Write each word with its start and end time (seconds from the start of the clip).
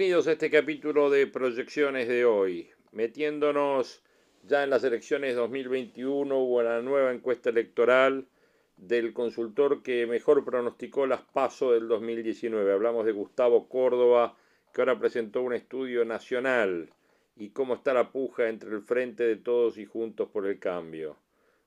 Bienvenidos 0.00 0.28
a 0.28 0.32
este 0.32 0.48
capítulo 0.48 1.10
de 1.10 1.26
proyecciones 1.26 2.08
de 2.08 2.24
hoy. 2.24 2.70
Metiéndonos 2.92 4.02
ya 4.44 4.64
en 4.64 4.70
las 4.70 4.82
elecciones 4.82 5.36
2021 5.36 6.38
hubo 6.38 6.62
la 6.62 6.80
nueva 6.80 7.12
encuesta 7.12 7.50
electoral 7.50 8.26
del 8.78 9.12
consultor 9.12 9.82
que 9.82 10.06
mejor 10.06 10.42
pronosticó 10.42 11.06
las 11.06 11.20
pasos 11.20 11.74
del 11.74 11.86
2019. 11.86 12.72
Hablamos 12.72 13.04
de 13.04 13.12
Gustavo 13.12 13.68
Córdoba, 13.68 14.38
que 14.72 14.80
ahora 14.80 14.98
presentó 14.98 15.42
un 15.42 15.52
estudio 15.52 16.06
nacional 16.06 16.88
y 17.36 17.50
cómo 17.50 17.74
está 17.74 17.92
la 17.92 18.10
puja 18.10 18.48
entre 18.48 18.70
el 18.70 18.80
frente 18.80 19.24
de 19.24 19.36
todos 19.36 19.76
y 19.76 19.84
juntos 19.84 20.30
por 20.30 20.46
el 20.46 20.58
cambio. 20.58 21.18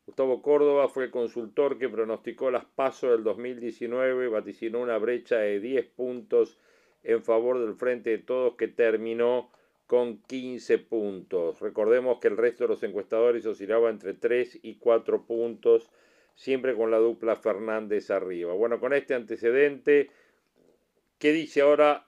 Gustavo 0.08 0.42
Córdoba 0.42 0.90
fue 0.90 1.04
el 1.04 1.12
consultor 1.12 1.78
que 1.78 1.88
pronosticó 1.88 2.50
las 2.50 2.66
pasos 2.66 3.12
del 3.12 3.24
2019, 3.24 4.28
vaticinó 4.28 4.80
una 4.80 4.98
brecha 4.98 5.38
de 5.38 5.60
10 5.60 5.86
puntos 5.90 6.58
en 7.04 7.24
favor 7.24 7.60
del 7.60 7.76
Frente 7.76 8.10
de 8.12 8.18
Todos 8.20 8.56
que 8.56 8.68
terminó 8.68 9.52
con 9.88 10.22
15 10.24 10.80
puntos. 10.80 11.60
Recordemos 11.60 12.20
que 12.20 12.30
el 12.30 12.38
resto 12.38 12.64
de 12.64 12.70
los 12.70 12.84
encuestadores 12.84 13.46
oscilaba 13.46 13.90
entre 13.90 14.14
3 14.14 14.60
y 14.64 14.76
4 14.76 15.26
puntos, 15.26 15.92
siempre 16.36 16.74
con 16.74 16.90
la 16.90 16.98
dupla 16.98 17.36
Fernández 17.36 18.10
arriba. 18.10 18.54
Bueno, 18.54 18.80
con 18.80 18.94
este 18.94 19.14
antecedente, 19.14 20.10
¿qué 21.20 21.32
dice 21.32 21.62
ahora 21.62 22.08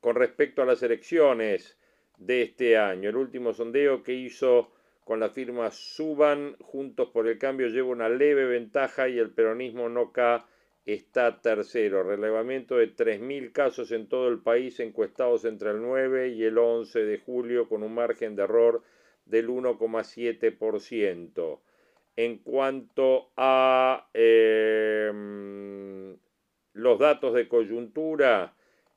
con 0.00 0.16
respecto 0.16 0.62
a 0.62 0.66
las 0.66 0.82
elecciones 0.82 1.78
de 2.18 2.42
este 2.42 2.76
año? 2.76 3.08
El 3.08 3.16
último 3.16 3.52
sondeo 3.52 4.02
que 4.02 4.12
hizo 4.12 4.70
con 5.04 5.20
la 5.20 5.30
firma 5.30 5.70
Suban, 5.70 6.56
Juntos 6.60 7.10
por 7.10 7.26
el 7.26 7.38
Cambio, 7.38 7.68
lleva 7.68 7.88
una 7.88 8.08
leve 8.08 8.46
ventaja 8.46 9.08
y 9.08 9.18
el 9.18 9.30
peronismo 9.30 9.88
no 9.88 10.12
cae 10.12 10.42
está 10.84 11.40
tercero, 11.40 12.02
relevamiento 12.02 12.76
de 12.76 12.94
3.000 12.94 13.52
casos 13.52 13.92
en 13.92 14.08
todo 14.08 14.28
el 14.28 14.40
país 14.40 14.80
encuestados 14.80 15.44
entre 15.44 15.70
el 15.70 15.80
9 15.80 16.28
y 16.28 16.44
el 16.44 16.58
11 16.58 17.04
de 17.04 17.18
julio 17.18 17.68
con 17.68 17.82
un 17.82 17.94
margen 17.94 18.36
de 18.36 18.42
error 18.42 18.82
del 19.24 19.48
1,7%. 19.48 21.60
En 22.16 22.38
cuanto 22.38 23.30
a 23.36 24.08
em, 24.12 26.16
los 26.74 26.98
datos 26.98 27.34
de 27.34 27.48
coyuntura, 27.48 28.54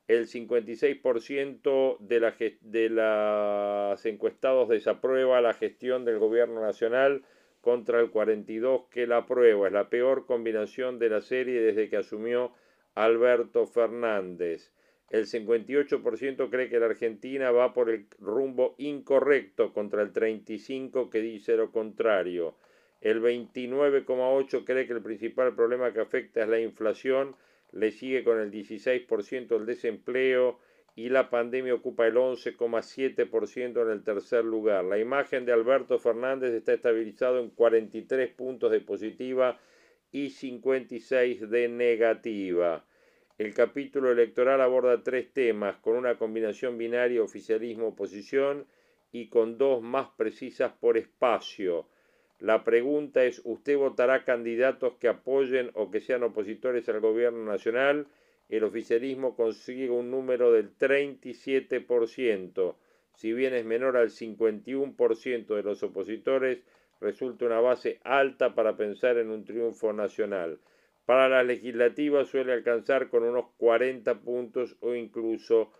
el 0.07 0.27
56% 0.27 1.97
de, 1.99 2.19
la, 2.19 2.35
de 2.61 2.89
las 2.89 4.05
encuestados 4.05 4.69
desaprueba 4.69 5.41
la 5.41 5.53
gestión 5.53 6.05
del 6.05 6.19
gobierno 6.19 6.61
nacional 6.61 7.23
contra 7.61 7.99
el 7.99 8.09
42 8.11 8.83
que 8.91 9.07
la 9.07 9.17
aprueba. 9.17 9.67
Es 9.67 9.73
la 9.73 9.89
peor 9.89 10.25
combinación 10.25 10.99
de 10.99 11.09
la 11.09 11.21
serie 11.21 11.61
desde 11.61 11.89
que 11.89 11.97
asumió 11.97 12.53
Alberto 12.95 13.65
Fernández. 13.65 14.71
El 15.09 15.25
58% 15.25 16.49
cree 16.49 16.69
que 16.69 16.79
la 16.79 16.87
Argentina 16.87 17.51
va 17.51 17.73
por 17.73 17.89
el 17.89 18.07
rumbo 18.19 18.75
incorrecto 18.77 19.71
contra 19.71 20.01
el 20.01 20.11
35% 20.11 21.09
que 21.09 21.21
dice 21.21 21.55
lo 21.55 21.71
contrario. 21.71 22.55
El 22.99 23.21
29,8% 23.21 24.65
cree 24.65 24.85
que 24.85 24.93
el 24.93 25.01
principal 25.01 25.55
problema 25.55 25.93
que 25.93 26.01
afecta 26.01 26.43
es 26.43 26.49
la 26.49 26.59
inflación. 26.59 27.35
Le 27.71 27.91
sigue 27.91 28.23
con 28.23 28.39
el 28.39 28.51
16% 28.51 29.55
el 29.55 29.65
desempleo 29.65 30.59
y 30.97 31.09
la 31.09 31.29
pandemia 31.29 31.75
ocupa 31.75 32.07
el 32.07 32.15
11,7% 32.15 33.83
en 33.83 33.89
el 33.91 34.03
tercer 34.03 34.43
lugar. 34.43 34.83
La 34.83 34.97
imagen 34.97 35.45
de 35.45 35.53
Alberto 35.53 35.99
Fernández 35.99 36.51
está 36.51 36.73
estabilizado 36.73 37.39
en 37.39 37.51
43 37.51 38.33
puntos 38.33 38.71
de 38.71 38.81
positiva 38.81 39.59
y 40.11 40.31
56 40.31 41.51
de 41.51 41.69
negativa. 41.69 42.83
El 43.37 43.53
capítulo 43.53 44.11
electoral 44.11 44.59
aborda 44.59 45.03
tres 45.03 45.31
temas, 45.31 45.77
con 45.77 45.95
una 45.95 46.17
combinación 46.17 46.79
binaria 46.79 47.21
oficialismo-oposición 47.21 48.65
y 49.11 49.27
con 49.27 49.59
dos 49.59 49.83
más 49.83 50.07
precisas 50.17 50.73
por 50.73 50.97
espacio. 50.97 51.85
La 52.39 52.63
pregunta 52.63 53.23
es, 53.23 53.39
¿usted 53.45 53.77
votará 53.77 54.23
candidatos 54.23 54.95
que 54.95 55.09
apoyen 55.09 55.69
o 55.75 55.91
que 55.91 56.01
sean 56.01 56.23
opositores 56.23 56.89
al 56.89 57.01
gobierno 57.01 57.45
nacional? 57.45 58.07
El 58.49 58.63
oficialismo 58.63 59.35
consigue 59.35 59.89
un 59.89 60.09
número 60.09 60.51
del 60.51 60.75
37%, 60.77 62.75
si 63.13 63.33
bien 63.33 63.53
es 63.53 63.65
menor 63.65 63.97
al 63.97 64.09
51% 64.09 65.55
de 65.55 65.63
los 65.63 65.83
opositores, 65.83 66.59
resulta 67.01 67.45
una 67.45 67.59
base 67.59 67.99
alta 68.03 68.55
para 68.55 68.77
pensar 68.77 69.17
en 69.17 69.31
un 69.31 69.43
triunfo 69.43 69.91
nacional. 69.91 70.59
Para 71.05 71.29
las 71.29 71.45
legislativas 71.45 72.27
suele 72.27 72.53
alcanzar 72.53 73.09
con 73.09 73.23
unos 73.23 73.45
40 73.57 74.19
puntos 74.21 74.75
o 74.81 74.93
incluso 74.93 75.71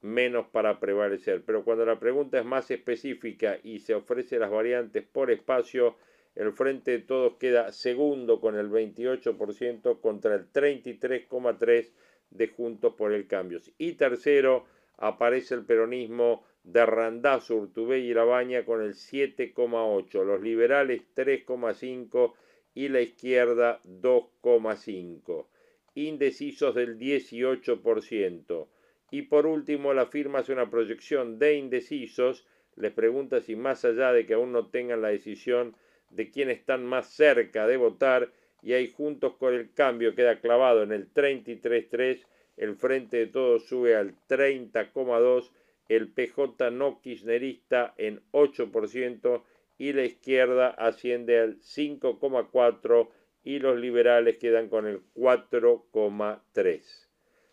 menos 0.00 0.46
para 0.48 0.78
prevalecer. 0.78 1.42
Pero 1.44 1.64
cuando 1.64 1.84
la 1.84 1.98
pregunta 1.98 2.38
es 2.38 2.44
más 2.44 2.70
específica 2.70 3.58
y 3.62 3.80
se 3.80 3.94
ofrece 3.94 4.38
las 4.38 4.50
variantes 4.50 5.04
por 5.04 5.30
espacio, 5.30 5.96
el 6.34 6.52
Frente 6.52 6.92
de 6.92 6.98
Todos 7.00 7.34
queda 7.38 7.72
segundo 7.72 8.40
con 8.40 8.56
el 8.56 8.70
28% 8.70 10.00
contra 10.00 10.34
el 10.34 10.52
33,3% 10.52 11.90
de 12.30 12.48
Juntos 12.48 12.94
por 12.94 13.12
el 13.12 13.26
Cambio. 13.26 13.60
Y 13.78 13.92
tercero, 13.92 14.66
aparece 14.98 15.54
el 15.54 15.64
peronismo 15.64 16.44
de 16.64 16.84
Randazzo, 16.84 17.56
Urtubey 17.56 18.10
y 18.10 18.14
Labaña 18.14 18.64
con 18.64 18.82
el 18.82 18.94
7,8, 18.94 20.24
los 20.24 20.40
liberales 20.40 21.02
3,5 21.14 22.34
y 22.74 22.88
la 22.88 23.00
izquierda 23.00 23.80
2,5. 23.84 25.46
Indecisos 25.94 26.74
del 26.74 26.98
18%. 26.98 28.66
Y 29.10 29.22
por 29.22 29.46
último, 29.46 29.94
la 29.94 30.06
firma 30.06 30.40
hace 30.40 30.52
una 30.52 30.68
proyección 30.68 31.38
de 31.38 31.54
indecisos. 31.54 32.46
Les 32.74 32.92
pregunta 32.92 33.40
si 33.40 33.56
más 33.56 33.84
allá 33.84 34.12
de 34.12 34.26
que 34.26 34.34
aún 34.34 34.52
no 34.52 34.66
tengan 34.66 35.00
la 35.00 35.08
decisión 35.08 35.76
de 36.10 36.30
quién 36.30 36.50
están 36.50 36.84
más 36.84 37.08
cerca 37.08 37.66
de 37.66 37.76
votar, 37.76 38.30
y 38.62 38.72
ahí 38.72 38.92
juntos 38.92 39.34
con 39.36 39.54
el 39.54 39.72
cambio 39.72 40.14
queda 40.14 40.40
clavado 40.40 40.82
en 40.82 40.92
el 40.92 41.12
33.3, 41.12 42.24
el 42.56 42.76
Frente 42.76 43.18
de 43.18 43.26
Todos 43.26 43.66
sube 43.66 43.96
al 43.96 44.14
30,2, 44.28 45.50
el 45.88 46.08
PJ 46.08 46.70
no 46.70 47.00
kirchnerista 47.00 47.94
en 47.96 48.22
8% 48.32 49.42
y 49.78 49.92
la 49.92 50.04
izquierda 50.04 50.68
asciende 50.68 51.38
al 51.38 51.60
5,4 51.60 53.08
y 53.44 53.58
los 53.60 53.78
liberales 53.78 54.38
quedan 54.38 54.68
con 54.68 54.86
el 54.86 55.00
4,3. 55.14 57.06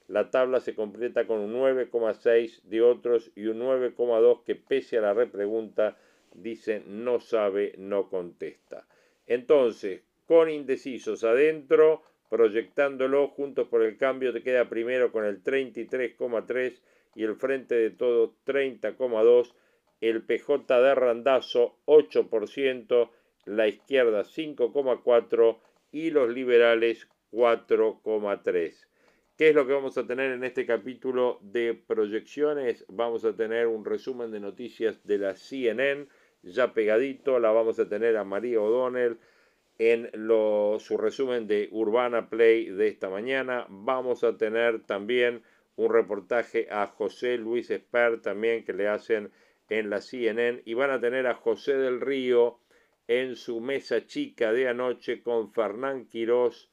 La 0.08 0.32
tabla 0.32 0.60
se 0.60 0.76
completa 0.76 1.28
con 1.28 1.40
un 1.40 1.54
9,6 1.54 2.64
de 2.64 2.82
otros 2.82 3.32
y 3.36 3.46
un 3.46 3.60
9,2 3.60 4.44
que 4.44 4.56
pese 4.56 4.98
a 4.98 5.02
la 5.02 5.14
repregunta 5.14 5.98
dice 6.34 6.84
no 6.86 7.20
sabe, 7.20 7.74
no 7.78 8.10
contesta. 8.10 8.88
Entonces, 9.28 10.02
con 10.26 10.50
indecisos 10.50 11.24
adentro, 11.24 12.04
proyectándolo 12.30 13.28
juntos 13.28 13.68
por 13.68 13.84
el 13.84 13.98
cambio, 13.98 14.34
te 14.34 14.42
queda 14.42 14.70
primero 14.70 15.12
con 15.12 15.26
el 15.26 15.44
33,3 15.44 16.80
y 17.16 17.24
el 17.24 17.36
Frente 17.36 17.76
de 17.76 17.92
Todos 17.92 18.32
30,2, 18.46 19.54
el 20.02 20.24
PJ 20.24 20.82
de 20.82 20.96
Randazo 20.96 21.78
8%, 21.86 23.10
la 23.46 23.68
izquierda 23.68 24.24
5,4 24.24 25.60
y 25.92 26.10
los 26.10 26.30
liberales 26.30 27.08
4,3. 27.32 28.88
¿Qué 29.38 29.50
es 29.50 29.56
lo 29.56 29.66
que 29.66 29.74
vamos 29.74 29.98
a 29.98 30.06
tener 30.06 30.32
en 30.32 30.44
este 30.44 30.66
capítulo 30.66 31.40
de 31.42 31.74
proyecciones? 31.74 32.86
Vamos 32.88 33.26
a 33.26 33.36
tener 33.36 33.68
un 33.68 33.84
resumen 33.84 34.32
de 34.32 34.40
noticias 34.40 35.04
de 35.06 35.18
la 35.18 35.36
CNN, 35.36 36.08
ya 36.44 36.74
pegadito, 36.74 37.40
la 37.40 37.52
vamos 37.52 37.80
a 37.80 37.90
tener 37.90 38.16
a 38.18 38.24
María 38.24 38.62
O'Donnell, 38.62 39.18
en 39.78 40.10
su 40.80 40.98
resumen 40.98 41.48
de 41.48 41.70
Urbana 41.72 42.30
Play 42.30 42.70
de 42.70 42.88
esta 42.88 43.10
mañana. 43.10 43.66
Vamos 43.70 44.24
a 44.24 44.38
tener 44.38 44.84
también 44.84 45.42
un 45.76 45.92
reportaje 45.92 46.68
a 46.70 46.88
José 46.88 47.38
Luis 47.38 47.70
Esper 47.70 48.22
también 48.22 48.64
que 48.64 48.74
le 48.74 48.88
hacen 48.88 49.32
en 49.70 49.90
la 49.90 50.02
CNN 50.02 50.62
y 50.66 50.74
van 50.76 50.92
a 50.92 51.00
tener 51.00 51.26
a 51.28 51.36
José 51.36 51.76
del 51.78 52.02
Río 52.02 52.60
en 53.08 53.36
su 53.36 53.60
mesa 53.60 54.06
chica 54.06 54.54
de 54.54 54.68
anoche 54.68 55.22
con 55.22 55.52
Fernán 55.52 56.06
Quirós 56.06 56.70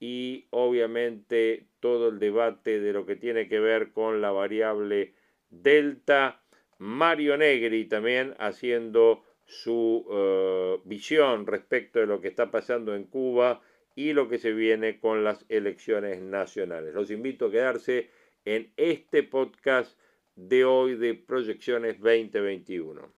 y 0.00 0.46
obviamente 0.50 1.66
todo 1.80 2.08
el 2.08 2.18
debate 2.18 2.80
de 2.80 2.92
lo 2.92 3.04
que 3.04 3.16
tiene 3.16 3.48
que 3.48 3.60
ver 3.60 3.92
con 3.92 4.20
la 4.20 4.30
variable 4.30 5.14
delta. 5.50 6.42
Mario 6.78 7.36
Negri 7.36 7.86
también 7.86 8.34
haciendo 8.38 9.24
su 9.48 10.06
eh, 10.10 10.78
visión 10.84 11.46
respecto 11.46 11.98
de 11.98 12.06
lo 12.06 12.20
que 12.20 12.28
está 12.28 12.50
pasando 12.50 12.94
en 12.94 13.04
Cuba 13.04 13.62
y 13.96 14.12
lo 14.12 14.28
que 14.28 14.38
se 14.38 14.52
viene 14.52 15.00
con 15.00 15.24
las 15.24 15.44
elecciones 15.48 16.20
nacionales. 16.20 16.94
Los 16.94 17.10
invito 17.10 17.46
a 17.46 17.50
quedarse 17.50 18.10
en 18.44 18.70
este 18.76 19.22
podcast 19.22 19.98
de 20.36 20.64
hoy 20.64 20.96
de 20.96 21.14
Proyecciones 21.14 21.98
2021. 21.98 23.17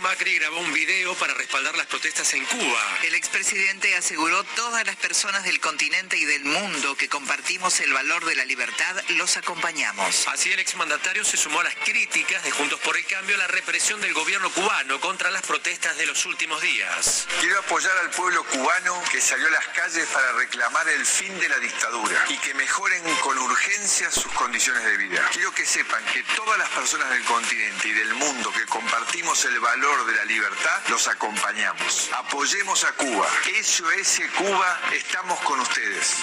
Macri 0.00 0.38
grabó 0.38 0.58
un 0.58 0.72
video 0.72 1.14
para 1.14 1.32
respaldar 1.34 1.76
las 1.76 1.86
protestas 1.86 2.34
en 2.34 2.44
Cuba. 2.44 2.98
El 3.04 3.14
expresidente 3.14 3.94
aseguró 3.96 4.42
todas 4.56 4.84
las 4.86 4.96
personas 4.96 5.44
del 5.44 5.60
continente 5.60 6.18
y 6.18 6.24
del 6.24 6.44
mundo 6.44 6.96
que 6.96 7.08
compartimos 7.08 7.80
el 7.80 7.92
valor 7.92 8.24
de 8.24 8.34
la 8.34 8.44
libertad 8.44 8.96
los 9.10 9.36
acompañamos. 9.36 10.28
Así 10.28 10.52
el 10.52 10.58
exmandatario 10.58 11.24
se 11.24 11.36
sumó 11.36 11.60
a 11.60 11.64
las 11.64 11.74
críticas 11.76 12.42
de 12.44 12.50
Juntos 12.50 12.80
por 12.80 12.96
el 12.96 13.06
Cambio 13.06 13.36
a 13.36 13.38
la 13.38 13.46
represión 13.46 14.00
del 14.00 14.12
gobierno 14.12 14.50
cubano 14.50 15.00
contra 15.00 15.30
las 15.30 15.42
protestas 15.42 15.96
de 15.96 16.06
los 16.06 16.26
últimos 16.26 16.60
días. 16.60 17.26
Quiero 17.40 17.58
apoyar 17.60 17.96
al 17.98 18.10
pueblo 18.10 18.44
cubano 18.44 19.02
que 19.10 19.20
salió 19.20 19.46
a 19.46 19.50
las 19.50 19.68
calles 19.68 20.06
para 20.08 20.32
reclamar 20.32 20.88
el 20.88 21.06
fin 21.06 21.38
de 21.38 21.48
la 21.48 21.58
dictadura 21.58 22.24
y 22.28 22.38
que 22.38 22.54
mejoren 22.54 23.02
con 23.22 23.38
urgencia 23.38 24.10
sus 24.10 24.30
condiciones 24.32 24.84
de 24.84 24.96
vida. 24.96 25.28
Quiero 25.32 25.52
que 25.52 25.64
sepan 25.64 26.04
que 26.12 26.22
todas 26.34 26.58
las 26.58 26.68
personas 26.70 27.08
del 27.10 27.22
continente 27.24 27.88
y 27.88 27.92
del 27.92 28.14
mundo 28.14 28.52
que 28.52 28.64
compartimos 28.66 29.44
el 29.44 29.58
valor 29.60 29.85
de 29.86 30.14
la 30.16 30.24
libertad, 30.24 30.82
los 30.88 31.06
acompañamos. 31.06 32.10
Apoyemos 32.12 32.82
a 32.82 32.92
Cuba. 32.94 33.28
SOS 33.62 34.20
Cuba, 34.36 34.80
estamos 34.92 35.38
con 35.40 35.60
ustedes. 35.60 36.16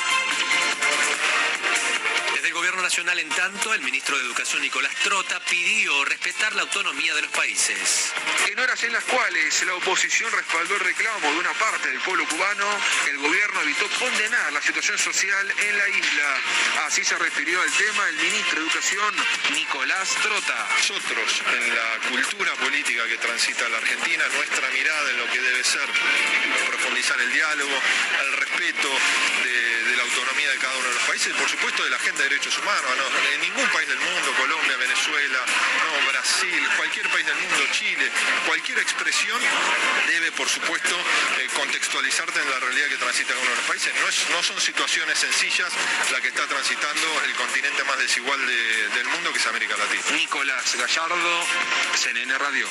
Desde 2.43 2.57
el 2.57 2.59
Gobierno 2.59 2.81
Nacional, 2.81 3.17
en 3.19 3.29
tanto, 3.29 3.73
el 3.73 3.79
ministro 3.83 4.17
de 4.17 4.25
Educación 4.25 4.61
Nicolás 4.61 4.93
Trota 5.01 5.39
pidió 5.49 6.03
respetar 6.03 6.53
la 6.55 6.63
autonomía 6.63 7.15
de 7.15 7.21
los 7.21 7.31
países. 7.31 8.11
En 8.51 8.59
horas 8.59 8.83
en 8.83 8.91
las 8.91 9.05
cuales 9.05 9.63
la 9.63 9.75
oposición 9.75 10.29
respaldó 10.29 10.75
el 10.75 10.81
reclamo 10.81 11.31
de 11.31 11.39
una 11.39 11.53
parte 11.53 11.87
del 11.87 12.01
pueblo 12.01 12.27
cubano, 12.27 12.65
el 13.07 13.17
gobierno 13.19 13.61
evitó 13.61 13.87
condenar 13.97 14.51
la 14.51 14.61
situación 14.61 14.99
social 14.99 15.53
en 15.57 15.77
la 15.77 15.87
isla. 15.87 16.37
Así 16.85 17.05
se 17.05 17.17
refirió 17.17 17.61
al 17.61 17.71
tema 17.71 18.09
el 18.09 18.15
ministro 18.17 18.59
de 18.59 18.65
Educación 18.65 19.15
Nicolás 19.53 20.09
Trota. 20.21 20.67
Nosotros, 20.79 21.43
en 21.47 21.75
la 21.75 22.09
cultura 22.09 22.53
política 22.55 23.07
que 23.07 23.19
transita 23.19 23.69
la 23.69 23.77
Argentina, 23.77 24.25
nuestra 24.35 24.69
mirada 24.69 25.11
en 25.11 25.17
lo 25.17 25.31
que 25.31 25.39
debe 25.39 25.63
ser 25.63 25.87
profundizar 26.67 27.21
el 27.21 27.31
diálogo, 27.31 27.81
el 28.25 28.33
respeto 28.33 28.89
de, 29.45 29.82
de 29.82 29.82
autonomía 30.03 30.49
de 30.51 30.57
cada 30.57 30.75
uno 30.77 30.87
de 30.87 30.93
los 30.93 31.03
países 31.03 31.33
por 31.33 31.49
supuesto 31.49 31.83
de 31.83 31.89
la 31.89 31.99
gente 31.99 32.23
de 32.23 32.29
derechos 32.29 32.57
humanos. 32.57 32.91
¿no? 32.97 33.05
En 33.33 33.41
ningún 33.41 33.67
país 33.69 33.87
del 33.87 33.99
mundo, 33.99 34.33
Colombia, 34.37 34.77
Venezuela, 34.77 35.39
no, 35.47 36.11
Brasil, 36.11 36.61
cualquier 36.77 37.09
país 37.09 37.25
del 37.25 37.35
mundo, 37.35 37.67
Chile, 37.71 38.11
cualquier 38.45 38.79
expresión 38.79 39.39
debe, 40.07 40.31
por 40.33 40.47
supuesto, 40.49 40.95
eh, 41.39 41.47
contextualizarte 41.55 42.39
en 42.41 42.49
la 42.49 42.59
realidad 42.59 42.87
que 42.87 42.97
transita 42.97 43.33
uno 43.33 43.49
de 43.49 43.55
los 43.55 43.65
países. 43.65 43.93
No, 43.99 44.07
es, 44.07 44.29
no 44.29 44.43
son 44.43 44.59
situaciones 44.59 45.17
sencillas 45.17 45.71
la 46.11 46.21
que 46.21 46.27
está 46.29 46.45
transitando 46.47 47.07
el 47.25 47.33
continente 47.35 47.83
más 47.83 47.97
desigual 47.99 48.39
de, 48.45 48.89
del 48.89 49.07
mundo, 49.07 49.31
que 49.31 49.39
es 49.39 49.47
América 49.47 49.75
Latina. 49.77 50.03
Nicolás 50.15 50.75
Gallardo, 50.75 51.47
CNN 51.95 52.37
Radio. 52.37 52.67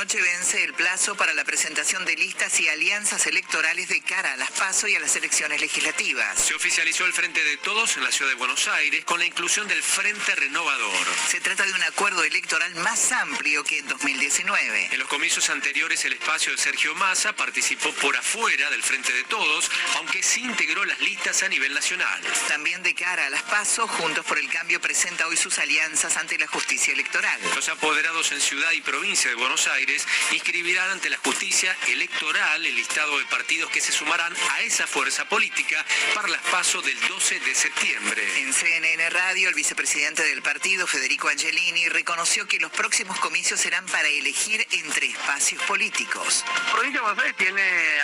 Medianoche 0.00 0.22
vence 0.22 0.64
el 0.64 0.72
plazo 0.72 1.14
para 1.14 1.34
la 1.34 1.44
presentación 1.44 2.06
de 2.06 2.16
listas 2.16 2.58
y 2.58 2.66
alianzas 2.68 3.26
electorales 3.26 3.88
de 3.88 4.00
cara 4.00 4.32
a 4.32 4.36
las 4.38 4.50
PASO 4.52 4.88
y 4.88 4.94
a 4.94 5.00
las 5.00 5.14
elecciones 5.14 5.60
legislativas. 5.60 6.40
Se 6.40 6.54
oficializó 6.54 7.04
el 7.04 7.12
Frente 7.12 7.44
de 7.44 7.58
Todos 7.58 7.98
en 7.98 8.04
la 8.04 8.10
ciudad 8.10 8.30
de 8.30 8.38
Buenos 8.38 8.66
Aires 8.68 9.04
con 9.04 9.18
la 9.18 9.26
inclusión 9.26 9.68
del 9.68 9.82
Frente 9.82 10.34
Renovador. 10.36 11.06
Se 11.28 11.40
trata 11.40 11.66
de 11.66 11.74
un 11.74 11.82
acuerdo 11.82 12.24
electoral 12.24 12.74
más 12.76 13.12
amplio 13.12 13.62
que 13.62 13.80
en 13.80 13.88
2019. 13.88 14.88
En 14.90 14.98
los 14.98 15.08
comicios 15.08 15.50
anteriores 15.50 16.02
el 16.06 16.14
espacio 16.14 16.52
de 16.52 16.58
Sergio 16.58 16.94
Massa 16.94 17.34
participó 17.34 17.92
por 17.92 18.16
afuera 18.16 18.70
del 18.70 18.82
Frente 18.82 19.12
de 19.12 19.24
Todos, 19.24 19.70
aunque 19.96 20.22
sí 20.22 20.40
integró 20.40 20.82
las 20.86 21.00
listas 21.00 21.42
a 21.42 21.48
nivel 21.48 21.74
nacional. 21.74 22.22
También 22.48 22.82
de 22.82 22.94
cara 22.94 23.26
a 23.26 23.30
las 23.30 23.42
PASO, 23.42 23.86
Juntos 23.86 24.24
por 24.24 24.38
el 24.38 24.48
Cambio 24.48 24.80
presenta 24.80 25.26
hoy 25.26 25.36
sus 25.36 25.58
alianzas 25.58 26.16
ante 26.16 26.38
la 26.38 26.46
justicia 26.46 26.94
electoral. 26.94 27.38
Los 27.54 27.68
apoderados 27.68 28.32
en 28.32 28.40
ciudad 28.40 28.72
y 28.72 28.80
provincia 28.80 29.28
de 29.28 29.36
Buenos 29.36 29.66
Aires 29.66 29.89
inscribirán 30.32 30.90
ante 30.90 31.10
la 31.10 31.16
justicia 31.18 31.76
electoral 31.88 32.64
el 32.64 32.74
listado 32.74 33.18
de 33.18 33.24
partidos 33.26 33.70
que 33.70 33.80
se 33.80 33.92
sumarán 33.92 34.34
a 34.50 34.60
esa 34.62 34.86
fuerza 34.86 35.28
política 35.28 35.84
para 36.14 36.28
las 36.28 36.42
pasos 36.42 36.84
del 36.84 36.98
12 37.08 37.40
de 37.40 37.54
septiembre. 37.54 38.40
En 38.40 38.52
CNN 38.52 39.10
Radio, 39.10 39.48
el 39.48 39.54
vicepresidente 39.54 40.22
del 40.22 40.42
partido, 40.42 40.86
Federico 40.86 41.28
Angelini, 41.28 41.88
reconoció 41.88 42.46
que 42.46 42.58
los 42.58 42.70
próximos 42.70 43.18
comicios 43.20 43.60
serán 43.60 43.86
para 43.86 44.08
elegir 44.08 44.66
entre 44.70 45.06
espacios 45.06 45.62
políticos. 45.64 46.44
Provincia 46.72 47.00
de 47.00 47.06
Buenos 47.06 47.22
Aires 47.22 47.36
tiene 47.36 47.62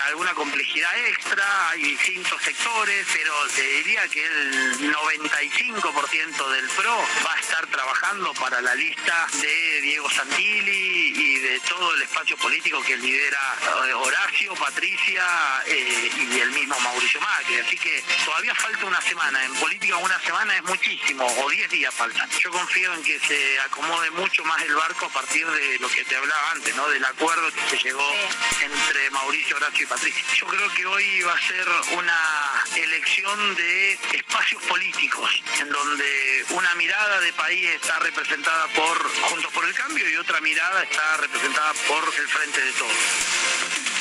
alguna 0.09 0.35
complejidad 0.35 0.97
extra, 1.07 1.71
hay 1.71 1.83
distintos 1.83 2.41
sectores, 2.43 3.07
pero 3.13 3.33
te 3.55 3.63
diría 3.63 4.09
que 4.09 4.25
el 4.25 4.93
95% 4.93 6.51
del 6.51 6.69
PRO 6.71 6.97
va 7.25 7.35
a 7.35 7.41
estar 7.41 7.67
trabajando 7.67 8.33
para 8.35 8.61
la 8.61 8.75
lista 8.75 9.27
de 9.41 9.81
Diego 9.83 10.09
Santilli 10.11 11.13
y 11.15 11.39
de 11.39 11.61
todo 11.77 11.95
el 11.95 12.03
espacio 12.03 12.37
político 12.39 12.81
que 12.83 12.97
lidera 12.97 13.39
eh, 13.87 13.93
Horacio, 13.93 14.55
Patricia 14.55 15.23
eh, 15.67 16.11
y 16.17 16.41
el 16.41 16.51
mismo 16.53 16.79
Mauricio 16.81 17.21
Macri. 17.21 17.59
Así 17.59 17.77
que 17.77 18.03
todavía 18.25 18.55
falta 18.55 18.87
una 18.87 19.01
semana. 19.03 19.45
En 19.45 19.55
política 19.57 19.97
una 19.99 20.19
semana 20.21 20.57
es 20.57 20.65
muchísimo, 20.65 21.27
o 21.27 21.51
10 21.51 21.71
días 21.71 21.95
faltan. 21.95 22.29
Yo 22.31 22.51
confío 22.51 22.95
en 22.95 23.03
que 23.03 23.19
se 23.21 23.61
acomode 23.61 24.11
mucho 24.13 24.43
más 24.45 24.63
el 24.63 24.75
barco 24.75 25.07
a 25.07 25.09
partir 25.11 25.47
de 25.47 25.79
lo 25.79 25.89
que 25.91 26.05
te 26.05 26.17
hablaba 26.17 26.53
antes, 26.53 26.75
¿no? 26.77 26.89
Del 26.89 27.05
acuerdo 27.05 27.51
que 27.53 27.77
se 27.77 27.85
llegó 27.85 28.11
entre 28.63 29.11
Mauricio, 29.11 29.57
Horacio 29.57 29.85
y 29.85 29.87
Patricia. 29.87 30.25
Yo 30.35 30.47
creo 30.47 30.73
que 30.73 30.87
hoy 30.87 31.23
va 31.23 31.35
a 31.35 31.41
ser 31.41 31.69
una 31.93 32.65
elección 32.75 33.55
de 33.55 33.99
espacios 34.13 34.63
políticos, 34.63 35.31
en 35.61 35.69
donde 35.69 36.47
una 36.51 36.75
mirada 36.77 37.21
de 37.21 37.33
país 37.35 37.69
está 37.69 37.99
representada 37.99 38.67
por 38.69 38.97
Juntos 39.29 39.53
por 39.53 39.65
el 39.67 39.75
Cambio 39.75 40.09
y 40.09 40.17
otra 40.17 40.41
mirada 40.41 40.83
está 40.83 41.17
representada 41.19 41.66
por 41.75 42.05
el 42.05 42.29
Frente 42.29 42.61
de 42.61 42.73
Todos. 42.73 43.96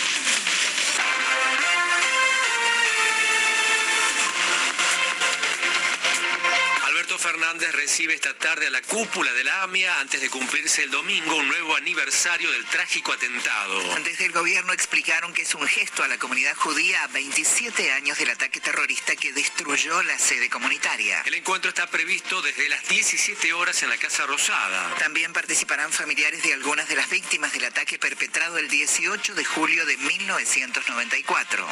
Alberto 7.16 7.30
Fernández 7.30 7.72
recibe 7.72 8.14
esta 8.14 8.34
tarde 8.34 8.68
a 8.68 8.70
la 8.70 8.82
cúpula 8.82 9.32
de 9.32 9.46
la 9.46 9.64
AMIA 9.64 10.02
antes 10.02 10.20
de 10.20 10.30
cumplirse 10.30 10.84
el 10.84 10.92
domingo 10.92 11.38
un 11.38 11.48
nuevo 11.48 11.76
aniversario 11.78 12.52
del 12.52 12.66
trágico 12.66 13.14
atentado. 13.14 13.82
Desde 14.04 14.26
el 14.26 14.34
gobierno 14.34 14.74
explicaron 14.74 15.34
que 15.34 15.44
es 15.44 15.56
un 15.56 15.66
gesto 15.66 16.04
a 16.04 16.10
la 16.10 16.18
comunidad 16.18 16.54
judía 16.58 17.04
a 17.04 17.08
27 17.08 17.94
años 17.94 18.18
del 18.18 18.32
ataque 18.32 18.60
terrorista 18.60 19.16
que 19.16 19.32
destruyó 19.32 20.04
la 20.04 20.20
sede 20.20 20.50
comunitaria. 20.50 21.22
El 21.26 21.36
encuentro 21.36 21.70
está 21.70 21.88
previsto 21.88 22.42
desde 22.42 22.68
las 22.68 22.86
17 22.90 23.54
horas 23.54 23.82
en 23.84 23.90
la 23.90 23.98
Casa 23.98 24.26
Rosada. 24.26 24.94
También 24.96 25.32
participarán 25.32 25.94
familiares 25.94 26.44
de 26.44 26.54
algunas 26.54 26.90
de 26.90 26.96
las 26.96 27.10
víctimas 27.10 27.54
del 27.54 27.64
ataque 27.66 27.98
perpetrado 27.98 28.58
el 28.58 28.68
18 28.68 29.36
de 29.36 29.46
julio 29.46 29.86
de 29.86 29.96
1994. 29.96 31.68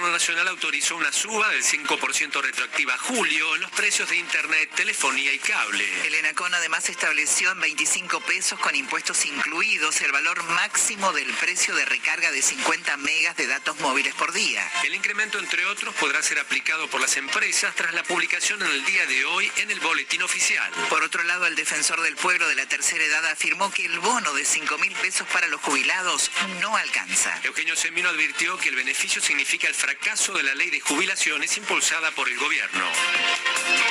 Gobierno 0.00 0.16
Nacional 0.16 0.48
autorizó 0.48 0.96
una 0.96 1.12
suba 1.12 1.46
del 1.50 1.62
5% 1.62 2.40
retroactiva 2.40 2.94
a 2.94 2.98
julio 2.98 3.54
en 3.54 3.60
los 3.60 3.70
precios 3.72 4.08
de 4.08 4.16
Internet, 4.16 4.70
telefonía 4.74 5.30
y 5.30 5.38
cable. 5.38 6.06
El 6.06 6.14
ENACON 6.14 6.54
además 6.54 6.88
estableció 6.88 7.52
en 7.52 7.60
25 7.60 8.20
pesos 8.22 8.58
con 8.60 8.74
impuestos 8.74 9.26
incluidos 9.26 10.00
el 10.00 10.10
valor 10.10 10.42
máximo 10.44 11.12
del 11.12 11.30
precio 11.34 11.74
de 11.74 11.84
recarga 11.84 12.32
de 12.32 12.40
50 12.40 12.96
megas 12.96 13.36
de 13.36 13.46
datos 13.46 13.78
móviles 13.80 14.14
por 14.14 14.32
día. 14.32 14.66
El 14.84 14.94
incremento, 14.94 15.38
entre 15.38 15.66
otros, 15.66 15.94
podrá 15.96 16.22
ser 16.22 16.38
aplicado 16.38 16.88
por 16.88 17.02
las 17.02 17.18
empresas 17.18 17.74
tras 17.74 17.92
la 17.92 18.02
publicación 18.02 18.62
en 18.62 18.70
el 18.70 18.84
día 18.86 19.04
de 19.04 19.26
hoy 19.26 19.52
en 19.56 19.70
el 19.70 19.80
boletín 19.80 20.22
oficial. 20.22 20.72
Por 20.88 21.02
otro 21.02 21.22
lado, 21.24 21.46
el 21.46 21.56
defensor 21.56 22.00
del 22.00 22.16
pueblo 22.16 22.48
de 22.48 22.54
la 22.54 22.66
tercera 22.66 23.04
edad 23.04 23.26
afirmó 23.26 23.70
que 23.70 23.84
el 23.84 23.98
bono 23.98 24.32
de 24.32 24.46
5 24.46 24.78
mil 24.78 24.92
pesos 24.94 25.28
para 25.28 25.48
los 25.48 25.60
jubilados 25.60 26.30
no 26.62 26.74
alcanza. 26.74 27.38
Eugenio 27.44 27.76
Semino 27.76 28.08
advirtió 28.08 28.56
que 28.56 28.70
el 28.70 28.76
beneficio 28.76 29.20
significa 29.20 29.68
el 29.68 29.74
fracaso 29.74 29.89
de 29.90 30.42
la 30.44 30.54
ley 30.54 30.70
de 30.70 30.78
jubilaciones 30.78 31.56
impulsada 31.56 32.12
por 32.12 32.28
el 32.28 32.38
gobierno. 32.38 32.84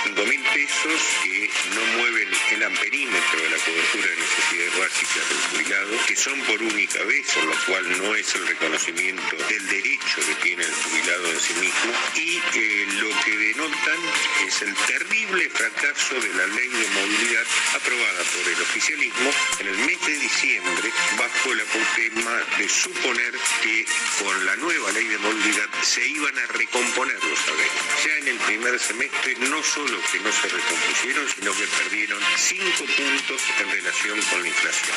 5 0.05 0.23
mil 0.23 0.41
pesos 0.43 1.01
que 1.21 1.49
no 1.75 1.97
mueven 1.97 2.29
el 2.51 2.63
amperímetro 2.63 3.41
de 3.41 3.49
la 3.49 3.57
cobertura 3.57 4.07
de 4.07 4.15
necesidades 4.15 4.79
básicas 4.79 5.29
del 5.29 5.37
jubilado, 5.51 6.05
que 6.07 6.15
son 6.15 6.39
por 6.43 6.61
única 6.63 7.03
vez, 7.03 7.27
por 7.33 7.43
lo 7.43 7.55
cual 7.65 7.97
no 7.97 8.15
es 8.15 8.33
el 8.35 8.47
reconocimiento 8.47 9.35
del 9.49 9.67
derecho 9.67 10.21
que 10.25 10.35
tiene 10.35 10.63
el 10.63 10.73
jubilado 10.73 11.31
en 11.31 11.39
sí 11.39 11.53
mismo, 11.55 11.91
y 12.15 12.41
eh, 12.53 12.87
lo 13.01 13.09
que 13.23 13.37
denotan 13.37 13.99
es 14.47 14.61
el 14.61 14.73
terrible 14.75 15.49
fracaso 15.49 16.15
de 16.15 16.33
la 16.33 16.47
ley 16.47 16.69
de 16.69 16.87
movilidad 16.89 17.45
aprobada 17.75 18.23
por 18.23 18.47
el 18.47 18.61
oficialismo 18.61 19.31
en 19.59 19.67
el 19.67 19.77
mes 19.79 20.05
de 20.05 20.13
diciembre 20.13 20.91
bajo 21.17 21.51
el 21.51 21.59
apotema 21.59 22.39
de 22.57 22.69
suponer 22.69 23.33
que 23.61 23.85
con 24.23 24.45
la 24.45 24.55
nueva 24.57 24.91
ley 24.91 25.07
de 25.07 25.17
movilidad 25.17 25.69
se 25.89 26.05
iban 26.07 26.37
a 26.37 26.45
recomponer 26.45 27.17
los 27.23 27.39
saberes. 27.39 27.71
Ya 28.05 28.13
en 28.17 28.27
el 28.27 28.37
primer 28.41 28.79
semestre 28.79 29.35
no 29.39 29.63
solo 29.63 29.99
que 30.11 30.19
no 30.19 30.31
se 30.31 30.47
recompusieron, 30.47 31.27
sino 31.27 31.51
que 31.51 31.65
perdieron 31.65 32.19
cinco 32.37 32.85
puntos 32.95 33.41
en 33.59 33.71
relación 33.71 34.21
con 34.29 34.43
la 34.43 34.47
inflación. 34.49 34.95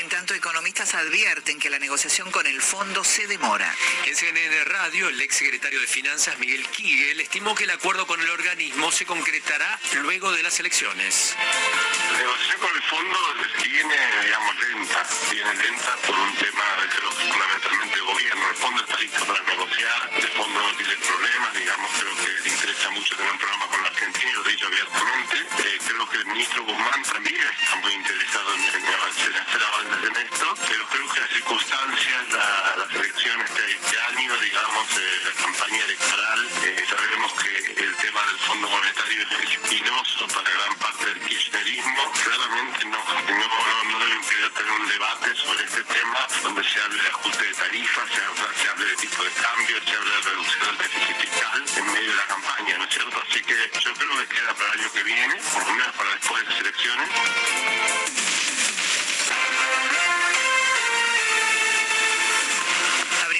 En 0.00 0.08
tanto, 0.08 0.34
economistas 0.34 0.94
advierten 0.94 1.58
que 1.58 1.70
la 1.70 1.80
negociación 1.80 2.30
con 2.30 2.46
el 2.46 2.62
fondo 2.62 3.02
se 3.02 3.26
demora. 3.26 3.74
En 4.06 4.14
CNN 4.14 4.64
Radio, 4.66 5.08
el 5.08 5.20
ex 5.20 5.34
secretario 5.34 5.80
de 5.80 5.88
Finanzas, 5.88 6.38
Miguel 6.38 6.64
Kigel, 6.68 7.20
estimó 7.20 7.56
que 7.56 7.64
el 7.64 7.70
acuerdo 7.70 8.06
con 8.06 8.20
el 8.20 8.30
organismo 8.30 8.92
se 8.92 9.06
concretará 9.06 9.80
luego 10.02 10.30
de 10.30 10.44
las 10.44 10.60
elecciones. 10.60 11.34
La 12.12 12.18
negociación 12.18 12.60
con 12.60 12.76
el 12.76 12.82
fondo 12.82 13.18
viene, 13.64 13.96
digamos, 14.24 14.54
lenta, 14.60 15.06
viene 15.32 15.54
lenta 15.54 15.96
por 16.06 16.16
un 16.16 16.34
tema, 16.36 16.64
creo 16.94 17.10
que 17.10 17.24
fundamentalmente 17.24 17.96
de 17.96 18.02
gobierno. 18.02 18.50
El 18.50 18.56
fondo 18.56 18.82
está 18.84 19.00
listo 19.00 19.24
para 19.24 19.42
negociar, 19.42 20.27
el 20.28 20.34
fondo 20.34 20.60
no 20.60 20.76
tiene 20.76 20.94
problemas, 20.96 21.54
digamos, 21.54 21.90
creo 21.98 22.16
que 22.16 22.42
le 22.42 22.48
interesa 22.50 22.90
mucho 22.90 23.16
tener 23.16 23.32
un 23.32 23.38
programa 23.38 23.66
con 23.68 23.82
la 23.82 23.88
Argentina, 23.88 24.32
lo 24.34 24.46
he 24.46 24.52
dicho 24.52 24.66
abiertamente. 24.66 25.36
Eh, 25.38 25.78
creo 25.86 26.08
que 26.10 26.16
el 26.18 26.26
ministro 26.26 26.64
Guzmán 26.64 27.02
también 27.02 27.40
está 27.40 27.76
muy 27.76 27.92
interesado 27.94 28.54
en, 28.54 28.60
en, 28.60 28.84
en 28.84 29.36
hacer 29.40 29.62
avances 29.64 30.04
en 30.04 30.16
esto, 30.16 30.54
pero 30.68 30.86
creo 30.88 31.08
que 31.12 31.20
las 31.20 31.30
circunstancias, 31.30 32.28
la, 32.30 32.74
las 32.76 32.94
elecciones 32.94 33.54
de 33.54 33.72
este 33.72 34.00
año, 34.00 34.36
digamos, 34.40 34.86
eh, 34.98 35.20
la 35.24 35.42
campaña 35.42 35.84
electoral, 35.84 36.48
eh, 36.64 36.84
sabemos 36.88 37.32
que 37.32 37.82
el 37.82 37.96
tema 37.96 38.20
del 38.26 38.38
Fondo 38.38 38.68
Monetario 38.68 39.22
es 39.22 39.50
espinoso 39.50 40.17
Claramente 42.12 42.84
no, 42.86 42.98
no, 42.98 43.20
no, 43.20 43.98
no 43.98 44.20
querer 44.28 44.50
tener 44.50 44.72
un 44.72 44.88
debate 44.88 45.34
sobre 45.34 45.64
este 45.64 45.84
tema 45.84 46.26
donde 46.42 46.64
se 46.64 46.80
hable 46.80 47.02
de 47.02 47.08
ajuste 47.08 47.44
de 47.44 47.54
tarifas, 47.54 48.08
se 48.10 48.68
hable 48.68 48.84
de 48.84 48.96
tipo 48.96 49.22
de 49.22 49.30
cambio, 49.30 49.76
se 49.84 49.96
habla 49.96 50.14
de 50.16 50.20
reducción 50.22 50.66
del 50.66 50.78
déficit 50.78 51.16
fiscal 51.16 51.64
en 51.76 51.92
medio 51.92 52.10
de 52.10 52.16
la 52.16 52.26
campaña, 52.26 52.78
¿no 52.78 52.84
es 52.84 52.90
cierto? 52.90 53.22
Así 53.28 53.42
que 53.42 53.70
yo 53.80 53.94
creo 53.94 54.18
que 54.18 54.34
queda 54.34 54.54
para 54.54 54.72
el 54.72 54.80
año 54.80 54.92
que 54.92 55.02
viene, 55.02 55.34
por 55.52 55.66
lo 55.66 55.72
menos 55.72 55.94
para 55.96 56.10
después 56.10 56.44
de 56.44 56.50
las 56.50 56.60
elecciones. 56.60 58.27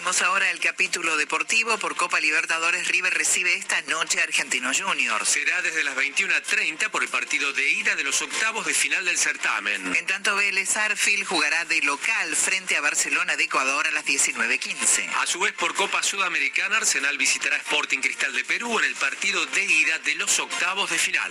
Abrimos 0.09 0.27
ahora 0.27 0.51
el 0.51 0.59
capítulo 0.59 1.19
deportivo 1.19 1.77
por 1.77 1.95
Copa 1.95 2.19
Libertadores. 2.19 2.89
River 2.89 3.13
recibe 3.13 3.53
esta 3.53 3.83
noche 3.83 4.19
a 4.19 4.23
Argentinos 4.23 4.81
Juniors. 4.81 5.29
Será 5.29 5.61
desde 5.61 5.85
las 5.85 5.95
21.30 5.97 6.89
por 6.89 7.03
el 7.03 7.11
partido 7.11 7.53
de 7.53 7.71
ida 7.73 7.95
de 7.95 8.05
los 8.05 8.23
octavos 8.23 8.65
de 8.65 8.73
final 8.73 9.05
del 9.05 9.19
certamen. 9.19 9.95
En 9.95 10.07
tanto, 10.07 10.35
Vélez 10.35 10.75
Arfield 10.79 11.27
jugará 11.27 11.67
de 11.67 11.83
local 11.83 12.35
frente 12.35 12.79
a 12.79 12.81
Barcelona 12.81 13.37
de 13.37 13.45
Ecuador 13.45 13.87
a 13.87 13.91
las 13.91 14.07
19.15. 14.07 15.11
A 15.17 15.27
su 15.27 15.41
vez, 15.41 15.53
por 15.53 15.75
Copa 15.75 16.03
Sudamericana, 16.03 16.79
Arsenal 16.79 17.19
visitará 17.19 17.59
Sporting 17.59 17.99
Cristal 17.99 18.33
de 18.33 18.45
Perú 18.45 18.79
en 18.79 18.87
el 18.87 18.95
partido 18.95 19.45
de 19.45 19.63
ida 19.63 19.99
de 19.99 20.15
los 20.15 20.39
octavos 20.39 20.89
de 20.89 20.97
final. 20.97 21.31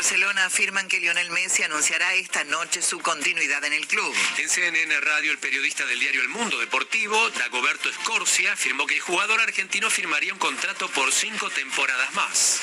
Barcelona 0.00 0.46
afirman 0.46 0.88
que 0.88 0.98
Lionel 0.98 1.30
Messi 1.30 1.62
anunciará 1.62 2.14
esta 2.14 2.42
noche 2.44 2.80
su 2.80 3.00
continuidad 3.00 3.62
en 3.66 3.74
el 3.74 3.86
club. 3.86 4.14
En 4.38 4.48
CNN 4.48 4.98
Radio, 5.02 5.30
el 5.30 5.36
periodista 5.36 5.84
del 5.84 6.00
diario 6.00 6.22
El 6.22 6.30
Mundo 6.30 6.58
Deportivo, 6.58 7.28
Dagoberto 7.28 7.92
Scorsia, 7.92 8.54
afirmó 8.54 8.86
que 8.86 8.94
el 8.94 9.02
jugador 9.02 9.42
argentino 9.42 9.90
firmaría 9.90 10.32
un 10.32 10.38
contrato 10.38 10.88
por 10.88 11.12
cinco 11.12 11.50
temporadas 11.50 12.14
más. 12.14 12.62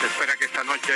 Se 0.00 0.06
espera 0.06 0.36
que 0.36 0.46
esta 0.46 0.64
noche 0.64 0.92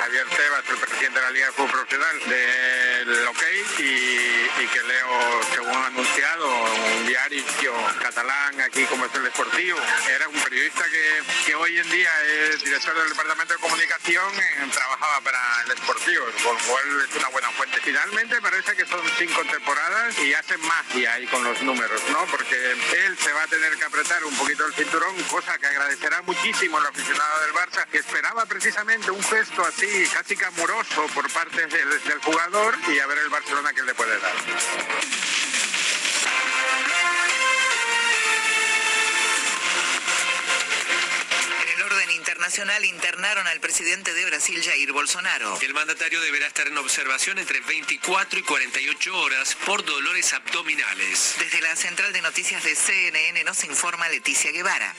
Javier 0.00 0.26
Tebas, 0.26 0.64
el 0.70 0.76
presidente 0.78 1.20
de 1.20 1.26
la 1.26 1.30
Liga 1.32 1.46
de 1.46 1.52
Fútbol 1.52 1.70
Profesional, 1.70 2.20
dé 2.26 3.00
el 3.02 3.26
ok 3.28 3.42
y, 3.80 3.82
y 3.82 4.66
que 4.72 4.82
Leo, 4.84 5.40
según 5.54 5.74
ha 5.74 5.86
anunciado, 5.86 6.64
un 6.96 7.06
diario 7.06 7.44
catalán 8.00 8.58
aquí 8.62 8.84
como 8.84 9.04
es 9.04 9.14
el 9.14 9.24
Deportivo, 9.24 9.78
era 10.08 10.28
un 10.28 10.40
periodista 10.40 10.84
que, 10.84 11.22
que 11.44 11.54
hoy 11.54 11.78
en 11.78 11.90
día 11.90 12.10
es 12.48 12.64
director 12.64 12.96
del 12.96 13.10
Departamento 13.10 13.52
de 13.52 13.60
Comunicación 13.60 14.32
en 14.62 14.70
trabajaba 14.94 15.20
para 15.22 15.62
el 15.62 15.68
Deportivo, 15.68 16.24
con 16.42 16.54
lo 16.54 17.02
es 17.02 17.16
una 17.16 17.28
buena 17.28 17.50
fuente. 17.50 17.80
Finalmente 17.82 18.40
parece 18.40 18.76
que 18.76 18.86
son 18.86 19.00
cinco 19.18 19.42
temporadas 19.50 20.18
y 20.18 20.34
hacen 20.34 20.60
magia 20.60 21.14
ahí 21.14 21.26
con 21.26 21.42
los 21.42 21.60
números, 21.62 22.00
¿no? 22.10 22.24
Porque 22.26 22.54
él 22.72 23.18
se 23.18 23.32
va 23.32 23.42
a 23.42 23.46
tener 23.46 23.76
que 23.76 23.84
apretar 23.84 24.24
un 24.24 24.34
poquito 24.36 24.66
el 24.66 24.74
cinturón, 24.74 25.14
cosa 25.24 25.58
que 25.58 25.66
agradecerá 25.66 26.22
muchísimo 26.22 26.78
el 26.78 26.86
aficionado 26.86 27.40
del 27.40 27.52
Barça, 27.52 27.86
que 27.86 27.98
esperaba 27.98 28.46
precisamente 28.46 29.10
un 29.10 29.22
gesto 29.22 29.64
así, 29.64 30.08
casi 30.12 30.36
que 30.36 30.44
amoroso 30.44 31.06
por 31.14 31.30
parte 31.30 31.66
del, 31.66 32.02
del 32.04 32.18
jugador 32.20 32.76
y 32.88 32.98
a 32.98 33.06
ver 33.06 33.18
el 33.18 33.28
Barcelona 33.28 33.72
que 33.72 33.82
le 33.82 33.94
puede 33.94 34.18
dar. 34.18 35.43
Internacional 42.10 42.84
internaron 42.84 43.46
al 43.46 43.60
presidente 43.60 44.12
de 44.12 44.24
Brasil, 44.26 44.62
Jair 44.62 44.92
Bolsonaro. 44.92 45.58
El 45.60 45.74
mandatario 45.74 46.20
deberá 46.20 46.46
estar 46.46 46.66
en 46.66 46.76
observación 46.78 47.38
entre 47.38 47.60
24 47.60 48.38
y 48.38 48.42
48 48.42 49.18
horas 49.18 49.56
por 49.66 49.84
dolores 49.84 50.32
abdominales. 50.32 51.34
Desde 51.38 51.60
la 51.60 51.76
central 51.76 52.12
de 52.12 52.22
noticias 52.22 52.62
de 52.62 52.74
CNN 52.74 53.44
nos 53.44 53.64
informa 53.64 54.08
Leticia 54.08 54.50
Guevara. 54.52 54.94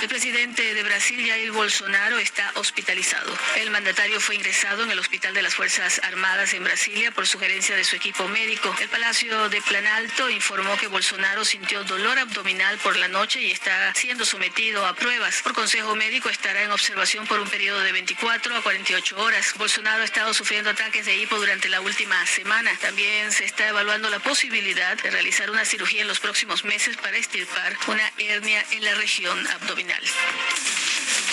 El 0.00 0.08
presidente 0.08 0.72
de 0.72 0.82
Brasil, 0.82 1.22
Jair 1.28 1.52
Bolsonaro, 1.52 2.18
está 2.18 2.50
hospitalizado. 2.54 3.36
El 3.56 3.70
mandatario 3.70 4.18
fue 4.18 4.34
ingresado 4.34 4.82
en 4.82 4.90
el 4.90 4.98
Hospital 4.98 5.34
de 5.34 5.42
las 5.42 5.54
Fuerzas 5.54 6.00
Armadas 6.02 6.54
en 6.54 6.64
Brasilia 6.64 7.10
por 7.10 7.26
sugerencia 7.26 7.76
de 7.76 7.84
su 7.84 7.96
equipo 7.96 8.26
médico. 8.28 8.74
El 8.80 8.88
Palacio 8.88 9.50
de 9.50 9.60
Planalto 9.60 10.30
informó 10.30 10.74
que 10.78 10.86
Bolsonaro 10.86 11.44
sintió 11.44 11.84
dolor 11.84 12.18
abdominal 12.18 12.78
por 12.78 12.96
la 12.96 13.08
noche 13.08 13.42
y 13.42 13.50
está 13.50 13.92
siendo 13.94 14.24
sometido 14.24 14.86
a 14.86 14.94
pruebas. 14.94 15.42
Por 15.42 15.52
consejo 15.52 15.94
médico 15.94 16.30
estará 16.30 16.62
en 16.62 16.70
observación 16.70 17.26
por 17.26 17.38
un 17.38 17.50
periodo 17.50 17.80
de 17.80 17.92
24 17.92 18.56
a 18.56 18.62
48 18.62 19.18
horas. 19.18 19.52
Bolsonaro 19.58 20.00
ha 20.00 20.06
estado 20.06 20.32
sufriendo 20.32 20.70
ataques 20.70 21.04
de 21.04 21.16
hipo 21.18 21.36
durante 21.36 21.68
la 21.68 21.82
última 21.82 22.24
semana. 22.24 22.70
También 22.80 23.32
se 23.32 23.44
está 23.44 23.68
evaluando 23.68 24.08
la 24.08 24.20
posibilidad 24.20 24.96
de 24.96 25.10
realizar 25.10 25.50
una 25.50 25.66
cirugía 25.66 26.00
en 26.00 26.08
los 26.08 26.20
próximos 26.20 26.64
meses 26.64 26.96
para 26.96 27.18
extirpar 27.18 27.76
una 27.86 28.10
hernia 28.16 28.64
en 28.70 28.82
la 28.82 28.94
región 28.94 29.46
abdominal 29.48 29.89
finales. 29.90 31.29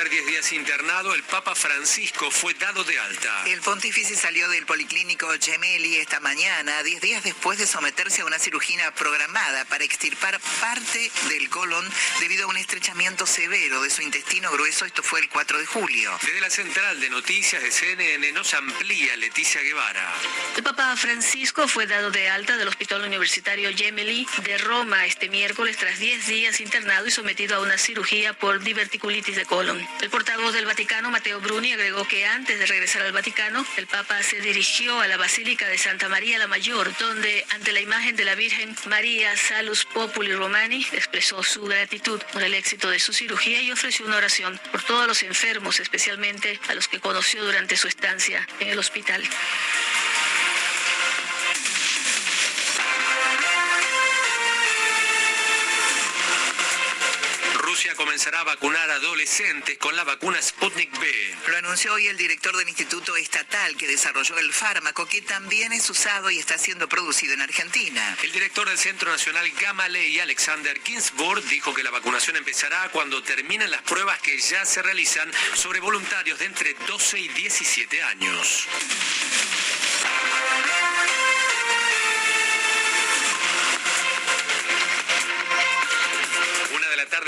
Permanecer 0.00 0.10
10 0.10 0.26
días 0.26 0.52
internado, 0.52 1.14
el 1.14 1.22
Papa 1.24 1.54
Francisco 1.54 2.30
fue 2.30 2.54
dado 2.54 2.84
de 2.84 2.98
alta. 2.98 3.44
El 3.46 3.60
pontífice 3.60 4.16
salió 4.16 4.48
del 4.48 4.64
policlínico 4.66 5.28
Gemelli 5.40 5.96
esta 5.96 6.20
mañana, 6.20 6.82
10 6.82 7.00
días 7.00 7.24
después 7.24 7.58
de 7.58 7.66
someterse 7.66 8.22
a 8.22 8.24
una 8.24 8.38
cirugía 8.38 8.92
programada 8.94 9.64
para 9.66 9.84
extirpar 9.84 10.38
parte 10.60 11.10
del 11.28 11.48
colon 11.48 11.84
debido 12.20 12.44
a 12.44 12.48
un 12.48 12.56
estrechamiento 12.56 13.26
severo 13.26 13.82
de 13.82 13.90
su 13.90 14.02
intestino 14.02 14.50
grueso. 14.52 14.84
Esto 14.84 15.02
fue 15.02 15.20
el 15.20 15.28
4 15.28 15.58
de 15.58 15.66
julio. 15.66 16.18
Desde 16.22 16.40
la 16.40 16.50
central 16.50 17.00
de 17.00 17.10
noticias 17.10 17.62
de 17.62 17.70
CNN 17.70 18.32
nos 18.32 18.54
amplía 18.54 19.16
Leticia 19.16 19.60
Guevara. 19.62 20.14
El 20.56 20.62
Papa 20.62 20.96
Francisco 20.96 21.68
fue 21.68 21.86
dado 21.86 22.10
de 22.10 22.28
alta 22.28 22.56
del 22.56 22.68
Hospital 22.68 23.02
Universitario 23.02 23.70
Gemelli 23.76 24.26
de 24.44 24.58
Roma 24.58 25.06
este 25.06 25.28
miércoles 25.28 25.76
tras 25.76 25.98
10 25.98 26.26
días 26.26 26.60
internado 26.60 27.06
y 27.06 27.10
sometido 27.10 27.56
a 27.56 27.60
una 27.60 27.78
cirugía 27.78 28.32
por 28.32 28.60
diverticulitis 28.60 29.36
de 29.36 29.44
colon. 29.44 29.89
El 30.00 30.08
portavoz 30.08 30.54
del 30.54 30.64
Vaticano, 30.64 31.10
Mateo 31.10 31.40
Bruni, 31.40 31.72
agregó 31.72 32.06
que 32.06 32.24
antes 32.24 32.58
de 32.58 32.66
regresar 32.66 33.02
al 33.02 33.12
Vaticano, 33.12 33.66
el 33.76 33.86
Papa 33.86 34.22
se 34.22 34.40
dirigió 34.40 34.98
a 35.00 35.06
la 35.06 35.16
Basílica 35.16 35.68
de 35.68 35.76
Santa 35.76 36.08
María 36.08 36.38
la 36.38 36.46
Mayor, 36.46 36.96
donde 36.98 37.44
ante 37.50 37.72
la 37.72 37.80
imagen 37.80 38.16
de 38.16 38.24
la 38.24 38.34
Virgen 38.34 38.74
María 38.86 39.36
Salus 39.36 39.84
Populi 39.84 40.32
Romani 40.34 40.86
expresó 40.92 41.42
su 41.42 41.62
gratitud 41.64 42.20
por 42.32 42.42
el 42.42 42.54
éxito 42.54 42.88
de 42.88 42.98
su 42.98 43.12
cirugía 43.12 43.60
y 43.60 43.72
ofreció 43.72 44.06
una 44.06 44.16
oración 44.16 44.58
por 44.70 44.82
todos 44.82 45.06
los 45.06 45.22
enfermos, 45.22 45.80
especialmente 45.80 46.58
a 46.68 46.74
los 46.74 46.88
que 46.88 47.00
conoció 47.00 47.44
durante 47.44 47.76
su 47.76 47.88
estancia 47.88 48.46
en 48.60 48.68
el 48.68 48.78
hospital. 48.78 49.22
Comenzará 58.00 58.40
a 58.40 58.44
vacunar 58.44 58.90
a 58.90 58.94
adolescentes 58.94 59.76
con 59.76 59.94
la 59.94 60.04
vacuna 60.04 60.40
Sputnik 60.40 60.90
B. 60.98 61.36
Lo 61.48 61.56
anunció 61.58 61.92
hoy 61.92 62.06
el 62.06 62.16
director 62.16 62.56
del 62.56 62.66
Instituto 62.66 63.14
Estatal 63.14 63.76
que 63.76 63.86
desarrolló 63.86 64.38
el 64.38 64.54
fármaco, 64.54 65.06
que 65.06 65.20
también 65.20 65.74
es 65.74 65.90
usado 65.90 66.30
y 66.30 66.38
está 66.38 66.56
siendo 66.56 66.88
producido 66.88 67.34
en 67.34 67.42
Argentina. 67.42 68.16
El 68.22 68.32
director 68.32 68.66
del 68.66 68.78
Centro 68.78 69.10
Nacional 69.10 69.50
Gamaleya, 69.50 70.22
Alexander 70.22 70.80
Ginsburg, 70.82 71.44
dijo 71.50 71.74
que 71.74 71.82
la 71.82 71.90
vacunación 71.90 72.36
empezará 72.36 72.88
cuando 72.90 73.22
terminen 73.22 73.70
las 73.70 73.82
pruebas 73.82 74.18
que 74.22 74.38
ya 74.40 74.64
se 74.64 74.80
realizan 74.80 75.30
sobre 75.52 75.80
voluntarios 75.80 76.38
de 76.38 76.46
entre 76.46 76.72
12 76.86 77.20
y 77.20 77.28
17 77.28 78.02
años. 78.02 78.66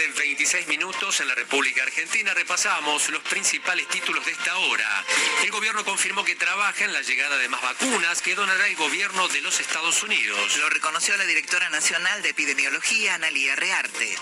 Tarde, 0.02 0.12
26 0.18 0.68
minutos 0.68 1.20
en 1.20 1.28
la 1.28 1.34
República 1.34 1.82
Argentina. 1.82 2.32
Repasamos 2.34 3.08
los 3.10 3.22
principales 3.22 3.86
títulos 3.88 4.24
de 4.24 4.32
esta 4.32 4.56
hora. 4.56 5.04
El 5.42 5.50
gobierno 5.50 5.84
confirmó 5.84 6.24
que 6.24 6.34
trabaja 6.34 6.84
en 6.84 6.92
la 6.92 7.02
llegada 7.02 7.36
de 7.38 7.48
más 7.48 7.62
vacunas 7.62 8.22
que 8.22 8.34
donará 8.34 8.66
el 8.66 8.76
gobierno 8.76 9.28
de 9.28 9.40
los 9.42 9.60
Estados 9.60 10.02
Unidos. 10.02 10.56
Lo 10.58 10.68
reconoció 10.70 11.16
la 11.16 11.24
directora 11.24 11.68
nacional 11.70 12.22
de 12.22 12.30
epidemiología, 12.30 13.14
Analía 13.14 13.56
Rearte. 13.56 14.16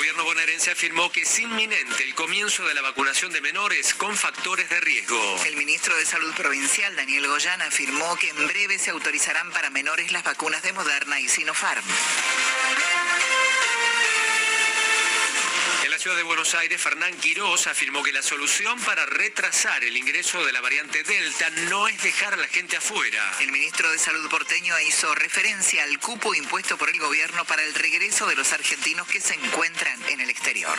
Gobierno 0.00 0.24
bonaerense 0.24 0.70
afirmó 0.70 1.12
que 1.12 1.20
es 1.20 1.38
inminente 1.40 2.04
el 2.04 2.14
comienzo 2.14 2.66
de 2.66 2.72
la 2.72 2.80
vacunación 2.80 3.30
de 3.32 3.42
menores 3.42 3.92
con 3.92 4.16
factores 4.16 4.66
de 4.70 4.80
riesgo. 4.80 5.20
El 5.44 5.56
ministro 5.56 5.94
de 5.94 6.06
Salud 6.06 6.32
Provincial, 6.34 6.96
Daniel 6.96 7.26
Goyán, 7.26 7.60
afirmó 7.60 8.16
que 8.16 8.30
en 8.30 8.46
breve 8.48 8.78
se 8.78 8.92
autorizarán 8.92 9.50
para 9.50 9.68
menores 9.68 10.10
las 10.10 10.24
vacunas 10.24 10.62
de 10.62 10.72
Moderna 10.72 11.20
y 11.20 11.28
Sinopharm. 11.28 11.84
Ciudad 16.00 16.16
de 16.16 16.22
Buenos 16.22 16.54
Aires, 16.54 16.80
Fernán 16.80 17.14
Quirós 17.18 17.66
afirmó 17.66 18.02
que 18.02 18.10
la 18.10 18.22
solución 18.22 18.80
para 18.80 19.04
retrasar 19.04 19.84
el 19.84 19.94
ingreso 19.94 20.42
de 20.46 20.50
la 20.50 20.62
variante 20.62 21.02
Delta 21.02 21.50
no 21.68 21.88
es 21.88 22.02
dejar 22.02 22.32
a 22.32 22.38
la 22.38 22.48
gente 22.48 22.78
afuera. 22.78 23.22
El 23.40 23.52
ministro 23.52 23.92
de 23.92 23.98
Salud 23.98 24.26
porteño 24.30 24.80
hizo 24.80 25.14
referencia 25.14 25.84
al 25.84 26.00
cupo 26.00 26.34
impuesto 26.34 26.78
por 26.78 26.88
el 26.88 26.98
gobierno 26.98 27.44
para 27.44 27.62
el 27.64 27.74
regreso 27.74 28.26
de 28.26 28.34
los 28.34 28.50
argentinos 28.54 29.06
que 29.08 29.20
se 29.20 29.34
encuentran 29.34 30.00
en 30.08 30.22
el 30.22 30.30
exterior. 30.30 30.78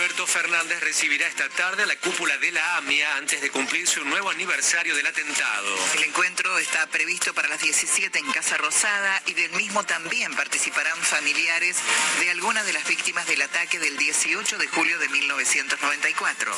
Alberto 0.00 0.26
Fernández 0.26 0.80
recibirá 0.80 1.26
esta 1.26 1.46
tarde 1.50 1.82
a 1.82 1.86
la 1.86 1.94
cúpula 1.96 2.34
de 2.38 2.50
la 2.52 2.78
AMIA 2.78 3.16
antes 3.16 3.42
de 3.42 3.50
cumplirse 3.50 4.00
un 4.00 4.08
nuevo 4.08 4.30
aniversario 4.30 4.96
del 4.96 5.06
atentado. 5.06 5.76
El 5.94 6.04
encuentro 6.04 6.58
está 6.58 6.86
previsto 6.86 7.34
para 7.34 7.48
las 7.48 7.60
17 7.60 8.18
en 8.18 8.32
Casa 8.32 8.56
Rosada 8.56 9.22
y 9.26 9.34
del 9.34 9.50
mismo 9.50 9.84
también 9.84 10.34
participarán 10.34 10.96
familiares 10.96 11.76
de 12.18 12.30
algunas 12.30 12.64
de 12.64 12.72
las 12.72 12.88
víctimas 12.88 13.26
del 13.26 13.42
ataque 13.42 13.78
del 13.78 13.98
18 13.98 14.56
de 14.56 14.68
julio 14.68 14.98
de 14.98 15.08
1994. 15.10 16.50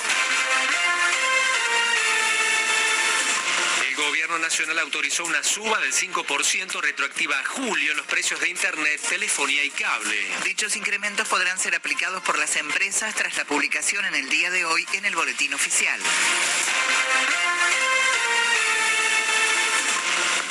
El 3.93 3.99
gobierno 3.99 4.39
nacional 4.39 4.79
autorizó 4.79 5.23
una 5.27 5.43
suba 5.43 5.79
del 5.81 5.93
5% 5.93 6.81
retroactiva 6.81 7.39
a 7.39 7.45
julio 7.45 7.91
en 7.91 7.99
los 7.99 8.07
precios 8.07 8.41
de 8.41 8.49
Internet, 8.49 8.99
telefonía 9.07 9.63
y 9.65 9.69
cable. 9.69 10.17
Dichos 10.45 10.77
incrementos 10.77 11.29
podrán 11.29 11.59
ser 11.59 11.75
aplicados 11.75 12.23
por 12.23 12.39
las 12.39 12.57
empresas 12.57 13.15
tras 13.15 13.37
la 13.37 13.45
publicación 13.45 14.03
en 14.07 14.15
el 14.15 14.31
día 14.31 14.51
de 14.51 14.65
hoy 14.65 14.87
en 14.95 15.05
el 15.05 15.15
boletín 15.15 15.53
oficial. 15.53 16.01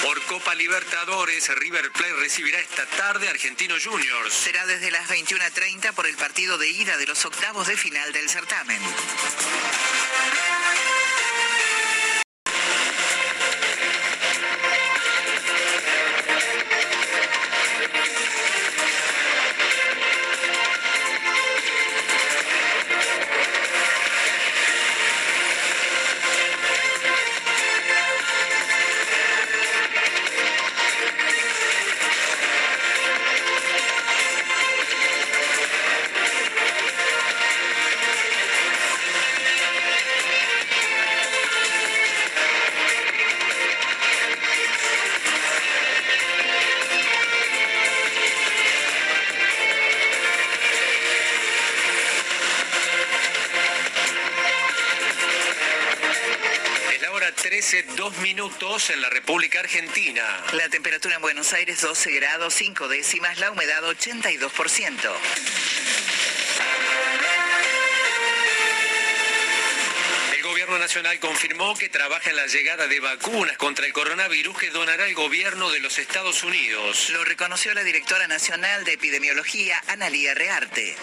Por 0.03 0.21
Copa 0.25 0.53
Libertadores, 0.53 1.49
River 1.55 1.91
Plate 1.93 2.13
recibirá 2.13 2.59
esta 2.59 2.85
tarde 2.85 3.27
a 3.27 3.31
Argentino 3.31 3.73
Juniors. 3.83 4.35
Será 4.35 4.67
desde 4.67 4.91
las 4.91 5.09
21.30 5.09 5.93
por 5.93 6.05
el 6.05 6.15
partido 6.15 6.59
de 6.59 6.69
ida 6.69 6.95
de 6.97 7.07
los 7.07 7.25
octavos 7.25 7.65
de 7.65 7.75
final 7.75 8.13
del 8.13 8.29
certamen. 8.29 8.79
En 58.89 59.01
la 59.01 59.09
República 59.09 59.59
Argentina. 59.59 60.23
La 60.53 60.67
temperatura 60.69 61.15
en 61.15 61.21
Buenos 61.21 61.51
Aires 61.53 61.81
12 61.81 62.11
grados 62.11 62.53
5 62.53 62.87
décimas, 62.89 63.39
la 63.39 63.49
humedad 63.49 63.81
82%. 63.83 65.11
El 70.35 70.43
gobierno 70.43 70.77
nacional 70.77 71.19
confirmó 71.19 71.75
que 71.75 71.89
trabaja 71.89 72.29
en 72.29 72.35
la 72.35 72.45
llegada 72.45 72.87
de 72.87 72.99
vacunas 72.99 73.57
contra 73.57 73.85
el 73.85 73.93
coronavirus 73.93 74.57
que 74.57 74.69
donará 74.69 75.07
el 75.07 75.15
gobierno 75.15 75.71
de 75.71 75.79
los 75.79 75.97
Estados 75.97 76.43
Unidos. 76.43 77.09
Lo 77.09 77.23
reconoció 77.23 77.73
la 77.73 77.83
directora 77.83 78.27
nacional 78.27 78.83
de 78.83 78.93
epidemiología, 78.93 79.81
Analía 79.87 80.33
Rearte. 80.35 80.95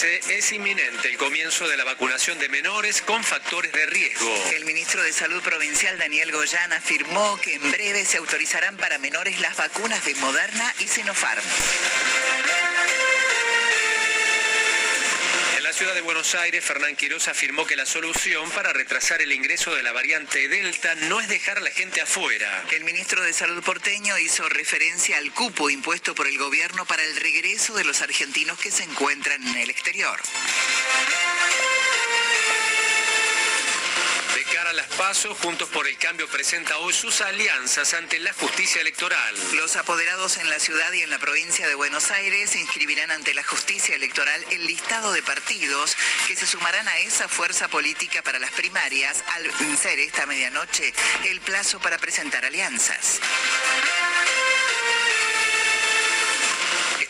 Es 0.00 0.52
inminente 0.52 1.08
el 1.10 1.18
comienzo 1.18 1.68
de 1.68 1.76
la 1.76 1.84
vacunación 1.84 2.38
de 2.38 2.48
menores 2.48 3.02
con 3.02 3.22
factores 3.22 3.70
de 3.72 3.84
riesgo. 3.84 4.34
El 4.56 4.64
ministro 4.64 5.02
de 5.02 5.12
Salud 5.12 5.42
Provincial, 5.42 5.98
Daniel 5.98 6.32
Goyán, 6.32 6.72
afirmó 6.72 7.38
que 7.42 7.56
en 7.56 7.70
breve 7.70 8.06
se 8.06 8.16
autorizarán 8.16 8.78
para 8.78 8.96
menores 8.96 9.38
las 9.40 9.54
vacunas 9.54 10.02
de 10.06 10.14
Moderna 10.14 10.74
y 10.78 10.88
Sinopharm. 10.88 11.42
Ciudad 15.82 15.94
de 15.96 16.02
Buenos 16.02 16.36
Aires, 16.36 16.64
Fernán 16.64 16.94
Quiroz 16.94 17.26
afirmó 17.26 17.66
que 17.66 17.74
la 17.74 17.86
solución 17.86 18.48
para 18.52 18.72
retrasar 18.72 19.20
el 19.20 19.32
ingreso 19.32 19.74
de 19.74 19.82
la 19.82 19.90
variante 19.90 20.46
Delta 20.46 20.94
no 21.08 21.20
es 21.20 21.26
dejar 21.26 21.58
a 21.58 21.60
la 21.60 21.70
gente 21.70 22.00
afuera. 22.00 22.62
El 22.70 22.84
ministro 22.84 23.20
de 23.20 23.32
Salud 23.32 23.60
porteño 23.64 24.16
hizo 24.18 24.48
referencia 24.48 25.18
al 25.18 25.32
cupo 25.32 25.70
impuesto 25.70 26.14
por 26.14 26.28
el 26.28 26.38
gobierno 26.38 26.84
para 26.84 27.02
el 27.02 27.16
regreso 27.16 27.74
de 27.74 27.82
los 27.82 28.00
argentinos 28.00 28.60
que 28.60 28.70
se 28.70 28.84
encuentran 28.84 29.44
en 29.44 29.56
el 29.56 29.70
exterior. 29.70 30.20
Pasos, 35.02 35.36
Juntos 35.38 35.68
por 35.70 35.88
el 35.88 35.98
Cambio 35.98 36.28
presenta 36.28 36.78
hoy 36.78 36.92
sus 36.92 37.22
alianzas 37.22 37.92
ante 37.94 38.20
la 38.20 38.32
justicia 38.34 38.80
electoral. 38.80 39.34
Los 39.56 39.74
apoderados 39.74 40.36
en 40.36 40.48
la 40.48 40.60
ciudad 40.60 40.92
y 40.92 41.02
en 41.02 41.10
la 41.10 41.18
provincia 41.18 41.66
de 41.66 41.74
Buenos 41.74 42.12
Aires 42.12 42.54
inscribirán 42.54 43.10
ante 43.10 43.34
la 43.34 43.42
justicia 43.42 43.96
electoral 43.96 44.44
el 44.52 44.64
listado 44.64 45.12
de 45.12 45.20
partidos 45.24 45.96
que 46.28 46.36
se 46.36 46.46
sumarán 46.46 46.86
a 46.86 46.98
esa 46.98 47.26
fuerza 47.26 47.66
política 47.66 48.22
para 48.22 48.38
las 48.38 48.52
primarias 48.52 49.24
al 49.34 49.50
vencer 49.58 49.98
esta 49.98 50.24
medianoche 50.26 50.94
el 51.24 51.40
plazo 51.40 51.80
para 51.80 51.98
presentar 51.98 52.44
alianzas. 52.44 53.18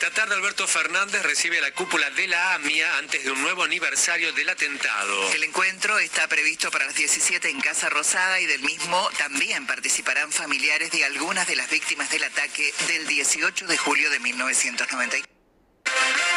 Esta 0.03 0.23
tarde 0.23 0.35
Alberto 0.35 0.67
Fernández 0.67 1.23
recibe 1.23 1.61
la 1.61 1.71
cúpula 1.71 2.11
de 2.11 2.27
la 2.27 2.55
AMIA 2.55 2.99
antes 2.99 3.23
de 3.23 3.31
un 3.31 3.41
nuevo 3.41 3.63
aniversario 3.63 4.33
del 4.33 4.49
atentado. 4.49 5.33
El 5.33 5.45
encuentro 5.45 5.97
está 6.01 6.27
previsto 6.27 6.73
para 6.73 6.87
las 6.87 6.97
17 6.97 7.49
en 7.49 7.61
Casa 7.61 7.89
Rosada 7.89 8.41
y 8.41 8.47
del 8.47 8.63
mismo 8.63 9.09
también 9.17 9.65
participarán 9.65 10.33
familiares 10.33 10.91
de 10.91 11.05
algunas 11.05 11.47
de 11.47 11.55
las 11.55 11.71
víctimas 11.71 12.11
del 12.11 12.25
ataque 12.25 12.75
del 12.89 13.07
18 13.07 13.69
de 13.69 13.77
julio 13.77 14.11
de 14.11 14.19
1994. 14.19 16.32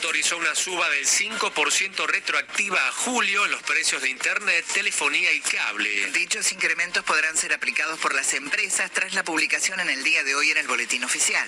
Autorizó 0.00 0.38
una 0.38 0.54
suba 0.54 0.88
del 0.88 1.06
5% 1.06 2.06
retroactiva 2.06 2.88
a 2.88 2.92
julio 2.92 3.44
en 3.44 3.50
los 3.50 3.62
precios 3.62 4.00
de 4.00 4.08
Internet, 4.08 4.64
telefonía 4.72 5.30
y 5.30 5.40
cable. 5.40 6.06
Dichos 6.12 6.52
incrementos 6.52 7.04
podrán 7.04 7.36
ser 7.36 7.52
aplicados 7.52 7.98
por 7.98 8.14
las 8.14 8.32
empresas 8.32 8.90
tras 8.92 9.12
la 9.12 9.24
publicación 9.24 9.78
en 9.78 9.90
el 9.90 10.02
día 10.02 10.24
de 10.24 10.34
hoy 10.34 10.52
en 10.52 10.56
el 10.56 10.66
boletín 10.66 11.04
oficial. 11.04 11.46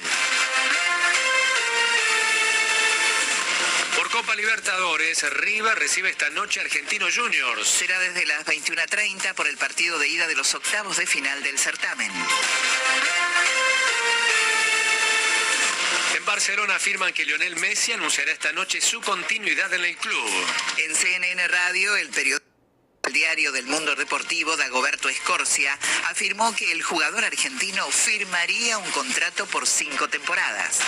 Por 3.96 4.10
Copa 4.10 4.34
Libertadores, 4.34 5.22
River 5.32 5.78
recibe 5.78 6.10
esta 6.10 6.28
noche 6.28 6.60
Argentino 6.60 7.06
Juniors. 7.10 7.66
Será 7.66 7.98
desde 8.00 8.26
las 8.26 8.44
21.30 8.44 9.32
por 9.32 9.48
el 9.48 9.56
partido 9.56 9.98
de 9.98 10.08
ida 10.08 10.26
de 10.26 10.34
los 10.34 10.54
octavos 10.54 10.98
de 10.98 11.06
final 11.06 11.42
del 11.42 11.58
certamen. 11.58 12.12
En 16.22 16.26
Barcelona 16.26 16.76
afirman 16.76 17.12
que 17.12 17.24
Lionel 17.24 17.56
Messi 17.56 17.92
anunciará 17.92 18.30
esta 18.30 18.52
noche 18.52 18.80
su 18.80 19.00
continuidad 19.00 19.74
en 19.74 19.84
el 19.84 19.96
club. 19.96 20.46
En 20.76 20.94
CNN 20.94 21.48
Radio, 21.48 21.96
el 21.96 22.10
periodista 22.10 22.46
el 23.08 23.12
diario 23.12 23.50
del 23.50 23.66
mundo 23.66 23.96
deportivo, 23.96 24.56
Dagoberto 24.56 25.08
Escorcia, 25.08 25.76
afirmó 26.10 26.54
que 26.54 26.70
el 26.70 26.80
jugador 26.80 27.24
argentino 27.24 27.90
firmaría 27.90 28.78
un 28.78 28.88
contrato 28.92 29.46
por 29.46 29.66
cinco 29.66 30.08
temporadas. 30.08 30.78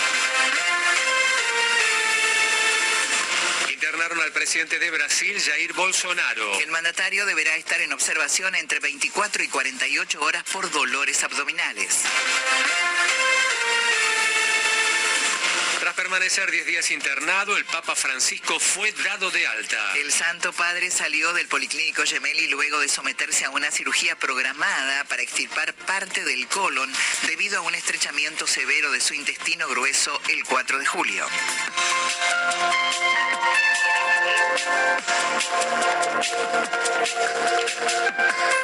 Internaron 3.69 4.21
al 4.21 4.31
presidente 4.31 4.79
de 4.79 4.89
Brasil, 4.89 5.37
Jair 5.41 5.73
Bolsonaro. 5.73 6.59
El 6.61 6.71
mandatario 6.71 7.25
deberá 7.25 7.57
estar 7.57 7.81
en 7.81 7.91
observación 7.91 8.55
entre 8.55 8.79
24 8.79 9.43
y 9.43 9.49
48 9.49 10.21
horas 10.21 10.45
por 10.49 10.71
dolores 10.71 11.21
abdominales. 11.25 12.03
Permanecer 15.95 16.51
10 16.51 16.65
días 16.65 16.91
internado, 16.91 17.55
el 17.55 17.63
Papa 17.65 17.95
Francisco 17.95 18.59
fue 18.59 18.91
dado 19.03 19.31
de 19.31 19.47
alta. 19.47 19.93
El 19.97 20.11
Santo 20.11 20.51
Padre 20.51 20.91
salió 20.91 21.31
del 21.33 21.47
Policlínico 21.47 22.03
Gemelli 22.03 22.47
luego 22.47 22.79
de 22.79 22.89
someterse 22.89 23.45
a 23.45 23.49
una 23.49 23.71
cirugía 23.71 24.17
programada 24.17 25.05
para 25.05 25.21
extirpar 25.21 25.73
parte 25.73 26.25
del 26.25 26.47
colon 26.47 26.91
debido 27.27 27.59
a 27.59 27.61
un 27.61 27.75
estrechamiento 27.75 28.45
severo 28.45 28.91
de 28.91 28.99
su 28.99 29.13
intestino 29.13 29.69
grueso 29.69 30.19
el 30.27 30.43
4 30.43 30.79
de 30.79 30.85
julio. 30.85 31.25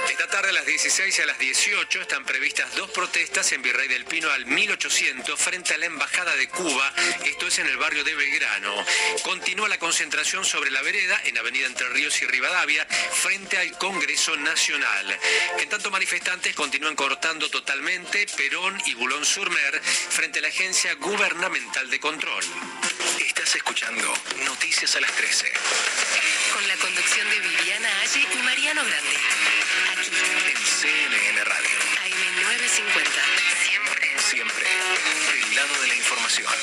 Esta 0.10 0.28
tarde 0.28 0.50
a 0.50 0.54
las 0.54 0.66
16 0.66 1.20
y 1.20 1.22
a 1.22 1.26
las 1.26 1.38
18 1.38 2.02
están 2.02 2.24
previstas 2.24 2.74
dos 2.76 2.90
protestas 2.92 3.52
en 3.52 3.62
Virrey 3.62 3.90
del 3.90 4.06
Pino 4.06 4.30
al 4.30 4.46
1800 4.46 5.38
frente 5.38 5.74
a 5.74 5.78
la 5.78 5.88
Embajada 5.88 6.34
de 6.36 6.48
Cuba, 6.48 6.94
esto 7.26 7.48
es 7.48 7.60
en 7.60 7.68
el 7.68 7.76
barrio 7.76 8.06
de 8.06 8.16
Belgrano. 8.16 8.74
Continúa 9.24 9.68
la 9.68 9.80
concentración 9.80 10.46
sobre 10.46 10.72
la 10.72 10.82
vereda 10.82 11.20
en 11.26 11.38
Avenida 11.38 11.68
Entre 11.68 11.90
Ríos 11.90 12.22
y 12.22 12.26
Rivadavia 12.26 12.86
frente 12.86 13.58
al 13.58 13.78
Congreso 13.78 14.38
Nacional. 14.38 15.20
En 15.60 15.68
tanto 15.68 15.92
manifestantes 15.92 16.56
continúan 16.56 16.96
cortando 16.96 17.50
totalmente 17.50 18.28
Perón 18.38 18.82
y 18.86 18.94
Bulón 18.94 19.26
Surmer 19.26 19.82
frente 19.82 20.40
a 20.40 20.44
la 20.44 20.48
Agencia 20.48 20.94
Gubernamental 20.96 21.90
de 21.90 22.00
Control. 22.00 22.46
Estás 23.42 23.56
escuchando 23.56 24.14
Noticias 24.46 24.96
a 24.98 25.02
las 25.02 25.12
13. 25.14 25.52
Con 26.54 26.68
la 26.68 26.76
conducción 26.76 27.28
de 27.28 27.40
Viviana 27.40 27.90
Aye 28.04 28.28
y 28.38 28.42
Mariano 28.44 28.86
Grande. 28.86 29.18
Aquí. 29.98 30.12
En 30.12 30.58
CNN 30.64 31.44
Radio. 31.46 31.78
AM950. 32.06 33.18
Siempre. 33.66 34.22
Siempre. 34.30 34.66
Del 35.34 35.56
lado 35.56 35.82
de 35.82 35.88
la 35.88 35.96
información. 35.96 36.54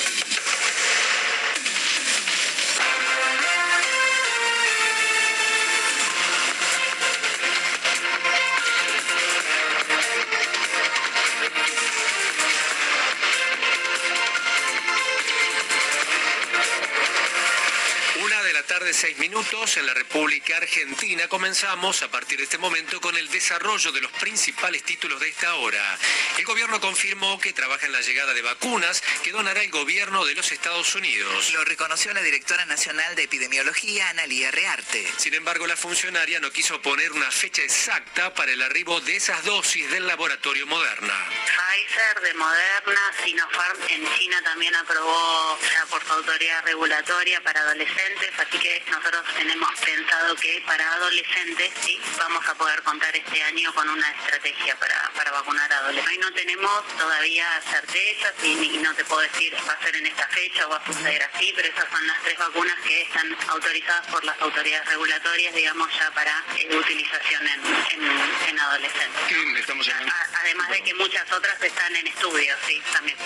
De 18.89 18.93
seis 18.95 19.19
minutos, 19.19 19.77
en 19.77 19.85
la 19.85 19.93
República 19.93 20.57
Argentina. 20.57 21.27
Comenzamos 21.27 22.01
a 22.01 22.09
partir 22.09 22.39
de 22.39 22.45
este 22.45 22.57
momento 22.57 22.99
con 22.99 23.15
el 23.15 23.29
desarrollo 23.29 23.91
de 23.91 24.01
los 24.01 24.11
principales 24.13 24.81
títulos 24.81 25.19
de 25.19 25.29
esta 25.29 25.53
hora. 25.57 25.99
El 26.39 26.45
gobierno 26.45 26.81
confirmó 26.81 27.39
que 27.39 27.53
trabaja 27.53 27.85
en 27.85 27.91
la 27.91 28.01
llegada 28.01 28.33
de 28.33 28.41
vacunas 28.41 29.03
que 29.23 29.31
donará 29.31 29.61
el 29.61 29.69
gobierno 29.69 30.25
de 30.25 30.33
los 30.33 30.51
Estados 30.51 30.95
Unidos. 30.95 31.53
Lo 31.53 31.63
reconoció 31.65 32.11
la 32.13 32.23
directora 32.23 32.65
nacional 32.65 33.15
de 33.15 33.23
epidemiología, 33.23 34.09
Analía 34.09 34.49
Rearte. 34.49 35.05
Sin 35.17 35.35
embargo, 35.35 35.67
la 35.67 35.77
funcionaria 35.77 36.39
no 36.39 36.49
quiso 36.49 36.81
poner 36.81 37.11
una 37.11 37.29
fecha 37.29 37.61
exacta 37.61 38.33
para 38.33 38.51
el 38.53 38.61
arribo 38.63 39.01
de 39.01 39.17
esas 39.17 39.45
dosis 39.45 39.87
del 39.91 40.07
laboratorio 40.07 40.65
Moderna. 40.65 41.13
Pfizer, 41.45 42.21
de 42.21 42.33
Moderna, 42.33 43.13
Sinopharm 43.23 43.77
en 43.89 44.17
China 44.17 44.41
también 44.43 44.73
aprobó 44.73 45.59
ya 45.61 45.85
por 45.85 46.03
su 46.03 46.11
autoridad 46.11 46.63
regulatoria 46.65 47.39
para 47.43 47.59
adolescentes, 47.59 48.31
así 48.39 48.57
que 48.57 48.78
nosotros 48.87 49.23
tenemos 49.35 49.69
pensado 49.79 50.35
que 50.35 50.61
para 50.65 50.93
adolescentes 50.93 51.71
sí 51.85 51.99
vamos 52.17 52.47
a 52.47 52.55
poder 52.55 52.81
contar 52.83 53.15
este 53.15 53.43
año 53.43 53.73
con 53.73 53.87
una 53.89 54.09
estrategia 54.11 54.75
para, 54.79 55.11
para 55.15 55.31
vacunar 55.31 55.71
a 55.73 55.77
adolescentes. 55.79 56.11
Hoy 56.11 56.17
no 56.19 56.33
tenemos 56.33 56.87
todavía 56.97 57.61
certezas 57.69 58.33
y, 58.43 58.47
y 58.75 58.77
no 58.77 58.93
te 58.95 59.03
puedo 59.05 59.21
decir 59.21 59.53
va 59.67 59.73
a 59.73 59.83
ser 59.83 59.95
en 59.95 60.05
esta 60.07 60.27
fecha 60.27 60.65
o 60.67 60.69
va 60.69 60.77
a 60.77 60.85
suceder 60.85 61.23
así, 61.33 61.51
pero 61.55 61.67
esas 61.67 61.89
son 61.89 62.05
las 62.07 62.21
tres 62.23 62.37
vacunas 62.37 62.75
que 62.85 63.01
están 63.01 63.37
autorizadas 63.49 64.05
por 64.07 64.23
las 64.23 64.39
autoridades 64.41 64.87
regulatorias, 64.87 65.53
digamos, 65.53 65.89
ya 65.97 66.11
para 66.11 66.43
eh, 66.57 66.75
utilización 66.75 67.47
en, 67.47 67.61
en- 67.91 68.49
en 68.49 68.59
adolescentes. 68.59 69.21
Estamos 69.59 69.87
hablando. 69.89 70.11
A- 70.13 70.39
Además 70.39 70.69
de 70.69 70.81
que 70.83 70.93
muchas 70.95 71.29
otras 71.31 71.61
están 71.61 71.95
en 71.95 72.07
estudio, 72.07 72.55
sí, 72.65 72.81
también. 72.93 73.17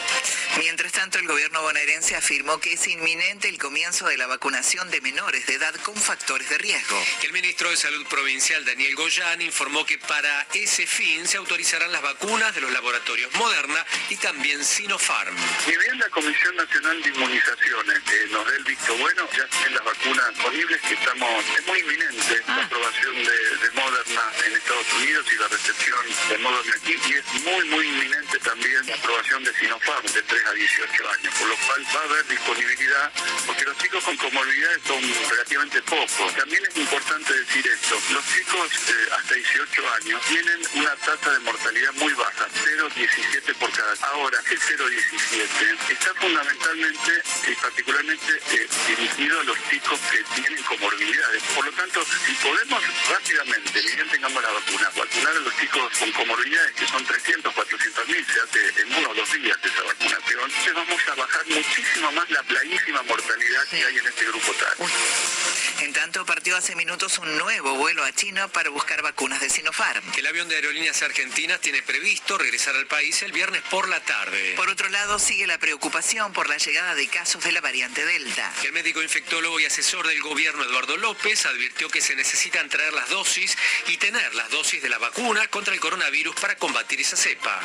Mientras 0.57 0.91
tanto, 0.91 1.19
el 1.19 1.27
gobierno 1.27 1.61
bonaerense 1.61 2.15
afirmó 2.15 2.59
que 2.59 2.73
es 2.73 2.87
inminente 2.87 3.47
el 3.49 3.57
comienzo 3.59 4.07
de 4.07 4.17
la 4.17 4.25
vacunación 4.27 4.89
de 4.89 4.99
menores 5.01 5.42
de 5.47 5.55
edad 5.55 5.75
con 5.83 5.95
factores 5.95 6.49
de 6.49 6.57
riesgo. 6.57 7.01
El 7.23 7.33
ministro 7.33 7.69
de 7.69 7.77
Salud 7.77 8.05
Provincial, 8.07 8.63
Daniel 8.65 8.95
Goyán, 8.95 9.41
informó 9.41 9.85
que 9.85 9.97
para 9.97 10.47
ese 10.53 10.85
fin 10.87 11.27
se 11.27 11.37
autorizarán 11.37 11.91
las 11.91 12.01
vacunas 12.01 12.53
de 12.55 12.61
los 12.61 12.71
laboratorios 12.71 13.33
Moderna 13.35 13.85
y 14.09 14.15
también 14.17 14.63
Sinopharm. 14.63 15.35
Ni 15.67 15.77
bien 15.77 15.99
la 15.99 16.09
Comisión 16.09 16.55
Nacional 16.55 17.01
de 17.01 17.09
Inmunizaciones 17.09 17.97
eh, 18.11 18.27
nos 18.31 18.45
dé 18.47 18.55
el 18.57 18.63
visto 18.63 18.95
bueno, 18.97 19.27
ya 19.35 19.43
estén 19.43 19.73
las 19.73 19.83
vacunas 19.83 20.29
disponibles, 20.29 20.81
que 20.81 20.93
estamos, 20.93 21.45
es 21.57 21.67
muy 21.67 21.79
inminente 21.79 22.43
la 22.47 22.63
aprobación 22.63 23.15
de, 23.15 23.57
de 23.57 23.71
Moderna 23.75 24.23
en 24.45 24.53
Estados 24.53 24.93
Unidos 24.93 25.25
y 25.31 25.35
la 25.37 25.47
recepción 25.47 25.99
de 26.29 26.37
Moderna 26.37 26.75
aquí, 26.75 26.95
y 27.09 27.13
es 27.13 27.25
muy, 27.43 27.65
muy 27.69 27.87
inminente 27.87 28.39
también 28.39 28.85
la 28.87 28.95
aprobación 28.95 29.43
de 29.43 29.53
Sinopharm 29.53 30.05
de 30.05 30.21
3 30.21 30.45
a 30.45 30.51
18 30.53 31.09
años, 31.09 31.33
por 31.39 31.47
lo 31.47 31.55
cual 31.57 31.85
va 31.95 31.99
a 31.99 32.03
haber 32.03 32.27
disponibilidad, 32.27 33.11
porque 33.45 33.65
los 33.65 33.77
chicos 33.77 34.03
con 34.03 34.17
comorbilidades 34.17 34.81
son 34.87 35.01
relativamente 35.33 35.81
pocos. 35.83 36.35
También 36.35 36.63
es 36.65 36.77
importante 36.77 37.33
decir 37.33 37.67
esto, 37.67 37.97
los 38.11 38.23
chicos 38.33 38.69
eh, 38.89 39.09
hasta 39.17 39.33
18 39.33 39.93
años 39.93 40.21
tienen 40.27 40.59
una 40.75 40.95
tasa 40.97 41.31
de 41.31 41.39
mortalidad 41.39 41.93
muy 41.93 42.13
baja, 42.13 42.47
0,17 42.63 43.55
por 43.55 43.71
cada. 43.71 43.93
Ahora, 44.13 44.37
el 44.49 44.59
0,17 44.59 45.91
está 45.91 46.13
fundamentalmente 46.15 47.23
y 47.47 47.55
particularmente 47.55 48.31
eh, 48.51 48.67
dirigido 48.87 49.39
a 49.39 49.43
los 49.43 49.57
chicos 49.69 49.99
que 50.11 50.23
tienen 50.35 50.63
comorbilidades. 50.63 51.43
Por 51.55 51.65
lo 51.65 51.71
tanto, 51.71 52.05
si 52.25 52.33
podemos 52.35 52.83
rápidamente, 53.09 53.81
ni 53.83 53.95
bien 53.95 54.09
tengamos 54.09 54.43
la 54.43 54.51
vacuna, 54.51 54.91
vacunar 54.95 55.35
a 55.35 55.39
los 55.39 55.57
chicos 55.57 55.93
con 55.99 56.11
comorbilidades, 56.11 56.73
que 56.73 56.87
son 56.87 57.05
300, 57.05 57.53
400 57.53 58.07
mil, 58.07 58.25
se 58.25 58.39
hace 58.39 58.81
en 58.81 58.93
uno 58.93 59.09
o 59.09 59.13
dos 59.15 59.33
días 59.33 59.57
esa 59.63 59.83
vacunación, 59.83 60.41
entonces 60.45 60.73
vamos 60.73 61.01
a 61.07 61.15
bajar 61.15 61.47
muchísimo 61.47 62.11
más 62.11 62.29
la 62.29 62.43
plaguísima 62.43 63.01
mortalidad 63.03 63.67
que 63.69 63.83
hay 63.83 63.97
en 63.97 64.07
este 64.07 64.25
grupo 64.25 64.53
tal. 64.53 65.22
En 65.81 65.91
tanto, 65.91 66.25
partió 66.25 66.55
hace 66.55 66.75
minutos 66.75 67.17
un 67.17 67.37
nuevo 67.37 67.75
vuelo 67.75 68.03
a 68.03 68.11
China 68.13 68.47
para 68.47 68.69
buscar 68.69 69.01
vacunas 69.01 69.41
de 69.41 69.49
Sinopharm. 69.49 70.03
El 70.15 70.27
avión 70.27 70.47
de 70.47 70.55
Aerolíneas 70.55 71.01
Argentinas 71.01 71.59
tiene 71.59 71.81
previsto 71.81 72.37
regresar 72.37 72.75
al 72.75 72.87
país 72.87 73.21
el 73.21 73.31
viernes 73.31 73.61
por 73.69 73.89
la 73.89 73.99
tarde. 73.99 74.53
Por 74.55 74.69
otro 74.69 74.87
lado, 74.89 75.19
sigue 75.19 75.45
la 75.45 75.57
preocupación 75.57 76.31
por 76.31 76.47
la 76.47 76.57
llegada 76.57 76.95
de 76.95 77.07
casos 77.07 77.43
de 77.43 77.51
la 77.51 77.61
variante 77.61 78.05
Delta. 78.05 78.53
El 78.63 78.71
médico 78.71 79.01
infectólogo 79.01 79.59
y 79.59 79.65
asesor 79.65 80.07
del 80.07 80.21
gobierno 80.21 80.63
Eduardo 80.63 80.95
López 80.97 81.45
advirtió 81.45 81.89
que 81.89 82.01
se 82.01 82.15
necesitan 82.15 82.69
traer 82.69 82.93
las 82.93 83.09
dosis 83.09 83.57
y 83.87 83.97
tener 83.97 84.33
las 84.35 84.49
dosis 84.51 84.81
de 84.81 84.89
la 84.89 84.99
vacuna 84.99 85.47
contra 85.47 85.73
el 85.73 85.79
coronavirus 85.79 86.35
para 86.35 86.55
combatir 86.55 87.01
esa 87.01 87.17
cepa. 87.17 87.59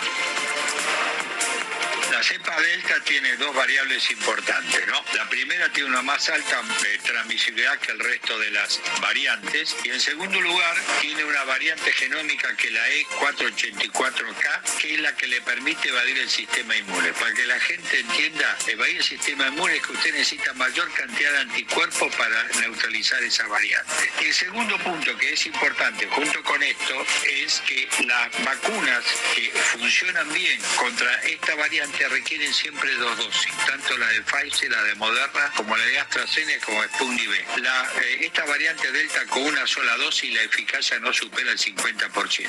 La 2.18 2.24
cepa 2.24 2.60
delta 2.60 2.98
tiene 3.04 3.36
dos 3.36 3.54
variables 3.54 4.10
importantes. 4.10 4.82
La 5.14 5.28
primera 5.28 5.68
tiene 5.68 5.88
una 5.88 6.02
más 6.02 6.28
alta 6.28 6.60
transmisibilidad 7.04 7.78
que 7.78 7.92
el 7.92 8.00
resto 8.00 8.36
de 8.40 8.50
las 8.50 8.80
variantes 9.00 9.76
y 9.84 9.90
en 9.90 10.00
segundo 10.00 10.40
lugar 10.40 10.76
tiene 11.00 11.22
una 11.22 11.44
variante 11.44 11.92
genómica 11.92 12.56
que 12.56 12.72
la 12.72 12.88
E 12.90 13.06
E484K, 13.06 14.78
que 14.80 14.94
es 14.94 15.00
la 15.00 15.14
que 15.14 15.28
le 15.28 15.40
permite 15.42 15.90
evadir 15.90 16.18
el 16.18 16.28
sistema 16.28 16.74
inmune. 16.74 17.12
Para 17.12 17.32
que 17.34 17.46
la 17.46 17.60
gente 17.60 18.00
entienda, 18.00 18.58
evadir 18.66 18.96
el 18.96 19.04
sistema 19.04 19.46
inmune 19.46 19.76
es 19.76 19.86
que 19.86 19.92
usted 19.92 20.12
necesita 20.12 20.52
mayor 20.54 20.92
cantidad 20.94 21.30
de 21.30 21.38
anticuerpos 21.38 22.12
para 22.16 22.42
neutralizar 22.60 23.22
esa 23.22 23.46
variante. 23.46 24.10
El 24.22 24.34
segundo 24.34 24.76
punto 24.78 25.16
que 25.18 25.34
es 25.34 25.46
importante 25.46 26.08
junto 26.08 26.42
con 26.42 26.60
esto 26.64 27.06
es 27.22 27.60
que 27.60 27.88
las 28.06 28.44
vacunas 28.44 29.04
que 29.36 29.52
funcionan 29.52 30.32
bien 30.32 30.60
contra 30.76 31.14
esta 31.22 31.54
variante 31.54 32.07
se 32.08 32.14
requieren 32.14 32.54
siempre 32.54 32.94
dos 32.94 33.16
dosis, 33.18 33.52
tanto 33.66 33.96
la 33.98 34.06
de 34.08 34.22
Pfizer, 34.22 34.70
la 34.70 34.82
de 34.84 34.94
Moderna, 34.94 35.52
como 35.56 35.76
la 35.76 35.84
de 35.84 35.98
AstraZeneca, 35.98 36.64
como 36.64 36.82
Sputnik 36.84 37.28
V. 37.28 37.60
La, 37.62 37.90
eh, 38.00 38.18
esta 38.22 38.44
variante 38.46 38.90
Delta 38.92 39.26
con 39.26 39.42
una 39.42 39.66
sola 39.66 39.96
dosis, 39.96 40.32
la 40.32 40.42
eficacia 40.42 40.98
no 41.00 41.12
supera 41.12 41.50
el 41.50 41.58
50%. 41.58 42.48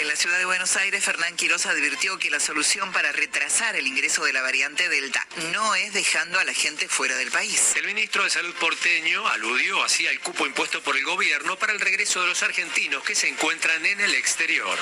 En 0.00 0.08
la 0.08 0.16
ciudad 0.16 0.38
de 0.38 0.44
Buenos 0.44 0.76
Aires, 0.76 1.04
Fernán 1.04 1.36
Quiroz 1.36 1.66
advirtió 1.66 2.18
que 2.18 2.30
la 2.30 2.40
solución 2.40 2.92
para 2.92 3.12
retrasar 3.12 3.76
el 3.76 3.86
ingreso 3.86 4.24
de 4.24 4.32
la 4.32 4.42
variante 4.42 4.88
Delta 4.88 5.26
no 5.52 5.74
es 5.74 5.92
dejando 5.92 6.38
a 6.38 6.44
la 6.44 6.52
gente 6.52 6.88
fuera 6.88 7.16
del 7.16 7.30
país. 7.30 7.74
El 7.76 7.86
ministro 7.86 8.24
de 8.24 8.30
Salud 8.30 8.54
porteño 8.56 9.26
aludió 9.28 9.82
así 9.84 10.06
al 10.06 10.20
cupo 10.20 10.46
impuesto 10.46 10.82
por 10.82 10.96
el 10.96 11.04
gobierno 11.04 11.58
para 11.58 11.72
el 11.72 11.80
regreso 11.80 12.20
de 12.22 12.28
los 12.28 12.42
argentinos 12.42 13.02
que 13.04 13.14
se 13.14 13.28
encuentran 13.28 13.84
en 13.86 14.00
el 14.00 14.14
exterior. 14.14 14.76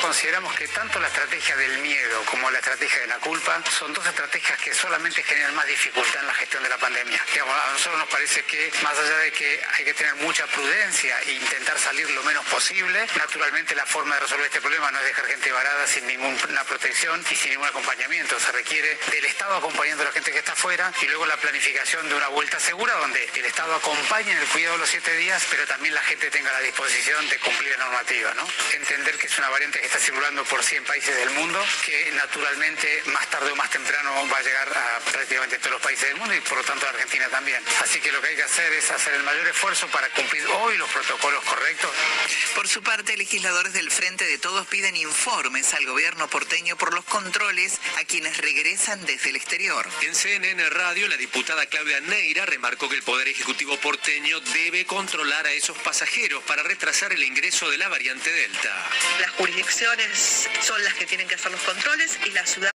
Consideramos 0.00 0.54
que 0.56 0.66
tanto 0.68 0.98
la 0.98 1.08
estrategia 1.08 1.56
del 1.56 1.78
miedo 1.78 2.24
como 2.30 2.50
la 2.50 2.58
estrategia 2.58 3.00
de 3.02 3.06
la 3.06 3.18
culpa 3.18 3.62
son 3.70 3.92
dos 3.92 4.06
estrategias 4.06 4.58
que 4.58 4.74
solamente 4.74 5.22
generan 5.22 5.54
más 5.54 5.66
dificultad 5.66 6.20
en 6.20 6.26
la 6.26 6.34
gestión 6.34 6.62
de 6.62 6.68
la 6.68 6.78
pandemia. 6.78 7.20
a 7.20 7.72
nosotros 7.72 7.98
nos 7.98 8.08
parece 8.08 8.42
que 8.44 8.72
más 8.82 8.96
allá 8.98 9.18
de 9.18 9.32
que 9.32 9.60
hay 9.74 9.84
que 9.84 9.94
tener 9.94 10.14
mucha 10.16 10.46
prudencia 10.46 11.20
e 11.22 11.32
intentar 11.32 11.78
salir 11.78 12.10
lo 12.10 12.22
menos 12.22 12.44
posible, 12.46 13.06
naturalmente 13.16 13.74
la 13.74 13.86
forma 13.86 14.14
de 14.14 14.20
resolver 14.22 14.46
este 14.46 14.60
problema 14.60 14.90
no 14.90 14.98
es 15.00 15.04
dejar 15.04 15.26
gente 15.26 15.52
varada 15.52 15.86
sin 15.86 16.06
ninguna 16.06 16.64
protección 16.64 17.24
y 17.30 17.34
sin 17.34 17.50
ningún 17.50 17.68
acompañamiento. 17.68 18.38
Se 18.40 18.52
requiere 18.52 18.98
del 19.10 19.24
Estado 19.24 19.56
acompañando 19.56 20.02
a 20.02 20.06
la 20.06 20.12
gente 20.12 20.32
que 20.32 20.38
está 20.38 20.52
afuera 20.52 20.92
y 21.00 21.06
luego 21.06 21.26
la 21.26 21.36
planificación 21.36 22.08
de 22.08 22.14
una 22.14 22.28
vuelta 22.28 22.58
segura 22.60 22.94
donde 22.94 23.24
el 23.34 23.44
Estado 23.44 23.74
acompañe 23.74 24.32
en 24.32 24.38
el 24.38 24.46
cuidado 24.48 24.74
de 24.74 24.80
los 24.80 24.88
siete 24.88 25.14
días, 25.16 25.44
pero 25.50 25.66
también 25.66 25.94
la 25.94 26.02
gente 26.02 26.30
tenga 26.30 26.52
la 26.52 26.60
disposición 26.60 27.28
de 27.28 27.38
cumplir 27.38 27.70
la 27.72 27.84
normativa. 27.84 28.34
¿no? 28.34 28.48
Entender 28.72 29.16
que 29.18 29.26
es 29.26 29.38
una 29.38 29.48
variante 29.50 29.80
que 29.80 29.86
está 29.86 29.98
circulando 29.98 30.44
por 30.44 30.62
100 30.62 30.84
países 30.84 31.14
del 31.16 31.30
mundo, 31.30 31.64
que 31.84 32.10
naturalmente 32.12 33.02
más 33.06 33.26
tarde 33.28 33.54
más 33.58 33.70
temprano 33.70 34.14
va 34.32 34.38
a 34.38 34.42
llegar 34.42 34.68
a 34.68 35.00
prácticamente 35.10 35.58
todos 35.58 35.72
los 35.72 35.82
países 35.82 36.08
del 36.08 36.16
mundo 36.16 36.32
y 36.32 36.40
por 36.40 36.58
lo 36.58 36.64
tanto 36.64 36.86
a 36.86 36.90
Argentina 36.90 37.28
también. 37.28 37.62
Así 37.82 38.00
que 38.00 38.12
lo 38.12 38.22
que 38.22 38.28
hay 38.28 38.36
que 38.36 38.44
hacer 38.44 38.72
es 38.72 38.88
hacer 38.90 39.14
el 39.14 39.24
mayor 39.24 39.46
esfuerzo 39.48 39.88
para 39.88 40.08
cumplir 40.10 40.46
hoy 40.46 40.78
los 40.78 40.88
protocolos 40.88 41.42
correctos. 41.44 41.90
Por 42.54 42.68
su 42.68 42.82
parte, 42.82 43.16
legisladores 43.16 43.72
del 43.72 43.90
Frente 43.90 44.24
de 44.24 44.38
Todos 44.38 44.66
piden 44.68 44.96
informes 44.96 45.74
al 45.74 45.84
gobierno 45.86 46.28
porteño 46.28 46.76
por 46.76 46.94
los 46.94 47.04
controles 47.04 47.80
a 47.98 48.04
quienes 48.04 48.38
regresan 48.38 49.04
desde 49.04 49.30
el 49.30 49.36
exterior. 49.36 49.88
En 50.02 50.14
CNN 50.14 50.70
Radio, 50.70 51.08
la 51.08 51.16
diputada 51.16 51.66
Claudia 51.66 52.00
Neira 52.00 52.46
remarcó 52.46 52.88
que 52.88 52.94
el 52.94 53.02
Poder 53.02 53.26
Ejecutivo 53.26 53.76
porteño 53.78 54.38
debe 54.40 54.86
controlar 54.86 55.46
a 55.46 55.52
esos 55.52 55.76
pasajeros 55.78 56.44
para 56.44 56.62
retrasar 56.62 57.12
el 57.12 57.24
ingreso 57.24 57.68
de 57.70 57.78
la 57.78 57.88
variante 57.88 58.30
Delta. 58.30 58.88
Las 59.20 59.30
jurisdicciones 59.32 60.48
son 60.60 60.82
las 60.84 60.94
que 60.94 61.06
tienen 61.06 61.26
que 61.26 61.34
hacer 61.34 61.50
los 61.50 61.60
controles 61.62 62.18
y 62.24 62.30
la 62.30 62.46
ciudad 62.46 62.70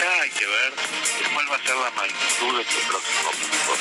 acá 0.00 0.22
hay 0.22 0.30
que 0.30 0.46
ver 0.46 0.72
cuál 1.34 1.50
va 1.50 1.56
a 1.56 1.62
ser 1.62 1.76
la 1.76 1.90
magnitud 1.90 2.56
de 2.56 2.62
este 2.62 2.80
próximo 2.88 3.30
pico, 3.32 3.76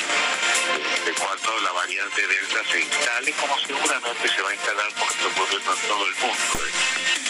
de 1.05 1.13
cuando 1.13 1.59
la 1.61 1.71
variante 1.71 2.27
Delta 2.27 2.59
se 2.71 2.81
instale, 2.81 3.31
como 3.33 3.57
seguramente 3.59 4.27
se 4.27 4.41
va 4.41 4.49
a 4.49 4.53
instalar 4.53 4.87
porque 4.97 5.13
está 5.13 5.27
ocurriendo 5.27 5.73
en 5.73 5.87
todo 5.87 6.05
el 6.07 6.15
mundo. 6.15 6.65
¿eh? 6.65 7.28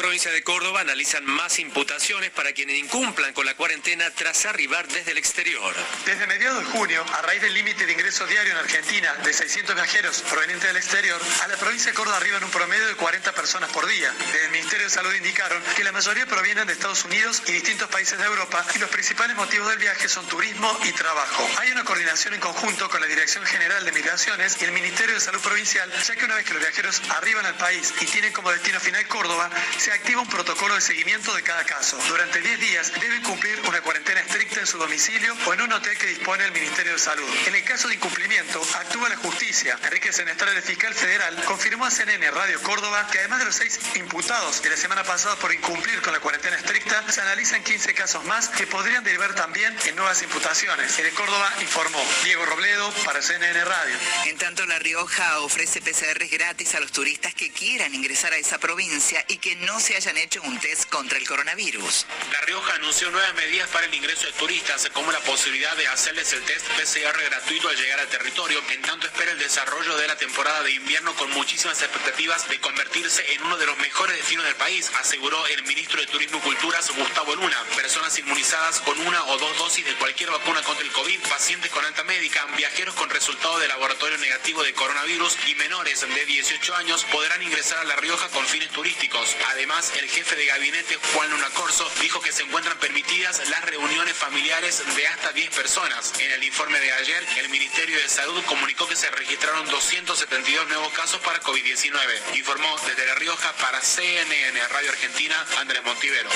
Provincia 0.00 0.32
de 0.32 0.42
Córdoba 0.42 0.80
analizan 0.80 1.26
más 1.26 1.58
imputaciones 1.58 2.30
para 2.30 2.54
quienes 2.54 2.78
incumplan 2.78 3.34
con 3.34 3.44
la 3.44 3.54
cuarentena 3.54 4.08
tras 4.12 4.46
arribar 4.46 4.88
desde 4.88 5.10
el 5.10 5.18
exterior. 5.18 5.74
Desde 6.06 6.26
mediados 6.26 6.64
de 6.64 6.70
junio, 6.72 7.04
a 7.12 7.20
raíz 7.20 7.42
del 7.42 7.52
límite 7.52 7.84
de 7.84 7.92
ingreso 7.92 8.26
diario 8.26 8.52
en 8.52 8.56
Argentina 8.56 9.12
de 9.22 9.30
600 9.30 9.74
viajeros 9.74 10.22
provenientes 10.22 10.66
del 10.68 10.78
exterior, 10.78 11.20
a 11.42 11.48
la 11.48 11.56
provincia 11.58 11.90
de 11.90 11.96
Córdoba 11.98 12.16
arriban 12.16 12.42
un 12.42 12.50
promedio 12.50 12.86
de 12.86 12.94
40 12.94 13.32
personas 13.32 13.68
por 13.72 13.86
día. 13.86 14.10
Desde 14.32 14.46
el 14.46 14.52
Ministerio 14.52 14.86
de 14.86 14.90
Salud 14.90 15.14
indicaron 15.14 15.62
que 15.76 15.84
la 15.84 15.92
mayoría 15.92 16.24
provienen 16.24 16.66
de 16.66 16.72
Estados 16.72 17.04
Unidos 17.04 17.42
y 17.48 17.52
distintos 17.52 17.90
países 17.90 18.18
de 18.18 18.24
Europa 18.24 18.64
y 18.74 18.78
los 18.78 18.88
principales 18.88 19.36
motivos 19.36 19.68
del 19.68 19.80
viaje 19.80 20.08
son 20.08 20.26
turismo 20.28 20.78
y 20.82 20.92
trabajo. 20.92 21.46
Hay 21.58 21.72
una 21.72 21.84
coordinación 21.84 22.32
en 22.32 22.40
conjunto 22.40 22.88
con 22.88 23.02
la 23.02 23.06
Dirección 23.06 23.44
General 23.44 23.84
de 23.84 23.92
Migraciones 23.92 24.56
y 24.62 24.64
el 24.64 24.72
Ministerio 24.72 25.14
de 25.14 25.20
Salud 25.20 25.40
Provincial, 25.40 25.92
ya 25.92 26.16
que 26.16 26.24
una 26.24 26.36
vez 26.36 26.46
que 26.46 26.54
los 26.54 26.62
viajeros 26.62 27.02
arriban 27.10 27.44
al 27.44 27.56
país 27.58 27.92
y 28.00 28.06
tienen 28.06 28.32
como 28.32 28.50
destino 28.50 28.80
final 28.80 29.06
Córdoba, 29.08 29.50
se 29.76 29.89
activa 29.92 30.22
un 30.22 30.28
protocolo 30.28 30.74
de 30.74 30.80
seguimiento 30.80 31.34
de 31.34 31.42
cada 31.42 31.64
caso. 31.64 31.98
Durante 32.08 32.40
10 32.40 32.60
días 32.60 32.92
deben 33.00 33.22
cumplir 33.22 33.60
una 33.68 33.80
cuarentena 33.80 34.20
estricta 34.20 34.60
en 34.60 34.66
su 34.66 34.78
domicilio 34.78 35.36
o 35.46 35.54
en 35.54 35.62
un 35.62 35.72
hotel 35.72 35.96
que 35.98 36.06
dispone 36.06 36.44
el 36.44 36.52
Ministerio 36.52 36.92
de 36.92 36.98
Salud. 36.98 37.28
En 37.46 37.54
el 37.54 37.64
caso 37.64 37.88
de 37.88 37.94
incumplimiento, 37.94 38.60
actúa 38.74 39.08
la 39.08 39.16
justicia. 39.16 39.78
Enrique 39.84 40.12
Senestral, 40.12 40.56
el 40.56 40.62
fiscal 40.62 40.94
federal, 40.94 41.42
confirmó 41.44 41.86
a 41.86 41.90
CNN 41.90 42.30
Radio 42.30 42.60
Córdoba 42.62 43.08
que 43.10 43.18
además 43.18 43.40
de 43.40 43.44
los 43.46 43.54
seis 43.54 43.78
imputados 43.96 44.62
de 44.62 44.70
la 44.70 44.76
semana 44.76 45.04
pasada 45.04 45.36
por 45.36 45.52
incumplir 45.52 46.00
con 46.02 46.12
la 46.12 46.20
cuarentena 46.20 46.56
estricta, 46.56 47.04
se 47.10 47.20
analizan 47.20 47.62
15 47.62 47.94
casos 47.94 48.24
más 48.24 48.48
que 48.48 48.66
podrían 48.66 49.04
derivar 49.04 49.34
también 49.34 49.76
en 49.86 49.96
nuevas 49.96 50.22
imputaciones. 50.22 50.98
El 50.98 51.10
Córdoba 51.14 51.52
informó 51.60 52.02
Diego 52.24 52.46
Robledo 52.46 52.92
para 53.04 53.22
CNN 53.22 53.64
Radio. 53.64 53.96
En 54.26 54.38
tanto, 54.38 54.64
La 54.66 54.78
Rioja 54.78 55.40
ofrece 55.40 55.80
PCRs 55.80 56.30
gratis 56.30 56.74
a 56.74 56.80
los 56.80 56.92
turistas 56.92 57.34
que 57.34 57.50
quieran 57.50 57.94
ingresar 57.94 58.32
a 58.32 58.36
esa 58.36 58.58
provincia 58.58 59.24
y 59.28 59.38
que 59.38 59.56
no 59.56 59.79
se 59.80 59.96
hayan 59.96 60.16
hecho 60.18 60.42
un 60.42 60.58
test 60.60 60.88
contra 60.90 61.16
el 61.16 61.26
coronavirus. 61.26 62.06
La 62.32 62.40
Rioja 62.42 62.74
anunció 62.74 63.10
nuevas 63.10 63.34
medidas 63.34 63.68
para 63.70 63.86
el 63.86 63.94
ingreso 63.94 64.26
de 64.26 64.32
turistas, 64.34 64.88
como 64.92 65.10
la 65.10 65.20
posibilidad 65.20 65.74
de 65.76 65.86
hacerles 65.88 66.32
el 66.32 66.42
test 66.42 66.66
PCR 66.68 67.18
gratuito 67.24 67.68
al 67.68 67.76
llegar 67.76 68.00
al 68.00 68.08
territorio. 68.08 68.62
En 68.70 68.82
tanto 68.82 69.06
espera 69.06 69.32
el 69.32 69.38
desarrollo 69.38 69.96
de 69.96 70.06
la 70.06 70.16
temporada 70.16 70.62
de 70.62 70.72
invierno 70.72 71.14
con 71.14 71.30
muchísimas 71.30 71.80
expectativas 71.80 72.48
de 72.48 72.60
convertirse 72.60 73.24
en 73.32 73.42
uno 73.44 73.56
de 73.56 73.66
los 73.66 73.78
mejores 73.78 74.16
destinos 74.16 74.44
del 74.44 74.56
país, 74.56 74.90
aseguró 75.00 75.46
el 75.46 75.62
ministro 75.64 76.00
de 76.00 76.06
Turismo 76.06 76.38
y 76.38 76.42
Culturas, 76.42 76.90
Gustavo 76.94 77.34
Luna. 77.34 77.56
Personas 77.74 78.18
inmunizadas 78.18 78.80
con 78.80 78.98
una 79.00 79.24
o 79.24 79.38
dos 79.38 79.56
dosis 79.58 79.84
de 79.84 79.94
cualquier 79.94 80.30
vacuna 80.30 80.62
contra 80.62 80.84
el 80.84 80.92
COVID, 80.92 81.20
pacientes 81.28 81.70
con 81.70 81.84
alta 81.84 82.04
médica, 82.04 82.46
viajeros 82.56 82.94
con 82.94 83.08
resultado 83.08 83.58
de 83.58 83.68
laboratorio 83.68 84.18
negativo 84.18 84.62
de 84.62 84.74
coronavirus 84.74 85.36
y 85.46 85.54
menores 85.54 86.00
de 86.00 86.26
18 86.26 86.74
años 86.76 87.04
podrán 87.10 87.42
ingresar 87.42 87.78
a 87.78 87.84
La 87.84 87.96
Rioja 87.96 88.28
con 88.28 88.44
fines 88.46 88.70
turísticos. 88.70 89.36
Además, 89.50 89.69
el 89.70 90.08
jefe 90.08 90.34
de 90.34 90.46
gabinete, 90.46 90.98
Juan 91.14 91.30
Luna 91.30 91.48
Corso, 91.50 91.88
dijo 92.00 92.20
que 92.20 92.32
se 92.32 92.42
encuentran 92.42 92.76
permitidas 92.78 93.48
las 93.50 93.64
reuniones 93.64 94.16
familiares 94.16 94.82
de 94.96 95.06
hasta 95.06 95.32
10 95.32 95.48
personas. 95.50 96.12
En 96.18 96.32
el 96.32 96.42
informe 96.42 96.80
de 96.80 96.90
ayer, 96.92 97.24
el 97.38 97.48
Ministerio 97.50 97.96
de 97.96 98.08
Salud 98.08 98.42
comunicó 98.46 98.88
que 98.88 98.96
se 98.96 99.08
registraron 99.12 99.68
272 99.68 100.68
nuevos 100.68 100.92
casos 100.92 101.20
para 101.20 101.40
COVID-19. 101.42 102.36
Informó 102.36 102.76
desde 102.84 103.06
La 103.06 103.14
Rioja 103.14 103.52
para 103.58 103.80
CNN 103.80 104.68
Radio 104.68 104.90
Argentina, 104.90 105.46
Andrés 105.58 105.84
Montivero. 105.84 106.30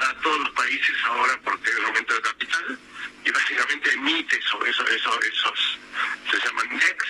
a 0.00 0.22
todos 0.22 0.38
los 0.38 0.50
países 0.50 0.96
ahora 1.06 1.32
el 1.34 1.82
momento 1.82 2.14
de 2.14 2.20
capital 2.22 2.78
y 3.28 3.30
básicamente 3.30 3.92
emite 3.92 4.40
sobre 4.42 4.70
eso, 4.70 4.86
eso, 4.88 5.20
esos, 5.20 5.78
se 6.30 6.38
llaman 6.38 6.78
DEX, 6.78 7.04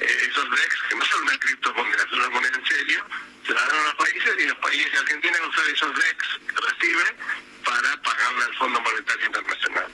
eh, 0.00 0.28
esos 0.30 0.50
DEX 0.50 0.82
que 0.90 0.94
no 0.94 1.04
son 1.06 1.22
una 1.22 1.38
criptomoneda, 1.38 2.08
son 2.10 2.18
una 2.18 2.30
moneda 2.30 2.58
en 2.58 2.66
serio, 2.66 3.06
se 3.46 3.54
la 3.54 3.60
dan 3.64 3.78
a 3.78 3.84
los 3.84 3.94
países 3.94 4.34
y 4.38 4.46
los 4.46 4.58
países 4.58 4.92
de 4.92 4.98
Argentina 4.98 5.38
usan 5.48 5.74
esos 5.74 5.94
DEX 5.94 6.18
que 6.48 6.66
recibe 6.68 7.16
para 7.64 8.02
pagarle 8.02 8.44
al 8.44 8.54
Fondo 8.56 8.80
Monetario 8.80 9.26
Internacional. 9.26 9.86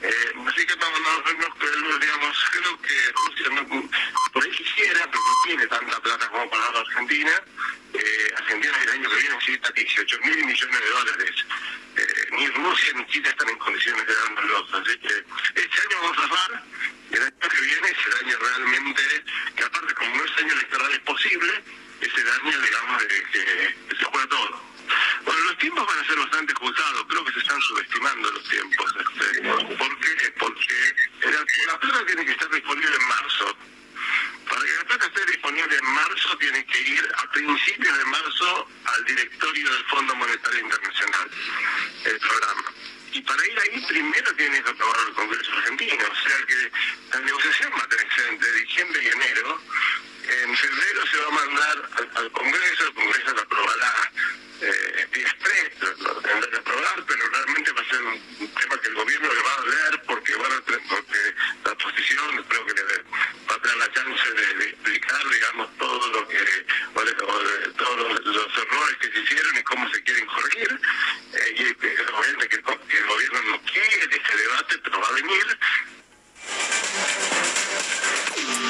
Eh, 0.00 0.32
así 0.46 0.66
que 0.66 0.76
no, 0.76 0.90
no, 0.98 1.98
digamos, 1.98 2.38
creo 2.50 2.80
que 2.80 3.12
Rusia 3.12 3.48
no, 3.50 3.90
por 4.32 4.42
ahí 4.42 4.50
quisiera, 4.50 5.00
pero 5.10 5.20
no 5.20 5.34
tiene 5.44 5.66
tanta 5.66 6.00
plata 6.00 6.28
como 6.30 6.48
para 6.48 6.70
la 6.72 6.80
Argentina. 6.80 7.32
Eh, 7.92 8.34
Argentina 8.34 8.82
el 8.82 8.90
año 8.90 9.10
que 9.10 9.16
viene 9.16 9.34
necesita 9.34 9.70
18 9.72 10.18
mil 10.24 10.46
millones 10.46 10.80
de 10.80 10.90
dólares. 10.90 11.44
Ni 12.38 12.46
Rusia 12.46 12.92
ni 12.94 13.04
China 13.06 13.28
están 13.30 13.48
en 13.48 13.58
condiciones 13.58 14.06
de 14.06 14.14
dárnoslos. 14.14 14.74
Así 14.74 14.96
que 14.98 15.24
este 15.60 15.80
año 15.80 15.96
vamos 16.02 16.18
a 16.18 16.20
zafar. 16.22 16.62
El 17.10 17.22
año 17.22 17.48
que 17.50 17.60
viene 17.60 17.88
es 17.88 17.98
el 18.06 18.26
año 18.26 18.38
realmente, 18.38 19.02
que 19.56 19.64
aparte 19.64 19.94
como 19.94 20.16
no 20.16 20.24
es 20.24 20.38
año 20.38 20.52
electoral 20.52 20.92
es 20.92 21.00
posible, 21.00 21.64
es 22.00 22.14
el 22.14 22.30
año, 22.30 22.60
digamos, 22.60 23.02
de 23.02 23.08
que, 23.32 23.96
se 23.96 24.04
juega 24.04 24.26
todo. 24.28 24.62
Bueno, 25.24 25.40
los 25.40 25.58
tiempos 25.58 25.84
van 25.84 25.98
a 25.98 26.06
ser 26.06 26.16
bastante 26.16 26.52
ajustados, 26.52 27.06
creo 27.08 27.24
que 27.24 27.32
se 27.32 27.38
están 27.40 27.60
subestimando 27.60 28.30
los 28.30 28.48
tiempos. 28.48 28.94
Este, 29.00 29.42
¿Por 29.76 30.00
qué? 30.00 30.34
Porque 30.38 30.94
la 31.66 31.80
plata 31.80 32.06
tiene 32.06 32.24
que 32.24 32.32
estar 32.32 32.50
disponible 32.50 32.94
en 32.94 33.08
marzo. 33.08 33.56
Para 34.48 34.64
que 34.64 34.76
la 34.76 34.84
plata 34.84 35.06
esté 35.06 35.26
disponible 35.26 35.76
en 35.76 35.84
marzo, 35.94 36.36
tiene 36.38 36.64
que 36.64 36.80
ir 36.80 37.12
a 37.16 37.30
principios 37.30 37.98
de 37.98 38.04
marzo 38.06 38.68
al 38.84 39.04
directorio 39.04 39.72
del 39.72 39.84
Fondo 39.84 40.14
Monetario 40.14 40.60
Internacional, 40.60 41.30
el 42.04 42.18
programa. 42.18 42.72
Y 43.12 43.22
para 43.22 43.46
ir 43.46 43.58
ahí 43.58 43.84
primero 43.88 44.34
tiene 44.36 44.62
que 44.62 44.70
aprobar 44.70 45.00
el 45.08 45.14
Congreso 45.14 45.52
argentino, 45.52 46.04
o 46.10 46.28
sea 46.28 46.46
que 46.46 46.72
la 47.12 47.20
negociación 47.20 47.72
va 47.72 47.84
a 47.84 47.88
tener 47.88 48.08
que 48.08 48.14
ser 48.14 48.28
entre 48.28 48.52
diciembre 48.52 49.02
y 49.02 49.06
enero. 49.08 49.62
En 50.28 50.56
febrero 50.56 51.06
se 51.06 51.16
va 51.16 51.26
a 51.26 51.30
mandar 51.30 51.90
al, 52.16 52.30
Congreso, 52.32 52.86
el 52.86 52.94
Congreso 52.94 53.32
lo 53.32 53.40
aprobará 53.40 54.12
eh, 54.60 55.08
vía 55.12 55.34
lo 56.00 56.14
tendrá 56.20 56.50
que 56.50 56.56
aprobar, 56.56 57.04
pero 57.06 57.28
realmente 57.30 57.72
va 57.72 57.80
a 57.80 57.84
ser 57.84 58.02
un 58.02 58.48
tema 58.54 58.80
que 58.80 58.88
el 58.88 58.94
gobierno 58.94 59.32
le 59.32 59.42
va 59.42 59.54
a 59.54 59.66
leer 59.66 60.02
porque, 60.06 60.34
van 60.34 60.52
a, 60.52 60.60
porque 60.60 61.34
la 61.64 61.74
posición 61.76 62.44
creo 62.48 62.66
que 62.66 62.74
le 62.74 62.82
la 63.76 63.92
chance 63.92 64.32
de, 64.32 64.64
explicar, 64.64 65.20
digamos, 65.30 65.68
todo 65.78 66.08
lo 66.08 66.28
que, 66.28 66.38
todos 67.76 68.24
los 68.24 68.58
errores 68.58 68.96
que 69.00 69.12
se 69.12 69.20
hicieron 69.20 69.56
y 69.56 69.62
cómo 69.62 69.88
se 69.92 70.02
quieren 70.02 70.26
corregir. 70.26 70.80
Eh, 71.32 71.54
y 71.58 71.62
este, 71.64 71.96
obviamente 72.12 72.48
que, 72.48 72.62
que 72.62 72.98
el 72.98 73.06
gobierno 73.06 73.42
no 73.50 73.62
quiere 73.62 74.16
ese 74.16 74.36
debate, 74.36 74.78
pero 74.82 75.00
va 75.00 75.08
a 75.08 75.12
venir. 75.12 75.58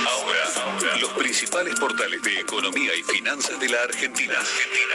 Ahora, 0.06 0.98
los 1.00 1.10
principales 1.10 1.78
portales 1.78 2.22
de 2.22 2.40
economía 2.40 2.94
y 2.94 3.02
finanzas 3.02 3.60
de 3.60 3.68
la 3.68 3.82
Argentina. 3.82 4.34
Argentina, 4.38 4.94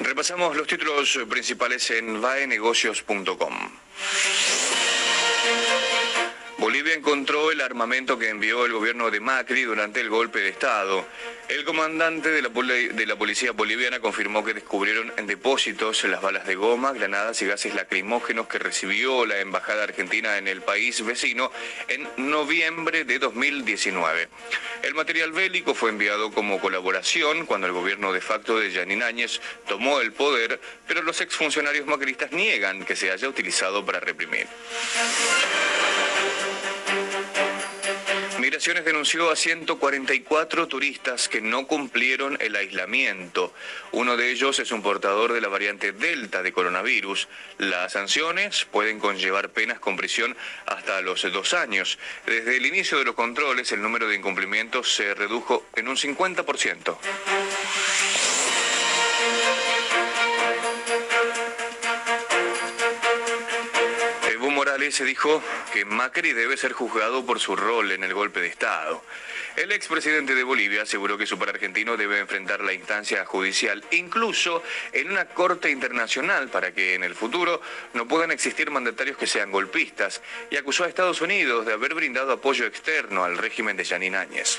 Repasamos 0.00 0.56
los 0.56 0.66
títulos 0.66 1.18
principales 1.28 1.90
en 1.90 2.20
vaenegocios.com. 2.20 3.54
Bolivia 6.62 6.94
encontró 6.94 7.50
el 7.50 7.60
armamento 7.60 8.20
que 8.20 8.28
envió 8.28 8.64
el 8.64 8.72
gobierno 8.72 9.10
de 9.10 9.18
Macri 9.18 9.64
durante 9.64 10.00
el 10.00 10.08
golpe 10.08 10.38
de 10.38 10.50
Estado. 10.50 11.04
El 11.48 11.64
comandante 11.64 12.30
de 12.30 12.40
la, 12.40 13.16
policía 13.16 13.50
boliviana 13.50 13.98
confirmó 13.98 14.44
que 14.44 14.54
descubrieron 14.54 15.12
en 15.16 15.26
depósitos 15.26 16.04
las 16.04 16.22
balas 16.22 16.46
de 16.46 16.54
goma, 16.54 16.92
granadas 16.92 17.42
y 17.42 17.46
gases 17.46 17.74
lacrimógenos 17.74 18.46
que 18.46 18.60
recibió 18.60 19.26
la 19.26 19.40
embajada 19.40 19.82
argentina 19.82 20.38
en 20.38 20.46
el 20.46 20.62
país 20.62 21.04
vecino 21.04 21.50
en 21.88 22.08
noviembre 22.30 23.02
de 23.02 23.18
2019. 23.18 24.28
El 24.84 24.94
material 24.94 25.32
bélico 25.32 25.74
fue 25.74 25.90
enviado 25.90 26.30
como 26.30 26.60
colaboración 26.60 27.44
cuando 27.44 27.66
el 27.66 27.72
gobierno 27.72 28.12
de 28.12 28.20
facto 28.20 28.56
de 28.56 28.70
Yanin 28.70 29.02
Áñez 29.02 29.40
tomó 29.66 30.00
el 30.00 30.12
poder, 30.12 30.60
pero 30.86 31.02
los 31.02 31.20
exfuncionarios 31.22 31.88
macristas 31.88 32.30
niegan 32.30 32.84
que 32.84 32.94
se 32.94 33.10
haya 33.10 33.28
utilizado 33.28 33.84
para 33.84 33.98
reprimir. 33.98 34.46
Migraciones 38.52 38.84
denunció 38.84 39.30
a 39.30 39.34
144 39.34 40.68
turistas 40.68 41.26
que 41.26 41.40
no 41.40 41.66
cumplieron 41.66 42.36
el 42.38 42.54
aislamiento. 42.54 43.54
Uno 43.92 44.18
de 44.18 44.30
ellos 44.30 44.58
es 44.58 44.72
un 44.72 44.82
portador 44.82 45.32
de 45.32 45.40
la 45.40 45.48
variante 45.48 45.92
Delta 45.92 46.42
de 46.42 46.52
coronavirus. 46.52 47.28
Las 47.56 47.92
sanciones 47.92 48.66
pueden 48.70 48.98
conllevar 48.98 49.48
penas 49.48 49.80
con 49.80 49.96
prisión 49.96 50.36
hasta 50.66 51.00
los 51.00 51.22
dos 51.32 51.54
años. 51.54 51.98
Desde 52.26 52.58
el 52.58 52.66
inicio 52.66 52.98
de 52.98 53.06
los 53.06 53.14
controles, 53.14 53.72
el 53.72 53.80
número 53.80 54.06
de 54.06 54.16
incumplimientos 54.16 54.94
se 54.94 55.14
redujo 55.14 55.64
en 55.74 55.88
un 55.88 55.96
50%. 55.96 56.98
Se 64.92 65.04
dijo 65.04 65.42
que 65.72 65.84
Macri 65.84 66.32
debe 66.32 66.56
ser 66.56 66.72
juzgado 66.72 67.24
por 67.24 67.40
su 67.40 67.56
rol 67.56 67.92
en 67.92 68.04
el 68.04 68.14
golpe 68.14 68.40
de 68.40 68.48
Estado. 68.48 69.02
El 69.56 69.72
expresidente 69.72 70.34
de 70.34 70.44
Bolivia 70.44 70.82
aseguró 70.82 71.18
que 71.18 71.26
su 71.26 71.34
argentino 71.42 71.96
debe 71.96 72.18
enfrentar 72.18 72.60
la 72.60 72.72
instancia 72.72 73.24
judicial, 73.26 73.84
incluso 73.90 74.62
en 74.92 75.10
una 75.10 75.26
corte 75.26 75.70
internacional, 75.70 76.48
para 76.48 76.72
que 76.72 76.94
en 76.94 77.04
el 77.04 77.14
futuro 77.14 77.60
no 77.92 78.08
puedan 78.08 78.30
existir 78.30 78.70
mandatarios 78.70 79.16
que 79.16 79.26
sean 79.26 79.50
golpistas, 79.50 80.22
y 80.50 80.56
acusó 80.56 80.84
a 80.84 80.88
Estados 80.88 81.20
Unidos 81.20 81.66
de 81.66 81.72
haber 81.72 81.94
brindado 81.94 82.32
apoyo 82.32 82.64
externo 82.66 83.24
al 83.24 83.36
régimen 83.36 83.76
de 83.76 83.84
Yanin 83.84 84.14
Áñez. 84.14 84.58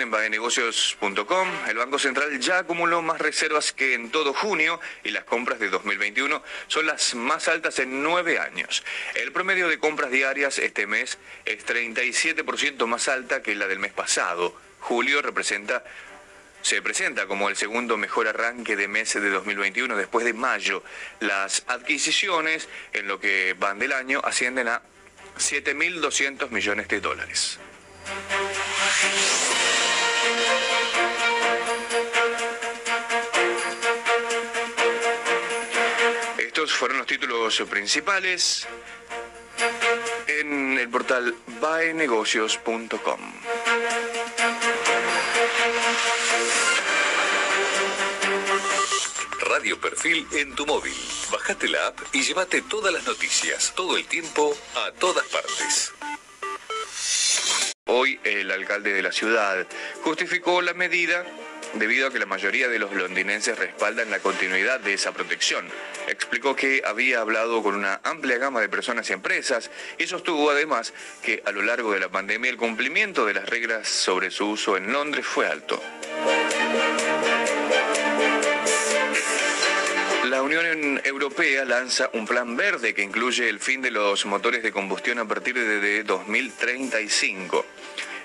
En 0.00 0.10
baenegocios.com, 0.10 1.48
el 1.68 1.76
Banco 1.76 2.00
Central 2.00 2.40
ya 2.40 2.58
acumuló 2.58 3.00
más 3.00 3.20
reservas 3.20 3.72
que 3.72 3.94
en 3.94 4.10
todo 4.10 4.34
junio 4.34 4.80
y 5.04 5.10
las 5.10 5.22
compras 5.22 5.60
de 5.60 5.68
2021 5.70 6.42
son 6.66 6.86
las 6.86 7.14
más 7.14 7.46
altas 7.46 7.78
en 7.78 8.02
nueve 8.02 8.40
años. 8.40 8.82
El 9.14 9.30
promedio 9.30 9.68
de 9.68 9.78
compras 9.78 10.10
diarias 10.10 10.58
este 10.58 10.88
mes 10.88 11.16
es 11.44 11.64
37% 11.64 12.86
más 12.86 13.06
alta 13.06 13.40
que 13.40 13.54
la 13.54 13.68
del 13.68 13.78
mes 13.78 13.92
pasado. 13.92 14.56
Julio 14.80 15.22
representa 15.22 15.84
se 16.60 16.82
presenta 16.82 17.26
como 17.26 17.48
el 17.48 17.56
segundo 17.56 17.96
mejor 17.96 18.26
arranque 18.26 18.74
de 18.74 18.88
mes 18.88 19.14
de 19.14 19.30
2021 19.30 19.96
después 19.96 20.24
de 20.24 20.32
mayo. 20.32 20.82
Las 21.20 21.62
adquisiciones 21.68 22.68
en 22.92 23.06
lo 23.06 23.20
que 23.20 23.54
van 23.56 23.78
del 23.78 23.92
año 23.92 24.20
ascienden 24.24 24.66
a 24.66 24.82
7.200 25.38 26.50
millones 26.50 26.88
de 26.88 27.00
dólares. 27.00 27.60
Fueron 36.84 36.98
los 36.98 37.06
títulos 37.06 37.62
principales 37.70 38.68
en 40.26 40.76
el 40.76 40.86
portal 40.90 41.34
baenegocios.com. 41.58 43.20
Radio 49.48 49.80
Perfil 49.80 50.26
en 50.32 50.54
tu 50.54 50.66
móvil. 50.66 50.92
Bajate 51.32 51.68
la 51.68 51.86
app 51.86 52.00
y 52.12 52.20
llévate 52.20 52.60
todas 52.60 52.92
las 52.92 53.06
noticias, 53.06 53.72
todo 53.74 53.96
el 53.96 54.04
tiempo, 54.04 54.54
a 54.74 54.92
todas 54.92 55.24
partes. 55.28 55.90
Hoy 57.86 58.20
el 58.24 58.50
alcalde 58.50 58.92
de 58.92 59.00
la 59.00 59.12
ciudad 59.12 59.66
justificó 60.02 60.60
la 60.60 60.74
medida 60.74 61.24
debido 61.74 62.08
a 62.08 62.10
que 62.10 62.18
la 62.18 62.26
mayoría 62.26 62.68
de 62.68 62.78
los 62.78 62.92
londinenses 62.92 63.58
respaldan 63.58 64.10
la 64.10 64.20
continuidad 64.20 64.80
de 64.80 64.94
esa 64.94 65.12
protección. 65.12 65.66
Explicó 66.08 66.54
que 66.54 66.82
había 66.84 67.20
hablado 67.20 67.62
con 67.62 67.74
una 67.74 68.00
amplia 68.04 68.38
gama 68.38 68.60
de 68.60 68.68
personas 68.68 69.08
y 69.10 69.12
empresas 69.12 69.70
y 69.98 70.06
sostuvo 70.06 70.50
además 70.50 70.92
que 71.22 71.42
a 71.44 71.50
lo 71.50 71.62
largo 71.62 71.92
de 71.92 72.00
la 72.00 72.08
pandemia 72.08 72.50
el 72.50 72.56
cumplimiento 72.56 73.26
de 73.26 73.34
las 73.34 73.48
reglas 73.48 73.88
sobre 73.88 74.30
su 74.30 74.50
uso 74.50 74.76
en 74.76 74.92
Londres 74.92 75.26
fue 75.26 75.46
alto. 75.46 75.82
La 80.24 80.42
Unión 80.42 81.00
Europea 81.04 81.64
lanza 81.64 82.10
un 82.12 82.26
plan 82.26 82.56
verde 82.56 82.94
que 82.94 83.02
incluye 83.02 83.48
el 83.48 83.60
fin 83.60 83.82
de 83.82 83.90
los 83.90 84.26
motores 84.26 84.62
de 84.62 84.72
combustión 84.72 85.18
a 85.18 85.28
partir 85.28 85.54
de 85.54 86.02
2035. 86.02 87.64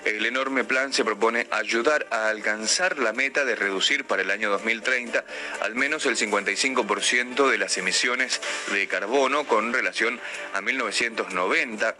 El 0.04 0.24
enorme 0.24 0.64
plan 0.64 0.92
se 0.92 1.04
propone 1.04 1.46
ayudar 1.50 2.06
a 2.10 2.28
alcanzar 2.28 2.98
la 2.98 3.12
meta 3.12 3.44
de 3.44 3.54
reducir 3.54 4.04
para 4.04 4.22
el 4.22 4.30
año 4.30 4.50
2030 4.50 5.24
al 5.60 5.74
menos 5.74 6.06
el 6.06 6.16
55% 6.16 7.50
de 7.50 7.58
las 7.58 7.76
emisiones 7.76 8.40
de 8.72 8.86
carbono 8.88 9.46
con 9.46 9.72
relación 9.72 10.18
a 10.54 10.60
1990 10.60 11.96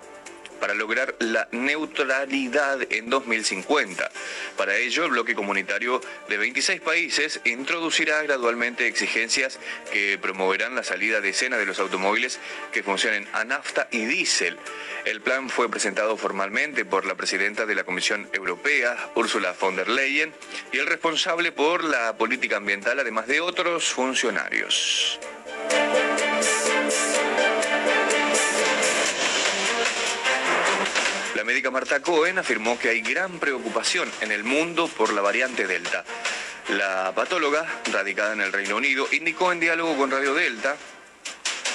para 0.60 0.74
lograr 0.74 1.14
la 1.18 1.48
neutralidad 1.52 2.80
en 2.92 3.10
2050. 3.10 4.10
Para 4.56 4.76
ello, 4.76 5.04
el 5.04 5.10
bloque 5.10 5.34
comunitario 5.34 6.00
de 6.28 6.36
26 6.36 6.80
países 6.80 7.40
introducirá 7.44 8.22
gradualmente 8.22 8.86
exigencias 8.86 9.58
que 9.92 10.18
promoverán 10.18 10.74
la 10.74 10.84
salida 10.84 11.20
de 11.20 11.30
escena 11.30 11.56
de 11.56 11.66
los 11.66 11.80
automóviles 11.80 12.38
que 12.72 12.82
funcionen 12.82 13.26
a 13.32 13.44
nafta 13.44 13.88
y 13.90 14.04
diésel. 14.04 14.58
El 15.04 15.22
plan 15.22 15.48
fue 15.48 15.70
presentado 15.70 16.16
formalmente 16.16 16.84
por 16.84 17.06
la 17.06 17.14
presidenta 17.14 17.64
de 17.64 17.74
la 17.74 17.84
Comisión 17.84 18.28
Europea, 18.32 18.96
Ursula 19.14 19.54
von 19.58 19.76
der 19.76 19.88
Leyen, 19.88 20.32
y 20.72 20.78
el 20.78 20.86
responsable 20.86 21.52
por 21.52 21.84
la 21.84 22.16
política 22.16 22.58
ambiental, 22.58 23.00
además 23.00 23.26
de 23.26 23.40
otros 23.40 23.90
funcionarios. 23.90 25.18
La 31.40 31.44
médica 31.44 31.70
Marta 31.70 32.02
Cohen 32.02 32.38
afirmó 32.38 32.78
que 32.78 32.90
hay 32.90 33.00
gran 33.00 33.38
preocupación 33.38 34.12
en 34.20 34.30
el 34.30 34.44
mundo 34.44 34.88
por 34.88 35.10
la 35.14 35.22
variante 35.22 35.66
Delta. 35.66 36.04
La 36.68 37.14
patóloga, 37.14 37.66
radicada 37.90 38.34
en 38.34 38.42
el 38.42 38.52
Reino 38.52 38.76
Unido, 38.76 39.08
indicó 39.10 39.50
en 39.50 39.58
diálogo 39.58 39.96
con 39.96 40.10
Radio 40.10 40.34
Delta 40.34 40.76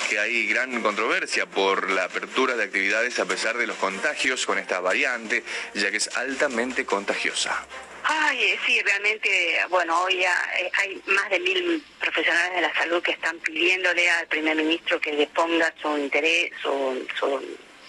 que 0.07 0.19
hay 0.19 0.45
gran 0.45 0.83
controversia 0.83 1.47
por 1.47 1.89
la 1.89 2.03
apertura 2.03 2.55
de 2.55 2.65
actividades 2.65 3.17
a 3.17 3.25
pesar 3.25 3.57
de 3.57 3.65
los 3.65 3.75
contagios 3.77 4.45
con 4.45 4.59
esta 4.59 4.81
variante, 4.81 5.43
ya 5.73 5.89
que 5.89 5.97
es 5.97 6.15
altamente 6.15 6.85
contagiosa. 6.85 7.65
Ay, 8.03 8.59
sí, 8.67 8.79
realmente, 8.83 9.61
bueno, 9.71 9.99
hoy 10.03 10.19
ya 10.19 10.43
eh, 10.59 10.71
hay 10.77 11.01
más 11.07 11.27
de 11.31 11.39
mil 11.39 11.83
profesionales 11.99 12.53
de 12.53 12.61
la 12.61 12.73
salud 12.75 13.01
que 13.01 13.13
están 13.13 13.39
pidiéndole 13.39 14.11
al 14.11 14.27
primer 14.27 14.57
ministro 14.57 15.01
que 15.01 15.11
le 15.11 15.25
ponga 15.25 15.73
su 15.81 15.97
interés, 15.97 16.51
su 16.61 17.07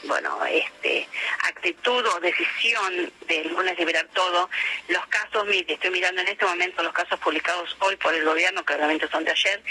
bueno, 0.06 0.44
este, 0.46 1.08
actitud 1.42 2.04
o 2.06 2.20
decisión 2.20 3.12
del 3.26 3.48
lunes 3.48 3.78
liberar 3.78 4.06
todo. 4.14 4.48
Los 4.88 5.06
casos, 5.06 5.46
mire, 5.46 5.74
estoy 5.74 5.90
mirando 5.90 6.20
en 6.20 6.28
este 6.28 6.44
momento 6.44 6.82
los 6.82 6.92
casos 6.92 7.18
publicados 7.20 7.76
hoy 7.80 7.96
por 7.96 8.14
el 8.14 8.24
gobierno, 8.24 8.64
que 8.64 8.74
obviamente 8.74 9.08
son 9.08 9.24
de 9.24 9.32
ayer, 9.32 9.62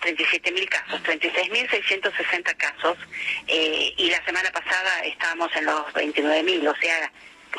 37 0.00 0.52
mil 0.52 0.68
casos, 0.68 1.00
36.660 1.02 2.56
casos, 2.56 2.98
eh, 3.46 3.94
y 3.96 4.10
la 4.10 4.24
semana 4.24 4.50
pasada 4.50 5.04
estábamos 5.04 5.54
en 5.56 5.66
los 5.66 5.92
29 5.92 6.42
mil, 6.42 6.66
o 6.68 6.76
sea, 6.76 7.10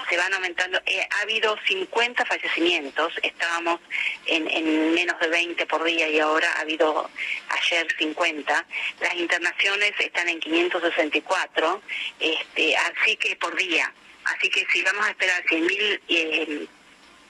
se 0.08 0.18
van 0.18 0.34
aumentando. 0.34 0.82
Eh, 0.86 1.08
ha 1.10 1.22
habido 1.22 1.58
50 1.68 2.26
fallecimientos, 2.26 3.14
estábamos 3.22 3.80
en, 4.26 4.94
menos 4.94 5.20
de 5.20 5.28
20 5.28 5.66
por 5.66 5.84
día 5.84 6.08
y 6.08 6.20
ahora 6.20 6.52
ha 6.58 6.62
habido 6.62 7.10
ayer 7.50 7.88
50. 7.98 8.66
Las 9.02 9.16
internaciones 9.16 9.94
están 10.00 10.30
en 10.30 10.40
564, 10.40 11.82
este, 12.20 12.78
así 12.78 13.18
que 13.18 13.36
por 13.36 13.56
día. 13.56 13.92
Así 14.26 14.50
que 14.50 14.66
si 14.72 14.82
vamos 14.84 15.06
a 15.06 15.10
esperar 15.10 15.44
100.000 15.46 16.02
eh, 16.08 16.68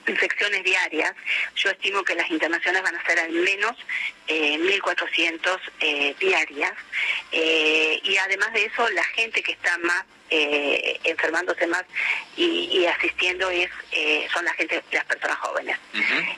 infecciones 0.07 0.63
diarias, 0.63 1.13
yo 1.55 1.70
estimo 1.70 2.03
que 2.03 2.15
las 2.15 2.30
internaciones 2.30 2.82
van 2.82 2.95
a 2.95 3.05
ser 3.05 3.20
al 3.20 3.32
menos 3.32 3.76
1.400 4.28 6.17
diarias. 6.20 6.74
y 7.32 8.17
además 8.17 8.53
de 8.53 8.65
eso, 8.65 8.89
la 8.89 9.03
gente 9.03 9.41
que 9.43 9.51
está 9.53 9.78
más 9.80 10.03
eh, 10.30 10.99
enfermándose 11.03 11.67
más 11.67 11.84
y, 12.36 12.86
asistiendo 12.86 13.49
es 13.49 13.69
eh, 13.91 14.27
son 14.34 14.45
la 14.45 14.53
gente 14.53 14.82
las 14.91 15.05
personas 15.05 15.38
jóvenes. 15.38 15.77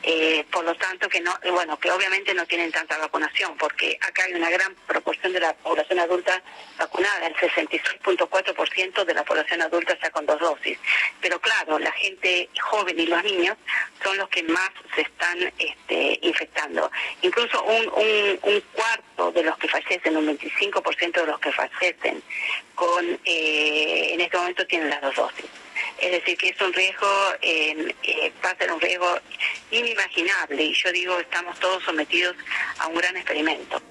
Eh, 0.04 0.46
por 0.52 0.64
lo 0.66 0.76
tanto 0.76 1.08
que 1.08 1.22
no 1.22 1.38
bueno 1.52 1.80
que 1.80 1.92
obviamente 1.92 2.34
no 2.34 2.46
tienen 2.46 2.72
tanta 2.72 2.98
vacunación 2.98 3.56
porque 3.58 3.98
acá 4.02 4.24
hay 4.24 4.34
una 4.34 4.50
gran 4.50 4.74
proporción 4.88 5.34
de 5.34 5.40
la 5.40 5.54
población 5.54 6.00
adulta 6.00 6.42
vacunada 6.78 7.28
el 7.28 7.36
66.4% 7.36 9.06
de 9.06 9.14
la 9.14 9.24
población 9.24 9.62
adulta 9.62 9.94
está 9.94 10.10
con 10.10 10.26
dos 10.26 10.40
dosis. 10.40 10.78
Pero 11.22 11.40
claro 11.40 11.80
la 11.80 11.92
gente 11.92 12.50
joven 12.60 13.00
y 13.00 13.06
los 13.06 13.24
niños 13.24 13.58
son 14.04 14.18
los 14.18 14.30
que 14.30 14.44
más 14.44 14.70
se 14.96 15.02
están 15.02 15.54
este, 15.58 16.20
infectando. 16.22 16.92
Incluso 17.22 17.64
un, 17.64 17.88
un, 17.90 18.40
un 18.42 18.62
cuarto 18.74 19.32
de 19.32 19.44
los 19.44 19.58
que 19.58 19.68
fallecen 19.68 20.18
un 20.18 20.38
25% 20.38 21.12
de 21.12 21.26
los 21.26 21.40
que 21.40 21.52
fallecen 21.52 22.24
con 22.76 23.06
eh, 23.26 23.81
en 23.82 24.22
este 24.22 24.38
momento 24.38 24.66
tienen 24.68 24.90
las 24.90 25.02
dos 25.02 25.16
dosis. 25.16 25.46
Es 26.00 26.12
decir, 26.12 26.38
que 26.38 26.50
es 26.50 26.62
un 26.62 26.74
riesgo, 26.74 27.08
eh, 27.42 27.94
va 28.44 28.50
a 28.50 28.58
ser 28.58 28.72
un 28.72 28.82
riesgo 28.82 29.20
inimaginable 29.70 30.64
y 30.64 30.74
yo 30.74 30.92
digo, 30.92 31.20
estamos 31.20 31.60
todos 31.60 31.84
sometidos 31.84 32.36
a 32.80 32.88
un 32.88 32.96
gran 32.96 33.16
experimento. 33.18 33.82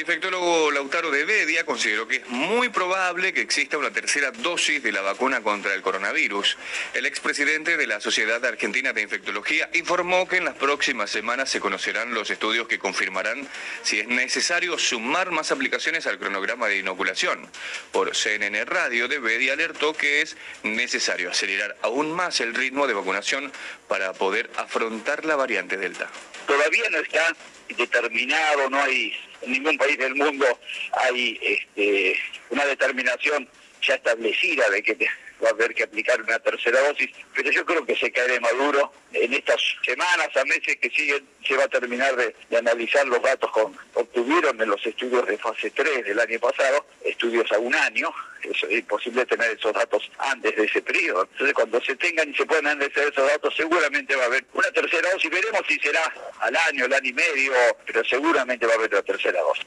Infectólogo 0.00 0.70
Lautaro 0.70 1.10
de 1.10 1.24
Bedia 1.24 1.64
consideró 1.64 2.08
que 2.08 2.16
es 2.16 2.28
muy 2.28 2.70
probable 2.70 3.34
que 3.34 3.42
exista 3.42 3.76
una 3.76 3.90
tercera 3.90 4.30
dosis 4.30 4.82
de 4.82 4.92
la 4.92 5.02
vacuna 5.02 5.42
contra 5.42 5.74
el 5.74 5.82
coronavirus. 5.82 6.56
El 6.94 7.04
expresidente 7.04 7.76
de 7.76 7.86
la 7.86 8.00
Sociedad 8.00 8.44
Argentina 8.44 8.92
de 8.94 9.02
Infectología 9.02 9.68
informó 9.74 10.26
que 10.26 10.38
en 10.38 10.46
las 10.46 10.54
próximas 10.54 11.10
semanas 11.10 11.50
se 11.50 11.60
conocerán 11.60 12.14
los 12.14 12.30
estudios 12.30 12.66
que 12.66 12.78
confirmarán 12.78 13.46
si 13.82 14.00
es 14.00 14.08
necesario 14.08 14.78
sumar 14.78 15.30
más 15.30 15.52
aplicaciones 15.52 16.06
al 16.06 16.18
cronograma 16.18 16.66
de 16.66 16.78
inoculación. 16.78 17.46
Por 17.92 18.16
CNN 18.16 18.64
Radio, 18.64 19.06
de 19.06 19.18
Bedia 19.18 19.52
alertó 19.52 19.92
que 19.92 20.22
es 20.22 20.36
necesario 20.62 21.30
acelerar 21.30 21.76
aún 21.82 22.10
más 22.10 22.40
el 22.40 22.54
ritmo 22.54 22.86
de 22.86 22.94
vacunación 22.94 23.52
para 23.90 24.12
poder 24.12 24.48
afrontar 24.56 25.24
la 25.24 25.34
variante 25.34 25.76
Delta. 25.76 26.08
Todavía 26.46 26.84
no 26.90 26.98
está 26.98 27.34
determinado, 27.76 28.70
no 28.70 28.80
hay 28.80 29.12
en 29.42 29.50
ningún 29.50 29.76
país 29.76 29.98
del 29.98 30.14
mundo 30.14 30.46
hay 30.92 31.36
este, 31.42 32.16
una 32.50 32.64
determinación 32.66 33.48
ya 33.82 33.94
establecida 33.96 34.70
de 34.70 34.82
que 34.84 35.08
va 35.42 35.48
a 35.48 35.52
haber 35.52 35.74
que 35.74 35.84
aplicar 35.84 36.20
una 36.20 36.38
tercera 36.38 36.80
dosis, 36.88 37.10
pero 37.34 37.50
yo 37.50 37.64
creo 37.64 37.84
que 37.84 37.96
se 37.96 38.10
cae 38.12 38.28
de 38.28 38.40
maduro 38.40 38.92
en 39.12 39.32
estas 39.32 39.60
semanas, 39.84 40.28
a 40.36 40.44
meses 40.44 40.76
que 40.76 40.90
siguen, 40.90 41.26
se 41.46 41.56
va 41.56 41.64
a 41.64 41.68
terminar 41.68 42.14
de, 42.16 42.34
analizar 42.56 43.06
los 43.06 43.22
datos 43.22 43.50
que 43.52 43.60
obtuvieron 43.94 44.60
en 44.60 44.68
los 44.68 44.84
estudios 44.86 45.26
de 45.26 45.38
fase 45.38 45.70
3 45.70 46.04
del 46.04 46.20
año 46.20 46.38
pasado, 46.38 46.86
estudios 47.02 47.50
a 47.52 47.58
un 47.58 47.74
año, 47.74 48.12
es 48.42 48.62
imposible 48.70 49.26
tener 49.26 49.50
esos 49.50 49.72
datos 49.72 50.10
antes 50.18 50.54
de 50.56 50.64
ese 50.64 50.82
periodo. 50.82 51.28
Entonces 51.32 51.54
cuando 51.54 51.80
se 51.80 51.96
tengan 51.96 52.30
y 52.30 52.34
se 52.34 52.46
puedan 52.46 52.66
analizar 52.66 53.04
esos 53.08 53.26
datos, 53.26 53.54
seguramente 53.56 54.14
va 54.16 54.24
a 54.24 54.26
haber 54.26 54.44
una 54.52 54.70
tercera 54.70 55.10
dosis, 55.10 55.30
veremos 55.30 55.62
si 55.66 55.78
será 55.78 56.12
al 56.40 56.56
año, 56.56 56.84
al 56.84 56.92
año 56.92 57.10
y 57.10 57.12
medio, 57.12 57.52
pero 57.86 58.04
seguramente 58.04 58.66
va 58.66 58.72
a 58.72 58.76
haber 58.76 58.90
una 58.92 59.02
tercera 59.02 59.40
dosis. 59.40 59.66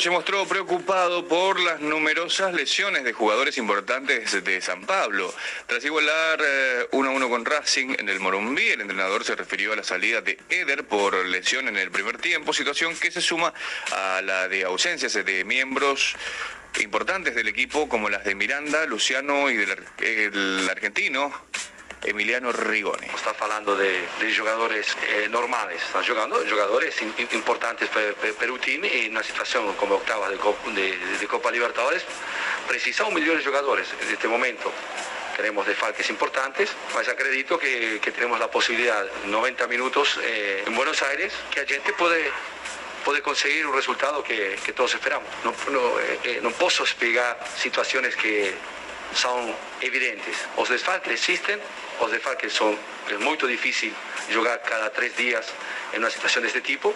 Se 0.00 0.08
mostró 0.08 0.46
preocupado 0.46 1.28
por 1.28 1.60
las 1.60 1.80
numerosas 1.80 2.54
lesiones 2.54 3.04
de 3.04 3.12
jugadores 3.12 3.58
importantes 3.58 4.42
de 4.42 4.62
San 4.62 4.86
Pablo. 4.86 5.30
Tras 5.66 5.84
igualar 5.84 6.40
1-1 6.90 7.26
eh, 7.26 7.28
con 7.28 7.44
Racing 7.44 7.96
en 7.98 8.08
el 8.08 8.18
Morumbí, 8.18 8.66
el 8.68 8.80
entrenador 8.80 9.24
se 9.24 9.36
refirió 9.36 9.74
a 9.74 9.76
la 9.76 9.84
salida 9.84 10.22
de 10.22 10.38
Eder 10.48 10.84
por 10.84 11.26
lesión 11.26 11.68
en 11.68 11.76
el 11.76 11.90
primer 11.90 12.16
tiempo, 12.16 12.54
situación 12.54 12.96
que 12.96 13.10
se 13.10 13.20
suma 13.20 13.52
a 13.92 14.22
la 14.22 14.48
de 14.48 14.64
ausencias 14.64 15.12
de 15.12 15.44
miembros 15.44 16.16
importantes 16.80 17.34
del 17.34 17.48
equipo 17.48 17.86
como 17.86 18.08
las 18.08 18.24
de 18.24 18.34
Miranda, 18.34 18.86
Luciano 18.86 19.50
y 19.50 19.56
del 19.56 20.66
argentino 20.70 21.30
Emiliano 22.02 22.52
Rigoni. 22.52 23.06
Está 23.14 23.34
hablando 23.38 23.76
de, 23.76 24.06
jugadores 24.36 24.96
eh, 25.08 25.28
normales, 25.28 25.82
están 25.82 26.04
jugando 26.04 26.42
jugadores 26.48 26.94
importantes 27.32 27.88
para 27.88 28.52
un 28.52 28.60
team 28.60 28.84
en 28.84 29.12
una 29.12 29.22
situación 29.22 29.74
como 29.74 29.96
octava 29.96 30.28
de, 30.30 30.36
Copa 31.28 31.50
Libertadores. 31.50 32.04
Precisa 32.66 33.04
un 33.04 33.14
millón 33.14 33.36
de 33.38 33.44
jugadores 33.44 33.88
en 34.00 34.12
este 34.12 34.28
momento. 34.28 34.72
Tenemos 35.36 35.66
desfalques 35.66 36.08
importantes, 36.10 36.70
mas 36.94 37.08
acredito 37.08 37.58
que, 37.58 38.00
tenemos 38.14 38.38
la 38.38 38.50
posibilidad, 38.50 39.04
90 39.26 39.66
minutos 39.66 40.18
eh, 40.22 40.64
en 40.66 40.74
Buenos 40.74 41.02
Aires, 41.02 41.32
que 41.50 41.60
la 41.60 41.66
gente 41.66 41.92
puede 41.92 42.30
puede 43.04 43.22
conseguir 43.22 43.66
un 43.66 43.74
resultado 43.74 44.22
que, 44.22 44.58
todos 44.76 44.94
esperamos. 44.94 45.28
No, 45.42 45.54
no, 45.70 45.98
eh, 46.00 46.38
no 46.42 46.50
puedo 46.50 46.84
explicar 46.84 47.38
situaciones 47.56 48.14
que 48.14 48.54
son 49.14 49.54
evidentes. 49.80 50.36
Los 50.56 50.68
desfalques 50.68 51.12
existen, 51.12 51.60
os 52.00 52.10
desfalques 52.10 52.52
son, 52.52 52.76
es 53.08 53.18
muy 53.18 53.36
difícil 53.36 53.92
jugar 54.34 54.62
cada 54.62 54.90
tres 54.90 55.16
días 55.16 55.46
en 55.92 56.00
una 56.00 56.10
situación 56.10 56.42
de 56.42 56.48
este 56.48 56.60
tipo. 56.60 56.94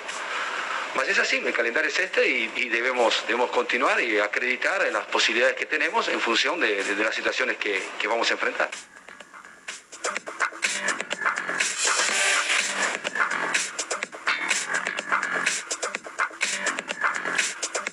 Mas 0.97 1.09
es 1.09 1.19
así, 1.19 1.43
el 1.45 1.53
calendario 1.53 1.91
es 1.91 1.99
este 1.99 2.27
y, 2.27 2.69
debemos, 2.69 3.25
debemos 3.27 3.51
continuar 3.51 4.01
y 4.01 4.19
acreditar 4.21 4.85
en 4.87 4.93
las 4.93 5.05
posibilidades 5.07 5.57
que 5.57 5.67
tenemos 5.67 6.09
en 6.09 6.21
función 6.21 6.61
de, 6.61 6.85
las 6.97 7.15
situaciones 7.15 7.57
que, 7.57 7.83
que 7.99 8.07
vamos 8.07 8.31
a 8.31 8.35
enfrentar. 8.35 8.71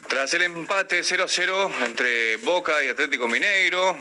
Tras 0.07 0.34
el 0.36 0.43
empate 0.43 1.01
0-0 1.01 1.86
entre 1.86 2.38
Boca 2.38 2.84
y 2.84 2.89
Atlético 2.89 3.28
Mineiro, 3.28 3.97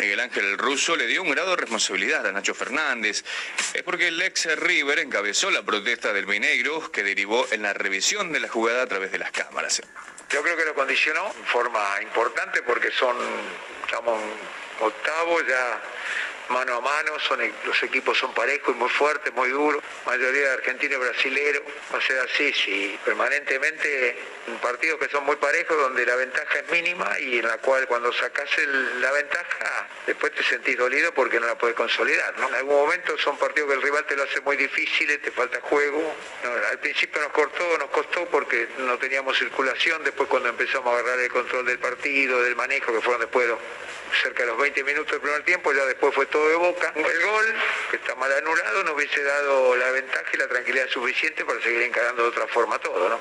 Miguel 0.00 0.20
Ángel 0.20 0.56
Russo 0.56 0.96
le 0.96 1.06
dio 1.06 1.22
un 1.22 1.30
grado 1.30 1.50
de 1.50 1.56
responsabilidad 1.56 2.26
a 2.26 2.32
Nacho 2.32 2.54
Fernández. 2.54 3.22
Es 3.74 3.82
porque 3.82 4.08
el 4.08 4.20
ex 4.22 4.46
River 4.58 4.98
encabezó 4.98 5.50
la 5.50 5.62
protesta 5.62 6.14
del 6.14 6.26
Mineiro 6.26 6.90
que 6.90 7.02
derivó 7.02 7.46
en 7.50 7.60
la 7.60 7.74
revisión 7.74 8.32
de 8.32 8.40
la 8.40 8.48
jugada 8.48 8.84
a 8.84 8.86
través 8.86 9.12
de 9.12 9.18
las 9.18 9.30
cámaras. 9.30 9.82
Yo 10.30 10.42
creo 10.42 10.56
que 10.56 10.64
lo 10.64 10.74
condicionó 10.74 11.26
en 11.36 11.44
forma 11.44 12.00
importante 12.00 12.62
porque 12.62 12.90
son, 12.92 13.14
estamos 13.84 14.18
octavos 14.80 15.46
ya 15.46 15.82
mano 16.50 16.76
a 16.76 16.80
mano, 16.80 17.18
son, 17.20 17.40
e, 17.40 17.52
los 17.64 17.82
equipos 17.82 18.18
son 18.18 18.34
parejos 18.34 18.74
y 18.74 18.78
muy 18.78 18.90
fuertes, 18.90 19.32
muy 19.32 19.48
duros, 19.50 19.82
mayoría 20.04 20.42
de 20.42 20.50
argentinos 20.50 20.96
y 20.96 21.00
brasileños, 21.00 21.62
va 21.92 21.98
a 21.98 22.02
ser 22.02 22.18
así, 22.20 22.52
sí, 22.52 22.98
permanentemente 23.04 24.16
partidos 24.60 24.98
que 24.98 25.08
son 25.08 25.24
muy 25.24 25.36
parejos 25.36 25.76
donde 25.76 26.04
la 26.04 26.16
ventaja 26.16 26.58
es 26.58 26.70
mínima 26.70 27.18
y 27.20 27.38
en 27.38 27.46
la 27.46 27.58
cual 27.58 27.86
cuando 27.86 28.12
sacas 28.12 28.48
la 29.00 29.12
ventaja 29.12 29.88
después 30.06 30.34
te 30.34 30.42
sentís 30.42 30.76
dolido 30.76 31.14
porque 31.14 31.38
no 31.38 31.46
la 31.46 31.56
puedes 31.56 31.76
consolidar, 31.76 32.36
¿no? 32.38 32.48
En 32.48 32.54
algún 32.54 32.74
momento 32.74 33.16
son 33.18 33.38
partidos 33.38 33.70
que 33.70 33.76
el 33.76 33.82
rival 33.82 34.04
te 34.06 34.16
lo 34.16 34.24
hace 34.24 34.40
muy 34.40 34.56
difícil, 34.56 35.20
te 35.20 35.30
falta 35.30 35.60
juego, 35.60 36.14
al 36.70 36.78
principio 36.80 37.20
nos 37.22 37.32
cortó, 37.32 37.78
nos 37.78 37.90
costó 37.90 38.26
porque 38.26 38.68
no 38.78 38.98
teníamos 38.98 39.38
circulación, 39.38 40.02
después 40.04 40.28
cuando 40.28 40.48
empezamos 40.48 40.94
a 40.94 40.98
agarrar 40.98 41.20
el 41.20 41.30
control 41.30 41.66
del 41.66 41.78
partido, 41.78 42.42
del 42.42 42.56
manejo, 42.56 42.92
que 42.92 43.00
fueron 43.00 43.20
después 43.20 43.48
cerca 44.22 44.42
de 44.42 44.48
los 44.48 44.58
20 44.58 44.84
minutos 44.84 45.12
del 45.12 45.20
primer 45.20 45.44
tiempo, 45.44 45.72
ya 45.72 45.84
después 45.86 46.14
fue 46.14 46.26
todo 46.26 46.48
de 46.48 46.56
boca. 46.56 46.92
El 46.94 47.22
gol, 47.22 47.54
que 47.90 47.96
está 47.96 48.14
mal 48.16 48.32
anulado, 48.32 48.84
nos 48.84 48.94
hubiese 48.94 49.22
dado 49.22 49.76
la 49.76 49.90
ventaja 49.90 50.30
y 50.32 50.36
la 50.36 50.48
tranquilidad 50.48 50.88
suficiente 50.88 51.44
para 51.44 51.60
seguir 51.60 51.82
encarando 51.82 52.22
de 52.22 52.28
otra 52.28 52.46
forma 52.48 52.78
todo, 52.78 53.08
¿no? 53.08 53.20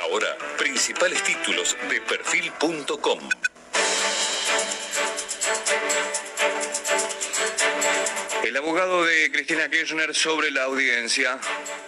Ahora, 0.00 0.36
principales 0.58 1.22
títulos 1.22 1.76
de 1.88 2.00
perfil.com. 2.00 3.51
El 8.52 8.58
abogado 8.58 9.02
de 9.02 9.32
Cristina 9.32 9.70
Kirchner 9.70 10.14
sobre 10.14 10.50
la 10.50 10.64
audiencia 10.64 11.40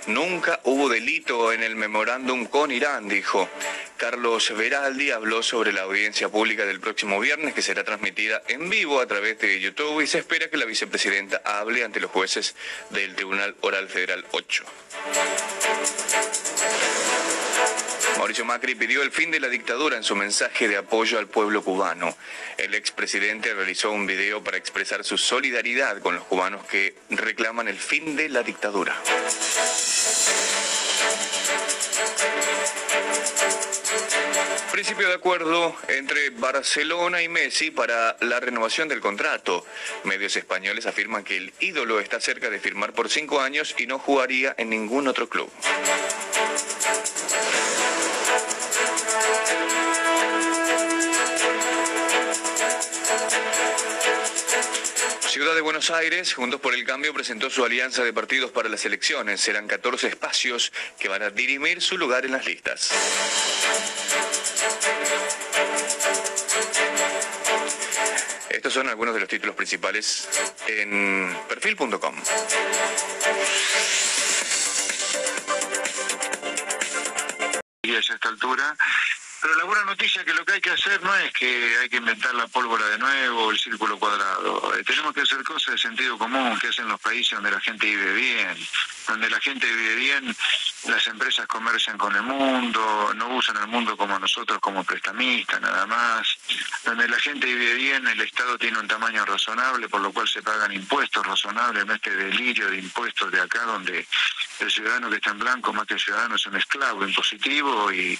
Nunca 0.06 0.60
hubo 0.64 0.88
delito 0.88 1.52
en 1.52 1.62
el 1.62 1.76
memorándum 1.76 2.46
con 2.46 2.70
Irán, 2.70 3.06
dijo. 3.06 3.50
Carlos 3.98 4.50
Veraldi 4.56 5.10
habló 5.10 5.42
sobre 5.42 5.74
la 5.74 5.82
audiencia 5.82 6.30
pública 6.30 6.64
del 6.64 6.80
próximo 6.80 7.20
viernes 7.20 7.52
que 7.52 7.60
será 7.60 7.84
transmitida 7.84 8.42
en 8.48 8.70
vivo 8.70 8.98
a 8.98 9.06
través 9.06 9.38
de 9.40 9.60
YouTube 9.60 10.00
y 10.00 10.06
se 10.06 10.20
espera 10.20 10.48
que 10.48 10.56
la 10.56 10.64
vicepresidenta 10.64 11.42
hable 11.44 11.84
ante 11.84 12.00
los 12.00 12.10
jueces 12.10 12.54
del 12.88 13.14
Tribunal 13.14 13.54
Oral 13.60 13.90
Federal 13.90 14.24
8. 14.30 14.64
Mauricio 18.24 18.46
Macri 18.46 18.74
pidió 18.74 19.02
el 19.02 19.12
fin 19.12 19.30
de 19.30 19.38
la 19.38 19.50
dictadura 19.50 19.98
en 19.98 20.02
su 20.02 20.16
mensaje 20.16 20.66
de 20.66 20.78
apoyo 20.78 21.18
al 21.18 21.26
pueblo 21.26 21.62
cubano. 21.62 22.16
El 22.56 22.74
expresidente 22.74 23.52
realizó 23.52 23.90
un 23.90 24.06
video 24.06 24.42
para 24.42 24.56
expresar 24.56 25.04
su 25.04 25.18
solidaridad 25.18 26.00
con 26.00 26.14
los 26.14 26.24
cubanos 26.24 26.64
que 26.64 26.94
reclaman 27.10 27.68
el 27.68 27.76
fin 27.76 28.16
de 28.16 28.30
la 28.30 28.42
dictadura. 28.42 28.96
Principio 34.72 35.08
de 35.08 35.14
acuerdo 35.14 35.76
entre 35.88 36.30
Barcelona 36.30 37.20
y 37.20 37.28
Messi 37.28 37.72
para 37.72 38.16
la 38.22 38.40
renovación 38.40 38.88
del 38.88 39.00
contrato. 39.00 39.66
Medios 40.04 40.34
españoles 40.36 40.86
afirman 40.86 41.24
que 41.24 41.36
el 41.36 41.52
ídolo 41.60 42.00
está 42.00 42.20
cerca 42.20 42.48
de 42.48 42.58
firmar 42.58 42.94
por 42.94 43.10
cinco 43.10 43.42
años 43.42 43.74
y 43.76 43.86
no 43.86 43.98
jugaría 43.98 44.54
en 44.56 44.70
ningún 44.70 45.08
otro 45.08 45.28
club. 45.28 45.50
Buenos 55.74 55.90
Aires, 55.90 56.34
Juntos 56.34 56.60
por 56.60 56.72
el 56.72 56.84
Cambio, 56.84 57.12
presentó 57.12 57.50
su 57.50 57.64
alianza 57.64 58.04
de 58.04 58.12
partidos 58.12 58.52
para 58.52 58.68
las 58.68 58.84
elecciones. 58.84 59.40
Serán 59.40 59.66
14 59.66 60.06
espacios 60.06 60.72
que 61.00 61.08
van 61.08 61.20
a 61.24 61.30
dirimir 61.30 61.82
su 61.82 61.98
lugar 61.98 62.24
en 62.24 62.30
las 62.30 62.46
listas. 62.46 62.92
Estos 68.50 68.72
son 68.72 68.88
algunos 68.88 69.14
de 69.14 69.20
los 69.20 69.28
títulos 69.28 69.56
principales 69.56 70.28
en 70.68 71.36
perfil.com. 71.48 72.22
Y 77.82 77.96
a 77.96 77.98
esta 77.98 78.28
altura 78.28 78.76
pero 79.44 79.56
la 79.56 79.64
buena 79.64 79.84
noticia 79.84 80.22
es 80.22 80.26
que 80.26 80.32
lo 80.32 80.42
que 80.42 80.54
hay 80.54 80.60
que 80.62 80.70
hacer 80.70 81.02
no 81.02 81.14
es 81.16 81.30
que 81.34 81.76
hay 81.78 81.90
que 81.90 81.98
inventar 81.98 82.34
la 82.34 82.46
pólvora 82.46 82.86
de 82.86 82.96
nuevo 82.96 83.44
o 83.44 83.50
el 83.50 83.58
círculo 83.58 83.98
cuadrado. 83.98 84.74
Eh, 84.74 84.82
tenemos 84.84 85.12
que 85.12 85.20
hacer 85.20 85.44
cosas 85.44 85.74
de 85.74 85.78
sentido 85.78 86.16
común 86.16 86.58
que 86.58 86.68
hacen 86.68 86.88
los 86.88 86.98
países 86.98 87.32
donde 87.32 87.50
la 87.50 87.60
gente 87.60 87.84
vive 87.84 88.14
bien. 88.14 88.56
Donde 89.06 89.28
la 89.28 89.38
gente 89.40 89.66
vive 89.66 89.96
bien, 89.96 90.34
las 90.86 91.06
empresas 91.08 91.46
comercian 91.46 91.98
con 91.98 92.16
el 92.16 92.22
mundo, 92.22 93.12
no 93.16 93.36
usan 93.36 93.58
el 93.58 93.66
mundo 93.66 93.98
como 93.98 94.18
nosotros 94.18 94.60
como 94.60 94.82
prestamistas 94.82 95.60
nada 95.60 95.84
más. 95.84 96.38
Donde 96.82 97.06
la 97.06 97.18
gente 97.18 97.46
vive 97.46 97.74
bien, 97.74 98.06
el 98.08 98.22
Estado 98.22 98.56
tiene 98.56 98.78
un 98.78 98.88
tamaño 98.88 99.26
razonable, 99.26 99.90
por 99.90 100.00
lo 100.00 100.10
cual 100.10 100.26
se 100.26 100.40
pagan 100.40 100.72
impuestos 100.72 101.26
razonables, 101.26 101.84
no 101.84 101.92
este 101.92 102.16
delirio 102.16 102.70
de 102.70 102.78
impuestos 102.78 103.30
de 103.30 103.42
acá 103.42 103.60
donde 103.64 104.06
el 104.60 104.70
ciudadano 104.70 105.10
que 105.10 105.16
está 105.16 105.32
en 105.32 105.38
blanco 105.38 105.74
más 105.74 105.86
que 105.86 105.94
el 105.94 106.00
ciudadano 106.00 106.36
es 106.36 106.46
un 106.46 106.56
esclavo 106.56 107.06
impositivo 107.06 107.92
y 107.92 108.18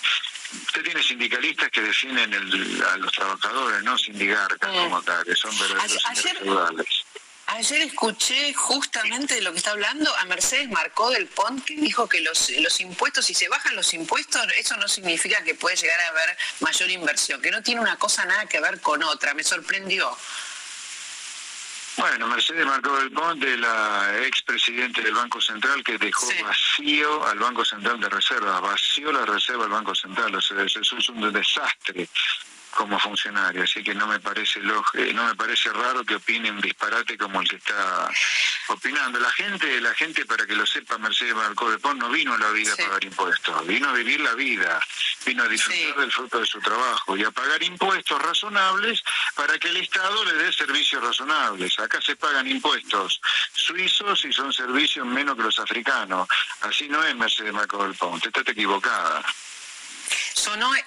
usted 0.67 0.83
tiene 0.83 1.03
sindicalistas 1.03 1.71
que 1.71 1.81
definen 1.81 2.35
a 2.35 2.97
los 2.97 3.13
trabajadores, 3.13 3.83
no 3.83 3.97
sindigarcas 3.99 4.71
como 4.71 4.97
acá, 4.97 5.23
que 5.25 5.35
son 5.35 5.57
verdaderos 5.59 6.05
ayer, 6.07 6.39
ayer 7.47 7.83
escuché 7.83 8.55
justamente 8.55 9.35
de 9.35 9.43
lo 9.43 9.53
que 9.53 9.59
está 9.59 9.73
hablando 9.73 10.15
a 10.17 10.25
Mercedes 10.25 10.69
Marcó 10.71 11.11
del 11.11 11.27
Pont, 11.27 11.65
que 11.65 11.77
dijo 11.77 12.09
que 12.09 12.21
los, 12.21 12.51
los 12.51 12.81
impuestos, 12.81 13.27
si 13.27 13.35
se 13.35 13.49
bajan 13.49 13.77
los 13.77 13.93
impuestos, 13.95 14.47
eso 14.57 14.77
no 14.77 14.89
significa 14.89 15.43
que 15.45 15.55
puede 15.55 15.77
llegar 15.77 16.01
a 16.01 16.09
haber 16.09 16.37
mayor 16.61 16.91
inversión, 16.91 17.41
que 17.41 17.51
no 17.51 17.63
tiene 17.63 17.81
una 17.81 17.97
cosa 17.97 18.25
nada 18.25 18.47
que 18.47 18.61
ver 18.61 18.81
con 18.81 19.03
otra. 19.03 19.35
Me 19.35 19.45
sorprendió. 19.45 20.17
Bueno, 21.97 22.26
Mercedes 22.26 22.66
Marcó 22.66 22.97
del 22.97 23.11
Ponte, 23.12 23.57
la 23.57 24.24
expresidente 24.26 25.01
del 25.01 25.14
Banco 25.14 25.40
Central 25.40 25.82
que 25.84 25.97
dejó 25.97 26.26
vacío 26.42 27.24
al 27.26 27.38
Banco 27.38 27.64
Central 27.64 28.01
de 28.01 28.09
Reserva, 28.09 28.61
vació 28.61 29.12
la 29.12 29.24
reserva 29.24 29.62
del 29.62 29.72
Banco 29.72 29.95
Central, 29.95 30.34
o 30.34 30.40
sea, 30.40 30.62
eso 30.62 30.80
es 30.80 31.09
un 31.09 31.32
desastre 31.32 32.09
como 32.75 32.99
funcionario, 32.99 33.62
así 33.62 33.83
que 33.83 33.95
no 33.95 34.07
me 34.07 34.20
parece 34.20 34.61
eh, 34.61 35.12
no 35.14 35.25
me 35.25 35.35
parece 35.35 35.70
raro 35.70 36.05
que 36.05 36.16
opine 36.16 36.51
un 36.51 36.61
disparate 36.61 37.16
como 37.16 37.41
el 37.41 37.49
que 37.49 37.57
está 37.57 38.11
opinando. 38.68 39.18
La 39.18 39.31
gente, 39.31 39.81
la 39.81 39.95
gente 39.95 40.25
para 40.27 40.47
que 40.47 40.55
lo 40.55 40.66
sepa, 40.66 40.99
Mercedes 40.99 41.35
Marcó 41.35 41.70
de 41.70 41.79
Pont 41.79 42.01
no 42.01 42.11
vino 42.11 42.35
a 42.35 42.39
la 42.39 42.51
vida 42.51 42.72
a 42.72 42.77
pagar 42.77 43.05
impuestos, 43.05 43.66
vino 43.66 43.89
a 43.89 43.93
vivir 43.93 44.20
la 44.20 44.35
vida, 44.35 44.81
vino 45.25 45.45
a 45.45 45.49
disfrutar 45.49 45.97
del 45.97 46.12
fruto 46.12 46.41
de 46.41 46.47
su 46.47 46.61
trabajo 46.61 47.16
y 47.16 47.25
a 47.25 47.31
pagar 47.31 47.62
impuestos 47.62 48.20
razonables 48.20 49.03
para 49.35 49.59
que 49.59 49.68
el 49.68 49.77
Estado 49.79 50.25
le 50.25 50.35
dé 50.35 50.53
servicios 50.53 51.03
razonables. 51.03 51.79
Acá 51.79 52.01
se 52.01 52.16
pagan 52.16 52.47
impuestos 52.49 53.20
suizos 53.53 54.25
y 54.25 54.33
son 54.33 54.53
servicios 54.53 55.07
menos 55.07 55.37
que 55.37 55.43
los 55.43 55.59
africanos. 55.59 56.29
Así 56.62 56.89
no 56.89 57.03
es 57.05 57.14
Mercedes 57.16 57.53
Marcó 57.53 57.83
del 57.85 57.95
Pont, 57.95 58.27
estás 58.27 58.47
equivocada 58.49 59.22
sonó 60.33 60.75
eh, 60.75 60.83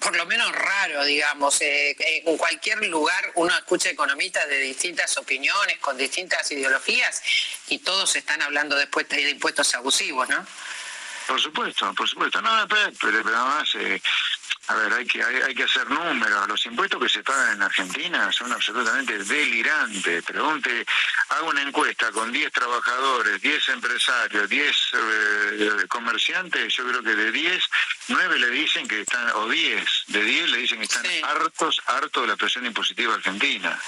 por 0.00 0.16
lo 0.16 0.26
menos 0.26 0.50
raro, 0.52 1.04
digamos. 1.04 1.60
Eh, 1.60 1.90
eh, 1.90 2.22
en 2.26 2.36
cualquier 2.36 2.84
lugar 2.86 3.32
uno 3.34 3.56
escucha 3.56 3.90
economistas 3.90 4.48
de 4.48 4.58
distintas 4.60 5.16
opiniones, 5.18 5.78
con 5.78 5.96
distintas 5.96 6.50
ideologías, 6.50 7.22
y 7.68 7.78
todos 7.78 8.14
están 8.16 8.42
hablando 8.42 8.76
después 8.76 9.08
de 9.08 9.30
impuestos 9.30 9.74
abusivos, 9.74 10.28
¿no? 10.28 10.46
Por 11.26 11.40
supuesto, 11.40 11.92
por 11.94 12.08
supuesto. 12.08 12.40
No, 12.40 12.66
pero, 12.68 12.90
pero, 13.00 13.22
nada 13.24 13.44
más, 13.44 13.68
a 14.68 14.74
ver, 14.74 14.92
hay 14.92 15.06
que, 15.06 15.22
hay, 15.22 15.54
que 15.54 15.64
hacer 15.64 15.88
números. 15.88 16.46
Los 16.46 16.66
impuestos 16.66 17.02
que 17.02 17.08
se 17.08 17.22
pagan 17.22 17.54
en 17.54 17.62
Argentina 17.62 18.30
son 18.30 18.52
absolutamente 18.52 19.18
delirantes. 19.24 20.22
Pregunte, 20.22 20.84
hago 21.30 21.48
una 21.48 21.62
encuesta 21.62 22.12
con 22.12 22.30
10 22.30 22.52
trabajadores, 22.52 23.40
10 23.40 23.68
empresarios, 23.70 24.48
10 24.48 24.76
eh, 24.92 25.86
comerciantes, 25.88 26.74
yo 26.74 26.86
creo 26.86 27.02
que 27.02 27.14
de 27.14 27.32
10, 27.32 27.64
9 28.08 28.38
le 28.38 28.50
dicen 28.50 28.86
que 28.86 29.00
están, 29.00 29.30
o 29.36 29.48
10, 29.48 30.04
de 30.08 30.22
10 30.22 30.50
le 30.50 30.58
dicen 30.58 30.78
que 30.78 30.84
están 30.84 31.06
hartos, 31.24 31.80
hartos 31.86 32.22
de 32.22 32.28
la 32.28 32.36
presión 32.36 32.66
impositiva 32.66 33.14
argentina. 33.14 33.80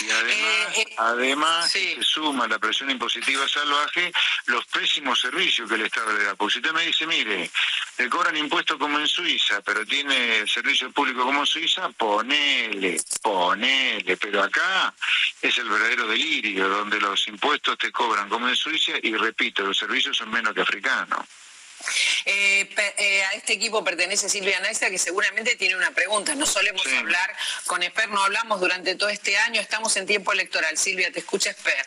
Y 0.00 0.10
además, 0.10 0.76
eh, 0.76 0.80
eh, 0.80 0.94
además 0.98 1.72
se 1.72 2.02
suma 2.02 2.46
la 2.46 2.58
presión 2.58 2.90
impositiva 2.90 3.46
salvaje 3.48 4.12
los 4.46 4.64
pésimos 4.66 5.20
servicios 5.20 5.68
que 5.68 5.76
el 5.76 5.82
Estado 5.82 6.12
le 6.12 6.24
da. 6.24 6.34
Porque 6.34 6.54
si 6.54 6.58
usted 6.58 6.72
me 6.72 6.86
dice, 6.86 7.06
mire, 7.06 7.50
le 7.98 8.08
cobran 8.08 8.36
impuestos 8.36 8.76
como 8.78 8.98
en 8.98 9.06
Suiza, 9.06 9.60
pero 9.60 9.84
tiene 9.86 10.46
servicio 10.46 10.90
público 10.92 11.24
como 11.24 11.40
en 11.40 11.46
Suiza, 11.46 11.88
ponele, 11.90 13.00
ponele. 13.22 14.16
Pero 14.16 14.42
acá 14.42 14.92
es 15.40 15.56
el 15.58 15.68
verdadero 15.68 16.06
delirio, 16.06 16.68
donde 16.68 17.00
los 17.00 17.26
impuestos 17.28 17.78
te 17.78 17.92
cobran 17.92 18.28
como 18.28 18.48
en 18.48 18.56
Suiza 18.56 18.92
y 19.02 19.14
repito, 19.16 19.62
los 19.62 19.78
servicios 19.78 20.16
son 20.16 20.30
menos 20.30 20.54
que 20.54 20.62
africanos. 20.62 21.26
Eh, 22.24 22.68
eh, 22.98 23.24
a 23.24 23.34
este 23.34 23.54
equipo 23.54 23.82
pertenece 23.84 24.28
Silvia 24.28 24.60
Naisa, 24.60 24.90
que 24.90 24.98
seguramente 24.98 25.56
tiene 25.56 25.76
una 25.76 25.90
pregunta. 25.92 26.34
No 26.34 26.46
solemos 26.46 26.86
hablar 26.86 27.34
con 27.66 27.82
Esper, 27.82 28.08
no 28.08 28.22
hablamos 28.22 28.60
durante 28.60 28.94
todo 28.94 29.08
este 29.08 29.36
año, 29.36 29.60
estamos 29.60 29.96
en 29.96 30.06
tiempo 30.06 30.32
electoral. 30.32 30.76
Silvia, 30.76 31.12
te 31.12 31.20
escucha 31.20 31.50
Esper. 31.50 31.86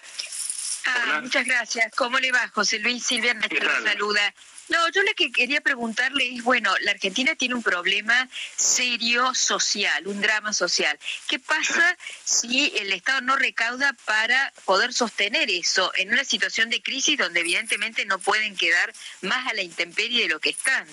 Ah, 0.85 1.19
muchas 1.21 1.45
gracias. 1.45 1.91
¿Cómo 1.95 2.19
le 2.19 2.31
va, 2.31 2.47
José 2.49 2.79
Luis? 2.79 3.05
Silvia 3.05 3.33
Naisa 3.33 3.81
saluda. 3.83 4.33
No, 4.69 4.89
yo 4.89 5.03
lo 5.03 5.13
que 5.13 5.31
quería 5.31 5.61
preguntarle 5.61 6.35
es, 6.35 6.43
bueno, 6.43 6.73
la 6.81 6.91
Argentina 6.91 7.35
tiene 7.35 7.53
un 7.53 7.61
problema 7.61 8.27
serio 8.55 9.35
social, 9.35 10.07
un 10.07 10.21
drama 10.21 10.53
social. 10.53 10.97
¿Qué 11.27 11.37
pasa 11.37 11.97
si 12.23 12.73
el 12.77 12.91
Estado 12.91 13.21
no 13.21 13.35
recauda 13.35 13.93
para 14.05 14.51
poder 14.65 14.91
sostener 14.93 15.51
eso 15.51 15.91
en 15.95 16.11
una 16.11 16.23
situación 16.23 16.69
de 16.71 16.81
crisis 16.81 17.17
donde 17.17 17.41
evidentemente 17.41 18.05
no 18.05 18.17
pueden 18.17 18.55
quedar 18.55 18.91
más 19.21 19.47
a 19.47 19.53
la 19.53 19.61
intemperie 19.61 20.23
de 20.23 20.29
lo 20.29 20.39
que 20.39 20.49
están? 20.49 20.87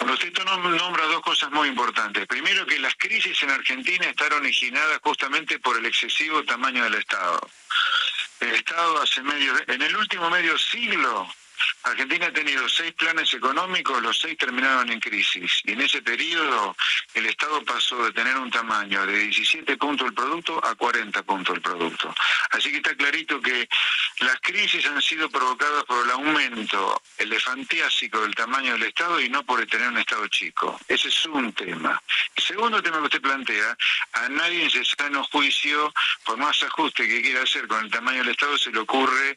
Usted 0.00 0.32
nombra 0.44 1.06
dos 1.06 1.22
cosas 1.22 1.50
muy 1.52 1.68
importantes. 1.68 2.26
Primero, 2.26 2.66
que 2.66 2.78
las 2.78 2.94
crisis 2.96 3.42
en 3.42 3.50
Argentina 3.50 4.06
están 4.06 4.32
originadas 4.32 4.98
justamente 5.02 5.58
por 5.60 5.78
el 5.78 5.86
excesivo 5.86 6.44
tamaño 6.44 6.84
del 6.84 6.94
Estado. 6.94 7.40
El 8.40 8.50
Estado 8.50 9.00
hace 9.00 9.22
medio, 9.22 9.54
en 9.68 9.80
el 9.80 9.96
último 9.96 10.28
medio 10.30 10.58
siglo 10.58 11.32
Argentina 11.84 12.26
ha 12.26 12.32
tenido 12.32 12.68
seis 12.68 12.92
planes 12.94 13.32
económicos, 13.34 14.02
los 14.02 14.18
seis 14.18 14.36
terminaron 14.38 14.90
en 14.90 15.00
crisis. 15.00 15.60
Y 15.64 15.72
en 15.72 15.82
ese 15.82 16.02
periodo 16.02 16.76
el 17.14 17.26
Estado 17.26 17.62
pasó 17.64 18.04
de 18.04 18.12
tener 18.12 18.36
un 18.36 18.50
tamaño 18.50 19.06
de 19.06 19.18
17 19.18 19.76
puntos 19.76 20.06
del 20.06 20.14
producto 20.14 20.64
a 20.64 20.74
40 20.74 21.22
puntos 21.22 21.54
del 21.54 21.62
producto. 21.62 22.14
Así 22.50 22.70
que 22.70 22.78
está 22.78 22.94
clarito 22.94 23.40
que 23.40 23.68
las 24.20 24.40
crisis 24.40 24.86
han 24.86 25.02
sido 25.02 25.28
provocadas 25.28 25.84
por 25.84 26.04
el 26.04 26.10
aumento 26.12 27.02
elefantiásico 27.18 28.20
del 28.20 28.34
tamaño 28.34 28.72
del 28.72 28.84
Estado 28.84 29.20
y 29.20 29.28
no 29.28 29.44
por 29.44 29.64
tener 29.66 29.88
un 29.88 29.98
Estado 29.98 30.26
chico. 30.28 30.78
Ese 30.88 31.08
es 31.08 31.26
un 31.26 31.52
tema. 31.52 32.00
El 32.34 32.42
segundo 32.42 32.82
tema 32.82 32.98
que 32.98 33.04
usted 33.04 33.22
plantea, 33.22 33.76
a 34.12 34.28
nadie 34.28 34.64
en 34.64 34.70
su 34.70 34.84
sano 34.84 35.24
juicio, 35.24 35.92
por 36.24 36.36
más 36.36 36.62
ajuste 36.62 37.06
que 37.06 37.22
quiera 37.22 37.42
hacer 37.42 37.66
con 37.66 37.84
el 37.84 37.90
tamaño 37.90 38.18
del 38.18 38.30
Estado, 38.30 38.56
se 38.56 38.70
le 38.70 38.78
ocurre 38.78 39.36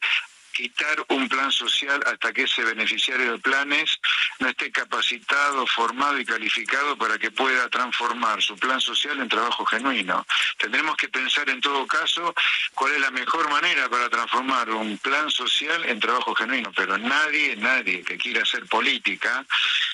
quitar 0.57 1.05
un 1.09 1.29
plan 1.29 1.51
social 1.51 2.01
hasta 2.07 2.33
que 2.33 2.43
ese 2.43 2.63
beneficiario 2.63 3.33
de 3.33 3.37
planes 3.37 3.99
no 4.39 4.49
esté 4.49 4.71
capacitado, 4.71 5.67
formado 5.67 6.17
y 6.19 6.25
calificado 6.25 6.97
para 6.97 7.19
que 7.19 7.29
pueda 7.29 7.69
transformar 7.69 8.41
su 8.41 8.57
plan 8.57 8.81
social 8.81 9.19
en 9.19 9.29
trabajo 9.29 9.63
genuino. 9.67 10.25
Tendremos 10.57 10.97
que 10.97 11.09
pensar 11.09 11.47
en 11.51 11.61
todo 11.61 11.85
caso 11.85 12.33
cuál 12.73 12.93
es 12.93 13.01
la 13.01 13.11
mejor 13.11 13.47
manera 13.51 13.87
para 13.87 14.09
transformar 14.09 14.71
un 14.71 14.97
plan 14.97 15.29
social 15.29 15.85
en 15.85 15.99
trabajo 15.99 16.33
genuino, 16.33 16.71
pero 16.75 16.97
nadie, 16.97 17.55
nadie 17.57 18.03
que 18.03 18.17
quiera 18.17 18.41
hacer 18.41 18.65
política 18.65 19.45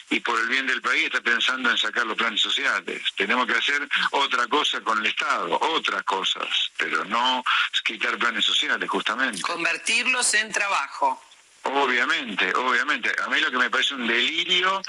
y 0.10 0.20
por 0.20 0.39
el 0.39 0.47
bien 0.47 0.68
del 0.68 0.82
país 0.82 1.06
está 1.06 1.22
pensando 1.22 1.70
en 1.70 1.78
sacar 1.78 2.06
los 2.06 2.18
planes 2.18 2.41
sociales. 2.41 3.01
Tenemos 3.16 3.47
que 3.47 3.54
hacer 3.54 3.88
otra 4.12 4.47
cosa 4.47 4.82
con 4.82 4.99
el 4.99 5.06
Estado, 5.06 5.58
otras 5.62 6.04
cosas, 6.04 6.47
pero 6.78 7.04
no 7.06 7.43
quitar 7.84 8.18
planes 8.18 8.45
sociales, 8.45 8.89
justamente. 8.89 9.41
Convertirlos 9.41 10.34
en 10.34 10.51
trabajo. 10.51 11.22
Obviamente, 11.64 12.54
obviamente. 12.56 13.12
A 13.24 13.28
mí 13.30 13.39
lo 13.39 13.49
que 13.49 13.58
me 13.58 13.70
parece 13.70 13.95
un 13.95 14.08
delirio 14.08 14.82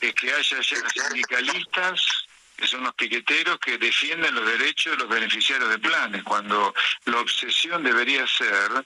es 0.00 0.14
que 0.14 0.32
haya 0.32 0.60
ya 0.60 0.76
sindicalistas 0.88 2.26
que 2.60 2.66
son 2.66 2.84
los 2.84 2.94
piqueteros 2.94 3.58
que 3.58 3.78
defienden 3.78 4.34
los 4.34 4.44
derechos 4.44 4.92
de 4.92 4.98
los 4.98 5.08
beneficiarios 5.08 5.70
de 5.70 5.78
planes, 5.78 6.22
cuando 6.22 6.74
la 7.06 7.18
obsesión 7.18 7.82
debería 7.82 8.26
ser 8.26 8.84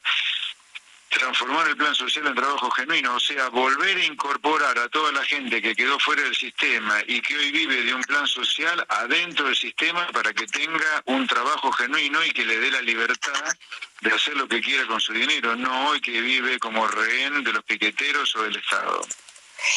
transformar 1.14 1.68
el 1.68 1.76
plan 1.76 1.94
social 1.94 2.26
en 2.26 2.34
trabajo 2.34 2.70
genuino, 2.72 3.14
o 3.14 3.20
sea, 3.20 3.48
volver 3.48 3.96
a 3.96 4.04
incorporar 4.04 4.78
a 4.78 4.88
toda 4.88 5.12
la 5.12 5.24
gente 5.24 5.62
que 5.62 5.74
quedó 5.74 5.98
fuera 5.98 6.22
del 6.22 6.34
sistema 6.34 7.00
y 7.06 7.20
que 7.20 7.36
hoy 7.36 7.52
vive 7.52 7.82
de 7.82 7.94
un 7.94 8.02
plan 8.02 8.26
social 8.26 8.84
adentro 8.88 9.46
del 9.46 9.56
sistema 9.56 10.06
para 10.08 10.32
que 10.32 10.46
tenga 10.46 11.02
un 11.06 11.26
trabajo 11.26 11.70
genuino 11.72 12.24
y 12.24 12.30
que 12.32 12.44
le 12.44 12.58
dé 12.58 12.70
la 12.70 12.82
libertad 12.82 13.56
de 14.00 14.10
hacer 14.10 14.36
lo 14.36 14.48
que 14.48 14.60
quiera 14.60 14.86
con 14.86 15.00
su 15.00 15.12
dinero, 15.12 15.56
no 15.56 15.88
hoy 15.88 16.00
que 16.00 16.20
vive 16.20 16.58
como 16.58 16.86
rehén 16.86 17.44
de 17.44 17.52
los 17.52 17.64
piqueteros 17.64 18.34
o 18.36 18.42
del 18.42 18.56
Estado. 18.56 19.00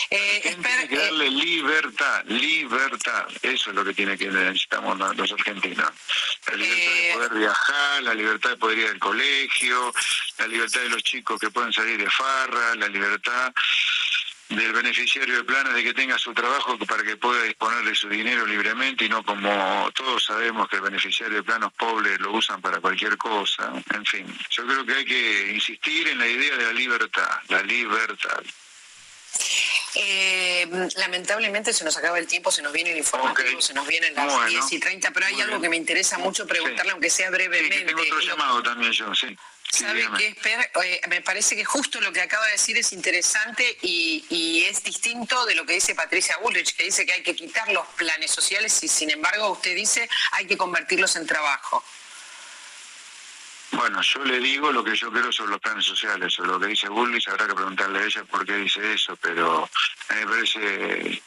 Eh, 0.09 0.55
que 0.89 0.95
darle 0.97 1.29
libertad, 1.29 2.23
libertad. 2.25 3.27
Eso 3.41 3.69
es 3.69 3.75
lo 3.75 3.83
que 3.83 3.93
tiene 3.93 4.17
que 4.17 4.27
necesitamos 4.29 4.97
los 5.17 5.31
argentinos. 5.31 5.91
La 6.47 6.55
libertad 6.55 6.93
de 6.93 7.09
eh, 7.09 7.13
poder 7.13 7.33
viajar, 7.33 8.03
la 8.03 8.13
libertad 8.13 8.49
de 8.51 8.57
poder 8.57 8.77
ir 8.77 8.87
al 8.87 8.99
colegio, 8.99 9.93
la 10.39 10.47
libertad 10.47 10.81
de 10.81 10.89
los 10.89 11.03
chicos 11.03 11.39
que 11.39 11.49
pueden 11.49 11.73
salir 11.73 11.97
de 11.97 12.09
farra, 12.09 12.75
la 12.75 12.87
libertad 12.87 13.53
del 14.49 14.71
beneficiario 14.71 15.35
de 15.35 15.43
planes 15.43 15.73
de 15.73 15.83
que 15.83 15.93
tenga 15.93 16.17
su 16.17 16.33
trabajo 16.33 16.77
para 16.79 17.03
que 17.03 17.17
pueda 17.17 17.43
disponer 17.43 17.83
de 17.83 17.93
su 17.93 18.07
dinero 18.07 18.45
libremente 18.45 19.05
y 19.05 19.09
no 19.09 19.21
como 19.23 19.91
todos 19.93 20.23
sabemos 20.23 20.69
que 20.69 20.77
el 20.77 20.83
beneficiario 20.83 21.37
de 21.37 21.43
planos 21.43 21.73
pobres 21.73 22.19
lo 22.21 22.31
usan 22.31 22.61
para 22.61 22.79
cualquier 22.79 23.17
cosa. 23.17 23.73
En 23.93 24.05
fin, 24.05 24.25
yo 24.49 24.65
creo 24.65 24.85
que 24.85 24.93
hay 24.93 25.05
que 25.05 25.51
insistir 25.53 26.07
en 26.07 26.19
la 26.19 26.27
idea 26.27 26.55
de 26.55 26.63
la 26.63 26.73
libertad, 26.73 27.29
la 27.49 27.61
libertad. 27.63 28.41
Eh, 29.95 30.67
lamentablemente 30.97 31.73
se 31.73 31.83
nos 31.83 31.97
acaba 31.97 32.19
el 32.19 32.27
tiempo, 32.27 32.51
se 32.51 32.61
nos 32.61 32.71
viene 32.71 32.91
el 32.91 32.97
informativo, 32.97 33.61
se 33.61 33.73
nos 33.73 33.87
vienen 33.87 34.13
las 34.13 34.47
10 34.47 34.71
y 34.71 34.79
30, 34.79 35.11
pero 35.11 35.25
hay 35.25 35.41
algo 35.41 35.59
que 35.59 35.69
me 35.69 35.77
interesa 35.77 36.17
mucho 36.17 36.45
preguntarle, 36.45 36.91
aunque 36.91 37.09
sea 37.09 37.29
brevemente. 37.29 37.85
tengo 37.85 38.01
otro 38.01 38.19
llamado 38.19 38.61
también 38.61 38.91
yo, 38.91 39.13
sí. 39.15 39.35
¿Sabe 39.69 40.07
qué, 40.17 40.35
eh, 40.83 41.01
me 41.09 41.21
parece 41.21 41.55
que 41.55 41.65
justo 41.65 41.99
lo 41.99 42.13
que 42.13 42.21
acaba 42.21 42.45
de 42.45 42.53
decir 42.53 42.77
es 42.77 42.93
interesante 42.93 43.77
y, 43.81 44.25
y, 44.29 44.63
es 44.63 44.81
distinto 44.81 45.45
de 45.45 45.55
lo 45.55 45.65
que 45.65 45.73
dice 45.73 45.93
Patricia 45.93 46.37
Bullrich, 46.37 46.73
que 46.75 46.83
dice 46.83 47.05
que 47.05 47.11
hay 47.11 47.21
que 47.21 47.35
quitar 47.35 47.67
los 47.73 47.85
planes 47.97 48.31
sociales 48.31 48.81
y 48.81 48.87
sin 48.87 49.09
embargo 49.09 49.51
usted 49.51 49.75
dice 49.75 50.09
hay 50.31 50.47
que 50.47 50.55
convertirlos 50.55 51.17
en 51.17 51.27
trabajo. 51.27 51.83
Bueno, 53.71 54.01
yo 54.01 54.23
le 54.23 54.39
digo 54.39 54.71
lo 54.71 54.83
que 54.83 54.95
yo 54.95 55.11
creo 55.11 55.31
sobre 55.31 55.51
los 55.51 55.59
planes 55.59 55.85
sociales, 55.85 56.39
o 56.39 56.45
lo 56.45 56.59
que 56.59 56.67
dice 56.67 56.87
Bullis, 56.89 57.27
habrá 57.27 57.47
que 57.47 57.55
preguntarle 57.55 57.99
a 57.99 58.05
ella 58.05 58.23
por 58.23 58.45
qué 58.45 58.55
dice 58.57 58.93
eso, 58.93 59.15
pero 59.17 59.69
me 60.09 60.25
parece... 60.25 61.21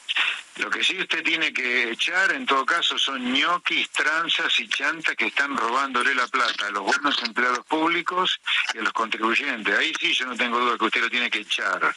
Lo 0.57 0.69
que 0.69 0.85
sí 0.85 0.99
usted 1.01 1.23
tiene 1.23 1.53
que 1.55 1.91
echar, 1.93 2.33
en 2.33 2.45
todo 2.45 2.67
caso, 2.67 2.99
son 2.99 3.33
ñoquis, 3.33 3.89
tranzas 3.91 4.61
y 4.61 4.69
chantas 4.69 5.17
que 5.17 5.29
están 5.29 5.57
robándole 5.57 6.15
la 6.15 6.27
plata 6.27 6.67
a 6.67 6.71
los 6.71 6.85
buenos 6.85 7.23
empleados 7.23 7.65
públicos 7.65 8.39
y 8.75 8.79
a 8.79 8.83
los 8.83 8.93
contribuyentes. 8.93 9.79
Ahí 9.79 9.95
sí 9.99 10.13
yo 10.13 10.27
no 10.27 10.37
tengo 10.37 10.59
duda 10.59 10.77
que 10.77 10.85
usted 10.85 11.01
lo 11.01 11.09
tiene 11.09 11.31
que 11.31 11.39
echar. 11.41 11.95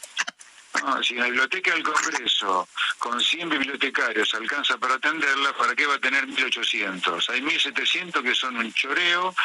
No, 0.81 1.03
si 1.03 1.15
la 1.15 1.25
biblioteca 1.25 1.71
del 1.71 1.83
Congreso 1.83 2.67
con 2.97 3.21
100 3.21 3.49
bibliotecarios 3.49 4.33
alcanza 4.33 4.77
para 4.77 4.95
atenderla, 4.95 5.53
¿para 5.53 5.75
qué 5.75 5.85
va 5.85 5.95
a 5.95 5.99
tener 5.99 6.27
1.800? 6.27 7.29
Hay 7.29 7.41
1.700 7.41 8.23
que 8.23 8.33
son 8.33 8.57
un 8.57 8.73
choreo, 8.73 9.35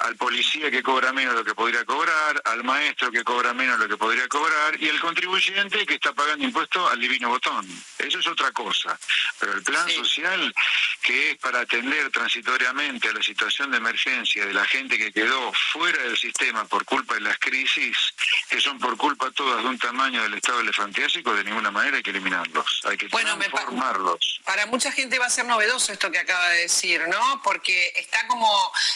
al 0.00 0.16
policía 0.16 0.70
que 0.70 0.82
cobra 0.82 1.12
menos 1.12 1.34
de 1.34 1.40
lo 1.40 1.44
que 1.44 1.54
podría 1.54 1.84
cobrar, 1.84 2.40
al 2.44 2.62
maestro 2.64 3.10
que 3.10 3.24
cobra 3.24 3.52
menos 3.52 3.78
de 3.78 3.84
lo 3.84 3.90
que 3.90 3.96
podría 3.96 4.28
cobrar 4.28 4.80
y 4.80 4.88
al 4.88 5.00
contribuyente 5.00 5.84
que 5.86 5.94
está 5.94 6.12
pagando 6.12 6.44
impuestos 6.44 6.90
al 6.90 7.00
divino 7.00 7.30
botón. 7.30 7.66
Eso 7.98 8.18
es 8.18 8.26
otra 8.26 8.52
cosa. 8.52 8.98
Pero 9.40 9.54
el 9.54 9.62
plan 9.62 9.88
social, 9.90 10.54
que 11.02 11.32
es 11.32 11.38
para 11.38 11.60
atender 11.60 12.10
transitoriamente 12.10 13.08
a 13.08 13.12
la 13.12 13.22
situación 13.22 13.70
de 13.70 13.78
emergencia 13.78 14.46
de 14.46 14.54
la 14.54 14.64
gente 14.64 14.98
que 14.98 15.12
quedó 15.12 15.52
fuera 15.72 16.02
del 16.02 16.16
sistema 16.16 16.64
por 16.66 16.84
culpa 16.84 17.14
de 17.14 17.20
las 17.20 17.38
crisis, 17.38 18.14
que 18.48 18.60
son 18.60 18.78
por 18.78 18.96
culpa 18.96 19.30
todas 19.30 19.62
de 19.62 19.68
un 19.68 19.78
tamaño 19.78 20.22
del 20.22 20.34
Estado 20.34 20.58
del 20.58 20.68
fantástico, 20.76 21.34
de 21.34 21.44
ninguna 21.44 21.70
manera 21.70 21.96
hay 21.96 22.02
que 22.02 22.10
eliminarlos, 22.10 22.82
hay 22.84 22.96
que 22.96 23.08
bueno, 23.08 23.36
transformarlos. 23.38 24.40
para 24.44 24.66
mucha 24.66 24.92
gente 24.92 25.18
va 25.18 25.26
a 25.26 25.30
ser 25.30 25.46
novedoso 25.46 25.92
esto 25.92 26.10
que 26.10 26.18
acaba 26.18 26.50
de 26.50 26.62
decir, 26.62 27.02
¿no? 27.08 27.40
Porque 27.42 27.92
está 27.96 28.26
como 28.28 28.48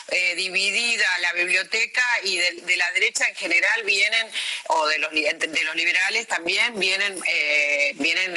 eh, 0.09 0.35
dividida 0.37 1.07
la 1.20 1.33
biblioteca 1.33 2.03
y 2.22 2.37
de, 2.37 2.76
la 2.76 2.91
derecha 2.93 3.24
en 3.28 3.35
general 3.35 3.83
vienen, 3.85 4.26
o 4.68 4.87
de 4.87 4.99
los, 4.99 5.11
de 5.11 5.64
los 5.64 5.74
liberales 5.74 6.26
también 6.28 6.78
vienen, 6.78 7.18
eh, 7.26 7.93
vienen 7.97 8.35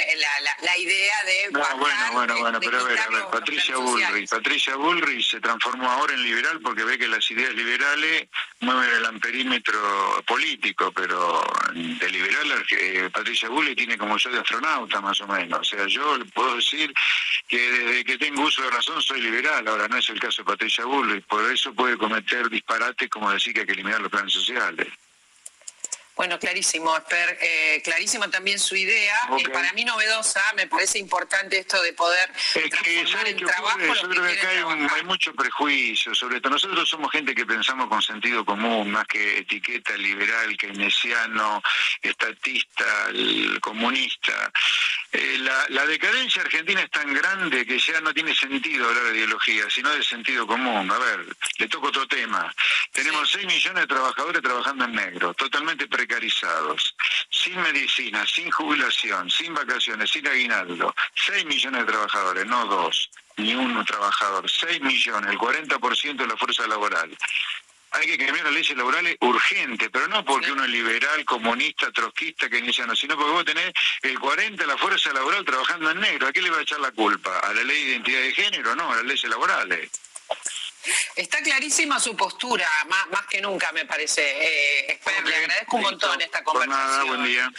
la, 0.62 0.78
idea 0.78 1.24
de... 1.26 1.50
bueno, 1.52 1.78
bueno, 2.12 2.38
bueno, 2.40 2.60
pero 2.60 2.80
a 2.80 2.84
ver, 2.84 3.00
a 3.00 3.10
ver, 3.10 3.24
Patricia 3.32 3.78
Bullrich, 3.78 4.30
Patricia 4.30 4.76
Bullrich 4.76 5.32
se 5.32 5.40
transformó 5.40 5.90
ahora 5.90 6.14
en 6.14 6.24
liberal 6.24 6.60
porque 6.62 6.84
ve 6.84 6.98
que 6.98 7.08
las 7.08 7.30
ideas 7.30 7.54
liberales 7.54 8.28
mueven 8.62 8.90
el 8.90 9.06
amperímetro 9.06 10.24
político, 10.26 10.92
pero 10.94 11.44
de 11.74 12.10
liberal 12.10 12.66
eh, 12.72 13.10
Patricia 13.12 13.33
Patricia 13.36 13.76
tiene 13.76 13.98
como 13.98 14.18
yo 14.18 14.30
de 14.32 14.40
astronauta, 14.40 15.02
más 15.02 15.20
o 15.22 15.28
menos. 15.28 15.60
O 15.60 15.64
sea, 15.64 15.86
yo 15.88 16.18
puedo 16.34 16.56
decir 16.56 16.94
que 17.48 17.58
desde 17.60 18.04
que 18.04 18.18
tengo 18.18 18.44
uso 18.44 18.62
de 18.64 18.70
razón 18.70 19.02
soy 19.02 19.22
liberal. 19.22 19.68
Ahora, 19.68 19.88
no 19.88 19.98
es 19.98 20.10
el 20.10 20.20
caso 20.20 20.42
de 20.42 20.48
Patricia 20.48 20.84
y 21.16 21.20
Por 21.22 21.52
eso 21.52 21.74
puede 21.74 21.98
cometer 21.98 22.50
disparates 22.50 23.10
como 23.10 23.32
decir 23.32 23.54
que 23.54 23.62
hay 23.62 23.66
que 23.66 23.74
eliminar 23.74 24.02
los 24.02 24.12
planes 24.12 24.34
sociales. 24.34 24.88
Bueno, 26.16 26.40
clarísimo, 26.40 26.96
Esper. 26.96 27.38
Eh, 27.42 27.82
clarísimo 27.84 28.30
también 28.30 28.60
su 28.60 28.76
idea. 28.76 29.16
Okay. 29.30 29.46
para 29.46 29.74
mí 29.74 29.84
novedosa, 29.84 30.42
me 30.56 30.68
parece 30.68 31.00
importante 31.00 31.58
esto 31.58 31.82
de 31.82 31.94
poder 31.94 32.30
es 32.56 32.70
que, 32.82 33.08
¿sabe 33.08 33.36
qué 33.36 33.46
trabajo 33.46 33.80
Yo 33.80 34.10
creo 34.10 34.24
que 34.24 34.40
acá 34.40 34.96
hay, 34.96 35.04
mucho 35.04 35.34
prejuicio, 35.34 36.14
sobre 36.16 36.40
todo 36.40 36.54
nosotros 36.54 36.88
somos 36.88 37.12
gente 37.12 37.36
que 37.36 37.46
pensamos 37.46 37.88
con 37.88 38.02
sentido 38.02 38.46
común, 38.46 38.92
más 38.92 39.06
que 39.08 39.40
etiqueta 39.40 39.96
liberal, 39.98 40.56
keynesiano, 40.58 41.62
estatista, 42.02 43.10
comunista. 43.62 44.52
Eh, 45.12 45.38
la, 45.70 45.86
decadencia 45.86 46.42
argentina 46.42 46.82
es 46.82 46.90
tan 46.90 47.14
grande 47.14 47.66
que 47.66 47.78
ya 47.78 48.02
no 48.02 48.14
tiene 48.14 48.34
sentido 48.34 48.88
hablar 48.88 49.04
de 49.06 49.18
ideología, 49.18 49.70
sino 49.70 49.90
de 49.92 50.04
sentido 50.04 50.48
común. 50.48 50.90
A 50.90 50.98
ver, 50.98 51.26
le 51.58 51.68
toco 51.68 51.88
otro 51.88 52.08
tema. 52.08 52.54
Tenemos 52.92 53.30
6 53.32 53.46
millones 53.46 53.82
de 53.82 53.88
trabajadores 53.88 54.42
trabajando 54.42 54.86
en 54.86 54.94
negro, 54.94 55.34
totalmente 55.34 55.88
precarizados, 56.06 56.96
sin 57.30 57.62
medicina, 57.62 58.26
sin 58.28 58.52
jubilación, 58.52 59.30
sin 59.30 59.54
vacaciones, 59.54 60.10
sin 60.10 60.28
aguinaldo. 60.28 60.94
6 61.16 61.46
millones 61.46 61.86
de 61.86 61.92
trabajadores, 61.92 62.46
no 62.46 62.66
dos, 62.66 63.10
ni 63.38 63.56
uno 63.56 63.84
trabajador. 63.86 64.50
6 64.50 64.82
millones, 64.82 65.32
el 65.32 65.38
40% 65.38 66.16
de 66.16 66.28
la 66.28 66.38
fuerza 66.38 66.68
laboral 66.68 67.16
hay 67.96 68.08
que 68.08 68.18
cambiar 68.18 68.46
las 68.46 68.54
leyes 68.56 68.76
laborales 68.76 69.18
urgente, 69.22 69.88
pero 69.92 70.08
no 70.08 70.26
porque 70.26 70.52
uno 70.52 70.64
es 70.64 70.70
liberal, 70.72 71.24
comunista, 71.26 71.92
trotskista, 71.92 72.50
keynesiano, 72.50 72.96
sino 72.96 73.16
porque 73.16 73.32
vos 73.32 73.46
tenés 73.46 73.72
el 74.02 74.18
40% 74.18 74.56
de 74.56 74.66
la 74.66 74.78
fuerza 74.78 75.14
laboral 75.14 75.46
trabajando 75.46 75.92
en 75.92 76.00
negro. 76.00 76.28
¿A 76.28 76.34
qué 76.34 76.42
le 76.42 76.50
va 76.50 76.58
a 76.58 76.62
echar 76.64 76.80
la 76.80 76.90
culpa? 76.90 77.38
¿A 77.38 77.54
la 77.54 77.64
ley 77.64 77.84
de 77.84 77.90
identidad 77.92 78.22
de 78.22 78.34
género? 78.34 78.76
No, 78.76 78.92
a 78.92 78.96
las 78.96 79.06
leyes 79.06 79.30
laborales. 79.30 79.92
Está 81.16 81.42
clarísima 81.42 82.00
su 82.00 82.16
postura, 82.16 82.68
más, 82.88 83.08
más 83.08 83.26
que 83.28 83.42
nunca 83.42 83.72
me 83.72 83.86
parece. 83.86 84.22
Eh, 84.22 85.00
le 85.26 85.36
agradezco 85.36 85.78
un 85.78 85.84
montón 85.84 86.22
esta 86.22 86.44
conversación. 86.44 87.08
buen 87.08 87.24
día. 87.24 87.52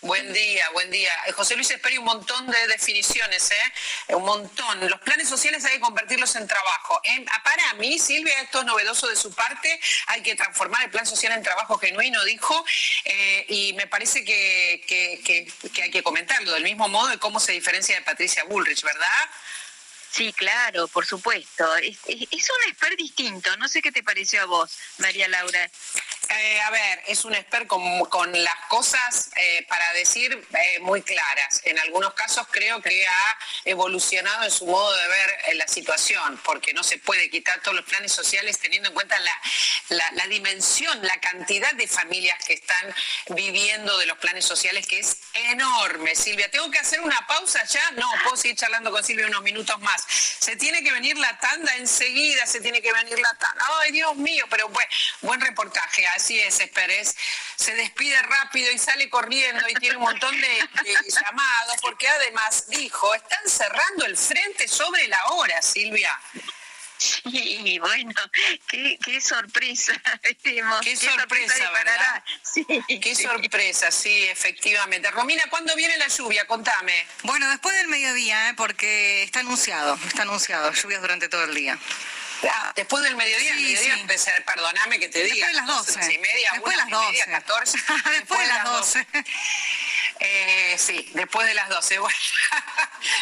Buen 0.00 0.32
día, 0.32 0.70
buen 0.70 0.90
día. 0.90 1.10
Eh, 1.26 1.32
José 1.32 1.56
Luis 1.56 1.70
Esperi, 1.70 1.98
un 1.98 2.04
montón 2.04 2.46
de 2.46 2.66
definiciones, 2.68 3.50
¿eh? 3.50 4.14
Un 4.14 4.24
montón. 4.24 4.88
Los 4.88 5.00
planes 5.00 5.28
sociales 5.28 5.64
hay 5.64 5.74
que 5.74 5.80
convertirlos 5.80 6.36
en 6.36 6.46
trabajo. 6.46 7.00
¿eh? 7.04 7.24
Ah, 7.30 7.42
para 7.42 7.74
mí, 7.74 7.98
Silvia, 7.98 8.40
esto 8.40 8.60
es 8.60 8.66
novedoso 8.66 9.08
de 9.08 9.16
su 9.16 9.34
parte. 9.34 9.80
Hay 10.06 10.22
que 10.22 10.34
transformar 10.36 10.84
el 10.84 10.90
plan 10.90 11.06
social 11.06 11.32
en 11.32 11.42
trabajo 11.42 11.78
genuino, 11.78 12.22
dijo. 12.24 12.64
Eh, 13.04 13.46
y 13.48 13.72
me 13.72 13.86
parece 13.86 14.24
que, 14.24 14.84
que, 14.86 15.50
que 15.72 15.82
hay 15.82 15.90
que 15.90 16.02
comentarlo 16.02 16.52
del 16.52 16.62
mismo 16.62 16.88
modo 16.88 17.08
de 17.08 17.18
cómo 17.18 17.40
se 17.40 17.52
diferencia 17.52 17.96
de 17.96 18.02
Patricia 18.02 18.44
Bullrich, 18.44 18.82
¿verdad? 18.82 19.30
Sí, 20.10 20.32
claro, 20.32 20.88
por 20.88 21.06
supuesto. 21.06 21.76
Es, 21.76 21.98
es, 22.06 22.48
un 22.50 22.70
expert 22.70 22.96
distinto. 22.96 23.56
No 23.58 23.68
sé 23.68 23.82
qué 23.82 23.92
te 23.92 24.02
pareció 24.02 24.42
a 24.42 24.46
vos, 24.46 24.76
María 24.98 25.28
Laura. 25.28 25.70
Eh, 26.30 26.60
a 26.60 26.70
ver, 26.70 27.02
es 27.06 27.24
un 27.24 27.34
expert 27.34 27.66
con, 27.66 28.32
las 28.32 28.54
cosas 28.68 29.30
eh, 29.36 29.64
para 29.66 29.92
decir 29.94 30.46
eh, 30.52 30.78
muy 30.80 31.00
claras. 31.00 31.62
En 31.64 31.78
algunos 31.78 32.12
casos 32.12 32.46
creo 32.50 32.82
que 32.82 33.06
ha 33.06 33.38
evolucionado 33.64 34.44
en 34.44 34.50
su 34.50 34.66
modo 34.66 34.94
de 34.94 35.08
ver 35.08 35.56
la 35.56 35.66
situación, 35.66 36.38
porque 36.44 36.74
no 36.74 36.82
se 36.82 36.98
puede 36.98 37.30
quitar 37.30 37.60
todos 37.62 37.76
los 37.76 37.86
planes 37.86 38.12
sociales 38.12 38.58
teniendo 38.58 38.90
en 38.90 38.94
cuenta 38.94 39.16
la, 39.88 40.26
dimensión, 40.26 41.00
la 41.06 41.18
cantidad 41.20 41.72
de 41.72 41.88
familias 41.88 42.38
que 42.44 42.52
están 42.52 42.94
viviendo 43.30 43.96
de 43.96 44.06
los 44.06 44.18
planes 44.18 44.44
sociales, 44.44 44.86
que 44.86 44.98
es 44.98 45.16
enorme. 45.32 46.14
Silvia, 46.14 46.50
¿tengo 46.50 46.70
que 46.70 46.78
hacer 46.78 47.00
una 47.00 47.26
pausa 47.26 47.64
ya? 47.64 47.90
No, 47.92 48.06
puedo 48.22 48.36
seguir 48.36 48.56
charlando 48.56 48.90
con 48.90 49.02
Silvia 49.02 49.26
unos 49.26 49.42
minutos 49.42 49.80
más. 49.80 50.04
Se 50.08 50.56
tiene 50.56 50.82
que 50.82 50.92
venir 50.92 51.16
la 51.16 51.38
tanda 51.38 51.74
enseguida, 51.76 52.46
se 52.46 52.60
tiene 52.60 52.82
que 52.82 52.92
venir 52.92 53.18
la 53.18 53.34
tanda. 53.34 53.64
Ay, 53.80 53.92
Dios 53.92 54.14
mío, 54.16 54.44
pero 54.50 54.70
buen 55.22 55.40
reportaje 55.40 56.06
así 56.18 56.38
es, 56.40 56.58
Pérez, 56.74 57.14
se 57.56 57.74
despide 57.74 58.20
rápido 58.22 58.70
y 58.72 58.78
sale 58.78 59.08
corriendo 59.08 59.64
y 59.68 59.74
tiene 59.74 59.96
un 59.96 60.02
montón 60.02 60.38
de, 60.40 60.68
llamados, 61.08 61.76
porque 61.80 62.08
además 62.08 62.64
dijo, 62.68 63.14
están 63.14 63.48
cerrando 63.48 64.04
el 64.04 64.16
frente 64.16 64.66
sobre 64.66 65.06
la 65.06 65.24
hora, 65.26 65.62
Silvia. 65.62 66.12
Sí, 66.98 67.78
bueno, 67.78 68.12
qué, 68.66 69.20
sorpresa. 69.20 69.92
qué, 70.42 70.96
sorpresa, 70.96 71.70
¿verdad? 71.72 72.24
Sí, 72.42 72.66
qué 73.00 73.14
sorpresa, 73.14 73.92
sí, 73.92 74.24
efectivamente. 74.24 75.08
Romina, 75.12 75.44
¿cuándo 75.48 75.76
viene 75.76 75.96
la 75.96 76.08
lluvia? 76.08 76.44
Contame. 76.48 77.06
Bueno, 77.22 77.48
después 77.50 77.76
del 77.76 77.86
mediodía, 77.86 78.48
¿eh? 78.48 78.54
porque 78.56 79.22
está 79.22 79.40
anunciado, 79.40 79.96
está 80.08 80.22
anunciado, 80.22 80.72
lluvias 80.72 81.00
durante 81.00 81.28
todo 81.28 81.44
el 81.44 81.54
día. 81.54 81.78
Ah, 82.44 82.72
después 82.76 83.02
del 83.02 83.16
mediodía, 83.16 83.54
sí, 83.56 83.62
mediodía 83.62 84.18
ser, 84.18 84.44
perdóname 84.44 84.98
que 84.98 85.08
te 85.08 85.24
diga. 85.24 85.46
Después 85.52 85.54
de 85.54 85.60
las 85.60 85.66
12. 85.66 86.14
Y 86.14 86.18
media, 86.18 86.50
después 86.52 86.76
de 86.76 86.82
las 86.82 86.90
12. 86.90 87.06
Media, 87.06 87.24
14. 87.26 87.78
después, 88.12 88.40
de 88.40 88.46
las 88.46 88.64
12. 88.64 89.06
Eh, 90.20 90.76
sí, 90.78 91.10
después 91.14 91.46
de 91.46 91.54
las 91.54 91.68
12. 91.68 91.98
Bueno, 92.08 92.16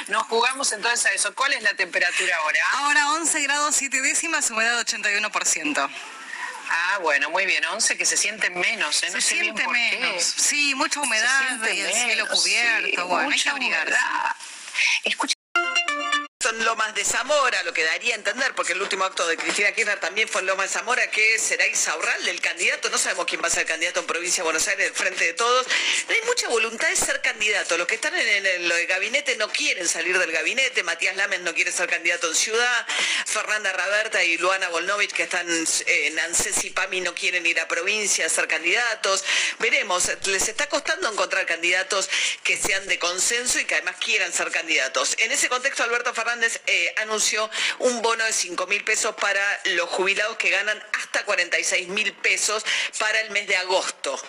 nos 0.09 0.23
jugamos 0.25 0.73
entonces 0.73 1.07
a 1.07 1.13
eso. 1.13 1.35
¿Cuál 1.35 1.53
es 1.53 1.63
la 1.63 1.75
temperatura 1.75 2.37
ahora? 2.37 2.61
Ahora 2.73 3.11
11 3.13 3.43
grados 3.43 3.77
7 3.77 4.01
décimas, 4.01 4.51
humedad 4.51 4.81
81%. 4.81 5.91
Ah, 6.69 6.99
bueno, 7.03 7.31
muy 7.31 7.47
bien, 7.47 7.65
11 7.65 7.97
que 7.97 8.05
se 8.05 8.17
siente 8.17 8.51
menos, 8.51 9.03
¿eh? 9.03 9.11
se 9.11 9.21
siente 9.21 9.67
menos. 9.69 10.23
Sí, 10.23 10.75
mucha 10.75 11.01
humedad 11.01 11.63
y 11.73 11.81
el 11.81 11.93
cielo 11.93 12.27
cubierto. 12.29 13.07
bueno, 13.07 13.31
hay 13.31 13.41
que 13.41 13.49
abrigarse. 13.49 13.97
Escucha 15.05 15.36
son 16.47 16.65
Lomas 16.65 16.95
de 16.95 17.05
Zamora, 17.05 17.61
lo 17.65 17.73
que 17.73 17.83
daría 17.83 18.15
a 18.15 18.19
entender, 18.19 18.55
porque 18.55 18.75
el 18.75 18.81
último 18.81 19.05
acto 19.05 19.27
de 19.27 19.37
Cristina 19.37 19.73
Kirchner 19.73 19.99
también 19.99 20.29
fue 20.29 20.43
en 20.43 20.47
Lomas 20.47 20.69
de 20.69 20.79
Zamora, 20.79 21.11
que 21.11 21.41
será 21.41 21.67
Isaurral 21.67 22.29
el 22.29 22.41
candidato. 22.41 22.89
No 22.89 22.99
sabemos 22.99 23.27
quién 23.27 23.43
va 23.43 23.49
a 23.49 23.51
ser 23.51 23.63
el 23.63 23.67
candidato 23.67 23.99
en 23.99 24.07
provincia 24.07 24.43
de 24.43 24.45
Buenos 24.45 24.69
Aires, 24.69 24.87
del 24.87 24.95
frente 24.95 25.25
de 25.25 25.33
todos. 25.33 25.67
Hay 26.09 26.23
mucha 26.25 26.47
voluntad 26.47 26.89
de 26.89 26.95
ser 26.95 27.21
candidato. 27.21 27.77
Los 27.77 27.89
que 27.89 27.97
están 27.97 28.15
en 28.15 28.47
el, 28.47 28.87
gabinete 28.87 29.35
no 29.35 29.49
quieren 29.49 29.89
salir 29.89 30.17
del 30.21 30.31
gabinete. 30.31 30.85
Matías 30.85 31.17
Lames 31.17 31.41
no 31.41 31.53
quiere 31.53 31.73
ser 31.73 31.89
candidato 31.89 32.29
en 32.29 32.37
Ciudad. 32.37 32.87
Fernanda 33.27 33.73
Raberta 33.73 34.23
y 34.23 34.39
Luana 34.39 34.69
Volnovich, 34.69 35.13
que 35.13 35.25
están 35.25 35.49
en 35.49 36.19
ANSES 36.21 36.65
y 36.65 36.71
PAMI, 36.71 37.01
no 37.01 37.13
quieren 37.13 37.45
ir 37.45 37.59
a 37.59 37.67
provincia 37.67 38.25
a 38.25 38.29
ser 38.29 38.47
candidatos. 38.47 39.25
Veremos, 39.59 40.09
les 40.27 40.47
está 40.47 40.69
costando 40.69 41.11
encontrar 41.11 41.45
candidatos 41.45 42.09
que 42.45 42.57
sean 42.57 42.87
de 42.87 43.01
consenso 43.01 43.59
y 43.59 43.65
que 43.65 43.75
además 43.75 43.97
quieran 43.97 44.33
ser 44.33 44.53
candidatos. 44.53 45.17
En 45.19 45.33
ese 45.33 45.49
contexto, 45.49 45.83
Alberto 45.83 46.15
Fernández 46.15 46.36
eh, 46.67 46.95
anunció 46.99 47.49
un 47.79 48.03
bono 48.03 48.25
de 48.25 48.33
5 48.33 48.67
mil 48.67 48.85
pesos 48.85 49.15
para 49.17 49.43
los 49.77 49.89
jubilados 49.91 50.37
que 50.37 50.51
ganan 50.51 50.83
hasta 50.93 51.25
46 51.25 51.89
mil 51.89 52.13
pesos 52.15 52.65
para 52.99 53.21
el 53.21 53.31
mes 53.31 53.47
de 53.47 53.57
agosto. 53.57 54.21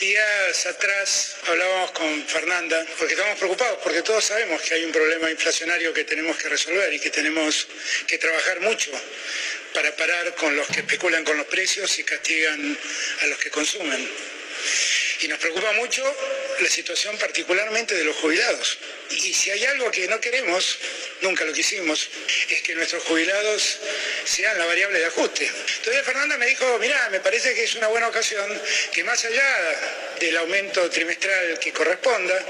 Días 0.00 0.66
atrás 0.66 1.36
hablábamos 1.46 1.92
con 1.92 2.26
Fernanda 2.26 2.84
porque 2.98 3.14
estamos 3.14 3.38
preocupados 3.38 3.78
porque 3.84 4.02
todos 4.02 4.24
sabemos 4.24 4.60
que 4.62 4.74
hay 4.74 4.84
un 4.84 4.90
problema 4.90 5.30
inflacionario 5.30 5.94
que 5.94 6.02
tenemos 6.02 6.36
que 6.36 6.48
resolver 6.48 6.92
y 6.92 6.98
que 6.98 7.10
tenemos 7.10 7.68
que 8.08 8.18
trabajar 8.18 8.60
mucho 8.60 8.90
para 9.72 9.94
parar 9.94 10.34
con 10.34 10.56
los 10.56 10.66
que 10.66 10.80
especulan 10.80 11.24
con 11.24 11.36
los 11.36 11.46
precios 11.46 11.96
y 12.00 12.04
castigan 12.04 12.76
a 13.22 13.26
los 13.26 13.38
que 13.38 13.50
consumen. 13.50 14.10
Y 15.22 15.28
nos 15.28 15.38
preocupa 15.38 15.72
mucho 15.74 16.02
la 16.60 16.68
situación 16.68 17.16
particularmente 17.16 17.94
de 17.94 18.04
los 18.04 18.16
jubilados. 18.16 18.78
Y 19.10 19.32
si 19.32 19.50
hay 19.50 19.64
algo 19.66 19.90
que 19.90 20.08
no 20.08 20.20
queremos, 20.20 20.78
nunca 21.20 21.44
lo 21.44 21.52
quisimos, 21.52 22.08
es 22.48 22.62
que 22.62 22.74
nuestros 22.74 23.04
jubilados 23.04 23.78
sean 24.24 24.58
la 24.58 24.66
variable 24.66 24.98
de 24.98 25.06
ajuste. 25.06 25.46
Entonces 25.46 26.02
Fernanda 26.04 26.36
me 26.38 26.46
dijo, 26.46 26.78
mira, 26.80 27.08
me 27.10 27.20
parece 27.20 27.54
que 27.54 27.62
es 27.62 27.74
una 27.76 27.86
buena 27.86 28.08
ocasión 28.08 28.60
que 28.92 29.04
más 29.04 29.24
allá 29.24 30.16
del 30.18 30.36
aumento 30.38 30.90
trimestral 30.90 31.58
que 31.60 31.72
corresponda, 31.72 32.44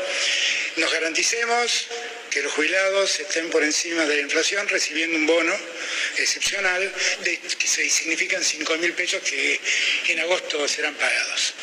nos 0.77 0.91
garanticemos 0.93 1.89
que 2.31 2.41
los 2.41 2.53
jubilados 2.53 3.21
estén 3.21 3.51
por 3.51 3.63
encima 3.63 4.07
de 4.07 4.17
la 4.17 4.23
inflación 4.23 4.67
recibiendo 4.67 5.19
un 5.19 5.27
bono 5.27 5.55
excepcional 6.17 6.91
de, 7.21 7.39
que 7.39 7.69
significan 7.69 8.43
5 8.43 8.77
mil 8.79 8.95
pesos 8.95 9.21
que 9.23 9.61
en 10.09 10.21
agosto 10.21 10.67
serán 10.67 10.95
pagados. 10.95 11.55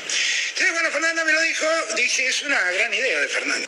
Entonces, 0.60 0.74
bueno, 0.74 0.92
Fernanda 0.92 1.24
me 1.24 1.32
lo 1.32 1.42
dijo, 1.42 1.66
dije, 1.96 2.28
es 2.28 2.42
una 2.42 2.60
gran 2.72 2.94
idea 2.94 3.22
de 3.22 3.28
Fernanda. 3.30 3.66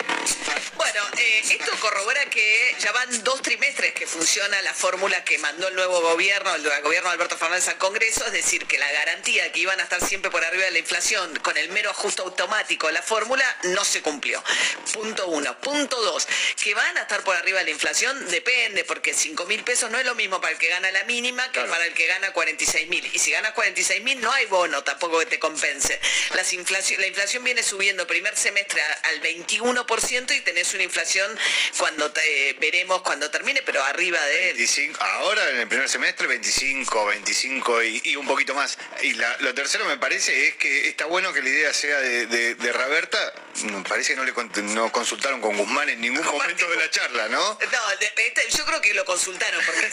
Bueno, 0.81 1.07
eh, 1.19 1.41
esto 1.51 1.71
corrobora 1.79 2.25
que 2.25 2.75
ya 2.79 2.91
van 2.91 3.23
dos 3.23 3.43
trimestres 3.43 3.93
que 3.93 4.07
funciona 4.07 4.59
la 4.63 4.73
fórmula 4.73 5.23
que 5.23 5.37
mandó 5.37 5.67
el 5.67 5.75
nuevo 5.75 6.01
gobierno, 6.01 6.55
el 6.55 6.81
gobierno 6.81 7.09
de 7.09 7.13
Alberto 7.13 7.37
Fernández 7.37 7.67
al 7.67 7.77
Congreso, 7.77 8.25
es 8.25 8.31
decir, 8.31 8.65
que 8.65 8.79
la 8.79 8.91
garantía 8.91 9.51
que 9.51 9.59
iban 9.59 9.79
a 9.79 9.83
estar 9.83 10.03
siempre 10.03 10.31
por 10.31 10.43
arriba 10.43 10.65
de 10.65 10.71
la 10.71 10.79
inflación 10.79 11.37
con 11.43 11.55
el 11.55 11.69
mero 11.69 11.91
ajuste 11.91 12.23
automático 12.23 12.87
de 12.87 12.93
la 12.93 13.03
fórmula 13.03 13.45
no 13.65 13.85
se 13.85 14.01
cumplió. 14.01 14.43
Punto 14.91 15.27
uno. 15.27 15.55
Punto 15.61 16.01
dos, 16.01 16.27
que 16.63 16.73
van 16.73 16.97
a 16.97 17.01
estar 17.01 17.23
por 17.23 17.35
arriba 17.35 17.59
de 17.59 17.65
la 17.65 17.71
inflación 17.71 18.27
depende, 18.29 18.83
porque 18.83 19.13
5 19.13 19.45
mil 19.45 19.63
pesos 19.63 19.91
no 19.91 19.99
es 19.99 20.05
lo 20.05 20.15
mismo 20.15 20.41
para 20.41 20.53
el 20.53 20.57
que 20.57 20.67
gana 20.67 20.89
la 20.89 21.03
mínima 21.03 21.51
que 21.51 21.61
para 21.61 21.85
el 21.85 21.93
que 21.93 22.07
gana 22.07 22.33
46 22.33 22.89
mil. 22.89 23.07
Y 23.13 23.19
si 23.19 23.29
ganas 23.29 23.51
46 23.51 24.01
mil 24.01 24.19
no 24.19 24.31
hay 24.31 24.47
bono 24.47 24.83
tampoco 24.83 25.19
que 25.19 25.27
te 25.27 25.37
compense. 25.37 25.99
Las 26.33 26.51
inflación, 26.53 26.99
la 27.01 27.07
inflación 27.07 27.43
viene 27.43 27.61
subiendo 27.61 28.07
primer 28.07 28.35
semestre 28.35 28.81
al 29.03 29.21
21% 29.21 30.35
y 30.35 30.41
tenés 30.41 30.70
una 30.73 30.83
inflación 30.83 31.37
cuando 31.77 32.11
te, 32.11 32.57
veremos 32.59 33.01
cuando 33.01 33.29
termine, 33.29 33.61
pero 33.63 33.83
arriba 33.83 34.19
de... 34.25 34.53
25, 34.53 35.01
ahora 35.01 35.49
en 35.49 35.59
el 35.59 35.67
primer 35.67 35.89
semestre 35.89 36.27
25, 36.27 37.05
25 37.05 37.83
y, 37.83 38.15
un 38.15 38.27
poquito 38.27 38.53
más. 38.53 38.77
Y 39.01 39.13
lo 39.13 39.53
tercero 39.53 39.85
me 39.85 39.97
parece 39.97 40.47
es 40.47 40.55
que 40.55 40.87
está 40.87 41.05
bueno 41.05 41.33
que 41.33 41.41
la 41.41 41.49
idea 41.49 41.73
sea 41.73 41.99
de, 41.99 42.25
de, 42.27 42.55
de 42.55 42.73
Raberta. 42.73 43.33
Me 43.63 43.83
parece 43.83 44.13
que 44.13 44.17
no 44.17 44.23
le 44.23 44.33
no 44.63 44.91
consultaron 44.91 45.41
con 45.41 45.55
Guzmán 45.57 45.89
en 45.89 46.01
ningún 46.01 46.25
momento 46.25 46.69
de 46.69 46.77
la 46.77 46.89
charla, 46.89 47.27
¿no? 47.27 47.37
No, 47.39 47.91
este, 47.91 48.49
yo 48.57 48.65
creo 48.65 48.81
que 48.81 48.93
lo 48.93 49.05
consultaron 49.05 49.63
porque, 49.65 49.89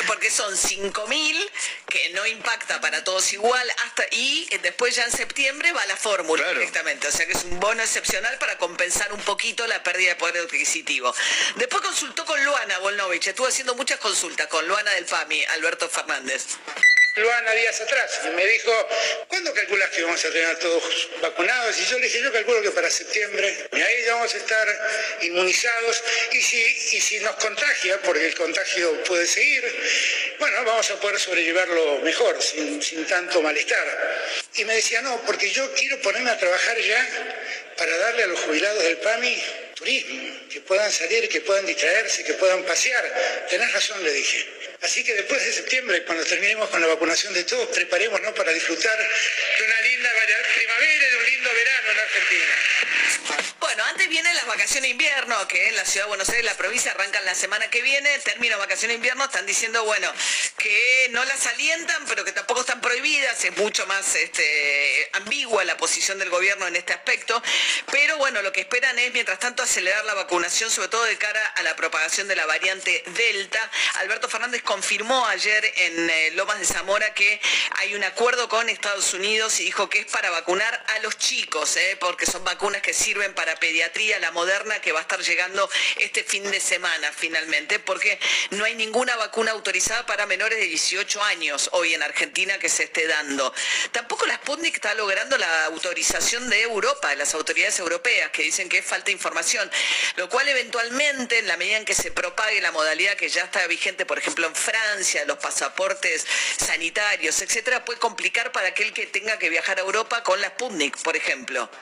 porque 0.06 0.30
son 0.30 0.54
5.000 0.54 1.50
que 1.88 2.10
no 2.10 2.26
impacta 2.26 2.80
para 2.80 3.04
todos 3.04 3.32
igual 3.32 3.68
hasta 3.84 4.04
y 4.10 4.48
después 4.62 4.94
ya 4.94 5.04
en 5.04 5.12
septiembre 5.12 5.72
va 5.72 5.84
la 5.86 5.96
fórmula 5.96 6.48
directamente. 6.52 7.08
O 7.08 7.12
sea 7.12 7.26
que 7.26 7.32
es 7.32 7.44
un 7.44 7.60
bono 7.60 7.82
excepcional 7.82 8.38
para 8.38 8.58
compensar 8.58 9.12
un 9.12 9.20
poquito 9.20 9.66
la 9.66 9.82
pérdida 9.82 10.10
de 10.10 10.16
poder 10.20 10.44
adquisitivo. 10.44 11.12
Después 11.56 11.82
consultó 11.82 12.24
con 12.24 12.44
Luana 12.44 12.78
Volnovich, 12.78 13.26
estuvo 13.26 13.48
haciendo 13.48 13.74
muchas 13.74 13.98
consultas 13.98 14.46
con 14.46 14.66
Luana 14.68 14.92
del 14.92 15.06
PAMI, 15.06 15.44
Alberto 15.46 15.88
Fernández. 15.88 16.58
Luana 17.16 17.52
días 17.52 17.80
atrás 17.80 18.20
y 18.24 18.28
me 18.28 18.46
dijo, 18.46 18.88
¿cuándo 19.26 19.52
calculas 19.52 19.90
que 19.90 20.02
vamos 20.02 20.24
a 20.24 20.30
tener 20.30 20.56
todos 20.58 21.08
vacunados? 21.20 21.76
Y 21.78 21.84
yo 21.86 21.98
le 21.98 22.06
dije, 22.06 22.22
yo 22.22 22.32
calculo 22.32 22.62
que 22.62 22.70
para 22.70 22.88
septiembre, 22.88 23.68
y 23.72 23.80
ahí 23.80 24.06
vamos 24.06 24.32
a 24.32 24.36
estar 24.36 24.78
inmunizados 25.22 26.02
y 26.32 26.40
si, 26.40 26.62
y 26.92 27.00
si 27.00 27.18
nos 27.20 27.34
contagia, 27.36 28.00
porque 28.02 28.26
el 28.26 28.34
contagio 28.36 29.02
puede 29.04 29.26
seguir, 29.26 29.64
bueno, 30.38 30.64
vamos 30.64 30.88
a 30.90 31.00
poder 31.00 31.18
sobrellevarlo 31.18 31.98
mejor, 31.98 32.40
sin, 32.40 32.80
sin 32.80 33.04
tanto 33.06 33.42
malestar. 33.42 33.86
Y 34.54 34.64
me 34.64 34.74
decía, 34.74 35.02
no, 35.02 35.20
porque 35.22 35.50
yo 35.50 35.72
quiero 35.74 36.00
ponerme 36.02 36.30
a 36.30 36.38
trabajar 36.38 36.78
ya 36.78 37.08
para 37.76 37.96
darle 37.98 38.22
a 38.22 38.26
los 38.28 38.40
jubilados 38.40 38.82
del 38.84 38.98
PAMI 38.98 39.42
turismo, 39.74 40.48
que 40.48 40.60
puedan 40.60 40.92
salir, 40.92 41.28
que 41.28 41.40
puedan 41.40 41.66
distraerse, 41.66 42.22
que 42.22 42.34
puedan 42.34 42.62
pasear. 42.64 43.46
Tenés 43.48 43.72
razón, 43.72 44.04
le 44.04 44.12
dije. 44.12 44.69
Así 44.82 45.04
que 45.04 45.14
después 45.14 45.44
de 45.44 45.52
septiembre, 45.52 46.04
cuando 46.04 46.24
terminemos 46.24 46.68
con 46.70 46.80
la 46.80 46.86
vacunación 46.86 47.34
de 47.34 47.44
todos, 47.44 47.68
preparémonos 47.68 48.32
para 48.32 48.52
disfrutar 48.52 48.96
de 48.98 49.64
una 49.64 49.80
linda 49.82 50.10
primavera 50.54 51.19
verano 51.48 51.90
en 51.90 51.98
Argentina. 51.98 53.50
Bueno, 53.60 53.84
antes 53.84 54.08
vienen 54.08 54.34
las 54.34 54.46
vacaciones 54.46 54.82
de 54.82 54.88
invierno, 54.88 55.46
que 55.46 55.68
en 55.68 55.76
la 55.76 55.84
ciudad 55.84 56.06
de 56.06 56.08
Buenos 56.08 56.28
Aires, 56.28 56.44
la 56.44 56.56
provincia, 56.56 56.90
arrancan 56.92 57.24
la 57.24 57.34
semana 57.34 57.68
que 57.70 57.82
viene, 57.82 58.18
término 58.20 58.58
vacaciones 58.58 58.94
de 58.94 58.96
invierno, 58.96 59.24
están 59.24 59.46
diciendo, 59.46 59.84
bueno, 59.84 60.12
que 60.56 61.08
no 61.10 61.24
las 61.24 61.46
alientan, 61.46 62.04
pero 62.06 62.24
que 62.24 62.32
tampoco 62.32 62.62
están 62.62 62.80
prohibidas, 62.80 63.44
es 63.44 63.56
mucho 63.58 63.86
más 63.86 64.14
este, 64.16 65.10
ambigua 65.12 65.64
la 65.64 65.76
posición 65.76 66.18
del 66.18 66.30
gobierno 66.30 66.66
en 66.66 66.76
este 66.76 66.92
aspecto, 66.92 67.40
pero 67.90 68.16
bueno, 68.16 68.42
lo 68.42 68.52
que 68.52 68.62
esperan 68.62 68.98
es, 68.98 69.12
mientras 69.12 69.38
tanto, 69.38 69.62
acelerar 69.62 70.04
la 70.04 70.14
vacunación, 70.14 70.70
sobre 70.70 70.88
todo 70.88 71.04
de 71.04 71.16
cara 71.16 71.46
a 71.56 71.62
la 71.62 71.76
propagación 71.76 72.28
de 72.28 72.36
la 72.36 72.46
variante 72.46 73.02
Delta. 73.06 73.70
Alberto 74.00 74.28
Fernández 74.28 74.62
confirmó 74.62 75.26
ayer 75.26 75.72
en 75.76 76.10
eh, 76.10 76.30
Lomas 76.32 76.58
de 76.58 76.66
Zamora 76.66 77.14
que 77.14 77.40
hay 77.78 77.94
un 77.94 78.04
acuerdo 78.04 78.48
con 78.48 78.68
Estados 78.68 79.14
Unidos 79.14 79.60
y 79.60 79.64
dijo 79.64 79.88
que 79.88 80.00
es 80.00 80.06
para 80.06 80.30
vacunar 80.30 80.84
a 80.96 80.98
los 81.00 81.16
chicos, 81.18 81.29
eh, 81.32 81.96
porque 82.00 82.26
son 82.26 82.42
vacunas 82.42 82.82
que 82.82 82.92
sirven 82.92 83.34
para 83.34 83.54
pediatría, 83.54 84.18
la 84.18 84.32
moderna, 84.32 84.80
que 84.80 84.90
va 84.90 84.98
a 84.98 85.02
estar 85.02 85.20
llegando 85.20 85.70
este 85.96 86.24
fin 86.24 86.42
de 86.50 86.58
semana 86.58 87.12
finalmente, 87.12 87.78
porque 87.78 88.18
no 88.50 88.64
hay 88.64 88.74
ninguna 88.74 89.14
vacuna 89.14 89.52
autorizada 89.52 90.04
para 90.06 90.26
menores 90.26 90.58
de 90.58 90.66
18 90.66 91.22
años 91.22 91.70
hoy 91.72 91.94
en 91.94 92.02
Argentina 92.02 92.58
que 92.58 92.68
se 92.68 92.84
esté 92.84 93.06
dando. 93.06 93.54
Tampoco 93.92 94.26
la 94.26 94.34
Sputnik 94.36 94.74
está 94.74 94.92
logrando 94.94 95.38
la 95.38 95.66
autorización 95.66 96.50
de 96.50 96.62
Europa, 96.62 97.10
de 97.10 97.16
las 97.16 97.32
autoridades 97.34 97.78
europeas, 97.78 98.30
que 98.32 98.42
dicen 98.42 98.68
que 98.68 98.78
es 98.78 98.84
falta 98.84 99.06
de 99.06 99.12
información, 99.12 99.70
lo 100.16 100.28
cual 100.28 100.48
eventualmente, 100.48 101.38
en 101.38 101.46
la 101.46 101.56
medida 101.56 101.76
en 101.76 101.84
que 101.84 101.94
se 101.94 102.10
propague 102.10 102.60
la 102.60 102.72
modalidad 102.72 103.16
que 103.16 103.28
ya 103.28 103.44
está 103.44 103.64
vigente, 103.68 104.04
por 104.04 104.18
ejemplo, 104.18 104.48
en 104.48 104.54
Francia, 104.56 105.24
los 105.26 105.38
pasaportes 105.38 106.26
sanitarios, 106.56 107.40
etcétera, 107.40 107.84
puede 107.84 108.00
complicar 108.00 108.50
para 108.50 108.68
aquel 108.68 108.92
que 108.92 109.06
tenga 109.06 109.38
que 109.38 109.48
viajar 109.48 109.78
a 109.78 109.82
Europa 109.82 110.24
con 110.24 110.40
la 110.40 110.48
Sputnik. 110.48 110.96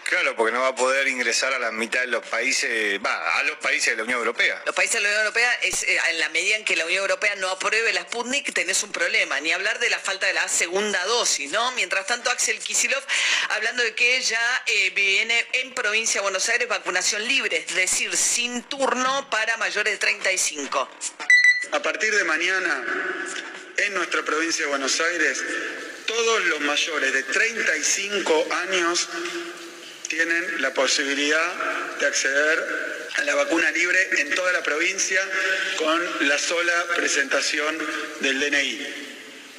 Claro, 0.05 0.37
porque 0.37 0.53
no 0.53 0.61
va 0.61 0.69
a 0.69 0.75
poder 0.75 1.09
ingresar 1.09 1.53
a 1.53 1.59
la 1.59 1.71
mitad 1.71 2.01
de 2.01 2.09
los 2.09 2.25
países, 2.27 3.01
va, 3.05 3.39
a 3.39 3.43
los 3.45 3.57
países 3.59 3.91
de 3.91 3.97
la 3.97 4.05
Unión 4.05 4.19
Europea. 4.19 4.63
Los 4.67 4.75
países 4.75 4.95
de 4.95 5.01
la 5.01 5.09
Unión 5.09 5.21
Europea, 5.27 5.53
es, 5.63 5.83
eh, 5.85 5.99
en 6.11 6.21
la 6.21 6.29
medida 6.31 6.57
en 6.57 6.65
que 6.65 6.77
la 6.77 6.85
Unión 6.85 7.03
Europea 7.03 7.35
no 7.37 7.49
apruebe 7.49 7.93
la 7.93 8.03
Sputnik, 8.03 8.53
tenés 8.53 8.83
un 8.83 8.93
problema. 8.93 9.41
Ni 9.41 9.53
hablar 9.53 9.79
de 9.79 9.91
la 9.91 9.99
falta 9.99 10.27
de 10.27 10.33
la 10.33 10.49
segunda 10.49 11.05
dosis, 11.07 11.51
¿no? 11.51 11.73
Mientras 11.73 12.07
tanto, 12.07 12.31
Axel 12.31 12.59
Kisilov, 12.59 13.03
hablando 13.51 13.83
de 13.83 13.95
que 13.95 14.21
ya 14.23 14.63
eh, 14.67 14.91
viene 14.91 15.47
en 15.53 15.75
provincia 15.75 16.21
de 16.21 16.23
Buenos 16.23 16.49
Aires 16.49 16.69
vacunación 16.69 17.27
libre, 17.27 17.65
es 17.67 17.75
decir, 17.75 18.17
sin 18.17 18.63
turno 18.65 19.29
para 19.31 19.57
mayores 19.57 19.93
de 19.93 19.99
35. 19.99 20.89
A 21.73 21.83
partir 21.83 22.15
de 22.15 22.25
mañana, 22.25 22.85
en 23.77 23.95
nuestra 23.95 24.23
provincia 24.23 24.65
de 24.65 24.71
Buenos 24.71 25.01
Aires, 25.01 25.43
todos 26.09 26.45
los 26.47 26.61
mayores 26.63 27.13
de 27.13 27.23
35 27.23 28.49
años 28.67 29.09
tienen 30.09 30.63
la 30.63 30.73
posibilidad 30.73 31.53
de 32.01 32.07
acceder 32.07 33.09
a 33.15 33.25
la 33.25 33.35
vacuna 33.35 33.71
libre 33.73 34.09
en 34.19 34.35
toda 34.35 34.51
la 34.53 34.63
provincia 34.63 35.21
con 35.77 36.29
la 36.29 36.39
sola 36.39 36.87
presentación 36.97 37.77
del 38.21 38.41
DNI. 38.41 39.08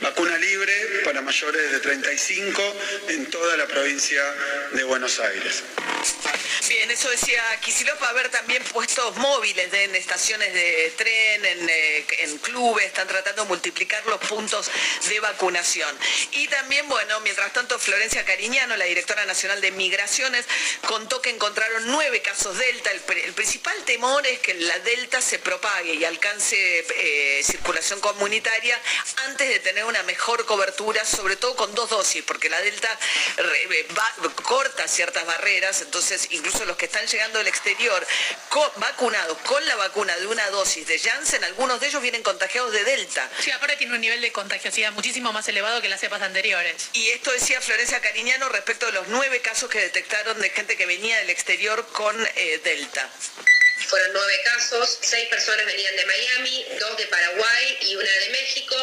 Vacuna 0.02 0.38
libre 0.38 0.74
para 1.04 1.22
mayores 1.22 1.72
de 1.72 1.80
35 1.80 2.76
en 3.10 3.30
toda 3.30 3.58
la 3.58 3.68
provincia 3.68 4.24
de 4.72 4.84
Buenos 4.86 5.20
Aires. 5.20 5.64
Bien, 6.70 6.90
eso 6.92 7.10
decía 7.10 7.42
Kicillof, 7.62 8.02
haber 8.04 8.30
también 8.30 8.64
puestos 8.66 9.18
móviles 9.18 9.74
en 9.74 9.96
estaciones 9.96 10.54
de 10.54 10.94
tren, 10.96 11.46
eh, 11.46 12.06
en, 12.20 12.38
clubes, 12.38 12.86
están 12.86 13.08
tratando 13.08 13.44
de 13.44 13.48
multiplicar 13.50 14.06
los 14.06 14.20
puntos 14.20 14.70
de 15.10 15.20
vacunación. 15.20 15.94
Y 16.32 16.48
también, 16.48 16.88
bueno, 16.88 17.20
mientras 17.22 17.52
tanto, 17.54 17.78
Florencia 17.80 18.24
Cariñano, 18.24 18.78
la 18.78 18.86
directora 18.86 19.26
nacional 19.26 19.60
de 19.62 19.72
Migraciones, 19.72 20.46
contó 20.86 21.22
que 21.22 21.32
encontraron 21.32 21.88
nueve 21.88 22.22
casos 22.22 22.58
Delta. 22.58 22.92
El, 22.92 23.34
principal 23.34 23.76
temor 23.86 24.26
es 24.28 24.40
que 24.40 24.54
la 24.54 24.78
Delta 24.80 25.22
se 25.22 25.40
propague 25.40 25.96
y 25.96 26.06
alcance 26.06 26.86
eh, 26.98 27.42
circulación 27.44 28.00
comunitaria 28.00 28.80
antes 29.28 29.50
de 29.50 29.60
tener 29.60 29.89
una 29.90 30.04
mejor 30.04 30.46
cobertura, 30.46 31.04
sobre 31.04 31.36
todo 31.36 31.56
con 31.56 31.74
dos 31.76 31.90
dosis, 31.90 32.24
porque 32.24 32.50
la 32.50 32.62
Delta 32.62 32.90
corta 34.44 34.88
ciertas 34.88 35.26
barreras, 35.26 35.82
entonces 35.82 36.28
incluso 36.30 36.64
los 36.66 36.78
que 36.78 36.86
están 36.86 37.06
llegando 37.08 37.40
del 37.40 37.48
exterior 37.48 38.06
vacunados 38.78 39.38
con 39.40 39.66
la 39.66 39.76
vacuna 39.76 40.16
de 40.18 40.28
una 40.28 40.48
dosis 40.52 40.88
de 40.88 41.00
Janssen, 41.00 41.44
algunos 41.44 41.80
de 41.80 41.88
ellos 41.88 42.02
vienen 42.02 42.24
contagiados 42.24 42.72
de 42.72 42.84
Delta. 42.84 43.30
Sí, 43.40 43.52
aparte 43.52 43.76
tiene 43.78 43.96
un 43.96 44.02
nivel 44.02 44.22
de 44.22 44.32
contagiosidad 44.32 44.92
muchísimo 44.94 45.34
más 45.34 45.48
elevado 45.48 45.82
que 45.82 45.90
las 45.90 46.00
cepas 46.00 46.22
anteriores. 46.22 46.90
Y 46.94 47.10
esto 47.10 47.32
decía 47.32 47.60
Florencia 47.62 48.00
Cariñano 48.00 48.48
respecto 48.50 48.86
de 48.86 48.92
los 48.94 49.08
nueve 49.08 49.42
casos 49.42 49.70
que 49.70 49.80
detectaron 49.80 50.40
de 50.40 50.50
gente 50.52 50.78
que 50.78 50.86
venía 50.86 51.18
del 51.18 51.30
exterior 51.30 51.86
con 51.92 52.16
eh, 52.36 52.62
Delta. 52.64 53.10
Fueron 53.88 54.14
nueve 54.14 54.34
casos, 54.44 55.00
seis 55.02 55.28
personas 55.30 55.66
venían 55.66 55.96
de 55.96 56.06
Miami, 56.06 56.66
dos 56.80 56.96
de 56.98 57.08
Paraguay 57.08 57.78
y 57.82 57.96
una 57.96 58.12
de 58.12 58.30
México. 58.30 58.76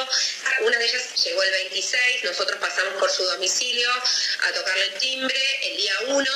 Una 0.62 0.78
de 0.78 0.84
ellas 0.84 0.95
llegó 1.24 1.42
el 1.42 1.50
26, 1.50 2.24
nosotros 2.24 2.58
pasamos 2.60 2.94
por 2.94 3.10
su 3.10 3.24
domicilio 3.24 3.90
a 3.90 4.52
tocarle 4.52 4.84
el 4.84 4.94
timbre 4.94 5.40
el 5.62 5.76
día 5.76 5.94
1. 6.06 6.30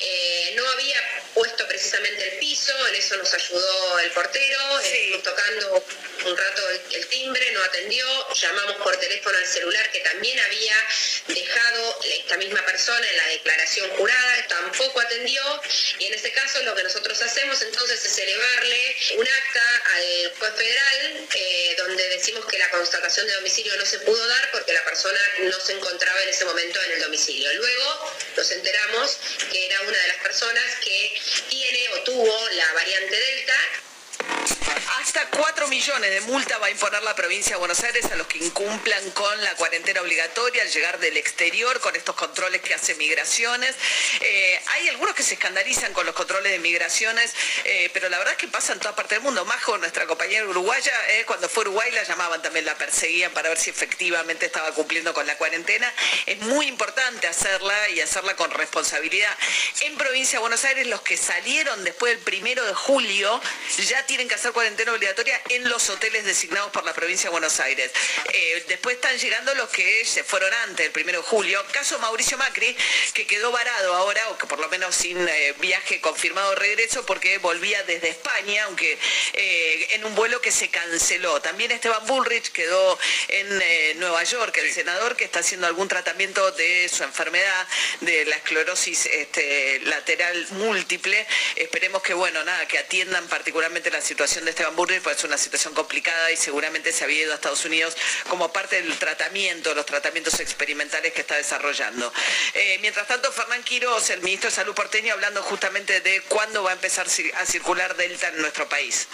Eh, 0.00 0.52
no 0.56 0.68
había 0.68 1.02
puesto 1.34 1.66
precisamente 1.68 2.32
el 2.32 2.38
piso, 2.38 2.72
en 2.88 2.94
eso 2.94 3.16
nos 3.16 3.32
ayudó 3.32 3.98
el 3.98 4.10
portero, 4.12 4.58
sí. 4.82 5.20
tocando 5.22 5.84
un 6.24 6.36
rato 6.36 6.62
el, 6.90 7.06
timbre, 7.08 7.52
no 7.52 7.62
atendió, 7.62 8.34
llamamos 8.34 8.76
por 8.76 8.96
teléfono 8.96 9.36
al 9.36 9.46
celular 9.46 9.90
que 9.90 10.00
también 10.00 10.38
había 10.40 10.74
dejado 11.28 11.98
esta 12.04 12.36
misma 12.36 12.64
persona 12.64 13.08
en 13.08 13.16
la 13.16 13.26
declaración 13.28 13.90
jurada, 13.90 14.46
tampoco 14.48 15.00
atendió 15.00 15.42
y 15.98 16.06
en 16.06 16.14
ese 16.14 16.32
caso 16.32 16.62
lo 16.62 16.74
que 16.74 16.82
nosotros 16.84 17.20
hacemos 17.20 17.60
entonces 17.62 18.04
es 18.04 18.18
elevarle 18.18 18.96
un 19.16 19.28
acta 19.28 19.82
al 19.94 20.32
juez 20.38 20.54
federal 20.56 21.28
eh, 21.34 21.74
donde 21.78 22.08
decimos 22.08 22.44
que 22.46 22.58
la 22.58 22.70
constatación 22.70 23.26
de 23.26 23.34
domicilio 23.34 23.75
no 23.76 23.86
se 23.86 23.98
pudo 24.00 24.26
dar 24.26 24.50
porque 24.52 24.72
la 24.72 24.84
persona 24.84 25.20
no 25.40 25.60
se 25.60 25.72
encontraba 25.72 26.22
en 26.22 26.28
ese 26.28 26.44
momento 26.44 26.82
en 26.82 26.92
el 26.92 27.00
domicilio. 27.02 27.52
Luego 27.54 28.12
nos 28.36 28.50
enteramos 28.50 29.18
que 29.50 29.66
era 29.66 29.80
una 29.82 29.98
de 29.98 30.08
las 30.08 30.16
personas 30.18 30.64
que 30.82 31.20
tiene 31.48 31.88
o 31.94 32.02
tuvo 32.02 32.48
la 32.50 32.72
variante 32.72 33.16
Delta 33.16 33.58
hasta 35.06 35.24
4 35.30 35.68
millones 35.68 36.10
de 36.10 36.20
multa 36.22 36.58
va 36.58 36.66
a 36.66 36.70
imponer 36.70 37.00
la 37.04 37.14
provincia 37.14 37.52
de 37.52 37.58
Buenos 37.60 37.80
Aires 37.84 38.04
a 38.06 38.16
los 38.16 38.26
que 38.26 38.38
incumplan 38.38 39.08
con 39.12 39.44
la 39.44 39.54
cuarentena 39.54 40.00
obligatoria 40.00 40.62
al 40.62 40.68
llegar 40.68 40.98
del 40.98 41.16
exterior, 41.16 41.78
con 41.78 41.94
estos 41.94 42.16
controles 42.16 42.60
que 42.60 42.74
hace 42.74 42.96
migraciones. 42.96 43.72
Eh, 44.20 44.60
hay 44.66 44.88
algunos 44.88 45.14
que 45.14 45.22
se 45.22 45.34
escandalizan 45.34 45.92
con 45.92 46.06
los 46.06 46.14
controles 46.16 46.50
de 46.50 46.58
migraciones, 46.58 47.32
eh, 47.62 47.88
pero 47.92 48.08
la 48.08 48.18
verdad 48.18 48.32
es 48.32 48.38
que 48.38 48.48
pasa 48.48 48.72
en 48.72 48.80
toda 48.80 48.96
parte 48.96 49.14
del 49.14 49.22
mundo. 49.22 49.44
Majo, 49.44 49.78
nuestra 49.78 50.08
compañera 50.08 50.44
uruguaya, 50.44 50.92
eh, 51.10 51.22
cuando 51.24 51.48
fue 51.48 51.62
Uruguay 51.62 51.92
la 51.92 52.02
llamaban 52.02 52.42
también, 52.42 52.64
la 52.64 52.74
perseguían 52.74 53.30
para 53.30 53.48
ver 53.48 53.58
si 53.58 53.70
efectivamente 53.70 54.46
estaba 54.46 54.72
cumpliendo 54.72 55.14
con 55.14 55.24
la 55.24 55.38
cuarentena. 55.38 55.92
Es 56.26 56.38
muy 56.40 56.66
importante 56.66 57.28
hacerla 57.28 57.90
y 57.90 58.00
hacerla 58.00 58.34
con 58.34 58.50
responsabilidad. 58.50 59.38
En 59.82 59.96
provincia 59.96 60.38
de 60.38 60.40
Buenos 60.40 60.64
Aires, 60.64 60.84
los 60.88 61.02
que 61.02 61.16
salieron 61.16 61.84
después 61.84 62.12
del 62.12 62.24
primero 62.24 62.64
de 62.64 62.74
julio 62.74 63.40
ya 63.78 64.04
tienen 64.06 64.26
que 64.26 64.34
hacer 64.34 64.50
cuarentena 64.50 64.95
obligatoria 64.96 65.40
en 65.50 65.68
los 65.68 65.88
hoteles 65.90 66.24
designados 66.24 66.70
por 66.72 66.84
la 66.84 66.92
provincia 66.94 67.24
de 67.24 67.32
Buenos 67.32 67.60
Aires. 67.60 67.90
Eh, 68.32 68.64
después 68.68 68.96
están 68.96 69.16
llegando 69.18 69.54
los 69.54 69.68
que 69.68 70.04
se 70.04 70.24
fueron 70.24 70.52
antes, 70.68 70.86
el 70.86 70.92
primero 70.92 71.20
de 71.20 71.24
julio. 71.26 71.62
Caso 71.72 71.98
Mauricio 71.98 72.38
Macri, 72.38 72.76
que 73.12 73.26
quedó 73.26 73.52
varado 73.52 73.94
ahora, 73.94 74.28
o 74.30 74.38
que 74.38 74.46
por 74.46 74.58
lo 74.58 74.68
menos 74.68 74.94
sin 74.94 75.16
eh, 75.28 75.54
viaje 75.58 76.00
confirmado 76.00 76.54
regreso, 76.54 77.04
porque 77.06 77.38
volvía 77.38 77.82
desde 77.84 78.08
España, 78.08 78.64
aunque 78.64 78.98
eh, 79.34 79.88
en 79.92 80.04
un 80.04 80.14
vuelo 80.14 80.40
que 80.40 80.50
se 80.50 80.68
canceló. 80.68 81.40
También 81.40 81.70
Esteban 81.70 82.06
Bullrich 82.06 82.50
quedó 82.52 82.98
en 83.28 83.98
Nueva 83.98 84.22
York, 84.24 84.56
el 84.58 84.72
senador 84.72 85.16
que 85.16 85.24
está 85.24 85.40
haciendo 85.40 85.66
algún 85.66 85.88
tratamiento 85.88 86.50
de 86.52 86.88
su 86.88 87.04
enfermedad, 87.04 87.68
de 88.00 88.24
la 88.24 88.36
esclerosis 88.36 89.06
este, 89.06 89.80
lateral 89.80 90.46
múltiple. 90.52 91.26
Esperemos 91.56 92.02
que, 92.02 92.14
bueno, 92.14 92.42
nada, 92.44 92.66
que 92.66 92.78
atiendan 92.78 93.26
particularmente 93.28 93.90
la 93.90 94.00
situación 94.00 94.44
de 94.44 94.50
Esteban 94.50 94.74
Bullrich, 94.74 94.85
es 94.94 95.24
una 95.24 95.38
situación 95.38 95.74
complicada 95.74 96.30
y 96.30 96.36
seguramente 96.36 96.92
se 96.92 97.04
había 97.04 97.22
ido 97.22 97.32
a 97.32 97.36
Estados 97.36 97.64
Unidos 97.64 97.96
como 98.28 98.52
parte 98.52 98.80
del 98.80 98.96
tratamiento, 98.98 99.74
los 99.74 99.86
tratamientos 99.86 100.38
experimentales 100.40 101.12
que 101.12 101.20
está 101.20 101.36
desarrollando. 101.36 102.12
Eh, 102.54 102.78
mientras 102.80 103.06
tanto, 103.06 103.32
Fernán 103.32 103.62
Quiroz, 103.64 104.10
el 104.10 104.22
ministro 104.22 104.50
de 104.50 104.56
Salud 104.56 104.74
porteño, 104.74 105.12
hablando 105.12 105.42
justamente 105.42 106.00
de 106.00 106.20
cuándo 106.22 106.62
va 106.62 106.70
a 106.70 106.74
empezar 106.74 107.06
a 107.06 107.46
circular 107.46 107.96
Delta 107.96 108.28
en 108.28 108.40
nuestro 108.40 108.68
país. 108.68 109.08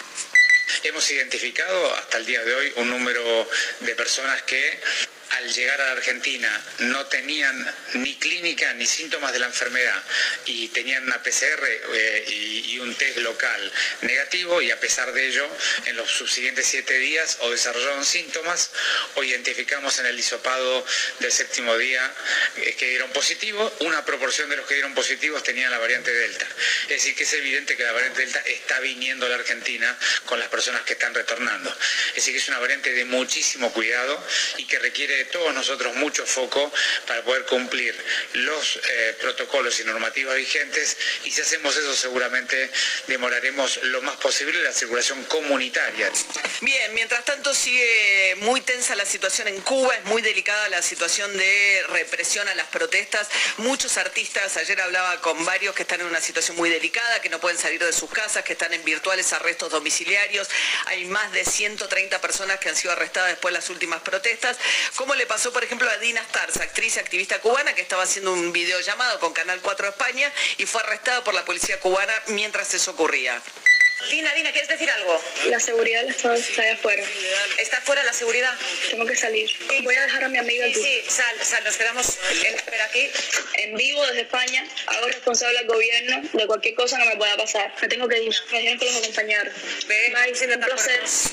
Hemos 0.83 1.09
identificado 1.11 1.95
hasta 1.95 2.17
el 2.17 2.25
día 2.25 2.43
de 2.43 2.55
hoy 2.55 2.73
un 2.77 2.89
número 2.89 3.47
de 3.81 3.95
personas 3.95 4.41
que 4.43 4.79
al 5.37 5.53
llegar 5.53 5.79
a 5.81 5.85
la 5.85 5.91
Argentina 5.93 6.61
no 6.79 7.05
tenían 7.07 7.75
ni 7.93 8.15
clínica 8.15 8.73
ni 8.73 8.85
síntomas 8.85 9.33
de 9.33 9.39
la 9.39 9.47
enfermedad 9.47 10.01
y 10.45 10.67
tenían 10.69 11.03
una 11.03 11.21
PCR 11.21 11.63
eh, 11.93 12.25
y, 12.27 12.63
un 12.83 12.93
test 12.95 13.17
local 13.19 13.71
negativo 14.01 14.61
y 14.61 14.69
a 14.69 14.79
pesar 14.79 15.13
de 15.13 15.25
ello 15.25 15.47
en 15.85 15.95
los 15.95 16.11
subsiguientes 16.11 16.67
siete 16.67 16.97
días 16.99 17.37
o 17.41 17.49
desarrollaron 17.49 18.03
síntomas 18.03 18.71
o 19.15 19.23
identificamos 19.23 19.99
en 19.99 20.07
el 20.07 20.19
hisopado 20.19 20.85
del 21.19 21.31
séptimo 21.31 21.77
día 21.77 22.13
eh, 22.57 22.75
que 22.77 22.89
dieron 22.89 23.09
positivo, 23.11 23.73
una 23.81 24.03
proporción 24.03 24.49
de 24.49 24.57
los 24.57 24.67
que 24.67 24.73
dieron 24.73 24.93
positivos 24.93 25.43
tenían 25.43 25.71
la 25.71 25.77
variante 25.77 26.13
Delta. 26.13 26.45
Es 26.83 26.89
decir, 26.89 27.15
que 27.15 27.23
es 27.23 27.33
evidente 27.33 27.77
que 27.77 27.83
la 27.83 27.93
variante 27.93 28.21
Delta 28.21 28.39
está 28.39 28.79
viniendo 28.81 29.25
a 29.25 29.29
la 29.29 29.35
Argentina 29.35 29.97
con 30.25 30.39
las 30.39 30.49
personas 30.49 30.81
que 30.81 30.93
están 30.93 31.13
retornando. 31.13 31.69
Es 32.09 32.15
decir, 32.15 32.33
que 32.33 32.39
es 32.39 32.47
una 32.49 32.59
variante 32.59 32.91
de 32.91 33.05
muchísimo 33.05 33.71
cuidado 33.71 34.21
y 34.57 34.65
que 34.65 34.79
requiere 34.79 35.22
todos 35.25 35.53
nosotros 35.53 35.95
mucho 35.95 36.25
foco 36.25 36.71
para 37.07 37.21
poder 37.23 37.45
cumplir 37.45 37.95
los 38.33 38.77
eh, 38.77 39.17
protocolos 39.21 39.79
y 39.79 39.83
normativas 39.83 40.35
vigentes 40.35 40.97
y 41.23 41.31
si 41.31 41.41
hacemos 41.41 41.75
eso 41.75 41.93
seguramente 41.95 42.69
demoraremos 43.07 43.79
lo 43.83 44.01
más 44.01 44.17
posible 44.17 44.61
la 44.61 44.73
circulación 44.73 45.23
comunitaria. 45.25 46.11
Bien, 46.61 46.93
mientras 46.93 47.23
tanto 47.25 47.53
sigue 47.53 48.35
muy 48.39 48.61
tensa 48.61 48.95
la 48.95 49.05
situación 49.05 49.47
en 49.47 49.59
Cuba, 49.61 49.93
es 49.95 50.05
muy 50.05 50.21
delicada 50.21 50.69
la 50.69 50.81
situación 50.81 51.35
de 51.37 51.85
represión 51.89 52.47
a 52.47 52.55
las 52.55 52.67
protestas. 52.67 53.27
Muchos 53.57 53.97
artistas, 53.97 54.57
ayer 54.57 54.79
hablaba 54.81 55.21
con 55.21 55.43
varios 55.45 55.75
que 55.75 55.83
están 55.83 56.01
en 56.01 56.07
una 56.07 56.21
situación 56.21 56.57
muy 56.57 56.69
delicada, 56.69 57.21
que 57.21 57.29
no 57.29 57.39
pueden 57.39 57.57
salir 57.57 57.83
de 57.83 57.93
sus 57.93 58.09
casas, 58.09 58.43
que 58.43 58.53
están 58.53 58.73
en 58.73 58.83
virtuales 58.83 59.33
arrestos 59.33 59.71
domiciliarios. 59.71 60.49
Hay 60.85 61.05
más 61.05 61.31
de 61.31 61.45
130 61.45 62.21
personas 62.21 62.59
que 62.59 62.69
han 62.69 62.75
sido 62.75 62.93
arrestadas 62.93 63.29
después 63.29 63.53
de 63.53 63.59
las 63.59 63.69
últimas 63.69 64.01
protestas. 64.01 64.57
¿Cómo 64.95 65.12
le 65.15 65.25
pasó, 65.25 65.51
por 65.53 65.63
ejemplo, 65.63 65.89
a 65.89 65.97
Dina 65.97 66.23
Starza, 66.29 66.63
actriz 66.63 66.95
y 66.95 66.99
activista 66.99 67.39
cubana, 67.39 67.73
que 67.73 67.81
estaba 67.81 68.03
haciendo 68.03 68.33
un 68.33 68.51
videollamado 68.51 69.19
con 69.19 69.33
Canal 69.33 69.59
4 69.61 69.89
España 69.89 70.31
y 70.57 70.65
fue 70.65 70.81
arrestada 70.81 71.23
por 71.23 71.33
la 71.33 71.45
policía 71.45 71.79
cubana 71.79 72.13
mientras 72.27 72.73
eso 72.73 72.91
ocurría? 72.91 73.41
Dina, 74.09 74.33
Dina, 74.33 74.51
¿quieres 74.51 74.69
decir 74.69 74.89
algo? 74.89 75.21
La 75.45 75.59
seguridad 75.59 76.03
está, 76.05 76.35
está 76.35 76.71
afuera. 76.73 77.03
¿Está 77.57 77.81
fuera 77.81 78.03
la 78.03 78.13
seguridad? 78.13 78.53
Tengo 78.89 79.05
que 79.05 79.15
salir. 79.15 79.49
Voy 79.83 79.95
a 79.95 80.01
dejar 80.01 80.23
a 80.25 80.29
mi 80.29 80.37
amiga 80.37 80.65
aquí. 80.65 80.75
Sí, 80.75 81.03
sal, 81.07 81.35
sal, 81.41 81.63
nos 81.63 81.75
quedamos 81.77 82.17
en 82.43 82.55
espera 82.55 82.85
aquí. 82.85 83.09
En 83.55 83.75
vivo 83.75 84.05
desde 84.07 84.21
España, 84.21 84.67
hago 84.87 85.07
responsable 85.07 85.57
al 85.59 85.67
gobierno 85.67 86.21
de 86.33 86.47
cualquier 86.47 86.75
cosa 86.75 86.97
que 86.97 87.05
me 87.05 87.15
pueda 87.15 87.35
pasar. 87.37 87.73
Me 87.81 87.87
tengo 87.87 88.07
que 88.07 88.21
ir. 88.21 88.33
Me 88.51 88.59
dijeron 88.59 88.79
que 88.79 88.85
los 88.85 88.95
acompañaron. 88.97 89.53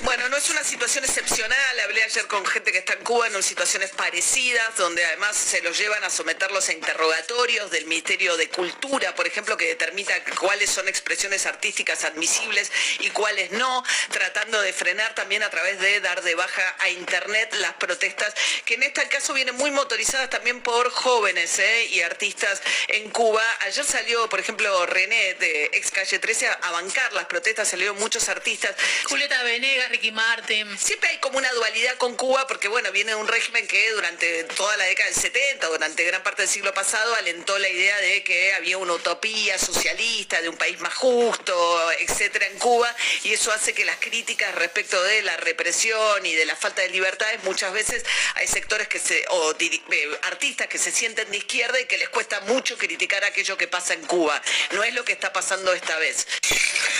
Bueno, 0.03 0.29
no 0.29 0.37
es 0.37 0.51
una 0.51 0.64
situación 0.64 1.05
excepcional. 1.05 1.81
Hablé 1.81 2.03
ayer 2.05 2.27
con 2.27 2.45
gente 2.47 2.73
que 2.73 2.79
está 2.79 2.95
en 2.95 3.05
Cuba 3.05 3.27
en 3.27 3.43
situaciones 3.43 3.91
parecidas, 3.91 4.77
donde 4.77 5.05
además 5.05 5.37
se 5.37 5.62
los 5.62 5.79
llevan 5.79 6.05
a 6.05 6.11
someterlos 6.11 6.68
a 6.68 6.73
interrogatorios 6.73 7.71
del 7.71 7.87
Ministerio 7.87 8.37
de 8.37 8.49
Cultura, 8.49 9.14
por 9.14 9.27
ejemplo, 9.27 9.57
que 9.57 9.66
determina 9.66 10.12
cuáles 10.39 10.71
son 10.71 10.89
expresiones 10.89 11.47
artísticas 11.47 12.05
admisibles 12.05 12.60
y 12.99 13.11
cuáles 13.11 13.53
no, 13.53 13.85
tratando 14.11 14.61
de 14.61 14.73
frenar 14.73 15.15
también 15.15 15.43
a 15.43 15.51
través 15.51 15.79
de 15.81 16.01
dar 16.01 16.23
de 16.23 16.35
baja 16.35 16.77
a 16.81 16.89
Internet 16.91 17.55
las 17.59 17.75
protestas, 17.75 18.35
que 18.65 18.75
en 18.75 18.83
este 18.83 19.07
caso 19.09 19.33
vienen 19.33 19.57
muy 19.57 19.71
motorizadas 19.71 20.31
también 20.31 20.61
por 20.63 20.91
jóvenes 20.91 21.59
¿eh? 21.59 21.87
y 21.87 22.01
artistas 22.03 22.63
en 22.89 23.11
Cuba. 23.11 23.43
Ayer 23.61 23.85
salió, 23.85 24.29
por 24.29 24.41
ejemplo, 24.41 24.87
René 24.87 25.35
de 25.35 25.71
Ex 25.73 25.91
Calle 25.91 26.19
13 26.19 26.49
a 26.49 26.71
bancar 26.73 27.13
las 27.13 27.27
protestas, 27.27 27.69
salieron 27.69 27.99
muchos 27.99 28.29
artistas. 28.29 28.75
Julieta 29.05 29.43
Venegas, 29.43 29.91
Ricky 29.91 30.13
Martin. 30.13 30.79
Siempre 30.79 31.11
hay 31.11 31.19
como 31.19 31.39
una 31.39 31.51
dualidad 31.53 31.97
con 31.97 32.17
Cuba 32.17 32.47
porque, 32.47 32.69
bueno, 32.69 32.91
viene 32.93 33.13
de 33.13 33.17
un 33.17 33.29
régimen 33.29 33.67
que 33.67 33.91
durante 33.93 34.45
toda 34.45 34.77
la 34.77 34.85
década 34.85 35.11
del 35.11 35.19
70, 35.19 35.67
durante 35.69 36.05
gran 36.05 36.23
parte 36.23 36.43
del 36.43 36.51
siglo 36.51 36.73
pasado, 36.75 37.15
alentó 37.15 37.59
la 37.59 37.69
idea 37.69 37.97
de 37.99 38.23
que 38.23 38.53
había 38.55 38.79
una 38.79 38.95
utopía 38.95 39.59
socialista, 39.59 40.41
de 40.43 40.49
un 40.49 40.57
país 40.57 40.79
más 40.81 40.95
justo, 40.95 41.93
etcétera, 41.93 42.47
en 42.53 42.59
Cuba 42.59 42.94
y 43.24 43.32
eso 43.32 43.53
hace 43.53 43.72
que 43.72 43.84
las 43.84 43.96
críticas 43.96 44.55
respecto 44.55 45.03
de 45.03 45.22
la 45.22 45.36
represión 45.36 46.24
y 46.24 46.34
de 46.34 46.44
la 46.44 46.57
falta 46.57 46.82
de 46.82 46.88
libertades 46.90 47.42
muchas 47.44 47.72
veces 47.72 48.05
hay 48.34 48.46
sectores 48.46 48.88
que 48.88 48.98
se 48.98 49.24
o 49.28 49.55
eh, 49.59 50.18
artistas 50.22 50.66
que 50.68 50.78
se 50.78 50.90
sienten 50.90 51.30
de 51.30 51.38
izquierda 51.38 51.80
y 51.80 51.86
que 51.86 51.98
les 51.98 52.09
cuesta 52.09 52.40
mucho 52.42 52.76
criticar 52.76 53.24
aquello 53.24 53.57
que 53.57 53.68
pasa 53.68 53.94
en 53.94 54.05
Cuba. 54.07 54.40
No 54.72 54.82
es 54.82 54.94
lo 54.94 55.05
que 55.05 55.12
está 55.12 55.32
pasando 55.32 55.72
esta 55.72 55.98
vez. 55.98 56.26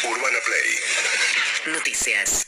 Urbana 0.05 0.39
Play. 0.45 1.75
Noticias. 1.75 2.47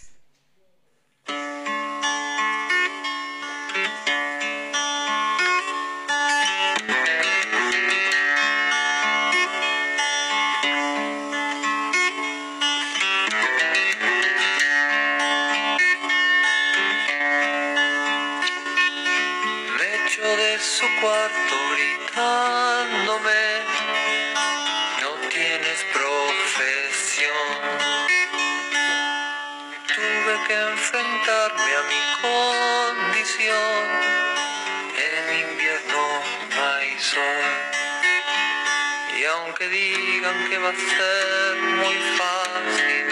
Que 40.49 40.59
va 40.59 40.71
a 40.71 40.75
ser 40.75 41.57
muy 41.83 41.97
fácil, 42.17 43.07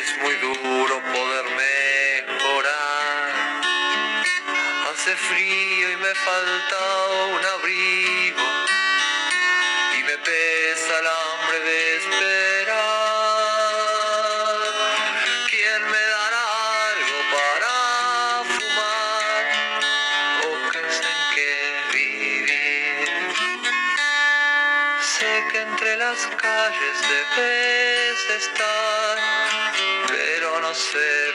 es 0.00 0.22
muy 0.22 0.34
duro 0.36 1.02
poder 1.12 1.44
mejorar. 2.24 3.32
Hace 4.90 5.16
frío 5.16 5.90
y 5.90 5.96
me 5.96 6.14
falta 6.14 6.78
un 7.34 7.44
abrigo 7.44 8.48
y 9.98 10.04
me 10.04 10.18
pesa 10.18 10.98
el 11.00 11.06
hambre 11.06 11.60
de 11.60 11.96
esperar. 11.96 12.29
Debes 27.36 28.30
estar, 28.42 29.16
pero 30.08 30.60
no 30.60 30.74
sé 30.74 31.34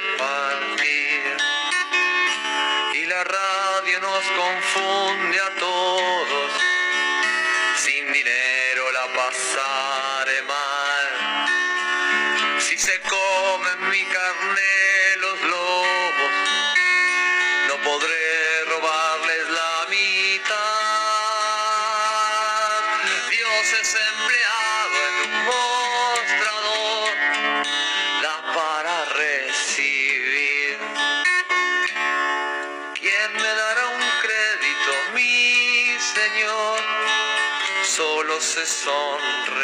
sonreír. 38.65 39.54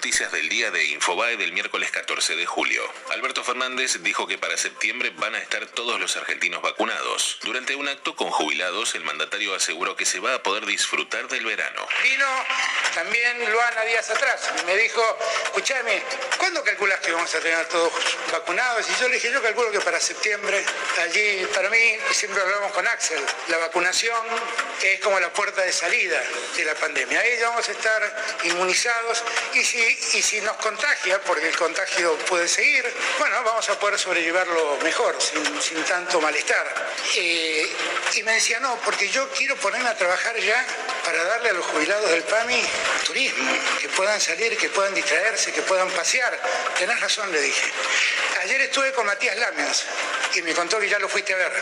Noticias 0.00 0.32
del 0.32 0.48
día 0.48 0.70
de 0.70 0.82
Infobae 0.86 1.36
del 1.36 1.52
miércoles 1.52 1.90
14 1.90 2.34
de 2.34 2.46
julio. 2.46 2.82
Alberto 3.10 3.44
Fernández 3.44 3.98
dijo 4.00 4.26
que 4.26 4.38
para 4.38 4.56
septiembre 4.56 5.12
van 5.16 5.34
a 5.34 5.38
estar 5.38 5.66
todos 5.66 6.00
los 6.00 6.16
argentinos 6.16 6.62
vacunados. 6.62 7.38
Durante 7.42 7.74
un 7.74 7.86
acto 7.86 8.16
con 8.16 8.30
jubilados, 8.30 8.94
el 8.94 9.04
mandatario 9.04 9.54
aseguró 9.54 9.96
que 9.96 10.06
se 10.06 10.18
va 10.18 10.36
a 10.36 10.42
poder 10.42 10.64
disfrutar 10.64 11.28
del 11.28 11.44
verano. 11.44 11.86
Vino 12.02 12.26
también 12.94 13.52
Luana 13.52 13.82
días 13.82 14.08
atrás 14.08 14.50
me 14.64 14.74
dijo, 14.78 15.02
escúchame, 15.44 16.02
¿cuándo 16.38 16.64
calculas 16.64 16.98
que 17.00 17.12
vamos 17.12 17.34
a 17.34 17.40
tener 17.40 17.66
todos 17.66 17.92
vacunados? 18.32 18.86
Y 18.88 19.00
yo 19.02 19.08
le 19.08 19.16
dije, 19.16 19.30
yo 19.30 19.42
calculo 19.42 19.70
que 19.70 19.80
para 19.80 20.00
septiembre, 20.00 20.64
allí 21.02 21.46
para 21.54 21.68
mí, 21.68 21.98
siempre 22.12 22.40
hablamos 22.40 22.72
con 22.72 22.86
Axel, 22.88 23.22
la 23.48 23.58
vacunación 23.58 24.26
es 24.82 25.00
como 25.00 25.20
la 25.20 25.30
puerta 25.32 25.60
de 25.62 25.72
salida 25.72 26.22
de 26.56 26.64
la 26.64 26.74
pandemia. 26.74 27.20
Ahí 27.20 27.38
vamos 27.42 27.68
a 27.68 27.72
estar 27.72 28.24
inmunizados 28.44 29.22
Y 29.54 29.62
si, 29.62 29.89
y 29.90 30.22
si 30.22 30.40
nos 30.40 30.56
contagia, 30.56 31.20
porque 31.22 31.48
el 31.48 31.56
contagio 31.56 32.16
puede 32.28 32.48
seguir, 32.48 32.84
bueno, 33.18 33.42
vamos 33.44 33.68
a 33.68 33.78
poder 33.78 33.98
sobrellevarlo 33.98 34.78
mejor, 34.82 35.16
sin, 35.20 35.84
tanto 35.84 36.20
malestar. 36.20 36.66
Eh, 37.16 37.68
y 38.14 38.22
me 38.22 38.32
decía, 38.34 38.60
no, 38.60 38.76
porque 38.84 39.08
yo 39.08 39.28
quiero 39.30 39.56
ponerme 39.56 39.88
a 39.88 39.96
trabajar 39.96 40.36
ya 40.38 40.64
para 41.04 41.22
darle 41.24 41.50
a 41.50 41.52
los 41.54 41.66
jubilados 41.66 42.10
del 42.10 42.22
PAMI 42.22 42.62
turismo, 43.04 43.52
que 43.80 43.88
puedan 43.88 44.20
salir, 44.20 44.56
que 44.56 44.68
puedan 44.68 44.94
distraerse, 44.94 45.52
que 45.52 45.62
puedan 45.62 45.90
pasear. 45.90 46.38
Tenés 46.78 47.00
razón, 47.00 47.30
le 47.32 47.40
dije. 47.40 47.72
Ayer 48.42 48.60
estuve 48.62 48.92
con 48.92 49.06
Matías 49.06 49.36
Lamias 49.36 49.84
y 50.34 50.42
me 50.42 50.54
contó 50.54 50.78
que 50.78 50.88
ya 50.88 50.98
lo 50.98 51.08
fuiste 51.08 51.32
a 51.34 51.36
ver. 51.36 51.52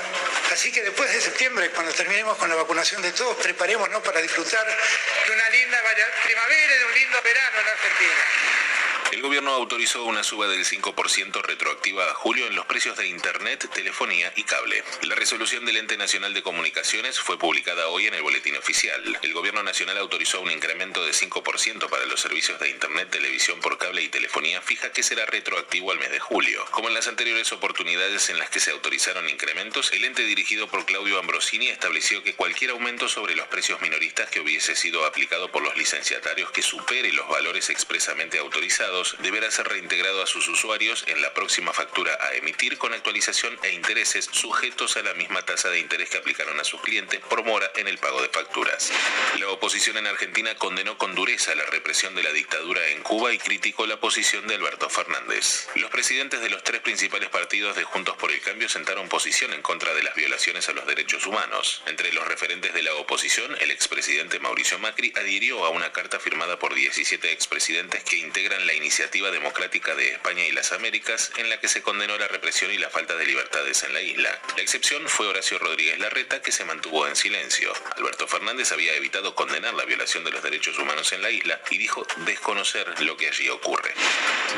Así 0.52 0.70
que 0.72 0.82
después 0.82 1.12
de 1.12 1.20
septiembre, 1.20 1.70
cuando 1.70 1.92
terminemos 1.92 2.36
con 2.36 2.48
la 2.48 2.54
vacunación 2.56 3.02
de 3.02 3.12
todos, 3.12 3.36
preparémonos 3.36 4.02
para 4.02 4.20
disfrutar 4.20 4.66
de 4.66 5.32
una 5.32 5.48
linda 5.50 5.78
primavera 6.24 6.74
y 6.74 6.78
de 6.78 6.84
un 6.84 6.94
lindo 6.94 7.22
verano 7.22 7.60
en 7.60 7.68
Argentina. 7.68 8.67
El 9.10 9.22
gobierno 9.22 9.52
autorizó 9.52 10.04
una 10.04 10.22
suba 10.22 10.48
del 10.48 10.66
5% 10.66 11.40
retroactiva 11.42 12.04
a 12.04 12.14
julio 12.14 12.46
en 12.46 12.54
los 12.54 12.66
precios 12.66 12.94
de 12.98 13.06
Internet, 13.08 13.70
telefonía 13.72 14.30
y 14.36 14.42
cable. 14.42 14.84
La 15.04 15.14
resolución 15.14 15.64
del 15.64 15.78
Ente 15.78 15.96
Nacional 15.96 16.34
de 16.34 16.42
Comunicaciones 16.42 17.18
fue 17.18 17.38
publicada 17.38 17.88
hoy 17.88 18.06
en 18.06 18.12
el 18.12 18.20
Boletín 18.20 18.56
Oficial. 18.56 19.18
El 19.22 19.32
gobierno 19.32 19.62
nacional 19.62 19.96
autorizó 19.96 20.42
un 20.42 20.50
incremento 20.50 21.02
de 21.06 21.12
5% 21.12 21.88
para 21.88 22.04
los 22.04 22.20
servicios 22.20 22.60
de 22.60 22.68
Internet, 22.68 23.08
televisión 23.08 23.60
por 23.60 23.78
cable 23.78 24.02
y 24.02 24.08
telefonía 24.08 24.60
fija 24.60 24.92
que 24.92 25.02
será 25.02 25.24
retroactivo 25.24 25.90
al 25.90 25.98
mes 25.98 26.10
de 26.10 26.20
julio. 26.20 26.66
Como 26.70 26.88
en 26.88 26.94
las 26.94 27.08
anteriores 27.08 27.50
oportunidades 27.52 28.28
en 28.28 28.38
las 28.38 28.50
que 28.50 28.60
se 28.60 28.72
autorizaron 28.72 29.26
incrementos, 29.30 29.90
el 29.92 30.04
ente 30.04 30.22
dirigido 30.24 30.68
por 30.68 30.84
Claudio 30.84 31.18
Ambrosini 31.18 31.68
estableció 31.68 32.22
que 32.22 32.34
cualquier 32.34 32.72
aumento 32.72 33.08
sobre 33.08 33.36
los 33.36 33.48
precios 33.48 33.80
minoristas 33.80 34.28
que 34.28 34.40
hubiese 34.40 34.76
sido 34.76 35.06
aplicado 35.06 35.50
por 35.50 35.62
los 35.62 35.76
licenciatarios 35.78 36.50
que 36.50 36.60
supere 36.60 37.10
los 37.14 37.26
valores 37.26 37.70
expresamente 37.70 38.38
autorizados 38.38 38.97
deberá 39.20 39.50
ser 39.50 39.68
reintegrado 39.68 40.22
a 40.22 40.26
sus 40.26 40.48
usuarios 40.48 41.04
en 41.06 41.22
la 41.22 41.32
próxima 41.32 41.72
factura 41.72 42.18
a 42.20 42.34
emitir 42.34 42.78
con 42.78 42.92
actualización 42.92 43.56
e 43.62 43.72
intereses 43.72 44.28
sujetos 44.32 44.96
a 44.96 45.02
la 45.02 45.14
misma 45.14 45.42
tasa 45.42 45.68
de 45.70 45.78
interés 45.78 46.10
que 46.10 46.18
aplicaron 46.18 46.58
a 46.58 46.64
sus 46.64 46.80
clientes 46.80 47.20
por 47.20 47.44
mora 47.44 47.70
en 47.76 47.86
el 47.86 47.98
pago 47.98 48.20
de 48.20 48.28
facturas. 48.28 48.90
La 49.38 49.48
oposición 49.50 49.98
en 49.98 50.06
Argentina 50.08 50.54
condenó 50.56 50.98
con 50.98 51.14
dureza 51.14 51.54
la 51.54 51.64
represión 51.66 52.14
de 52.16 52.24
la 52.24 52.32
dictadura 52.32 52.84
en 52.88 53.02
Cuba 53.02 53.32
y 53.32 53.38
criticó 53.38 53.86
la 53.86 54.00
posición 54.00 54.46
de 54.48 54.56
Alberto 54.56 54.88
Fernández. 54.90 55.68
Los 55.76 55.90
presidentes 55.90 56.40
de 56.40 56.50
los 56.50 56.64
tres 56.64 56.80
principales 56.80 57.28
partidos 57.28 57.76
de 57.76 57.84
Juntos 57.84 58.16
por 58.16 58.32
el 58.32 58.40
Cambio 58.40 58.68
sentaron 58.68 59.08
posición 59.08 59.52
en 59.52 59.62
contra 59.62 59.94
de 59.94 60.02
las 60.02 60.16
violaciones 60.16 60.68
a 60.68 60.72
los 60.72 60.86
derechos 60.86 61.24
humanos. 61.26 61.82
Entre 61.86 62.12
los 62.12 62.26
referentes 62.26 62.74
de 62.74 62.82
la 62.82 62.94
oposición, 62.94 63.56
el 63.60 63.70
expresidente 63.70 64.40
Mauricio 64.40 64.78
Macri 64.80 65.12
adhirió 65.16 65.64
a 65.64 65.70
una 65.70 65.92
carta 65.92 66.18
firmada 66.18 66.58
por 66.58 66.74
17 66.74 67.30
expresidentes 67.30 68.02
que 68.02 68.16
integran 68.16 68.66
la 68.66 68.74
iniciativa 68.74 68.87
Iniciativa 68.88 69.30
Democrática 69.30 69.94
de 69.94 70.12
España 70.12 70.46
y 70.46 70.52
las 70.52 70.72
Américas, 70.72 71.30
en 71.36 71.50
la 71.50 71.60
que 71.60 71.68
se 71.68 71.82
condenó 71.82 72.16
la 72.16 72.26
represión 72.26 72.72
y 72.72 72.78
la 72.78 72.88
falta 72.88 73.14
de 73.16 73.26
libertades 73.26 73.82
en 73.82 73.92
la 73.92 74.00
isla. 74.00 74.30
La 74.56 74.62
excepción 74.62 75.06
fue 75.10 75.26
Horacio 75.26 75.58
Rodríguez 75.58 75.98
Larreta, 75.98 76.40
que 76.40 76.52
se 76.52 76.64
mantuvo 76.64 77.06
en 77.06 77.14
silencio. 77.14 77.70
Alberto 77.98 78.26
Fernández 78.26 78.72
había 78.72 78.94
evitado 78.94 79.34
condenar 79.34 79.74
la 79.74 79.84
violación 79.84 80.24
de 80.24 80.30
los 80.30 80.42
derechos 80.42 80.78
humanos 80.78 81.12
en 81.12 81.20
la 81.20 81.30
isla 81.30 81.60
y 81.68 81.76
dijo 81.76 82.06
desconocer 82.24 82.98
lo 83.02 83.14
que 83.18 83.28
allí 83.28 83.50
ocurre. 83.50 83.92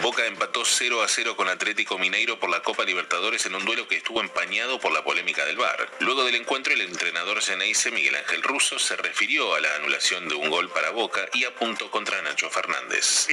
Boca 0.01 0.25
empató 0.25 0.65
0 0.65 1.03
a 1.03 1.09
0 1.09 1.35
con 1.35 1.49
Atlético 1.49 1.99
Mineiro 1.99 2.39
por 2.39 2.51
la 2.51 2.63
Copa 2.63 2.85
Libertadores 2.85 3.45
en 3.47 3.57
un 3.57 3.65
duelo 3.65 3.89
que 3.89 3.97
estuvo 3.97 4.21
empañado 4.21 4.79
por 4.79 4.93
la 4.93 5.03
polémica 5.03 5.45
del 5.45 5.57
VAR. 5.57 5.91
Luego 5.99 6.23
del 6.25 6.37
encuentro, 6.37 6.73
el 6.73 6.83
entrenador 6.83 7.43
Ceneice 7.43 7.91
Miguel 7.91 8.15
Ángel 8.15 8.45
Russo 8.45 8.79
se 8.79 8.95
refirió 8.95 9.57
a 9.57 9.61
la 9.61 9.75
anulación 9.75 10.29
de 10.29 10.37
un 10.37 10.49
gol 10.51 10.71
para 10.71 10.91
Boca 10.91 11.29
y 11.33 11.45
apuntó 11.45 11.91
contra 11.91 12.23
Nacho 12.23 12.49
Fernández. 12.49 13.27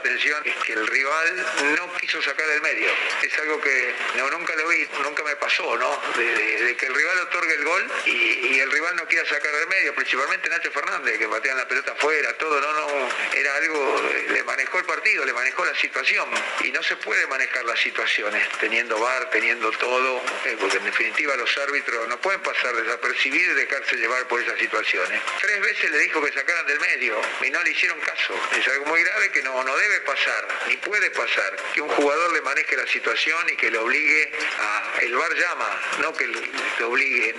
Atención 0.00 0.42
es 0.44 0.56
que 0.64 0.72
el 0.72 0.86
rival 0.86 1.46
no 1.76 1.92
quiso 1.94 2.20
sacar 2.22 2.46
del 2.46 2.60
medio. 2.62 2.90
Es 3.22 3.38
algo 3.38 3.60
que 3.60 3.94
no, 4.16 4.30
nunca 4.30 4.54
lo 4.56 4.68
vi, 4.68 4.86
nunca 5.02 5.22
me 5.22 5.36
pasó, 5.36 5.76
¿no? 5.76 6.00
De, 6.16 6.76
que 6.76 6.86
el 6.86 6.94
rival 6.94 7.18
otorgue 7.20 7.54
el 7.54 7.64
gol 7.64 7.90
y, 8.06 8.58
el 8.60 8.70
rival 8.70 8.96
no 8.96 9.06
quiera 9.06 9.26
sacar 9.26 9.52
del 9.52 9.68
medio, 9.68 9.94
principalmente 9.94 10.48
Nacho 10.48 10.70
Fernández, 10.70 11.18
que 11.18 11.28
patean 11.28 11.56
la 11.56 11.66
pelota 11.66 11.92
afuera, 11.92 12.32
todo, 12.34 12.60
no, 12.60 12.72
no, 12.72 13.08
era 13.34 13.56
algo, 13.56 14.02
le 14.28 14.42
manejó 14.44 14.78
el 14.78 14.84
partido, 14.84 15.24
le 15.24 15.32
manejó 15.32 15.64
la 15.64 15.74
situación 15.76 16.28
y 16.62 16.70
no 16.70 16.82
se 16.82 16.96
puede 16.96 17.26
manejar 17.26 17.64
las 17.64 17.80
situaciones 17.80 18.46
teniendo 18.60 18.98
bar, 18.98 19.30
teniendo 19.30 19.70
todo, 19.72 20.22
eh, 20.44 20.56
porque 20.60 20.76
en 20.76 20.84
definitiva 20.84 21.36
los 21.36 21.56
árbitros 21.58 22.08
no 22.08 22.20
pueden 22.20 22.40
pasar 22.42 22.74
desapercibidos 22.74 23.56
y 23.56 23.60
dejarse 23.60 23.96
llevar 23.96 24.28
por 24.28 24.40
esas 24.40 24.58
situaciones. 24.58 25.20
Tres 25.40 25.60
veces 25.60 25.90
le 25.90 25.98
dijo 25.98 26.22
que 26.22 26.32
sacaran 26.32 26.66
del 26.66 26.80
medio 26.80 27.20
y 27.42 27.50
no 27.50 27.62
le 27.62 27.70
hicieron 27.70 27.98
caso. 28.00 28.34
Es 28.58 28.68
algo 28.68 28.86
muy 28.86 29.02
grave 29.02 29.30
que 29.30 29.42
no, 29.42 29.62
no 29.64 29.76
debe 29.76 29.89
pasar, 30.00 30.48
ni 30.68 30.76
puede 30.76 31.10
pasar, 31.10 31.56
que 31.74 31.80
un 31.80 31.88
jugador 31.88 32.32
le 32.32 32.40
maneje 32.42 32.76
la 32.76 32.86
situación 32.86 33.48
y 33.50 33.56
que 33.56 33.70
le 33.70 33.78
obligue 33.78 34.32
a... 34.60 35.00
El 35.00 35.14
VAR 35.16 35.34
llama, 35.34 35.80
no 36.00 36.12
que 36.12 36.26
le 36.26 36.84
obliguen, 36.84 37.34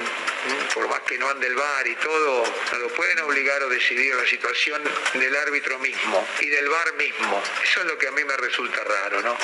por 0.73 0.87
más 0.87 1.01
que 1.01 1.17
no 1.17 1.29
ande 1.29 1.47
el 1.47 1.55
VAR 1.55 1.87
y 1.87 1.95
todo, 1.95 2.43
no 2.71 2.77
lo 2.79 2.87
pueden 2.89 3.19
obligar 3.19 3.61
o 3.63 3.69
decidir 3.69 4.15
la 4.15 4.25
situación 4.25 4.81
del 5.13 5.35
árbitro 5.35 5.77
mismo 5.79 6.27
y 6.39 6.47
del 6.47 6.67
VAR 6.67 6.93
mismo. 6.95 7.43
Eso 7.63 7.81
es 7.81 7.85
lo 7.85 7.97
que 7.97 8.07
a 8.07 8.11
mí 8.11 8.23
me 8.23 8.35
resulta 8.37 8.83
raro, 8.83 9.21
¿no? 9.21 9.37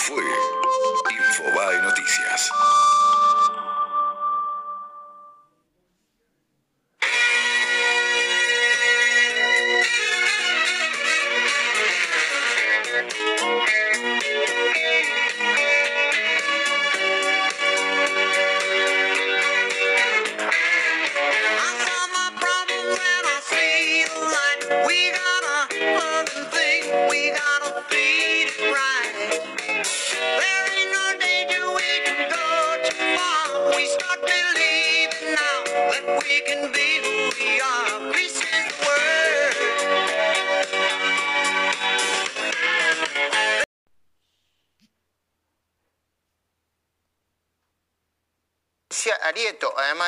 Fue 0.00 0.22
Infobae 1.10 1.82
Noticias. 1.82 2.50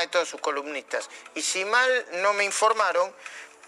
De 0.03 0.09
todos 0.09 0.29
sus 0.29 0.41
columnistas. 0.41 1.09
Y 1.35 1.43
si 1.43 1.65
mal 1.65 2.07
no 2.23 2.33
me 2.35 2.45
informaron, 2.45 3.15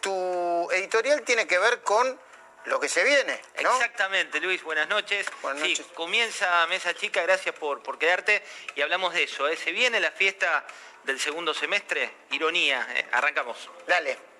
tu 0.00 0.70
editorial 0.70 1.22
tiene 1.22 1.46
que 1.46 1.58
ver 1.58 1.82
con 1.82 2.18
lo 2.66 2.80
que 2.80 2.88
se 2.88 3.04
viene. 3.04 3.40
Exactamente, 3.54 4.40
Luis, 4.40 4.62
buenas 4.62 4.88
noches. 4.88 5.26
Sí, 5.62 5.82
comienza 5.94 6.66
Mesa 6.66 6.94
Chica, 6.94 7.22
gracias 7.22 7.54
por, 7.54 7.82
por 7.82 7.98
quedarte 7.98 8.42
y 8.74 8.82
hablamos 8.82 9.14
de 9.14 9.24
eso. 9.24 9.48
¿eh? 9.48 9.56
Se 9.56 9.72
viene 9.72 10.00
la 10.00 10.10
fiesta 10.10 10.66
del 11.04 11.20
segundo 11.20 11.52
semestre, 11.52 12.10
ironía, 12.30 12.86
¿eh? 12.94 13.06
arrancamos. 13.12 13.70
Dale. 13.86 14.33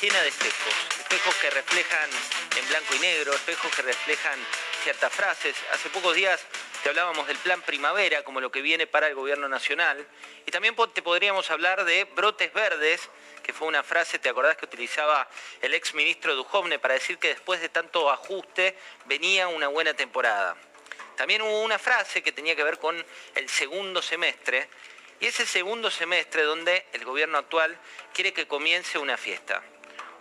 Llena 0.00 0.20
de 0.20 0.28
espejos, 0.28 0.74
espejos 0.98 1.34
que 1.36 1.48
reflejan 1.48 2.10
en 2.58 2.68
blanco 2.68 2.94
y 2.94 2.98
negro, 2.98 3.32
espejos 3.32 3.74
que 3.74 3.82
reflejan 3.82 4.38
ciertas 4.82 5.12
frases. 5.12 5.56
Hace 5.72 5.88
pocos 5.88 6.14
días 6.14 6.44
te 6.82 6.90
hablábamos 6.90 7.26
del 7.26 7.38
plan 7.38 7.62
primavera 7.62 8.22
como 8.22 8.40
lo 8.40 8.50
que 8.50 8.60
viene 8.60 8.86
para 8.86 9.06
el 9.06 9.14
gobierno 9.14 9.48
nacional 9.48 10.06
y 10.44 10.50
también 10.50 10.76
te 10.92 11.02
podríamos 11.02 11.50
hablar 11.50 11.84
de 11.84 12.04
brotes 12.04 12.52
verdes, 12.52 13.08
que 13.42 13.54
fue 13.54 13.68
una 13.68 13.82
frase, 13.82 14.18
¿te 14.18 14.28
acordás 14.28 14.56
que 14.56 14.66
utilizaba 14.66 15.28
el 15.62 15.72
ex 15.72 15.94
ministro 15.94 16.34
Dujovne 16.34 16.78
para 16.78 16.94
decir 16.94 17.18
que 17.18 17.28
después 17.28 17.60
de 17.60 17.70
tanto 17.70 18.10
ajuste 18.10 18.76
venía 19.06 19.48
una 19.48 19.68
buena 19.68 19.94
temporada? 19.94 20.56
También 21.16 21.40
hubo 21.40 21.62
una 21.62 21.78
frase 21.78 22.22
que 22.22 22.32
tenía 22.32 22.54
que 22.54 22.64
ver 22.64 22.78
con 22.78 23.02
el 23.34 23.48
segundo 23.48 24.02
semestre 24.02 24.68
y 25.20 25.26
es 25.26 25.40
el 25.40 25.46
segundo 25.46 25.90
semestre 25.90 26.42
donde 26.42 26.84
el 26.92 27.04
gobierno 27.04 27.38
actual 27.38 27.78
quiere 28.12 28.34
que 28.34 28.46
comience 28.46 28.98
una 28.98 29.16
fiesta. 29.16 29.62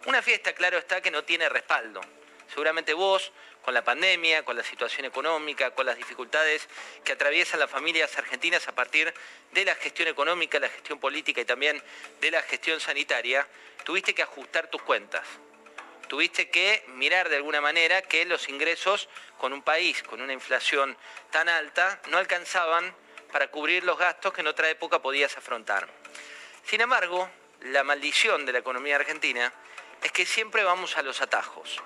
Una 0.06 0.22
fiesta, 0.22 0.53
claro 0.53 0.77
está, 0.77 1.02
que 1.02 1.10
no 1.10 1.23
tiene 1.23 1.49
respaldo. 1.49 1.99
Seguramente 2.49 2.94
vos, 2.94 3.32
con 3.64 3.73
la 3.73 3.84
pandemia, 3.84 4.45
con 4.45 4.56
la 4.56 4.64
situación 4.64 5.06
económica, 5.06 5.72
con 5.72 5.88
las 5.88 5.98
dificultades 5.98 6.68
que 7.03 7.14
atraviesan 7.14 7.60
las 7.60 7.72
familias 7.72 8.15
argentinas 8.15 8.68
a 8.68 8.76
partir 8.76 9.11
de 9.52 9.65
la 9.65 9.73
gestión 9.73 10.07
económica, 10.07 10.60
la 10.60 10.69
gestión 10.69 10.99
política 10.99 11.41
y 11.41 11.45
también 11.45 11.82
de 12.22 12.30
la 12.30 12.44
gestión 12.44 12.80
sanitaria, 12.80 13.48
tuviste 13.84 14.14
que 14.14 14.22
ajustar 14.22 14.68
tus 14.68 14.84
cuentas. 14.84 15.26
Tuviste 16.07 16.52
que 16.52 16.84
mirar 16.90 17.30
de 17.30 17.38
alguna 17.38 17.60
manera 17.60 18.03
que 18.03 18.26
los 18.26 18.48
ingresos 18.48 19.10
con 19.40 19.53
un 19.53 19.64
país 19.64 20.03
con 20.03 20.22
una 20.22 20.34
inflación 20.34 20.95
tan 21.32 21.49
alta 21.49 21.99
no 22.10 22.19
alcanzaban 22.19 22.94
para 23.32 23.48
cubrir 23.48 23.84
los 23.84 23.98
gastos 23.98 24.32
que 24.34 24.41
en 24.41 24.48
otra 24.48 24.69
época 24.69 25.02
podías 25.02 25.36
afrontar. 25.36 25.90
Sin 26.64 26.82
embargo, 26.82 27.27
la 27.61 27.84
maldición 27.84 28.45
de 28.45 28.53
la 28.53 28.60
economía 28.60 28.98
argentina 28.98 29.52
es 30.06 30.11
que 30.11 30.27
siempre 30.27 30.64
vamos 30.64 30.98
a 30.98 31.02
los 31.02 31.19
atajos. 31.19 31.82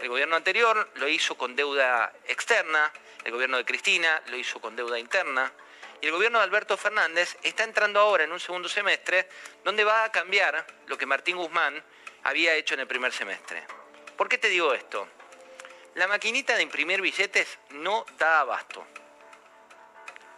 El 0.00 0.08
gobierno 0.08 0.34
anterior 0.34 0.90
lo 0.94 1.06
hizo 1.08 1.36
con 1.36 1.54
deuda 1.54 2.10
externa, 2.26 2.90
el 3.22 3.32
gobierno 3.32 3.58
de 3.58 3.66
Cristina 3.66 4.22
lo 4.28 4.38
hizo 4.38 4.62
con 4.62 4.74
deuda 4.74 4.98
interna, 4.98 5.52
y 6.00 6.06
el 6.06 6.12
gobierno 6.12 6.38
de 6.38 6.44
Alberto 6.44 6.78
Fernández 6.78 7.36
está 7.42 7.64
entrando 7.64 8.00
ahora 8.00 8.24
en 8.24 8.32
un 8.32 8.40
segundo 8.40 8.66
semestre 8.66 9.28
donde 9.62 9.84
va 9.84 10.04
a 10.04 10.10
cambiar 10.10 10.66
lo 10.86 10.96
que 10.96 11.04
Martín 11.04 11.36
Guzmán 11.36 11.84
había 12.22 12.54
hecho 12.54 12.72
en 12.72 12.80
el 12.80 12.86
primer 12.86 13.12
semestre. 13.12 13.62
¿Por 14.16 14.26
qué 14.26 14.38
te 14.38 14.48
digo 14.48 14.72
esto? 14.72 15.06
La 15.96 16.08
maquinita 16.08 16.56
de 16.56 16.62
imprimir 16.62 17.02
billetes 17.02 17.58
no 17.70 18.06
da 18.16 18.40
abasto. 18.40 18.86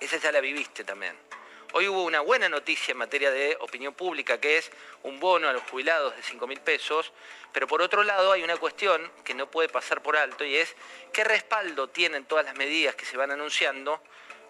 Esa 0.01 0.17
ya 0.17 0.33
la 0.33 0.41
viviste 0.41 0.83
también. 0.83 1.17
Hoy 1.73 1.87
hubo 1.87 2.03
una 2.03 2.21
buena 2.21 2.49
noticia 2.49 2.91
en 2.91 2.99
materia 2.99 3.31
de 3.31 3.57
opinión 3.61 3.95
pública, 3.95 4.41
que 4.41 4.59
es 4.59 4.73
un 5.05 5.21
bono 5.21 5.49
a 5.49 5.53
los 5.53 5.63
jubilados 5.71 6.17
de 6.17 6.23
5 6.23 6.45
mil 6.49 6.61
pesos, 6.61 7.13
pero 7.53 7.69
por 7.69 7.81
otro 7.81 8.03
lado 8.03 8.33
hay 8.33 8.43
una 8.43 8.57
cuestión 8.57 9.09
que 9.23 9.35
no 9.35 9.49
puede 9.49 9.69
pasar 9.69 10.03
por 10.03 10.17
alto 10.17 10.45
y 10.45 10.57
es 10.57 10.75
qué 11.13 11.23
respaldo 11.23 11.89
tienen 11.89 12.25
todas 12.25 12.45
las 12.45 12.57
medidas 12.57 12.97
que 12.97 13.05
se 13.05 13.17
van 13.17 13.31
anunciando 13.31 14.03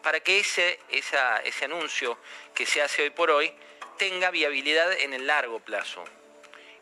para 0.02 0.20
que 0.20 0.38
ese, 0.38 0.80
ese 0.88 1.64
anuncio 1.66 2.16
que 2.54 2.64
se 2.64 2.80
hace 2.80 3.02
hoy 3.02 3.10
por 3.10 3.30
hoy 3.30 3.52
tenga 3.98 4.30
viabilidad 4.30 4.90
en 4.90 5.12
el 5.12 5.26
largo 5.26 5.60
plazo. 5.60 6.02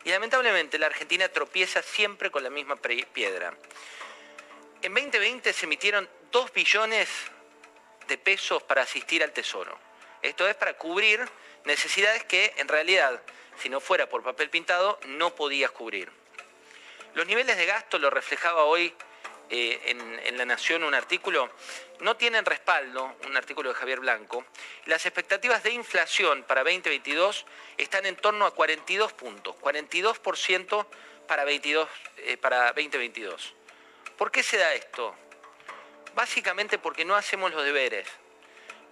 Y 0.05 0.09
lamentablemente 0.11 0.79
la 0.79 0.85
Argentina 0.85 1.27
tropieza 1.27 1.81
siempre 1.81 2.31
con 2.31 2.43
la 2.43 2.49
misma 2.49 2.77
piedra. 2.77 3.53
En 4.81 4.93
2020 4.93 5.51
se 5.51 5.65
emitieron 5.65 6.07
2 6.31 6.53
billones 6.53 7.09
de 8.07 8.17
pesos 8.17 8.63
para 8.63 8.83
asistir 8.83 9.21
al 9.21 9.33
Tesoro. 9.33 9.88
Esto 10.21 10.47
es 10.47 10.55
para 10.55 10.73
cubrir 10.73 11.27
necesidades 11.65 12.23
que 12.23 12.53
en 12.57 12.67
realidad, 12.67 13.21
si 13.61 13.69
no 13.69 13.79
fuera 13.79 14.09
por 14.09 14.23
papel 14.23 14.49
pintado, 14.49 14.99
no 15.05 15.35
podías 15.35 15.71
cubrir. 15.71 16.11
Los 17.13 17.25
niveles 17.27 17.57
de 17.57 17.65
gasto, 17.65 17.97
lo 17.97 18.09
reflejaba 18.09 18.63
hoy 18.63 18.93
eh, 19.49 19.81
en, 19.85 20.37
La 20.37 20.45
Nación 20.45 20.83
un 20.83 20.93
artículo, 20.93 21.49
no 22.01 22.15
tienen 22.15 22.45
respaldo, 22.45 23.15
un 23.25 23.35
artículo 23.35 23.69
de 23.69 23.75
Javier 23.75 23.99
Blanco. 23.99 24.45
Las 24.85 25.05
expectativas 25.05 25.63
de 25.63 25.71
inflación 25.71 26.43
para 26.43 26.63
2022 26.63 27.45
están 27.77 28.05
en 28.05 28.15
torno 28.15 28.45
a 28.45 28.53
42 28.53 29.13
puntos, 29.13 29.55
42% 29.57 30.85
para, 31.27 31.43
22, 31.45 31.89
eh, 32.17 32.37
para 32.37 32.67
2022. 32.67 33.55
¿Por 34.17 34.31
qué 34.31 34.43
se 34.43 34.57
da 34.57 34.73
esto? 34.73 35.15
Básicamente 36.13 36.77
porque 36.77 37.03
no 37.03 37.15
hacemos 37.15 37.51
los 37.51 37.63
deberes. 37.63 38.07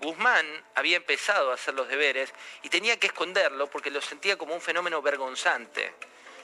Guzmán 0.02 0.45
había 0.76 0.98
empezado 0.98 1.52
a 1.52 1.56
hacer 1.56 1.74
los 1.74 1.88
deberes 1.88 2.34
y 2.64 2.69
tenía 2.69 2.99
que 2.99 3.07
esconderlo 3.07 3.68
porque 3.68 3.91
lo 3.91 4.02
sentía 4.02 4.38
como 4.38 4.53
un 4.53 4.61
fenómeno 4.61 5.02
vergonzante. 5.02 5.94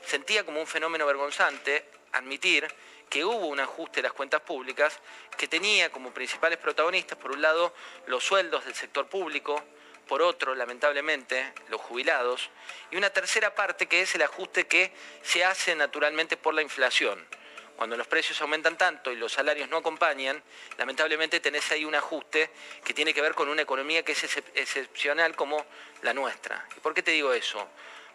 Sentía 0.06 0.44
como 0.44 0.60
un 0.60 0.68
fenómeno 0.68 1.06
vergonzante 1.06 1.86
admitir 2.12 2.68
que 3.10 3.24
hubo 3.24 3.48
un 3.48 3.60
ajuste 3.60 3.98
de 3.98 4.04
las 4.04 4.14
cuentas 4.14 4.42
públicas 4.42 5.00
que 5.38 5.48
tenía 5.48 5.92
como 5.92 6.14
principales 6.14 6.58
protagonistas, 6.58 7.18
por 7.18 7.32
un 7.32 7.42
lado, 7.42 7.74
los 8.08 8.24
sueldos 8.24 8.66
del 8.66 8.74
sector 8.74 9.08
público, 9.08 9.64
por 10.08 10.22
otro, 10.22 10.56
lamentablemente, 10.56 11.54
los 11.70 11.80
jubilados, 11.80 12.50
y 12.92 12.98
una 12.98 13.12
tercera 13.12 13.56
parte 13.56 13.86
que 13.86 14.02
es 14.02 14.16
el 14.16 14.24
ajuste 14.24 14.68
que 14.68 14.92
se 15.22 15.46
hace 15.46 15.76
naturalmente 15.76 16.38
por 16.38 16.54
la 16.54 16.62
inflación 16.62 17.26
cuando 17.76 17.98
los 17.98 18.08
precios 18.08 18.40
aumentan 18.42 18.78
tanto 18.78 19.12
y 19.12 19.16
los 19.16 19.32
salarios 19.32 19.70
no 19.70 19.78
acompañan, 19.78 20.42
lamentablemente 20.78 21.40
tenés 21.40 21.72
ahí 21.72 21.86
un 21.86 21.96
ajuste 21.96 22.50
que 22.84 22.94
tiene 22.94 23.14
que 23.14 23.22
ver 23.22 23.34
con 23.34 23.50
una 23.50 23.62
economía 23.62 24.04
que 24.04 24.12
es 24.12 24.24
excepcional 24.56 25.36
como 25.36 25.66
la 26.02 26.14
nuestra. 26.14 26.68
¿Y 26.78 26.80
por 26.80 26.94
qué 26.94 27.02
te 27.02 27.12
digo 27.12 27.34
eso? 27.34 27.68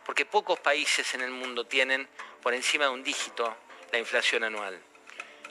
Porque 0.04 0.24
pocos 0.24 0.58
países 0.60 1.12
en 1.14 1.22
el 1.22 1.30
mundo 1.30 1.66
tienen 1.66 2.08
por 2.42 2.54
encima 2.54 2.84
de 2.84 2.90
un 2.90 3.02
dígito 3.02 3.56
la 3.92 3.98
inflación 3.98 4.44
anual. 4.44 4.80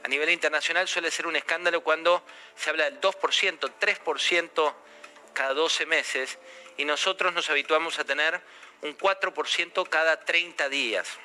A 0.04 0.08
nivel 0.08 0.30
internacional 0.30 0.88
suele 0.88 1.12
ser 1.12 1.28
un 1.28 1.36
escándalo 1.36 1.82
cuando 1.82 2.24
se 2.56 2.70
habla 2.70 2.86
del 2.86 3.02
2%, 3.02 3.72
3% 3.80 4.74
cada 5.34 5.54
12 5.54 5.86
meses 5.86 6.38
y 6.78 6.86
nosotros 6.86 7.34
nos 7.34 7.50
habituamos 7.50 8.00
a 8.00 8.06
tener 8.06 8.42
un 8.82 8.98
4% 8.98 9.90
cada 9.90 10.24
30 10.24 10.70
días. 10.70 11.20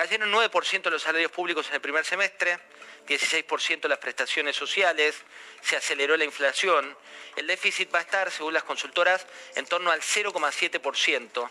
Cayeron 0.00 0.32
9% 0.32 0.88
los 0.88 1.02
salarios 1.02 1.30
públicos 1.30 1.68
en 1.68 1.74
el 1.74 1.82
primer 1.82 2.06
semestre, 2.06 2.58
16% 3.06 3.86
las 3.86 3.98
prestaciones 3.98 4.56
sociales, 4.56 5.14
se 5.60 5.76
aceleró 5.76 6.16
la 6.16 6.24
inflación. 6.24 6.96
El 7.36 7.46
déficit 7.46 7.94
va 7.94 7.98
a 7.98 8.00
estar, 8.00 8.30
según 8.30 8.54
las 8.54 8.62
consultoras, 8.62 9.26
en 9.56 9.66
torno 9.66 9.90
al 9.90 10.00
0,7%, 10.00 11.50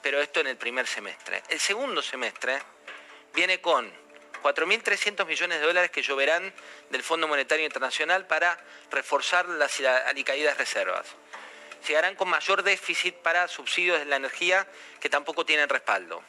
pero 0.00 0.22
esto 0.22 0.40
en 0.40 0.46
el 0.46 0.56
primer 0.56 0.86
semestre. 0.86 1.42
El 1.50 1.60
segundo 1.60 2.00
semestre 2.00 2.62
viene 3.34 3.60
con 3.60 3.92
4.300 4.42 5.26
millones 5.26 5.60
de 5.60 5.66
dólares 5.66 5.90
que 5.90 6.00
lloverán 6.00 6.54
del 6.88 7.02
Fondo 7.02 7.28
Monetario 7.28 7.66
Internacional 7.66 8.26
para 8.26 8.58
reforzar 8.90 9.50
las 9.50 9.78
alicaídas 9.80 10.56
reservas. 10.56 11.08
Llegarán 11.86 12.14
con 12.14 12.30
mayor 12.30 12.62
déficit 12.62 13.16
para 13.16 13.46
subsidios 13.48 13.98
de 13.98 14.06
la 14.06 14.16
energía 14.16 14.66
que 14.98 15.10
tampoco 15.10 15.44
tienen 15.44 15.68
respaldo 15.68 16.24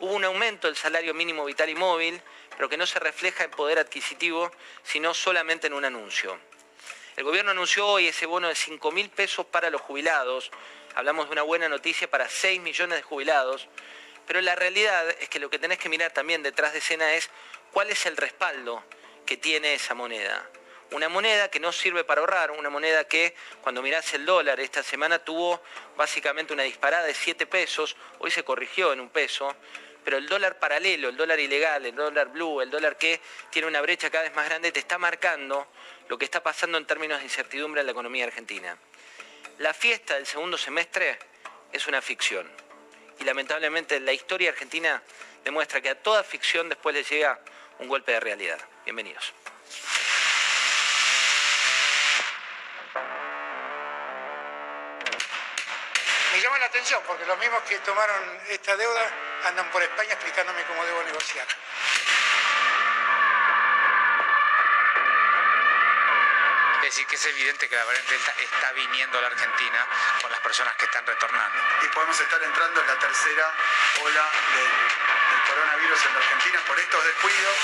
hubo 0.00 0.12
un 0.12 0.24
aumento 0.24 0.66
del 0.66 0.76
salario 0.76 1.14
mínimo 1.14 1.44
vital 1.44 1.68
y 1.68 1.74
móvil, 1.74 2.20
pero 2.56 2.68
que 2.68 2.76
no 2.76 2.86
se 2.86 2.98
refleja 2.98 3.44
en 3.44 3.50
poder 3.50 3.78
adquisitivo, 3.78 4.50
sino 4.82 5.14
solamente 5.14 5.66
en 5.66 5.74
un 5.74 5.84
anuncio. 5.84 6.38
El 7.16 7.24
gobierno 7.24 7.52
anunció 7.52 7.86
hoy 7.86 8.08
ese 8.08 8.26
bono 8.26 8.48
de 8.48 8.54
5 8.54 8.90
mil 8.90 9.08
pesos 9.08 9.46
para 9.46 9.70
los 9.70 9.80
jubilados. 9.80 10.50
Hablamos 10.96 11.26
de 11.26 11.32
una 11.32 11.42
buena 11.42 11.68
noticia 11.68 12.10
para 12.10 12.28
6 12.28 12.60
millones 12.60 12.98
de 12.98 13.02
jubilados. 13.02 13.68
Pero 14.26 14.40
la 14.40 14.54
realidad 14.54 15.08
es 15.20 15.28
que 15.28 15.38
lo 15.38 15.50
que 15.50 15.58
tenés 15.58 15.78
que 15.78 15.88
mirar 15.88 16.12
también 16.12 16.42
detrás 16.42 16.72
de 16.72 16.78
escena 16.78 17.14
es 17.14 17.30
cuál 17.72 17.90
es 17.90 18.06
el 18.06 18.16
respaldo 18.16 18.82
que 19.26 19.36
tiene 19.36 19.74
esa 19.74 19.94
moneda. 19.94 20.48
Una 20.90 21.08
moneda 21.08 21.50
que 21.50 21.60
no 21.60 21.72
sirve 21.72 22.04
para 22.04 22.20
ahorrar, 22.20 22.50
una 22.50 22.70
moneda 22.70 23.04
que 23.04 23.34
cuando 23.62 23.82
mirás 23.82 24.12
el 24.14 24.26
dólar 24.26 24.60
esta 24.60 24.82
semana 24.82 25.18
tuvo 25.18 25.60
básicamente 25.96 26.52
una 26.52 26.62
disparada 26.62 27.04
de 27.04 27.14
7 27.14 27.46
pesos, 27.46 27.96
hoy 28.18 28.30
se 28.30 28.44
corrigió 28.44 28.92
en 28.92 29.00
un 29.00 29.08
peso, 29.08 29.54
pero 30.04 30.18
el 30.18 30.28
dólar 30.28 30.58
paralelo, 30.58 31.08
el 31.08 31.16
dólar 31.16 31.40
ilegal, 31.40 31.86
el 31.86 31.94
dólar 31.94 32.28
blue, 32.28 32.60
el 32.60 32.70
dólar 32.70 32.96
que 32.96 33.20
tiene 33.50 33.66
una 33.66 33.80
brecha 33.80 34.10
cada 34.10 34.24
vez 34.24 34.34
más 34.34 34.46
grande, 34.46 34.70
te 34.70 34.80
está 34.80 34.98
marcando 34.98 35.66
lo 36.08 36.18
que 36.18 36.26
está 36.26 36.42
pasando 36.42 36.76
en 36.78 36.86
términos 36.86 37.18
de 37.18 37.24
incertidumbre 37.24 37.80
en 37.80 37.86
la 37.86 37.92
economía 37.92 38.24
argentina. 38.24 38.76
La 39.58 39.72
fiesta 39.72 40.14
del 40.14 40.26
segundo 40.26 40.58
semestre 40.58 41.18
es 41.72 41.86
una 41.86 42.02
ficción. 42.02 42.48
Y 43.20 43.24
lamentablemente 43.24 43.98
la 44.00 44.12
historia 44.12 44.50
argentina 44.50 45.02
demuestra 45.44 45.80
que 45.80 45.90
a 45.90 46.02
toda 46.02 46.22
ficción 46.22 46.68
después 46.68 46.94
le 46.94 47.04
llega 47.04 47.38
un 47.78 47.88
golpe 47.88 48.12
de 48.12 48.20
realidad. 48.20 48.58
Bienvenidos. 48.84 49.32
Llama 56.44 56.58
la 56.58 56.66
atención 56.66 57.02
porque 57.06 57.24
los 57.24 57.38
mismos 57.38 57.62
que 57.62 57.78
tomaron 57.78 58.38
esta 58.48 58.76
deuda 58.76 59.10
andan 59.46 59.70
por 59.70 59.82
España 59.82 60.12
explicándome 60.12 60.62
cómo 60.64 60.84
debo 60.84 61.02
negociar. 61.04 61.46
Es 66.76 66.90
decir, 66.90 67.06
que 67.06 67.16
es 67.16 67.26
evidente 67.26 67.66
que 67.66 67.76
la 67.76 67.84
variante 67.84 68.12
Delta 68.12 68.34
está 68.38 68.72
viniendo 68.72 69.16
a 69.16 69.22
la 69.22 69.28
Argentina 69.28 69.86
con 70.20 70.30
las 70.30 70.40
personas 70.40 70.76
que 70.76 70.84
están 70.84 71.06
retornando. 71.06 71.58
Y 71.82 71.88
podemos 71.88 72.20
estar 72.20 72.42
entrando 72.42 72.80
en 72.82 72.86
la 72.88 72.98
tercera 72.98 73.54
ola 74.02 74.30
del, 74.54 74.68
del 74.68 75.48
coronavirus 75.48 76.04
en 76.04 76.12
la 76.12 76.18
Argentina 76.18 76.60
por 76.66 76.78
estos 76.78 77.04
descuidos 77.04 77.56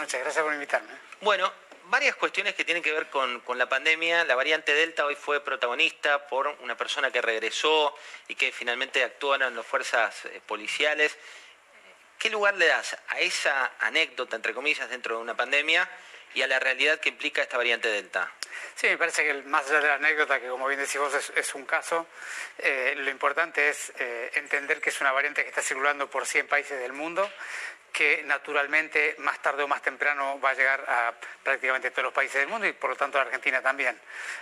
Buenas 0.00 0.14
noches, 0.14 0.24
gracias 0.24 0.44
por 0.44 0.54
invitarme. 0.54 0.92
Bueno, 1.20 1.52
varias 1.90 2.16
cuestiones 2.16 2.54
que 2.54 2.64
tienen 2.64 2.82
que 2.82 2.90
ver 2.90 3.10
con, 3.10 3.42
la 3.58 3.68
pandemia. 3.68 4.24
La 4.24 4.34
variante 4.34 4.72
Delta 4.72 5.04
hoy 5.04 5.14
fue 5.14 5.44
protagonista 5.44 6.26
por 6.26 6.46
una 6.62 6.74
persona 6.74 7.10
que 7.10 7.20
regresó 7.20 7.94
y 8.26 8.34
que 8.34 8.50
finalmente 8.50 9.04
actuaron 9.04 9.54
las 9.54 9.66
fuerzas 9.66 10.24
eh, 10.24 10.40
policiales. 10.46 11.18
¿Qué 12.18 12.30
lugar 12.30 12.56
le 12.56 12.66
das 12.68 12.96
a 13.08 13.20
esa 13.20 13.72
anécdota, 13.78 14.36
entre 14.36 14.54
comillas, 14.54 14.88
dentro 14.88 15.16
de 15.16 15.22
una 15.22 15.36
pandemia 15.36 15.86
y 16.32 16.40
a 16.40 16.46
la 16.46 16.58
realidad 16.58 16.98
que 16.98 17.10
implica 17.10 17.42
esta 17.42 17.58
variante 17.58 17.88
Delta? 17.88 18.32
Sí, 18.76 18.86
me 18.86 18.96
parece 18.96 19.22
que 19.22 19.34
más 19.42 19.66
allá 19.68 19.80
de 19.80 19.88
la 19.88 19.94
anécdota, 19.96 20.40
que 20.40 20.48
como 20.48 20.66
bien 20.66 20.80
decís 20.80 20.96
vos 20.96 21.12
es, 21.36 21.54
un 21.54 21.66
caso, 21.66 22.06
eh, 22.56 22.94
lo 22.96 23.10
importante 23.10 23.68
es 23.68 23.92
eh, 23.98 24.30
entender 24.36 24.80
que 24.80 24.88
es 24.88 25.00
una 25.02 25.12
variante 25.12 25.42
que 25.42 25.50
está 25.50 25.60
circulando 25.60 26.08
por 26.08 26.24
100 26.24 26.46
países 26.46 26.80
del 26.80 26.94
mundo, 26.94 27.30
que 27.92 28.22
naturalmente 28.24 29.16
más 29.18 29.40
tarde 29.40 29.62
o 29.62 29.68
más 29.68 29.82
temprano 29.82 30.40
va 30.40 30.50
a 30.50 30.54
llegar 30.54 30.84
a 30.88 31.14
prácticamente 31.42 31.90
todos 31.90 32.04
los 32.04 32.12
países 32.12 32.40
del 32.40 32.48
mundo 32.48 32.66
y 32.66 32.72
por 32.72 32.90
lo 32.90 32.96
tanto 32.96 33.18
a 33.18 33.22
la 33.22 33.26
Argentina 33.26 33.60
también. 33.60 33.98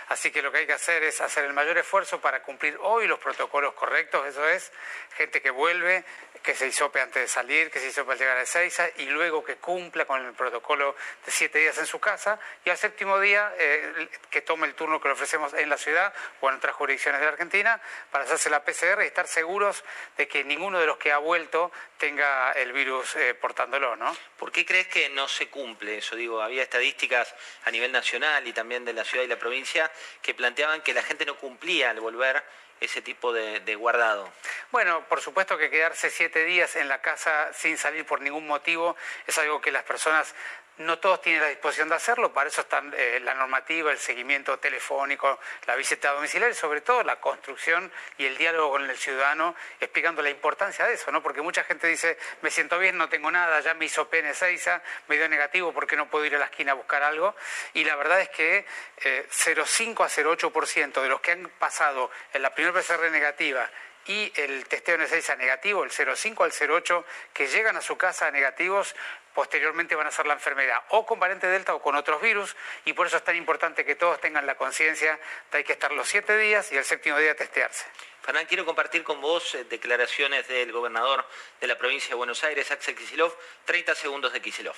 Así 0.09 0.31
que 0.31 0.41
lo 0.41 0.51
que 0.51 0.59
hay 0.59 0.67
que 0.67 0.73
hacer 0.73 1.03
es 1.03 1.21
hacer 1.21 1.45
el 1.45 1.53
mayor 1.53 1.77
esfuerzo 1.77 2.21
para 2.21 2.41
cumplir 2.41 2.77
hoy 2.81 3.07
los 3.07 3.19
protocolos 3.19 3.73
correctos, 3.73 4.25
eso 4.27 4.47
es, 4.47 4.71
gente 5.15 5.41
que 5.41 5.49
vuelve, 5.49 6.03
que 6.43 6.55
se 6.55 6.67
hisope 6.67 7.01
antes 7.01 7.21
de 7.21 7.27
salir, 7.27 7.69
que 7.69 7.79
se 7.79 7.87
hisope 7.87 8.13
al 8.13 8.17
llegar 8.17 8.37
a 8.37 8.41
Ezeiza 8.41 8.87
y 8.97 9.05
luego 9.05 9.43
que 9.43 9.57
cumpla 9.57 10.05
con 10.05 10.25
el 10.25 10.33
protocolo 10.33 10.95
de 11.25 11.31
siete 11.31 11.59
días 11.59 11.77
en 11.77 11.85
su 11.85 11.99
casa 11.99 12.39
y 12.63 12.69
al 12.69 12.77
séptimo 12.77 13.19
día 13.19 13.53
eh, 13.57 14.09
que 14.29 14.41
tome 14.41 14.67
el 14.67 14.73
turno 14.73 15.01
que 15.01 15.07
le 15.07 15.13
ofrecemos 15.13 15.53
en 15.53 15.69
la 15.69 15.77
ciudad 15.77 16.13
o 16.41 16.49
en 16.49 16.55
otras 16.55 16.75
jurisdicciones 16.75 17.19
de 17.19 17.25
la 17.25 17.31
Argentina 17.33 17.81
para 18.11 18.23
hacerse 18.23 18.49
la 18.49 18.63
PCR 18.63 19.01
y 19.03 19.07
estar 19.07 19.27
seguros 19.27 19.83
de 20.17 20.27
que 20.27 20.43
ninguno 20.43 20.79
de 20.79 20.85
los 20.85 20.97
que 20.97 21.11
ha 21.11 21.17
vuelto 21.17 21.71
tenga 21.97 22.51
el 22.53 22.71
virus 22.71 23.15
eh, 23.15 23.33
portándolo, 23.33 23.95
¿no? 23.95 24.15
¿Por 24.37 24.51
qué 24.51 24.65
crees 24.65 24.87
que 24.87 25.09
no 25.09 25.27
se 25.27 25.49
cumple 25.49 25.97
eso? 25.97 26.15
Digo, 26.15 26.41
había 26.41 26.63
estadísticas 26.63 27.35
a 27.65 27.71
nivel 27.71 27.91
nacional 27.91 28.47
y 28.47 28.53
también 28.53 28.85
de 28.85 28.93
la 28.93 29.03
ciudad 29.03 29.25
y 29.25 29.27
la 29.27 29.37
provincia 29.37 29.91
que 30.21 30.33
planteaban 30.33 30.81
que 30.81 30.93
la 30.93 31.03
gente 31.03 31.25
no 31.25 31.37
cumplía 31.37 31.89
al 31.89 31.99
volver 31.99 32.43
ese 32.79 33.01
tipo 33.01 33.33
de, 33.33 33.75
guardado? 33.75 34.31
Bueno, 34.71 35.03
por 35.07 35.21
supuesto 35.21 35.57
que 35.57 35.69
quedarse 35.69 36.09
siete 36.09 36.43
días 36.45 36.75
en 36.75 36.87
la 36.87 37.01
casa 37.01 37.51
sin 37.53 37.77
salir 37.77 38.05
por 38.05 38.21
ningún 38.21 38.47
motivo 38.47 38.95
es 39.27 39.37
algo 39.37 39.61
que 39.61 39.71
las 39.71 39.83
personas 39.83 40.33
no 40.79 40.99
todos 40.99 41.21
tienen 41.21 41.41
la 41.41 41.49
disposición 41.49 41.89
de 41.89 41.95
hacerlo, 41.95 42.33
para 42.33 42.49
eso 42.49 42.61
están 42.61 42.93
eh, 42.95 43.19
la 43.21 43.33
normativa, 43.33 43.91
el 43.91 43.99
seguimiento 43.99 44.57
telefónico, 44.59 45.39
la 45.67 45.75
visita 45.75 46.11
domiciliaria 46.13 46.55
sobre 46.55 46.81
todo 46.81 47.03
la 47.03 47.19
construcción 47.19 47.91
y 48.17 48.25
el 48.25 48.37
diálogo 48.37 48.71
con 48.71 48.89
el 48.89 48.97
ciudadano 48.97 49.55
explicando 49.79 50.21
la 50.21 50.29
importancia 50.29 50.85
de 50.85 50.93
eso, 50.93 51.11
¿no? 51.11 51.21
Porque 51.21 51.41
mucha 51.41 51.63
gente 51.63 51.87
dice, 51.87 52.17
me 52.41 52.49
siento 52.49 52.79
bien, 52.79 52.97
no 52.97 53.09
tengo 53.09 53.29
nada, 53.29 53.59
ya 53.59 53.73
me 53.73 53.85
hizo 53.85 54.09
PN6, 54.09 54.81
me 55.07 55.17
dio 55.17 55.27
negativo 55.27 55.73
porque 55.73 55.95
no 55.95 56.09
puedo 56.09 56.25
ir 56.25 56.35
a 56.35 56.39
la 56.39 56.45
esquina 56.45 56.71
a 56.71 56.75
buscar 56.75 57.03
algo. 57.03 57.35
Y 57.73 57.83
la 57.83 57.95
verdad 57.95 58.21
es 58.21 58.29
que 58.29 58.65
0,5 58.97 59.05
eh, 59.05 60.03
a 60.03 60.07
0,8% 60.07 61.01
de 61.01 61.09
los 61.09 61.21
que 61.21 61.31
han 61.31 61.49
pasado 61.59 62.09
en 62.33 62.41
la 62.41 62.53
primera 62.53 62.79
PCR 62.79 63.11
negativa 63.11 63.69
y 64.05 64.31
el 64.35 64.65
testeo 64.65 64.95
en 64.95 65.01
a 65.01 65.35
negativo, 65.35 65.83
el 65.83 65.91
0,5 65.91 66.43
al 66.43 66.51
0,8, 66.51 67.03
que 67.33 67.47
llegan 67.47 67.77
a 67.77 67.81
su 67.81 67.97
casa 67.97 68.31
negativos, 68.31 68.95
posteriormente 69.33 69.95
van 69.95 70.07
a 70.07 70.11
ser 70.11 70.25
la 70.25 70.33
enfermedad 70.33 70.81
o 70.89 71.05
con 71.05 71.19
variante 71.19 71.47
Delta 71.47 71.73
o 71.73 71.81
con 71.81 71.95
otros 71.95 72.21
virus 72.21 72.55
y 72.85 72.93
por 72.93 73.07
eso 73.07 73.17
es 73.17 73.23
tan 73.23 73.35
importante 73.35 73.85
que 73.85 73.95
todos 73.95 74.19
tengan 74.19 74.45
la 74.45 74.55
conciencia 74.55 75.13
de 75.13 75.19
que 75.51 75.57
hay 75.57 75.63
que 75.63 75.73
estar 75.73 75.91
los 75.91 76.07
siete 76.07 76.37
días 76.37 76.71
y 76.71 76.77
el 76.77 76.83
séptimo 76.83 77.17
día 77.17 77.35
testearse. 77.35 77.85
Fernán, 78.21 78.45
quiero 78.47 78.65
compartir 78.65 79.03
con 79.03 79.21
vos 79.21 79.55
eh, 79.55 79.63
declaraciones 79.63 80.47
del 80.47 80.71
gobernador 80.71 81.25
de 81.61 81.67
la 81.67 81.77
provincia 81.77 82.09
de 82.09 82.15
Buenos 82.15 82.43
Aires, 82.43 82.69
Axel 82.71 82.95
Kicillof, 82.95 83.33
30 83.65 83.95
segundos 83.95 84.33
de 84.33 84.41
Kicillof. 84.41 84.77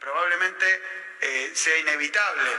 Probablemente 0.00 0.82
eh, 1.20 1.50
sea 1.54 1.78
inevitable 1.78 2.50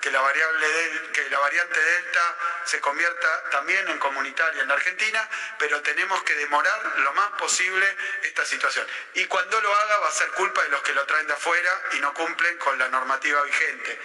que 0.00 0.10
la, 0.10 0.20
variable 0.20 0.66
que 1.12 1.28
la 1.30 1.38
variante 1.38 1.80
Delta 1.80 2.36
se 2.64 2.80
convierta 2.80 3.50
también 3.50 3.88
en 3.88 3.98
comunitaria 3.98 4.62
en 4.62 4.68
la 4.68 4.74
Argentina, 4.74 5.28
pero 5.58 5.80
tenemos 5.82 6.22
que 6.22 6.34
demorar 6.34 6.98
lo 6.98 7.12
más 7.14 7.30
posible 7.32 7.86
esta 8.22 8.44
situación. 8.44 8.86
Y 9.14 9.24
cuando 9.26 9.60
lo 9.60 9.74
haga 9.74 9.98
va 9.98 10.08
a 10.08 10.12
ser 10.12 10.28
culpa 10.32 10.62
de 10.62 10.68
los 10.68 10.82
que 10.82 10.92
lo 10.94 11.04
traen 11.06 11.26
de 11.26 11.32
afuera 11.32 11.70
y 11.92 12.00
no 12.00 12.14
cumplen 12.14 12.58
con 12.58 12.78
la 12.78 12.88
normativa 12.88 13.42
vigente. 13.42 13.98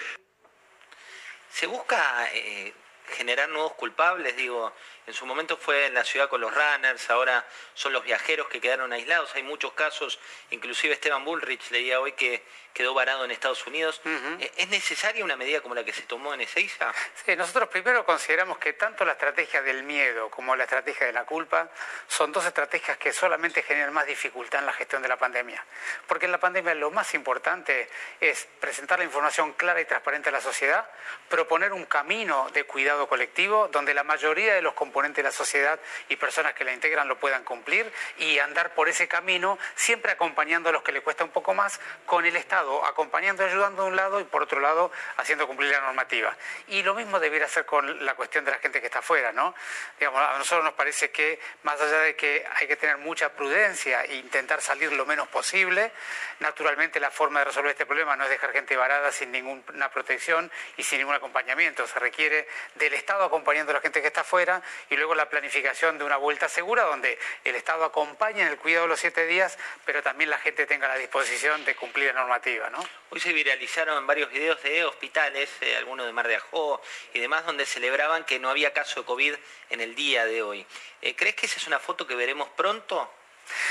¿Se 1.51 1.67
busca 1.67 2.29
eh, 2.33 2.73
generar 3.09 3.49
nuevos 3.49 3.73
culpables? 3.73 4.35
Digo, 4.35 4.73
en 5.05 5.13
su 5.13 5.25
momento 5.25 5.57
fue 5.57 5.88
en 5.88 5.93
la 5.93 6.03
ciudad 6.03 6.30
con 6.30 6.41
los 6.41 6.53
runners, 6.53 7.09
ahora 7.09 7.45
son 7.73 7.93
los 7.93 8.03
viajeros 8.03 8.47
que 8.47 8.61
quedaron 8.61 8.93
aislados. 8.93 9.34
Hay 9.35 9.43
muchos 9.43 9.73
casos, 9.73 10.19
inclusive 10.51 10.93
Esteban 10.93 11.25
Bullrich 11.25 11.71
leía 11.71 11.99
hoy 11.99 12.13
que 12.13 12.43
quedó 12.73 12.93
varado 12.93 13.23
en 13.23 13.31
Estados 13.31 13.65
Unidos. 13.67 14.01
Eh, 14.05 14.51
¿Es 14.57 14.67
necesaria 14.69 15.23
una 15.23 15.35
medida 15.35 15.61
como 15.61 15.75
la 15.75 15.84
que 15.84 15.93
se 15.93 16.01
tomó 16.03 16.34
en 16.34 16.41
Ezeiza? 16.41 16.91
Sí, 17.23 17.35
nosotros 17.35 17.69
primero 17.69 18.05
consideramos 18.05 18.57
que 18.57 18.73
tanto 18.73 19.05
la 19.05 19.13
estrategia 19.13 19.61
del 19.61 19.84
miedo 19.84 20.30
como 20.30 20.55
la 20.55 20.63
estrategia 20.63 21.05
de 21.07 21.13
la 21.13 21.25
culpa 21.25 21.69
son 22.07 22.31
dos 22.31 22.45
estrategias 22.45 22.97
que 22.97 23.13
solamente 23.13 23.61
generan 23.61 23.93
más 23.93 24.07
dificultad 24.07 24.61
en 24.61 24.65
la 24.65 24.73
gestión 24.73 25.01
de 25.01 25.07
la 25.07 25.17
pandemia. 25.17 25.63
Porque 26.07 26.25
en 26.25 26.31
la 26.31 26.39
pandemia 26.39 26.73
lo 26.73 26.91
más 26.91 27.13
importante 27.13 27.89
es 28.19 28.47
presentar 28.59 28.99
la 28.99 29.05
información 29.05 29.53
clara 29.53 29.80
y 29.80 29.85
transparente 29.85 30.30
a 30.30 30.31
la 30.31 30.41
sociedad, 30.41 30.89
proponer 31.30 31.73
un 31.73 31.85
camino 31.85 32.49
de 32.53 32.63
cuidado 32.63 33.07
colectivo 33.07 33.67
donde 33.71 33.93
la 33.93 34.03
mayoría 34.03 34.55
de 34.55 34.61
los 34.61 34.73
componente 34.93 35.23
de 35.23 35.27
la 35.27 35.31
sociedad 35.31 35.79
y 36.07 36.17
personas 36.17 36.53
que 36.53 36.63
la 36.63 36.71
integran 36.71 37.07
lo 37.07 37.17
puedan 37.17 37.43
cumplir 37.43 37.91
y 38.19 38.37
andar 38.37 38.75
por 38.75 38.87
ese 38.87 39.07
camino, 39.07 39.57
siempre 39.73 40.11
acompañando 40.11 40.69
a 40.69 40.71
los 40.71 40.83
que 40.83 40.91
le 40.91 41.01
cuesta 41.01 41.23
un 41.23 41.31
poco 41.31 41.55
más, 41.55 41.79
con 42.05 42.23
el 42.25 42.35
Estado, 42.35 42.85
acompañando 42.85 43.43
y 43.43 43.49
ayudando 43.49 43.81
de 43.83 43.89
un 43.89 43.95
lado 43.95 44.19
y 44.19 44.23
por 44.23 44.43
otro 44.43 44.59
lado 44.59 44.91
haciendo 45.17 45.47
cumplir 45.47 45.71
la 45.71 45.81
normativa. 45.81 46.37
Y 46.67 46.83
lo 46.83 46.93
mismo 46.93 47.19
debiera 47.19 47.47
hacer 47.47 47.65
con 47.65 48.05
la 48.05 48.13
cuestión 48.13 48.45
de 48.45 48.51
la 48.51 48.59
gente 48.59 48.81
que 48.81 48.85
está 48.85 48.99
afuera, 48.99 49.31
¿no? 49.31 49.55
Digamos, 49.97 50.21
a 50.21 50.37
nosotros 50.37 50.63
nos 50.63 50.75
parece 50.75 51.09
que, 51.09 51.39
más 51.63 51.81
allá 51.81 51.97
de 52.01 52.15
que 52.15 52.45
hay 52.53 52.67
que 52.67 52.75
tener 52.75 52.97
mucha 52.97 53.29
prudencia 53.29 54.03
e 54.03 54.17
intentar 54.17 54.61
salir 54.61 54.93
lo 54.93 55.07
menos 55.07 55.27
posible, 55.29 55.91
naturalmente 56.39 56.99
la 56.99 57.09
forma 57.09 57.39
de 57.39 57.45
resolver 57.45 57.71
este 57.71 57.87
problema 57.87 58.15
no 58.15 58.25
es 58.25 58.29
dejar 58.29 58.51
gente 58.51 58.77
varada 58.77 59.11
sin 59.11 59.31
ninguna 59.31 59.89
protección 59.89 60.51
y 60.77 60.83
sin 60.83 60.99
ningún 60.99 61.15
acompañamiento. 61.15 61.87
Se 61.87 61.97
requiere 61.97 62.47
del 62.75 62.93
Estado 62.93 63.23
acompañando 63.23 63.71
a 63.71 63.75
la 63.75 63.81
gente 63.81 63.99
que 63.99 64.07
está 64.07 64.21
afuera 64.21 64.61
y 64.89 64.95
luego 64.95 65.15
la 65.15 65.30
planificación 65.30 65.97
de 65.97 66.03
una 66.03 66.18
vuelta 66.18 66.49
segura 66.49 66.84
donde 66.84 67.18
el 67.43 67.55
Estado 67.55 67.84
acompañe 67.85 68.41
en 68.41 68.47
el 68.47 68.57
cuidado 68.57 68.84
de 68.85 68.89
los 68.89 68.99
siete 68.99 69.26
días, 69.26 69.57
pero 69.85 70.01
también 70.03 70.30
la 70.30 70.38
gente 70.38 70.65
tenga 70.65 70.88
la 70.88 70.97
disposición 70.97 71.64
de 71.65 71.76
cumplir 71.76 72.07
la 72.07 72.14
normativa. 72.14 72.69
¿no? 72.69 72.84
Hoy 73.10 73.19
se 73.19 73.34
viralizaron 73.34 74.05
varios 74.07 74.31
videos 74.31 74.61
de 74.64 74.85
hospitales, 74.85 75.49
eh, 75.61 75.76
algunos 75.77 76.05
de 76.05 76.14
Mar 76.14 76.27
de 76.27 76.35
Ajó 76.35 76.81
y 77.14 77.19
demás, 77.19 77.45
donde 77.45 77.65
celebraban 77.65 78.23
que 78.23 78.39
no 78.39 78.49
había 78.49 78.73
caso 78.73 79.01
de 79.01 79.05
COVID 79.05 79.35
en 79.69 79.81
el 79.81 79.95
día 79.95 80.26
de 80.26 80.41
hoy. 80.41 80.65
Eh, 81.01 81.15
¿Crees 81.15 81.35
que 81.35 81.45
esa 81.45 81.57
es 81.57 81.68
una 81.68 81.80
foto 81.80 82.07
que 82.07 82.15
veremos 82.15 82.49
pronto? 82.49 83.11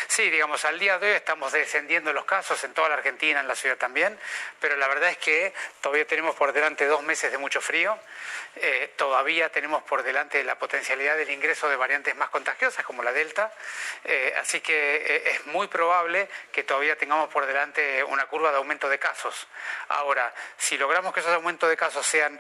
Sí, 0.08 0.30
digamos, 0.30 0.64
al 0.64 0.78
día 0.78 0.98
de 0.98 1.08
hoy 1.08 1.16
estamos 1.16 1.52
descendiendo 1.52 2.12
los 2.12 2.24
casos 2.24 2.62
en 2.64 2.74
toda 2.74 2.88
la 2.88 2.96
Argentina, 2.96 3.40
en 3.40 3.48
la 3.48 3.56
ciudad 3.56 3.76
también, 3.76 4.18
pero 4.60 4.76
la 4.76 4.86
verdad 4.88 5.10
es 5.10 5.18
que 5.18 5.52
todavía 5.80 6.06
tenemos 6.06 6.34
por 6.36 6.52
delante 6.52 6.86
dos 6.86 7.02
meses 7.02 7.32
de 7.32 7.38
mucho 7.38 7.60
frío, 7.60 7.98
eh, 8.56 8.92
todavía 8.96 9.48
tenemos 9.50 9.82
por 9.84 10.02
delante 10.02 10.44
la 10.44 10.58
potencialidad 10.58 11.16
del 11.16 11.30
ingreso 11.30 11.68
de 11.68 11.76
variantes 11.76 12.14
más 12.16 12.28
contagiosas 12.28 12.84
como 12.84 13.02
la 13.02 13.12
Delta, 13.12 13.52
eh, 14.04 14.34
así 14.38 14.60
que 14.60 14.96
eh, 14.96 15.30
es 15.30 15.46
muy 15.46 15.68
probable 15.68 16.28
que 16.50 16.62
todavía 16.62 16.96
tengamos 16.96 17.30
por 17.30 17.46
delante 17.46 18.04
una 18.04 18.26
curva 18.26 18.50
de 18.50 18.58
aumento 18.58 18.88
de 18.88 18.98
casos. 18.98 19.46
Ahora, 19.88 20.34
si 20.58 20.76
logramos 20.76 21.14
que 21.14 21.20
esos 21.20 21.32
aumentos 21.32 21.70
de 21.70 21.76
casos 21.76 22.06
sean 22.06 22.38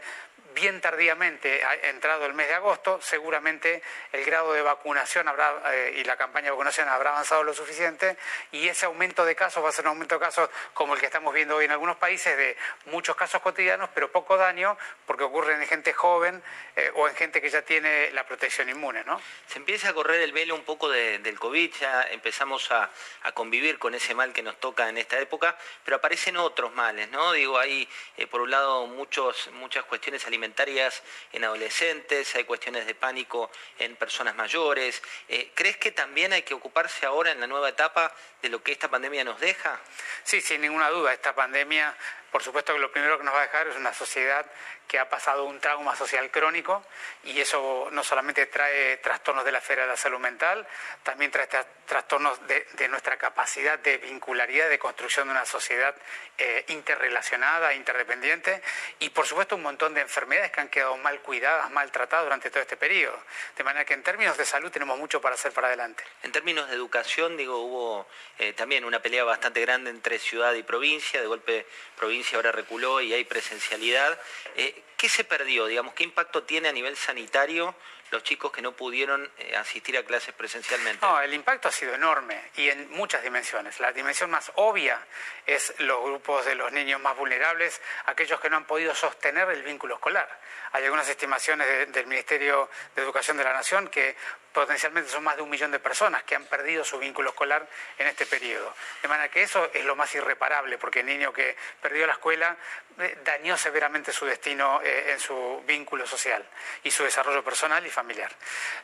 bien 0.54 0.80
tardíamente, 0.80 1.64
ha 1.64 1.74
entrado 1.88 2.26
el 2.26 2.34
mes 2.34 2.48
de 2.48 2.54
agosto, 2.54 3.00
seguramente 3.02 3.82
el 4.12 4.24
grado 4.24 4.52
de 4.52 4.62
vacunación 4.62 5.26
eh, 5.70 5.94
y 5.96 6.04
la 6.04 6.16
campaña 6.16 6.46
de 6.46 6.50
vacunación 6.50 6.88
habrá 6.88 7.10
avanzado 7.10 7.42
lo 7.44 7.54
suficiente 7.54 8.16
y 8.50 8.68
ese 8.68 8.86
aumento 8.86 9.24
de 9.24 9.34
casos 9.34 9.64
va 9.64 9.68
a 9.68 9.72
ser 9.72 9.84
un 9.84 9.90
aumento 9.90 10.16
de 10.16 10.20
casos 10.20 10.50
como 10.74 10.94
el 10.94 11.00
que 11.00 11.06
estamos 11.06 11.34
viendo 11.34 11.56
hoy 11.56 11.64
en 11.64 11.72
algunos 11.72 11.96
países, 11.96 12.36
de 12.36 12.56
muchos 12.86 13.16
casos 13.16 13.40
cotidianos, 13.42 13.90
pero 13.94 14.10
poco 14.10 14.36
daño 14.36 14.76
porque 15.06 15.24
ocurre 15.24 15.54
en 15.54 15.66
gente 15.66 15.92
joven 15.92 16.42
eh, 16.76 16.90
o 16.94 17.08
en 17.08 17.14
gente 17.14 17.40
que 17.40 17.50
ya 17.50 17.62
tiene 17.62 18.10
la 18.12 18.26
protección 18.26 18.68
inmune. 18.68 19.04
¿no? 19.04 19.20
Se 19.46 19.58
empieza 19.58 19.90
a 19.90 19.92
correr 19.94 20.20
el 20.22 20.32
velo 20.32 20.54
un 20.54 20.64
poco 20.64 20.88
del 20.88 21.38
COVID, 21.38 21.74
ya 21.80 22.02
empezamos 22.10 22.70
a, 22.70 22.90
convivir 23.34 23.78
con 23.78 23.94
ese 23.94 24.14
mal 24.14 24.32
que 24.32 24.42
nos 24.42 24.58
toca 24.60 24.88
en 24.88 24.98
esta 24.98 25.18
época, 25.18 25.56
pero 25.84 25.96
aparecen 25.96 26.36
otros 26.36 26.72
males, 26.74 27.08
¿no? 27.10 27.32
Digo, 27.32 27.58
hay 27.58 27.88
eh, 28.16 28.26
por 28.26 28.40
un 28.42 28.50
lado 28.50 28.86
muchas 28.86 29.84
cuestiones 29.88 30.26
alimentarias 30.26 30.41
alimentarias 30.42 31.02
en 31.32 31.44
adolescentes, 31.44 32.34
hay 32.34 32.42
cuestiones 32.42 32.84
de 32.84 32.96
pánico 32.96 33.48
en 33.78 33.94
personas 33.94 34.34
mayores. 34.34 35.00
Eh, 35.28 35.52
¿Crees 35.54 35.76
que 35.76 35.92
también 35.92 36.32
hay 36.32 36.42
que 36.42 36.52
ocuparse 36.52 37.06
ahora 37.06 37.30
en 37.30 37.38
la 37.38 37.46
nueva 37.46 37.68
etapa 37.68 38.12
de 38.42 38.48
lo 38.48 38.60
que 38.60 38.72
esta 38.72 38.90
pandemia 38.90 39.22
nos 39.22 39.38
deja? 39.38 39.80
Sí, 40.24 40.40
sin 40.40 40.60
ninguna 40.60 40.90
duda, 40.90 41.12
esta 41.12 41.32
pandemia 41.32 41.96
Por 42.32 42.42
supuesto 42.42 42.72
que 42.72 42.80
lo 42.80 42.90
primero 42.90 43.18
que 43.18 43.24
nos 43.24 43.34
va 43.34 43.40
a 43.40 43.42
dejar 43.42 43.68
es 43.68 43.76
una 43.76 43.92
sociedad 43.92 44.46
que 44.88 44.98
ha 44.98 45.08
pasado 45.08 45.44
un 45.44 45.60
trauma 45.60 45.94
social 45.94 46.30
crónico 46.30 46.82
y 47.24 47.38
eso 47.40 47.88
no 47.92 48.02
solamente 48.02 48.46
trae 48.46 48.96
trastornos 48.98 49.44
de 49.44 49.52
la 49.52 49.58
esfera 49.58 49.82
de 49.82 49.88
la 49.88 49.96
salud 49.98 50.18
mental, 50.18 50.66
también 51.02 51.30
trae 51.30 51.46
trastornos 51.86 52.38
de, 52.46 52.88
nuestra 52.88 53.18
capacidad 53.18 53.78
de 53.78 53.98
vincularidad, 53.98 54.70
de 54.70 54.78
construcción 54.78 55.28
de 55.28 55.32
una 55.32 55.44
sociedad 55.44 55.94
eh, 56.38 56.64
interrelacionada, 56.68 57.74
interdependiente 57.74 58.62
y 58.98 59.10
por 59.10 59.26
supuesto 59.26 59.56
un 59.56 59.62
montón 59.62 59.92
de 59.92 60.00
enfermedades 60.00 60.52
que 60.52 60.60
han 60.60 60.68
quedado 60.68 60.96
mal 60.96 61.20
cuidadas, 61.20 61.70
mal 61.70 61.90
tratadas 61.92 62.24
durante 62.24 62.50
todo 62.50 62.62
este 62.62 62.78
periodo. 62.78 63.18
De 63.56 63.64
manera 63.64 63.84
que 63.84 63.94
en 63.94 64.02
términos 64.02 64.38
de 64.38 64.46
salud 64.46 64.70
tenemos 64.70 64.98
mucho 64.98 65.20
para 65.20 65.34
hacer 65.34 65.52
para 65.52 65.68
adelante. 65.68 66.02
En 66.22 66.32
términos 66.32 66.68
de 66.68 66.74
educación, 66.74 67.36
digo, 67.36 67.58
hubo 67.58 68.08
eh, 68.38 68.54
también 68.54 68.84
una 68.84 69.00
pelea 69.00 69.24
bastante 69.24 69.60
grande 69.60 69.90
entre 69.90 70.18
ciudad 70.18 70.54
y 70.54 70.62
provincia, 70.62 71.20
de 71.20 71.26
golpe 71.26 71.66
provincia 71.96 72.21
ahora 72.34 72.52
reculó 72.52 73.00
y 73.00 73.12
hay 73.12 73.24
presencialidad. 73.24 74.18
Eh, 74.56 74.82
¿Qué 74.96 75.08
se 75.08 75.24
perdió? 75.24 75.66
Digamos, 75.66 75.94
¿Qué 75.94 76.04
impacto 76.04 76.44
tiene 76.44 76.68
a 76.68 76.72
nivel 76.72 76.96
sanitario 76.96 77.74
los 78.10 78.22
chicos 78.22 78.52
que 78.52 78.60
no 78.60 78.72
pudieron 78.72 79.28
eh, 79.38 79.56
asistir 79.56 79.96
a 79.96 80.04
clases 80.04 80.34
presencialmente? 80.34 81.04
No, 81.04 81.20
el 81.20 81.32
impacto 81.34 81.68
ha 81.68 81.72
sido 81.72 81.94
enorme 81.94 82.40
y 82.56 82.68
en 82.68 82.90
muchas 82.90 83.22
dimensiones. 83.22 83.80
La 83.80 83.92
dimensión 83.92 84.30
más 84.30 84.52
obvia 84.56 85.04
es 85.46 85.74
los 85.78 86.02
grupos 86.04 86.44
de 86.44 86.54
los 86.54 86.70
niños 86.72 87.00
más 87.00 87.16
vulnerables, 87.16 87.80
aquellos 88.06 88.38
que 88.38 88.50
no 88.50 88.58
han 88.58 88.66
podido 88.66 88.94
sostener 88.94 89.48
el 89.50 89.62
vínculo 89.62 89.94
escolar. 89.94 90.40
Hay 90.72 90.84
algunas 90.84 91.08
estimaciones 91.08 91.92
del 91.92 92.06
Ministerio 92.06 92.70
de 92.94 93.02
Educación 93.02 93.36
de 93.36 93.44
la 93.44 93.52
Nación 93.52 93.88
que 93.88 94.14
potencialmente 94.52 95.10
son 95.10 95.24
más 95.24 95.36
de 95.36 95.42
un 95.42 95.50
millón 95.50 95.70
de 95.70 95.78
personas 95.78 96.22
que 96.24 96.34
han 96.34 96.44
perdido 96.44 96.84
su 96.84 96.98
vínculo 96.98 97.30
escolar 97.30 97.66
en 97.98 98.06
este 98.06 98.26
periodo. 98.26 98.74
De 99.00 99.08
manera 99.08 99.30
que 99.30 99.42
eso 99.42 99.70
es 99.72 99.84
lo 99.84 99.96
más 99.96 100.14
irreparable, 100.14 100.78
porque 100.78 101.00
el 101.00 101.06
niño 101.06 101.32
que 101.32 101.56
perdió 101.80 102.06
la 102.06 102.14
escuela 102.14 102.56
eh, 102.98 103.18
dañó 103.24 103.56
severamente 103.56 104.12
su 104.12 104.26
destino 104.26 104.80
eh, 104.82 105.12
en 105.12 105.20
su 105.20 105.62
vínculo 105.66 106.06
social 106.06 106.44
y 106.82 106.90
su 106.90 107.04
desarrollo 107.04 107.42
personal 107.42 107.84
y 107.86 107.90
familiar. 107.90 108.30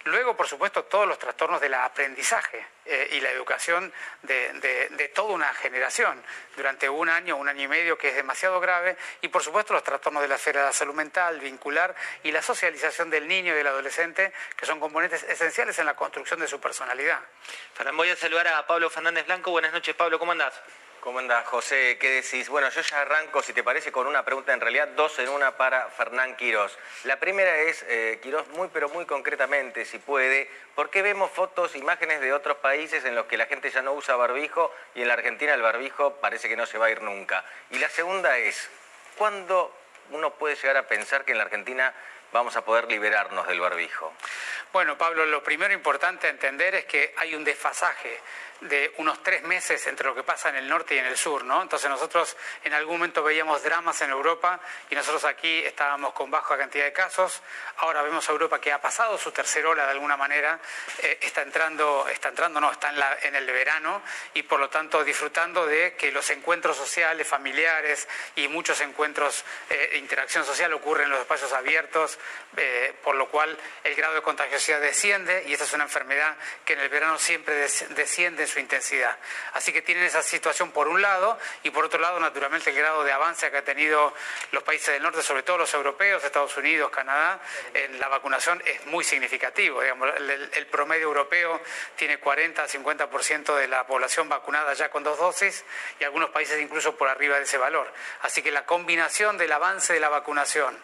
Luego, 0.04 0.36
por 0.36 0.48
supuesto, 0.48 0.84
todos 0.84 1.06
los 1.06 1.18
trastornos 1.18 1.60
del 1.60 1.74
aprendizaje 1.74 2.64
eh, 2.86 3.08
y 3.12 3.20
la 3.20 3.30
educación 3.30 3.92
de, 4.22 5.10
toda 5.14 5.34
una 5.34 5.52
generación 5.54 6.22
durante 6.56 6.88
un 6.88 7.08
año, 7.08 7.36
un 7.36 7.48
año 7.48 7.64
y 7.64 7.68
medio, 7.68 7.98
que 7.98 8.08
es 8.08 8.14
demasiado 8.14 8.60
grave, 8.60 8.96
y 9.20 9.28
por 9.28 9.42
supuesto 9.42 9.74
los 9.74 9.84
trastornos 9.84 10.22
de 10.22 10.28
la 10.28 10.36
esfera 10.36 10.60
de 10.60 10.66
la 10.68 10.72
salud 10.72 10.94
mental, 10.94 11.40
vincular 11.40 11.94
y 12.22 12.32
la 12.32 12.40
socialización 12.40 13.10
del 13.10 13.28
niño 13.28 13.52
y 13.52 13.56
del 13.56 13.66
adolescente, 13.66 14.32
que 14.56 14.64
son 14.64 14.80
componentes 14.80 15.22
esenciales 15.24 15.57
en 15.58 15.86
la 15.86 15.96
construcción 15.96 16.38
de 16.38 16.46
su 16.46 16.60
personalidad. 16.60 17.18
Voy 17.94 18.08
a 18.08 18.14
saludar 18.14 18.46
a 18.46 18.64
Pablo 18.64 18.88
Fernández 18.90 19.26
Blanco. 19.26 19.50
Buenas 19.50 19.72
noches, 19.72 19.92
Pablo, 19.96 20.16
¿cómo 20.16 20.30
andás? 20.30 20.54
¿Cómo 21.00 21.18
andás, 21.18 21.48
José? 21.48 21.98
¿Qué 22.00 22.10
decís? 22.10 22.48
Bueno, 22.48 22.68
yo 22.68 22.80
ya 22.80 23.00
arranco, 23.00 23.42
si 23.42 23.52
te 23.52 23.64
parece, 23.64 23.90
con 23.90 24.06
una 24.06 24.24
pregunta, 24.24 24.52
en 24.52 24.60
realidad 24.60 24.86
dos 24.94 25.18
en 25.18 25.28
una 25.28 25.56
para 25.56 25.88
Fernán 25.88 26.36
Quirós. 26.36 26.78
La 27.02 27.18
primera 27.18 27.56
es, 27.56 27.84
eh, 27.88 28.20
Quirós, 28.22 28.46
muy 28.50 28.68
pero 28.72 28.88
muy 28.90 29.04
concretamente, 29.04 29.84
si 29.84 29.98
puede, 29.98 30.48
¿por 30.76 30.90
qué 30.90 31.02
vemos 31.02 31.32
fotos, 31.32 31.74
imágenes 31.74 32.20
de 32.20 32.32
otros 32.32 32.58
países 32.58 33.04
en 33.04 33.16
los 33.16 33.26
que 33.26 33.36
la 33.36 33.46
gente 33.46 33.68
ya 33.68 33.82
no 33.82 33.94
usa 33.94 34.14
barbijo 34.14 34.72
y 34.94 35.02
en 35.02 35.08
la 35.08 35.14
Argentina 35.14 35.54
el 35.54 35.62
barbijo 35.62 36.20
parece 36.20 36.48
que 36.48 36.56
no 36.56 36.66
se 36.66 36.78
va 36.78 36.86
a 36.86 36.90
ir 36.90 37.02
nunca? 37.02 37.44
Y 37.70 37.80
la 37.80 37.88
segunda 37.88 38.38
es, 38.38 38.70
¿cuándo 39.16 39.76
uno 40.10 40.34
puede 40.34 40.54
llegar 40.54 40.76
a 40.76 40.86
pensar 40.86 41.24
que 41.24 41.32
en 41.32 41.38
la 41.38 41.44
Argentina 41.44 41.92
vamos 42.32 42.56
a 42.56 42.64
poder 42.64 42.88
liberarnos 42.88 43.46
del 43.46 43.60
barbijo? 43.60 44.12
Bueno, 44.72 44.98
Pablo, 44.98 45.24
lo 45.26 45.42
primero 45.42 45.72
importante 45.72 46.26
a 46.26 46.30
entender 46.30 46.74
es 46.74 46.84
que 46.84 47.14
hay 47.16 47.34
un 47.34 47.44
desfasaje 47.44 48.20
de 48.60 48.92
unos 48.98 49.22
tres 49.22 49.42
meses 49.44 49.86
entre 49.86 50.06
lo 50.06 50.14
que 50.14 50.24
pasa 50.24 50.48
en 50.48 50.56
el 50.56 50.68
norte 50.68 50.94
y 50.94 50.98
en 50.98 51.06
el 51.06 51.16
sur, 51.16 51.44
¿no? 51.44 51.62
Entonces 51.62 51.88
nosotros 51.88 52.36
en 52.64 52.74
algún 52.74 52.96
momento 52.96 53.22
veíamos 53.22 53.62
dramas 53.62 54.00
en 54.02 54.10
Europa 54.10 54.60
y 54.90 54.94
nosotros 54.94 55.24
aquí 55.24 55.62
estábamos 55.64 56.12
con 56.12 56.30
baja 56.30 56.56
cantidad 56.58 56.84
de 56.84 56.92
casos. 56.92 57.40
Ahora 57.78 58.02
vemos 58.02 58.28
a 58.28 58.32
Europa 58.32 58.60
que 58.60 58.72
ha 58.72 58.80
pasado 58.80 59.16
su 59.16 59.30
tercera 59.30 59.68
ola 59.68 59.84
de 59.84 59.92
alguna 59.92 60.16
manera, 60.16 60.58
eh, 61.02 61.18
está 61.22 61.42
entrando, 61.42 62.08
está 62.08 62.30
entrando, 62.30 62.60
no, 62.60 62.72
está 62.72 62.92
en, 63.22 63.34
el 63.36 63.46
verano 63.46 64.02
y 64.34 64.42
por 64.42 64.58
lo 64.58 64.68
tanto 64.68 65.04
disfrutando 65.04 65.64
de 65.66 65.94
que 65.94 66.10
los 66.10 66.28
encuentros 66.30 66.76
sociales, 66.76 67.26
familiares 67.26 68.08
y 68.34 68.48
muchos 68.48 68.80
encuentros 68.80 69.44
eh, 69.70 69.96
interacción 69.98 70.44
social 70.44 70.72
ocurren 70.72 71.04
en 71.04 71.10
los 71.10 71.20
espacios 71.20 71.52
abiertos, 71.52 72.18
eh, 72.56 72.92
por 73.04 73.14
lo 73.14 73.28
cual 73.28 73.56
el 73.84 73.94
grado 73.94 74.14
de 74.14 74.22
contagiosidad 74.22 74.80
desciende 74.80 75.44
y 75.46 75.52
esta 75.52 75.64
es 75.64 75.72
una 75.72 75.84
enfermedad 75.84 76.36
que 76.64 76.72
en 76.72 76.80
el 76.80 76.88
verano 76.88 77.18
siempre 77.18 77.54
desciende 77.54 78.47
su 78.48 78.58
intensidad. 78.58 79.16
Así 79.52 79.72
que 79.72 79.82
tienen 79.82 80.04
esa 80.04 80.22
situación 80.22 80.72
por 80.72 80.88
un 80.88 81.00
lado 81.00 81.38
y 81.62 81.70
por 81.70 81.84
otro 81.84 82.00
lado, 82.00 82.18
naturalmente, 82.18 82.70
el 82.70 82.76
grado 82.76 83.04
de 83.04 83.12
avance 83.12 83.50
que 83.50 83.58
ha 83.58 83.64
tenido 83.64 84.12
los 84.52 84.62
países 84.62 84.94
del 84.94 85.02
norte, 85.02 85.22
sobre 85.22 85.42
todo 85.42 85.58
los 85.58 85.72
europeos, 85.74 86.24
Estados 86.24 86.56
Unidos, 86.56 86.90
Canadá, 86.90 87.40
en 87.74 88.00
la 88.00 88.08
vacunación 88.08 88.62
es 88.64 88.86
muy 88.86 89.04
significativo. 89.04 89.82
el, 89.82 90.66
promedio 90.70 91.06
europeo 91.06 91.60
tiene 91.96 92.20
40-50% 92.20 93.56
de 93.56 93.68
la 93.68 93.86
población 93.86 94.28
vacunada 94.28 94.74
ya 94.74 94.90
con 94.90 95.02
dos 95.02 95.18
dosis 95.18 95.64
y 95.98 96.04
algunos 96.04 96.30
países 96.30 96.60
incluso 96.60 96.96
por 96.96 97.08
arriba 97.08 97.36
de 97.36 97.44
ese 97.44 97.58
valor. 97.58 97.92
Así 98.22 98.42
que 98.42 98.50
la 98.50 98.66
combinación 98.66 99.38
del 99.38 99.52
avance 99.52 99.92
de 99.92 100.00
la 100.00 100.08
vacunación 100.08 100.76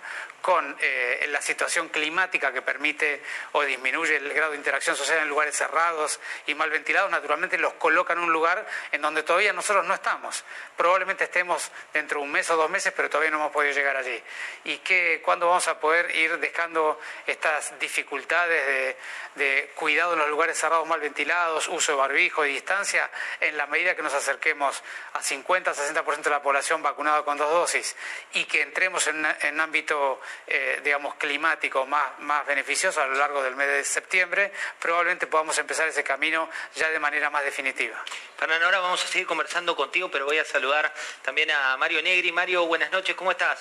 con 0.44 0.76
eh, 0.78 1.26
la 1.30 1.40
situación 1.40 1.88
climática 1.88 2.52
que 2.52 2.60
permite 2.60 3.22
o 3.52 3.62
disminuye 3.62 4.16
el 4.16 4.30
grado 4.34 4.52
de 4.52 4.58
interacción 4.58 4.94
social 4.94 5.20
en 5.20 5.28
lugares 5.28 5.56
cerrados 5.56 6.20
y 6.46 6.54
mal 6.54 6.68
ventilados, 6.68 7.10
naturalmente 7.10 7.53
los 7.60 7.74
coloca 7.74 8.12
en 8.12 8.20
un 8.20 8.32
lugar 8.32 8.66
en 8.92 9.02
donde 9.02 9.22
todavía 9.22 9.52
nosotros 9.52 9.84
no 9.84 9.94
estamos. 9.94 10.44
Probablemente 10.76 11.24
estemos 11.24 11.70
dentro 11.92 12.20
de 12.20 12.24
un 12.24 12.32
mes 12.32 12.50
o 12.50 12.56
dos 12.56 12.70
meses, 12.70 12.92
pero 12.94 13.08
todavía 13.08 13.30
no 13.30 13.38
hemos 13.38 13.52
podido 13.52 13.72
llegar 13.72 13.96
allí. 13.96 14.22
¿Y 14.64 14.78
qué, 14.78 15.20
cuándo 15.24 15.48
vamos 15.48 15.68
a 15.68 15.78
poder 15.78 16.14
ir 16.14 16.38
dejando 16.38 17.00
estas 17.26 17.78
dificultades 17.78 18.96
de, 19.34 19.70
cuidado 19.74 20.12
en 20.12 20.20
los 20.20 20.28
lugares 20.28 20.58
cerrados 20.58 20.86
mal 20.86 21.00
ventilados, 21.00 21.68
uso 21.68 21.92
de 21.92 21.98
barbijo 21.98 22.44
y 22.46 22.52
distancia, 22.52 23.10
en 23.40 23.56
la 23.56 23.66
medida 23.66 23.94
que 23.94 24.02
nos 24.02 24.14
acerquemos 24.14 24.82
a 25.12 25.20
50-60% 25.20 26.22
de 26.22 26.30
la 26.30 26.42
población 26.42 26.82
vacunada 26.82 27.24
con 27.24 27.36
dos 27.36 27.50
dosis 27.50 27.96
y 28.34 28.44
que 28.44 28.62
entremos 28.62 29.06
en, 29.06 29.26
en 29.42 29.60
ámbito 29.60 30.20
eh, 30.46 30.80
digamos, 30.82 31.14
climático 31.16 31.86
más, 31.86 32.18
más 32.20 32.46
beneficioso 32.46 33.00
a 33.02 33.06
lo 33.06 33.14
largo 33.14 33.42
del 33.42 33.56
mes 33.56 33.68
de 33.68 33.84
septiembre, 33.84 34.52
probablemente 34.78 35.26
podamos 35.26 35.58
empezar 35.58 35.88
ese 35.88 36.04
camino 36.04 36.48
ya 36.74 36.90
de 36.90 36.98
manera 36.98 37.30
más 37.30 37.43
definitiva. 37.44 38.02
Fernando, 38.36 38.66
ahora 38.66 38.80
vamos 38.80 39.04
a 39.04 39.06
seguir 39.06 39.26
conversando 39.26 39.76
contigo, 39.76 40.10
pero 40.10 40.26
voy 40.26 40.38
a 40.38 40.44
saludar 40.44 40.92
también 41.22 41.50
a 41.50 41.76
Mario 41.76 42.02
Negri. 42.02 42.32
Mario, 42.32 42.66
buenas 42.66 42.90
noches, 42.90 43.14
¿cómo 43.14 43.30
estás? 43.30 43.60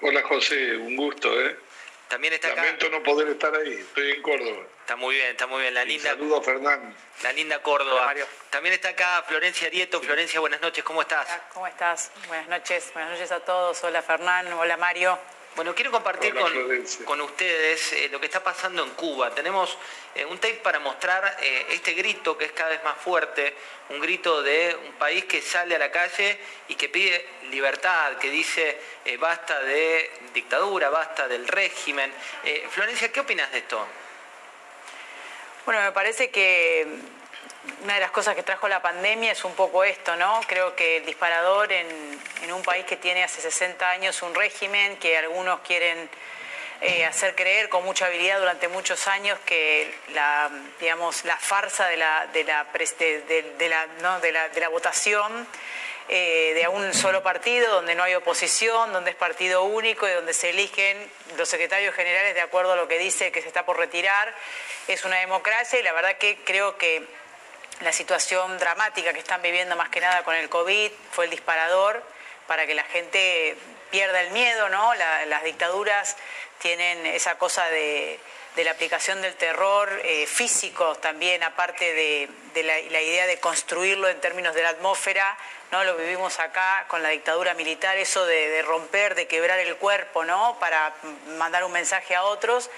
Hola 0.00 0.22
José, 0.22 0.76
un 0.76 0.96
gusto, 0.96 1.40
¿eh? 1.40 1.56
También 2.08 2.34
está 2.34 2.54
Lamento 2.54 2.88
no 2.90 3.02
poder 3.02 3.28
estar 3.28 3.54
ahí, 3.54 3.72
estoy 3.72 4.12
en 4.12 4.22
Córdoba. 4.22 4.66
Está 4.80 4.96
muy 4.96 5.14
bien, 5.14 5.28
está 5.30 5.46
muy 5.46 5.62
bien. 5.62 5.72
La 5.72 5.84
linda. 5.84 6.10
Saludo 6.10 6.36
a 6.36 6.42
Fernando. 6.42 6.94
La 7.22 7.32
linda 7.32 7.62
Córdoba. 7.62 8.04
Mario. 8.04 8.26
También 8.50 8.74
está 8.74 8.90
acá 8.90 9.24
Florencia 9.26 9.70
Dieto. 9.70 10.00
Florencia, 10.02 10.40
buenas 10.40 10.60
noches, 10.60 10.84
¿cómo 10.84 11.00
estás? 11.00 11.26
¿Cómo 11.54 11.66
estás? 11.66 12.12
Buenas 12.28 12.48
noches, 12.48 12.90
buenas 12.92 13.12
noches 13.12 13.32
a 13.32 13.40
todos. 13.40 13.82
Hola 13.82 14.02
Fernán, 14.02 14.52
hola 14.52 14.76
Mario. 14.76 15.18
Bueno, 15.56 15.72
quiero 15.72 15.92
compartir 15.92 16.34
con, 17.04 17.20
ustedes 17.20 17.92
eh, 17.92 18.08
lo 18.10 18.18
que 18.18 18.26
está 18.26 18.42
pasando 18.42 18.82
en 18.82 18.90
Cuba. 18.90 19.32
Tenemos 19.32 19.78
eh, 20.16 20.24
un 20.24 20.38
tape 20.38 20.54
para 20.54 20.80
mostrar 20.80 21.36
eh, 21.40 21.66
este 21.70 21.92
grito 21.92 22.36
que 22.36 22.46
es 22.46 22.52
cada 22.52 22.70
vez 22.70 22.82
más 22.82 22.96
fuerte, 22.98 23.54
un 23.90 24.00
grito 24.00 24.42
de 24.42 24.76
un 24.84 24.94
país 24.94 25.26
que 25.26 25.40
sale 25.40 25.76
a 25.76 25.78
la 25.78 25.92
calle 25.92 26.38
y 26.66 26.74
que 26.74 26.88
pide 26.88 27.24
libertad, 27.50 28.16
que 28.18 28.30
dice 28.30 28.80
basta 29.20 29.60
de 29.60 30.10
dictadura, 30.32 30.90
basta 30.90 31.28
del 31.28 31.46
régimen. 31.46 32.12
Florencia, 32.70 33.12
¿qué 33.12 33.20
opinas 33.20 33.52
de 33.52 33.58
esto? 33.58 33.86
Bueno, 35.66 35.82
me 35.82 35.92
parece 35.92 36.30
que 36.30 36.84
una 37.82 37.94
de 37.94 38.00
las 38.00 38.10
cosas 38.10 38.34
que 38.34 38.42
trajo 38.42 38.66
la 38.68 38.80
pandemia 38.80 39.32
es 39.32 39.44
un 39.44 39.54
poco 39.54 39.84
esto, 39.84 40.16
¿no? 40.16 40.40
Creo 40.46 40.74
que 40.74 40.98
el 40.98 41.06
disparador 41.06 41.70
en, 41.72 41.86
un 42.52 42.62
país 42.62 42.84
que 42.84 42.96
tiene 42.96 43.24
hace 43.24 43.40
60 43.40 43.88
años 43.88 44.22
un 44.22 44.34
régimen 44.34 44.96
que 44.98 45.16
algunos 45.16 45.60
quieren 45.60 46.08
eh, 46.80 47.04
hacer 47.04 47.34
creer 47.34 47.68
con 47.68 47.84
mucha 47.84 48.06
habilidad 48.06 48.38
durante 48.38 48.68
muchos 48.68 49.08
años 49.08 49.38
que 49.46 49.92
la, 50.12 50.50
digamos, 50.78 51.24
la 51.24 51.36
farsa 51.38 51.88
de 51.88 51.96
la, 51.96 52.26
de 52.32 52.44
la, 52.44 52.66
de, 54.20 54.60
la, 54.60 54.68
votación 54.68 55.46
eh, 56.08 56.52
de 56.54 56.68
un 56.68 56.92
solo 56.92 57.22
partido, 57.22 57.72
donde 57.72 57.94
no 57.94 58.02
hay 58.02 58.14
oposición, 58.14 58.92
donde 58.92 59.10
es 59.10 59.16
partido 59.16 59.64
único 59.64 60.06
y 60.06 60.12
donde 60.12 60.34
se 60.34 60.50
eligen 60.50 61.10
los 61.38 61.48
secretarios 61.48 61.94
generales 61.94 62.34
de 62.34 62.42
acuerdo 62.42 62.72
a 62.72 62.76
lo 62.76 62.88
que 62.88 62.98
dice 62.98 63.32
que 63.32 63.40
se 63.40 63.48
está 63.48 63.64
por 63.64 63.78
retirar, 63.78 64.34
es 64.86 65.04
una 65.04 65.16
democracia 65.16 65.80
y 65.80 65.82
la 65.82 65.92
verdad 65.92 66.18
que 66.18 66.38
creo 66.44 66.76
que 66.76 67.23
la 67.80 67.92
situación 67.92 68.58
dramática 68.58 69.12
que 69.12 69.18
están 69.18 69.42
viviendo 69.42 69.76
más 69.76 69.88
que 69.88 70.00
nada 70.00 70.22
con 70.22 70.34
el 70.34 70.48
COVID 70.48 70.90
fue 71.12 71.26
el 71.26 71.30
disparador 71.30 72.02
para 72.46 72.66
que 72.66 72.74
la 72.74 72.84
gente 72.84 73.56
pierda 73.90 74.20
el 74.20 74.30
miedo, 74.30 74.68
¿no? 74.68 74.92
las 74.94 75.44
dictaduras 75.44 76.16
tienen 76.58 77.06
esa 77.06 77.36
cosa 77.38 77.68
de, 77.68 78.18
de 78.56 78.64
la 78.64 78.72
aplicación 78.72 79.20
del 79.22 79.34
terror 79.34 79.88
eh, 80.04 80.26
físico 80.26 80.94
también, 80.96 81.42
aparte 81.42 81.92
de, 81.92 82.62
la, 82.62 82.80
la, 82.90 83.02
idea 83.02 83.26
de 83.26 83.38
construirlo 83.38 84.08
en 84.08 84.20
términos 84.20 84.54
de 84.54 84.62
la 84.62 84.70
atmósfera, 84.70 85.36
¿no? 85.74 85.82
Lo 85.82 85.96
vivimos 85.96 86.38
acá 86.38 86.84
con 86.86 87.02
la 87.02 87.08
dictadura 87.08 87.52
militar, 87.54 87.96
eso 87.96 88.24
de, 88.26 88.62
romper, 88.62 89.16
de 89.16 89.26
quebrar 89.26 89.58
el 89.58 89.74
cuerpo, 89.74 90.24
¿no? 90.24 90.56
Para 90.60 90.94
mandar 91.36 91.64
un 91.64 91.72
mensaje 91.72 92.14
a 92.14 92.22
otros. 92.22 92.70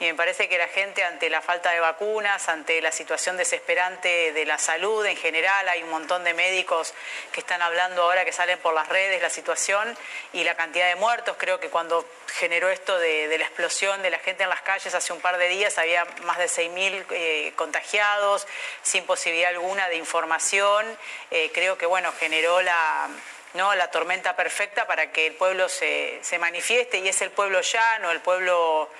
Y 0.00 0.04
me 0.04 0.14
parece 0.14 0.50
que 0.50 0.58
la 0.58 0.68
gente 0.68 1.02
ante 1.02 1.30
la 1.30 1.40
falta 1.40 1.70
de 1.70 1.80
vacunas, 1.80 2.50
ante 2.50 2.82
la 2.82 2.92
situación 2.92 3.38
desesperante 3.38 4.32
de 4.32 4.44
la 4.44 4.58
salud 4.58 5.06
en 5.06 5.16
general, 5.16 5.66
hay 5.66 5.82
un 5.82 5.88
montón 5.88 6.24
de 6.24 6.34
médicos 6.34 6.92
que 7.30 7.40
están 7.40 7.62
hablando 7.62 8.02
ahora 8.02 8.26
que 8.26 8.32
salen 8.32 8.58
por 8.58 8.74
las 8.74 8.88
redes 8.88 9.22
la 9.22 9.30
situación 9.30 9.96
y 10.34 10.44
la 10.44 10.54
cantidad 10.54 10.88
de 10.88 10.96
muertos. 10.96 11.36
Creo 11.38 11.58
que 11.58 11.70
cuando 11.70 12.04
generó 12.32 12.68
esto 12.68 12.98
de, 12.98 13.28
la 13.38 13.44
explosión 13.44 14.02
de 14.02 14.10
la 14.10 14.18
gente 14.18 14.42
en 14.42 14.48
las 14.48 14.62
calles 14.62 14.94
hace 14.94 15.12
un 15.12 15.20
par 15.20 15.38
de 15.38 15.48
días 15.48 15.78
había 15.78 16.04
más 16.24 16.38
de 16.38 16.46
6.000 16.46 17.04
eh, 17.10 17.52
contagiados, 17.56 18.46
sin 18.82 19.04
posibilidad 19.04 19.50
alguna 19.50 19.88
de 19.88 19.96
información. 19.96 20.84
Eh, 21.30 21.50
creo 21.54 21.78
que, 21.78 21.86
bueno, 21.86 22.12
generó 22.18 22.41
la, 22.62 23.08
¿no? 23.54 23.74
la 23.74 23.90
tormenta 23.90 24.34
perfecta 24.36 24.86
para 24.86 25.12
que 25.12 25.28
el 25.28 25.34
pueblo 25.34 25.68
se, 25.68 26.18
se, 26.22 26.38
manifieste 26.38 26.98
y 26.98 27.08
es 27.08 27.22
el 27.22 27.30
pueblo 27.30 27.60
llano, 27.60 28.10
el 28.10 28.20
pueblo, 28.20 28.90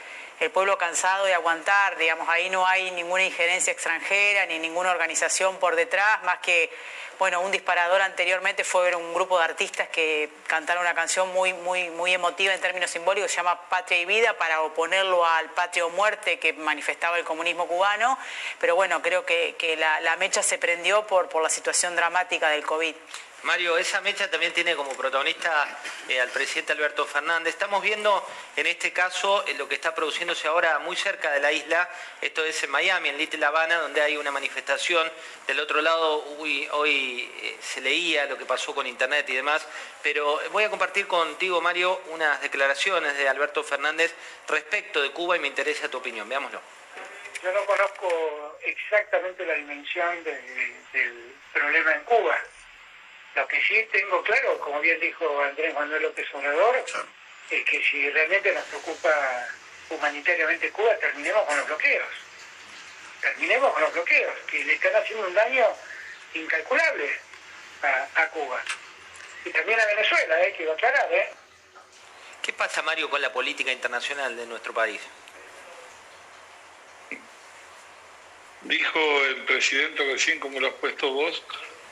el 0.40 0.50
pueblo 0.50 0.78
cansado 0.78 1.24
de 1.24 1.34
aguantar, 1.34 1.96
digamos, 1.96 2.28
ahí 2.28 2.50
no 2.50 2.66
hay 2.66 2.90
ninguna 2.92 3.24
injerencia 3.24 3.72
extranjera 3.72 4.46
ni 4.46 4.58
ninguna 4.58 4.90
organización 4.90 5.56
por 5.58 5.76
detrás, 5.76 6.22
más 6.24 6.38
que 6.38 6.70
bueno, 7.22 7.40
un 7.40 7.52
disparador 7.52 8.02
anteriormente 8.02 8.64
fue 8.64 8.96
un 8.96 9.14
grupo 9.14 9.38
de 9.38 9.44
artistas 9.44 9.88
que 9.90 10.28
cantaron 10.48 10.82
una 10.82 10.92
canción 10.92 11.32
muy, 11.32 11.52
muy, 11.52 11.88
muy 11.90 12.12
emotiva 12.12 12.52
en 12.52 12.60
términos 12.60 12.90
simbólicos, 12.90 13.30
se 13.30 13.36
llama 13.36 13.60
Patria 13.68 14.00
y 14.00 14.04
Vida, 14.06 14.36
para 14.36 14.62
oponerlo 14.62 15.24
al 15.24 15.48
Patria 15.50 15.86
o 15.86 15.90
Muerte 15.90 16.40
que 16.40 16.52
manifestaba 16.52 17.18
el 17.18 17.24
comunismo 17.24 17.68
cubano. 17.68 18.18
Pero 18.58 18.74
bueno, 18.74 19.00
creo 19.02 19.24
que, 19.24 19.54
la, 19.78 20.00
la, 20.00 20.16
mecha 20.16 20.42
se 20.42 20.58
prendió 20.58 21.06
por, 21.06 21.28
por 21.28 21.44
la 21.44 21.48
situación 21.48 21.94
dramática 21.94 22.48
del 22.48 22.66
COVID. 22.66 22.96
Mario, 23.42 23.76
esa 23.76 24.00
mecha 24.02 24.30
también 24.30 24.52
tiene 24.52 24.76
como 24.76 24.96
protagonista 24.96 25.66
eh, 26.08 26.20
al 26.20 26.28
presidente 26.30 26.72
Alberto 26.72 27.04
Fernández. 27.06 27.54
Estamos 27.54 27.82
viendo 27.82 28.24
en 28.54 28.66
este 28.66 28.92
caso 28.92 29.44
eh, 29.48 29.54
lo 29.54 29.68
que 29.68 29.74
está 29.74 29.92
produciéndose 29.92 30.46
ahora 30.46 30.78
muy 30.78 30.94
cerca 30.94 31.32
de 31.32 31.40
la 31.40 31.50
isla, 31.50 31.90
esto 32.20 32.44
es 32.44 32.62
en 32.62 32.70
Miami, 32.70 33.08
en 33.08 33.18
Little 33.18 33.44
Havana, 33.44 33.78
donde 33.78 34.00
hay 34.00 34.16
una 34.16 34.30
manifestación. 34.30 35.10
Del 35.48 35.58
otro 35.58 35.82
lado, 35.82 36.24
hoy 36.38 37.28
eh, 37.42 37.56
se 37.60 37.80
leía 37.80 38.26
lo 38.26 38.38
que 38.38 38.44
pasó 38.44 38.76
con 38.76 38.86
Internet 38.86 39.28
y 39.28 39.34
demás, 39.34 39.66
pero 40.04 40.40
voy 40.52 40.62
a 40.62 40.70
compartir 40.70 41.08
contigo, 41.08 41.60
Mario, 41.60 42.00
unas 42.10 42.40
declaraciones 42.42 43.18
de 43.18 43.28
Alberto 43.28 43.64
Fernández 43.64 44.14
respecto 44.46 45.02
de 45.02 45.10
Cuba 45.10 45.36
y 45.36 45.40
me 45.40 45.48
interesa 45.48 45.88
tu 45.88 45.98
opinión. 45.98 46.28
Veámoslo. 46.28 46.60
Yo 47.42 47.52
no 47.52 47.64
conozco 47.66 48.58
exactamente 48.62 49.44
la 49.44 49.54
dimensión 49.54 50.22
del 50.22 51.34
problema 51.52 51.92
en 51.94 52.04
Cuba 52.04 52.38
lo 53.34 53.48
que 53.48 53.62
sí 53.62 53.88
tengo 53.90 54.22
claro, 54.22 54.58
como 54.60 54.80
bien 54.80 55.00
dijo 55.00 55.42
Andrés 55.42 55.74
Manuel 55.74 56.02
López 56.02 56.26
Obrador, 56.34 56.84
es 57.50 57.64
que 57.64 57.82
si 57.84 58.10
realmente 58.10 58.52
nos 58.52 58.64
preocupa 58.64 59.48
humanitariamente 59.90 60.70
Cuba, 60.70 60.96
terminemos 60.98 61.44
con 61.44 61.56
los 61.56 61.66
bloqueos. 61.66 62.08
Terminemos 63.20 63.72
con 63.72 63.82
los 63.82 63.92
bloqueos, 63.92 64.34
que 64.46 64.64
le 64.64 64.74
están 64.74 64.96
haciendo 64.96 65.26
un 65.26 65.34
daño 65.34 65.66
incalculable 66.34 67.10
a, 68.14 68.28
Cuba. 68.28 68.62
Y 69.44 69.50
también 69.50 69.80
a 69.80 69.86
Venezuela, 69.86 70.42
eh, 70.42 70.54
quiero 70.56 70.72
aclarar. 70.72 71.12
¿eh? 71.12 71.30
¿Qué 72.42 72.52
pasa, 72.52 72.82
Mario, 72.82 73.10
con 73.10 73.20
la 73.20 73.32
política 73.32 73.72
internacional 73.72 74.36
de 74.36 74.46
nuestro 74.46 74.72
país? 74.72 75.00
Dijo 78.62 79.00
el 79.24 79.44
presidente 79.44 80.04
recién, 80.04 80.38
como 80.38 80.60
lo 80.60 80.68
has 80.68 80.74
puesto 80.74 81.10
vos, 81.10 81.42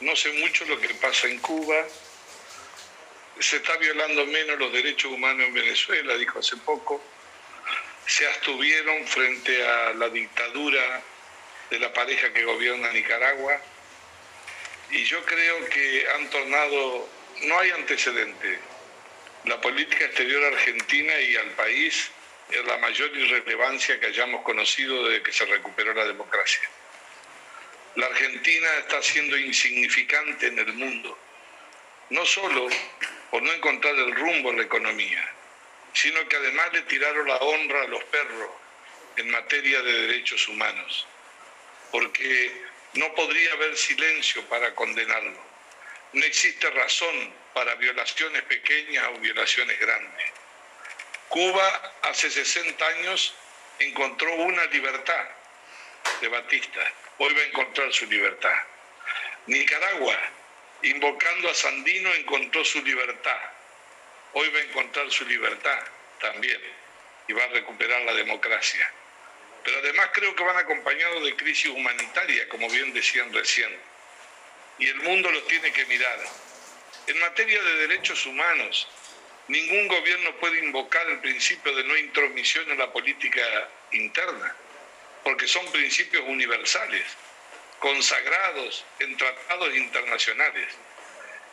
no 0.00 0.16
sé 0.16 0.32
mucho 0.32 0.64
lo 0.64 0.80
que 0.80 0.94
pasa 0.94 1.26
en 1.28 1.38
Cuba. 1.38 1.86
Se 3.38 3.56
está 3.56 3.76
violando 3.76 4.26
menos 4.26 4.58
los 4.58 4.72
derechos 4.72 5.12
humanos 5.12 5.46
en 5.46 5.54
Venezuela, 5.54 6.16
dijo 6.16 6.38
hace 6.38 6.56
poco. 6.58 7.02
Se 8.06 8.26
abstuvieron 8.26 9.06
frente 9.06 9.66
a 9.66 9.94
la 9.94 10.08
dictadura 10.08 11.02
de 11.70 11.78
la 11.78 11.92
pareja 11.92 12.32
que 12.32 12.44
gobierna 12.44 12.92
Nicaragua. 12.92 13.60
Y 14.90 15.04
yo 15.04 15.24
creo 15.24 15.64
que 15.66 16.06
han 16.14 16.28
tornado, 16.30 17.08
no 17.42 17.58
hay 17.58 17.70
antecedente. 17.70 18.58
La 19.44 19.60
política 19.60 20.04
exterior 20.04 20.44
argentina 20.44 21.18
y 21.20 21.36
al 21.36 21.50
país 21.50 22.10
es 22.50 22.64
la 22.64 22.76
mayor 22.78 23.16
irrelevancia 23.16 24.00
que 24.00 24.06
hayamos 24.06 24.42
conocido 24.42 25.04
desde 25.04 25.22
que 25.22 25.32
se 25.32 25.46
recuperó 25.46 25.94
la 25.94 26.04
democracia. 26.04 26.68
La 27.96 28.06
Argentina 28.06 28.68
está 28.78 29.02
siendo 29.02 29.36
insignificante 29.36 30.46
en 30.46 30.60
el 30.60 30.72
mundo, 30.74 31.18
no 32.10 32.24
solo 32.24 32.68
por 33.32 33.42
no 33.42 33.52
encontrar 33.52 33.96
el 33.96 34.14
rumbo 34.14 34.50
en 34.50 34.58
la 34.58 34.62
economía, 34.62 35.32
sino 35.92 36.26
que 36.28 36.36
además 36.36 36.72
le 36.72 36.82
tiraron 36.82 37.26
la 37.26 37.36
honra 37.38 37.82
a 37.82 37.88
los 37.88 38.04
perros 38.04 38.50
en 39.16 39.28
materia 39.30 39.82
de 39.82 40.06
derechos 40.06 40.46
humanos, 40.46 41.04
porque 41.90 42.62
no 42.94 43.12
podría 43.16 43.54
haber 43.54 43.76
silencio 43.76 44.44
para 44.48 44.72
condenarlo. 44.76 45.42
No 46.12 46.24
existe 46.24 46.70
razón 46.70 47.34
para 47.54 47.74
violaciones 47.74 48.42
pequeñas 48.42 49.04
o 49.08 49.18
violaciones 49.18 49.78
grandes. 49.80 50.26
Cuba 51.28 51.94
hace 52.02 52.30
60 52.30 52.86
años 52.86 53.34
encontró 53.80 54.32
una 54.34 54.64
libertad 54.66 55.28
de 56.20 56.28
Batista 56.28 56.80
hoy 57.22 57.34
va 57.34 57.40
a 57.40 57.46
encontrar 57.46 57.92
su 57.92 58.06
libertad. 58.06 58.54
Nicaragua, 59.46 60.16
invocando 60.82 61.50
a 61.50 61.54
Sandino, 61.54 62.14
encontró 62.14 62.64
su 62.64 62.82
libertad. 62.82 63.38
Hoy 64.32 64.48
va 64.48 64.58
a 64.58 64.62
encontrar 64.62 65.10
su 65.10 65.26
libertad 65.26 65.78
también 66.18 66.60
y 67.28 67.32
va 67.34 67.44
a 67.44 67.48
recuperar 67.48 68.00
la 68.02 68.14
democracia. 68.14 68.90
Pero 69.62 69.80
además 69.80 70.08
creo 70.14 70.34
que 70.34 70.42
van 70.42 70.56
acompañados 70.56 71.22
de 71.24 71.36
crisis 71.36 71.70
humanitaria, 71.70 72.48
como 72.48 72.70
bien 72.70 72.94
decían 72.94 73.30
recién. 73.34 73.70
Y 74.78 74.88
el 74.88 74.96
mundo 75.02 75.30
los 75.30 75.46
tiene 75.46 75.70
que 75.72 75.84
mirar. 75.84 76.20
En 77.06 77.20
materia 77.20 77.62
de 77.62 77.86
derechos 77.86 78.24
humanos, 78.24 78.88
ningún 79.48 79.88
gobierno 79.88 80.34
puede 80.36 80.58
invocar 80.60 81.06
el 81.10 81.18
principio 81.18 81.74
de 81.76 81.84
no 81.84 81.98
intromisión 81.98 82.70
en 82.70 82.78
la 82.78 82.90
política 82.90 83.68
interna 83.92 84.56
porque 85.24 85.46
son 85.46 85.70
principios 85.72 86.24
universales, 86.26 87.04
consagrados 87.78 88.84
en 88.98 89.16
tratados 89.16 89.74
internacionales. 89.74 90.68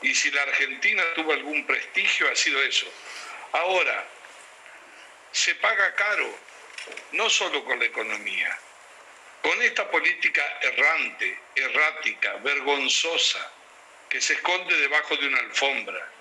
Y 0.02 0.14
si 0.14 0.30
la 0.32 0.44
Argentina 0.44 1.04
tuvo 1.16 1.34
algún 1.34 1.66
prestigio, 1.66 2.30
ha 2.30 2.36
sido 2.36 2.62
eso. 2.62 2.86
Ahora, 3.54 4.06
se 5.32 5.56
paga 5.56 5.96
caro, 5.96 6.40
no 7.14 7.30
solo 7.30 7.64
con 7.66 7.80
la 7.80 7.86
economía, 7.86 8.58
con 9.42 9.62
esta 9.62 9.90
política 9.90 10.44
errante, 10.62 11.40
errática, 11.56 12.34
vergonzosa, 12.44 13.52
que 14.10 14.22
se 14.22 14.34
esconde 14.34 14.76
debajo 14.78 15.16
de 15.18 15.28
una 15.28 15.40
alfombra, 15.40 16.12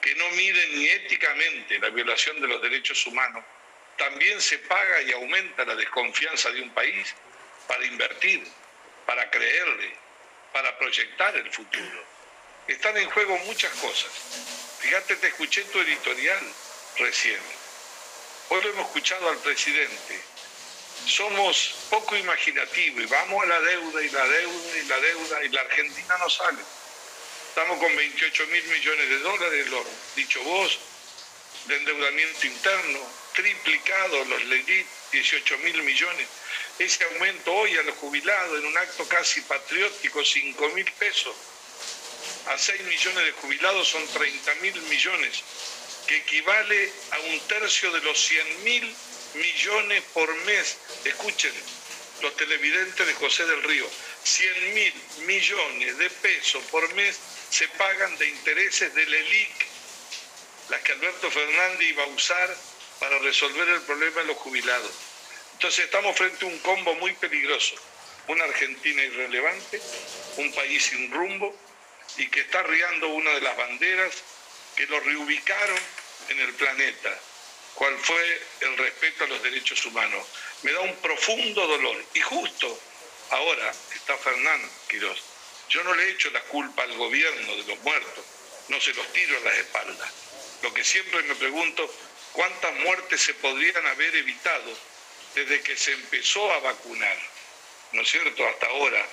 que 0.00 0.14
no 0.14 0.30
mide 0.30 0.66
ni 0.68 0.88
éticamente 0.88 1.78
la 1.78 1.90
violación 1.90 2.40
de 2.40 2.48
los 2.48 2.62
derechos 2.62 3.06
humanos, 3.06 3.44
también 3.96 4.40
se 4.40 4.58
paga 4.58 5.02
y 5.02 5.12
aumenta 5.12 5.64
la 5.64 5.74
desconfianza 5.74 6.50
de 6.50 6.62
un 6.62 6.70
país 6.70 7.14
para 7.66 7.84
invertir, 7.84 8.46
para 9.06 9.30
creerle, 9.30 9.94
para 10.52 10.76
proyectar 10.78 11.36
el 11.36 11.50
futuro. 11.52 12.04
Están 12.66 12.96
en 12.96 13.10
juego 13.10 13.36
muchas 13.38 13.72
cosas. 13.74 14.10
Fíjate, 14.80 15.16
te 15.16 15.28
escuché 15.28 15.64
tu 15.64 15.80
editorial 15.80 16.40
recién. 16.98 17.40
Hoy 18.48 18.62
lo 18.62 18.70
hemos 18.70 18.86
escuchado 18.86 19.28
al 19.28 19.38
presidente. 19.38 20.20
Somos 21.06 21.74
poco 21.88 22.16
imaginativos 22.16 23.02
y 23.02 23.06
vamos 23.06 23.42
a 23.44 23.46
la 23.46 23.60
deuda 23.60 24.02
y 24.02 24.10
la 24.10 24.24
deuda 24.26 24.78
y 24.78 24.82
la 24.86 25.00
deuda 25.00 25.44
y 25.44 25.48
la 25.48 25.60
Argentina 25.62 26.18
no 26.18 26.30
sale. 26.30 26.62
Estamos 27.48 27.78
con 27.78 27.94
28 27.96 28.46
mil 28.46 28.64
millones 28.64 29.08
de 29.08 29.18
dólares, 29.18 29.68
lo 29.68 29.84
dicho 30.14 30.42
vos, 30.42 30.78
de 31.66 31.76
endeudamiento 31.76 32.46
interno, 32.46 33.00
triplicado 33.40 34.24
los 34.26 34.44
LEDIT, 34.44 34.86
18 35.12 35.58
mil 35.58 35.82
millones. 35.82 36.28
Ese 36.78 37.04
aumento 37.04 37.52
hoy 37.54 37.74
a 37.78 37.82
los 37.82 37.94
jubilados 37.96 38.58
en 38.58 38.66
un 38.66 38.76
acto 38.76 39.08
casi 39.08 39.40
patriótico, 39.42 40.22
5 40.22 40.68
mil 40.70 40.90
pesos. 40.98 41.34
A 42.48 42.58
6 42.58 42.82
millones 42.82 43.24
de 43.24 43.32
jubilados 43.32 43.88
son 43.88 44.06
30 44.08 44.54
mil 44.56 44.78
millones, 44.82 45.42
que 46.06 46.16
equivale 46.16 46.92
a 47.12 47.18
un 47.20 47.40
tercio 47.48 47.90
de 47.92 48.00
los 48.02 48.18
100 48.20 48.64
mil 48.64 48.96
millones 49.34 50.02
por 50.12 50.34
mes. 50.44 50.76
Escuchen, 51.04 51.52
los 52.20 52.36
televidentes 52.36 53.06
de 53.06 53.14
José 53.14 53.46
del 53.46 53.62
Río, 53.62 53.88
100 54.24 54.74
mil 54.74 54.94
millones 55.26 55.96
de 55.96 56.10
pesos 56.10 56.62
por 56.64 56.92
mes 56.94 57.18
se 57.48 57.66
pagan 57.68 58.18
de 58.18 58.28
intereses 58.28 58.94
del 58.94 59.14
ELIC, 59.14 59.66
las 60.68 60.82
que 60.82 60.92
Alberto 60.92 61.30
Fernández 61.30 61.88
iba 61.88 62.04
a 62.04 62.08
usar 62.08 62.56
para 63.00 63.18
resolver 63.18 63.68
el 63.68 63.80
problema 63.82 64.20
de 64.20 64.28
los 64.28 64.36
jubilados. 64.36 64.92
Entonces 65.54 65.86
estamos 65.86 66.16
frente 66.16 66.44
a 66.44 66.48
un 66.48 66.58
combo 66.60 66.94
muy 66.96 67.12
peligroso. 67.14 67.74
Una 68.28 68.44
Argentina 68.44 69.02
irrelevante, 69.02 69.80
un 70.36 70.52
país 70.52 70.84
sin 70.84 71.10
rumbo 71.10 71.54
y 72.18 72.28
que 72.28 72.40
está 72.40 72.62
riando 72.62 73.08
una 73.08 73.30
de 73.32 73.40
las 73.40 73.56
banderas 73.56 74.14
que 74.76 74.86
lo 74.86 75.00
reubicaron 75.00 75.78
en 76.28 76.40
el 76.40 76.54
planeta, 76.54 77.18
cuál 77.74 77.96
fue 77.98 78.42
el 78.60 78.76
respeto 78.76 79.24
a 79.24 79.28
los 79.28 79.42
derechos 79.42 79.84
humanos. 79.86 80.24
Me 80.62 80.72
da 80.72 80.80
un 80.80 80.94
profundo 80.96 81.66
dolor. 81.66 82.04
Y 82.14 82.20
justo 82.20 82.80
ahora 83.30 83.72
está 83.94 84.16
Fernán 84.18 84.70
Quirós. 84.88 85.22
Yo 85.68 85.82
no 85.84 85.94
le 85.94 86.04
he 86.04 86.10
hecho 86.10 86.30
la 86.30 86.42
culpa 86.42 86.82
al 86.82 86.96
gobierno 86.96 87.56
de 87.56 87.64
los 87.64 87.78
muertos, 87.80 88.24
no 88.68 88.80
se 88.80 88.92
los 88.92 89.12
tiro 89.12 89.36
a 89.38 89.40
las 89.40 89.56
espaldas. 89.56 90.12
Lo 90.62 90.74
que 90.74 90.84
siempre 90.84 91.22
me 91.22 91.34
pregunto, 91.36 91.92
¿cuántas 92.32 92.74
muertes 92.76 93.20
se 93.20 93.34
podrían 93.34 93.86
haber 93.86 94.14
evitado 94.16 94.76
desde 95.34 95.60
que 95.62 95.76
se 95.76 95.92
empezó 95.92 96.50
a 96.52 96.60
vacunar? 96.60 97.18
¿No 97.92 98.02
es 98.02 98.08
cierto? 98.08 98.46
Hasta 98.46 98.66
ahora. 98.66 99.06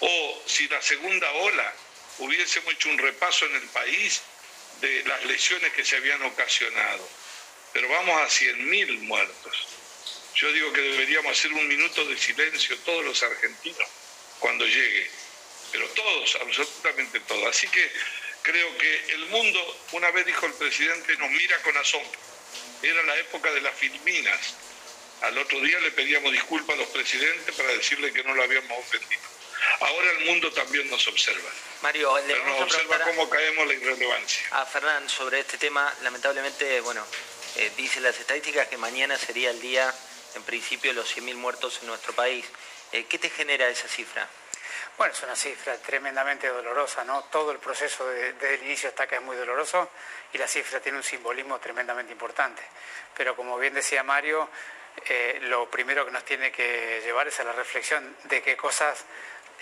O 0.00 0.42
si 0.46 0.68
la 0.68 0.82
segunda 0.82 1.30
ola 1.32 1.72
hubiésemos 2.18 2.74
hecho 2.74 2.88
un 2.88 2.98
repaso 2.98 3.46
en 3.46 3.54
el 3.56 3.68
país 3.68 4.22
de 4.80 5.04
las 5.04 5.24
lesiones 5.24 5.72
que 5.72 5.84
se 5.84 5.96
habían 5.96 6.22
ocasionado. 6.22 7.08
Pero 7.72 7.88
vamos 7.88 8.20
a 8.20 8.26
100.000 8.26 8.98
muertos. 9.00 9.66
Yo 10.34 10.52
digo 10.52 10.72
que 10.72 10.80
deberíamos 10.80 11.32
hacer 11.32 11.52
un 11.52 11.66
minuto 11.66 12.04
de 12.04 12.18
silencio 12.18 12.76
todos 12.78 13.04
los 13.04 13.22
argentinos 13.22 13.88
cuando 14.38 14.66
llegue. 14.66 15.10
Pero 15.72 15.88
todos, 15.90 16.36
absolutamente 16.40 17.20
todos. 17.20 17.48
Así 17.48 17.66
que 17.68 17.90
creo 18.42 18.78
que 18.78 19.04
el 19.14 19.26
mundo, 19.26 19.80
una 19.92 20.10
vez 20.10 20.26
dijo 20.26 20.46
el 20.46 20.54
presidente, 20.54 21.16
nos 21.16 21.30
mira 21.30 21.60
con 21.62 21.76
asombro. 21.76 22.20
Era 22.84 23.02
la 23.04 23.16
época 23.16 23.50
de 23.50 23.62
las 23.62 23.74
filminas. 23.74 24.54
Al 25.22 25.38
otro 25.38 25.58
día 25.60 25.80
le 25.80 25.90
pedíamos 25.92 26.30
disculpas 26.32 26.76
a 26.76 26.80
los 26.80 26.88
presidentes 26.88 27.54
para 27.54 27.70
decirle 27.70 28.12
que 28.12 28.22
no 28.24 28.34
lo 28.34 28.42
habíamos 28.42 28.78
ofendido. 28.78 29.22
Ahora 29.80 30.10
el 30.18 30.26
mundo 30.26 30.52
también 30.52 30.88
nos 30.90 31.08
observa. 31.08 31.48
Mario, 31.82 32.14
le 32.18 32.34
Pero 32.34 32.46
nos 32.46 32.60
observa 32.60 33.00
cómo 33.00 33.30
caemos 33.30 33.66
la 33.66 33.74
irrelevancia. 33.74 34.46
a 34.50 34.66
Fernán 34.66 35.08
sobre 35.08 35.40
este 35.40 35.56
tema. 35.56 35.94
Lamentablemente, 36.02 36.80
bueno, 36.82 37.06
eh, 37.56 37.70
dice 37.76 38.00
las 38.00 38.18
estadísticas 38.20 38.68
que 38.68 38.76
mañana 38.76 39.16
sería 39.16 39.50
el 39.50 39.60
día, 39.62 39.94
en 40.34 40.42
principio, 40.42 40.90
de 40.90 40.96
los 40.96 41.16
100.000 41.16 41.34
muertos 41.36 41.78
en 41.80 41.86
nuestro 41.86 42.12
país. 42.12 42.44
Eh, 42.92 43.06
¿Qué 43.08 43.18
te 43.18 43.30
genera 43.30 43.66
esa 43.68 43.88
cifra? 43.88 44.28
Bueno, 44.96 45.12
es 45.12 45.22
una 45.22 45.36
cifra 45.36 45.76
tremendamente 45.78 46.48
dolorosa, 46.48 47.04
¿no? 47.04 47.24
Todo 47.24 47.50
el 47.52 47.58
proceso 47.58 48.06
de- 48.08 48.32
desde 48.34 48.54
el 48.54 48.62
inicio 48.64 48.88
hasta 48.88 49.04
acá 49.04 49.16
es 49.16 49.22
muy 49.22 49.36
doloroso 49.36 49.90
y 50.32 50.38
la 50.38 50.46
cifra 50.48 50.80
tiene 50.80 50.98
un 50.98 51.04
simbolismo 51.04 51.58
tremendamente 51.58 52.12
importante. 52.12 52.62
Pero 53.16 53.34
como 53.36 53.58
bien 53.58 53.74
decía 53.74 54.02
Mario, 54.02 54.48
eh, 55.06 55.38
lo 55.42 55.68
primero 55.70 56.04
que 56.04 56.10
nos 56.12 56.24
tiene 56.24 56.52
que 56.52 57.00
llevar 57.04 57.28
es 57.28 57.38
a 57.40 57.44
la 57.44 57.52
reflexión 57.52 58.16
de 58.24 58.42
qué 58.42 58.56
cosas 58.56 59.04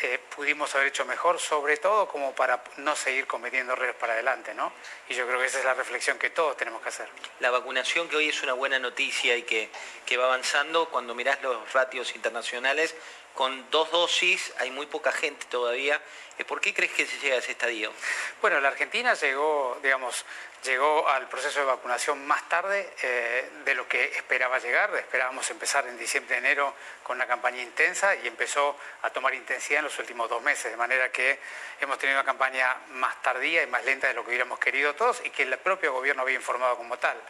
eh, 0.00 0.18
pudimos 0.34 0.74
haber 0.74 0.88
hecho 0.88 1.04
mejor, 1.04 1.38
sobre 1.38 1.76
todo 1.76 2.08
como 2.08 2.34
para 2.34 2.64
no 2.78 2.96
seguir 2.96 3.26
cometiendo 3.26 3.74
errores 3.74 3.94
para 3.94 4.14
adelante, 4.14 4.54
¿no? 4.54 4.72
Y 5.08 5.14
yo 5.14 5.26
creo 5.26 5.38
que 5.38 5.46
esa 5.46 5.58
es 5.58 5.64
la 5.66 5.74
reflexión 5.74 6.18
que 6.18 6.30
todos 6.30 6.56
tenemos 6.56 6.80
que 6.82 6.88
hacer. 6.88 7.08
La 7.40 7.50
vacunación, 7.50 8.08
que 8.08 8.16
hoy 8.16 8.30
es 8.30 8.42
una 8.42 8.54
buena 8.54 8.78
noticia 8.78 9.36
y 9.36 9.42
que, 9.42 9.68
que 10.06 10.16
va 10.16 10.24
avanzando, 10.24 10.88
cuando 10.88 11.14
mirás 11.14 11.42
los 11.42 11.70
ratios 11.74 12.14
internacionales, 12.16 12.94
con 13.34 13.70
dos 13.70 13.90
dosis 13.90 14.52
hay 14.58 14.70
muy 14.70 14.86
poca 14.86 15.12
gente 15.12 15.46
todavía. 15.46 16.00
Eh, 16.38 16.44
¿Por 16.44 16.60
qué 16.60 16.72
crees 16.72 16.92
que 16.92 17.06
se 17.06 17.18
llega 17.18 17.36
a 17.36 17.38
ese 17.38 17.52
estadio? 17.52 17.92
Bueno, 18.40 18.60
la 18.60 18.68
Argentina 18.68 19.14
llegó, 19.14 19.78
digamos, 19.82 20.24
llegó 20.64 21.08
al 21.08 21.28
proceso 21.28 21.60
de 21.60 21.66
vacunación 21.66 22.26
más 22.26 22.48
tarde 22.48 22.88
eh, 23.02 23.50
de 23.64 23.74
lo 23.74 23.88
que 23.88 24.04
esperaba 24.16 24.58
llegar. 24.58 24.94
Esperábamos 24.96 25.50
empezar 25.50 25.86
en 25.86 25.98
diciembre, 25.98 26.36
enero 26.36 26.74
con 27.02 27.16
una 27.16 27.26
campaña 27.26 27.60
intensa 27.60 28.14
y 28.14 28.26
empezó 28.26 28.76
a 29.02 29.10
tomar 29.10 29.34
intensidad 29.34 29.80
en 29.80 29.84
los 29.86 29.98
últimos 29.98 30.28
dos 30.28 30.42
meses, 30.42 30.70
de 30.70 30.76
manera 30.76 31.10
que 31.10 31.38
hemos 31.80 31.98
tenido 31.98 32.18
una 32.18 32.24
campaña 32.24 32.76
más 32.90 33.20
tardía 33.22 33.62
y 33.62 33.66
más 33.66 33.84
lenta 33.84 34.08
de 34.08 34.14
lo 34.14 34.22
que 34.22 34.30
hubiéramos 34.30 34.58
querido 34.58 34.94
todos 34.94 35.20
y 35.24 35.30
que 35.30 35.42
el 35.42 35.58
propio 35.58 35.92
gobierno 35.92 36.22
había 36.22 36.36
informado 36.36 36.76
como 36.76 36.98
tal. 36.98 37.20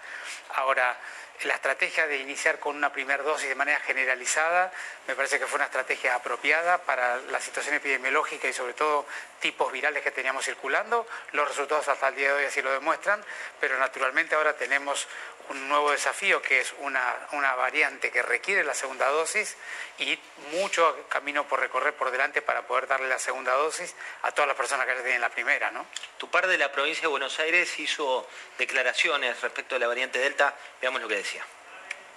Ahora, 0.55 0.99
la 1.45 1.55
estrategia 1.55 2.07
de 2.07 2.19
iniciar 2.19 2.59
con 2.59 2.77
una 2.77 2.93
primera 2.93 3.23
dosis 3.23 3.49
de 3.49 3.55
manera 3.55 3.81
generalizada 3.81 4.73
me 5.07 5.15
parece 5.17 5.39
que 5.39 5.47
fue 5.47 5.57
una 5.57 5.65
estrategia 5.67 6.15
apropiada 6.15 6.79
para 6.79 7.17
la 7.17 7.41
situación 7.41 7.75
epidemiológica 7.75 8.49
y 8.49 8.53
sobre 8.53 8.75
todo 8.75 9.07
tipos 9.41 9.73
virales 9.73 10.03
que 10.03 10.11
teníamos 10.11 10.45
circulando. 10.45 11.07
Los 11.33 11.49
resultados 11.49 11.89
hasta 11.89 12.09
el 12.09 12.17
día 12.17 12.29
de 12.29 12.35
hoy 12.35 12.45
así 12.45 12.63
lo 12.63 12.73
demuestran, 12.73 13.25
pero 13.61 13.79
naturalmente 13.79 14.35
ahora 14.35 14.55
tenemos 14.55 15.09
un 15.49 15.69
nuevo 15.69 15.91
desafío 15.91 16.41
que 16.43 16.61
es 16.61 16.75
una, 16.79 17.29
una 17.33 17.55
variante 17.55 18.11
que 18.11 18.23
requiere 18.23 18.65
la 18.65 18.75
segunda 18.75 19.09
dosis 19.09 19.57
y 19.99 20.19
mucho 20.53 21.07
camino 21.09 21.47
por 21.47 21.61
recorrer 21.61 21.95
por 21.95 22.11
delante 22.11 22.43
para 22.43 22.67
poder 22.67 22.87
darle 22.87 23.09
la 23.09 23.19
segunda 23.19 23.53
dosis 23.55 23.95
a 24.23 24.33
todas 24.33 24.49
las 24.49 24.57
personas 24.57 24.87
que 24.87 24.95
ya 24.95 25.03
tienen 25.03 25.21
la 25.21 25.31
primera, 25.31 25.71
¿no? 25.71 25.87
Tu 26.19 26.31
par 26.31 26.47
de 26.47 26.59
la 26.59 26.73
provincia 26.73 27.03
de 27.03 27.09
Buenos 27.09 27.39
Aires 27.39 27.79
hizo 27.79 28.29
declaraciones 28.59 29.41
respecto 29.41 29.75
de 29.75 29.81
la 29.81 29.87
variante 29.87 30.19
Delta. 30.19 30.57
Veamos 30.81 31.01
lo 31.01 31.09
que 31.09 31.17
decía. 31.17 31.45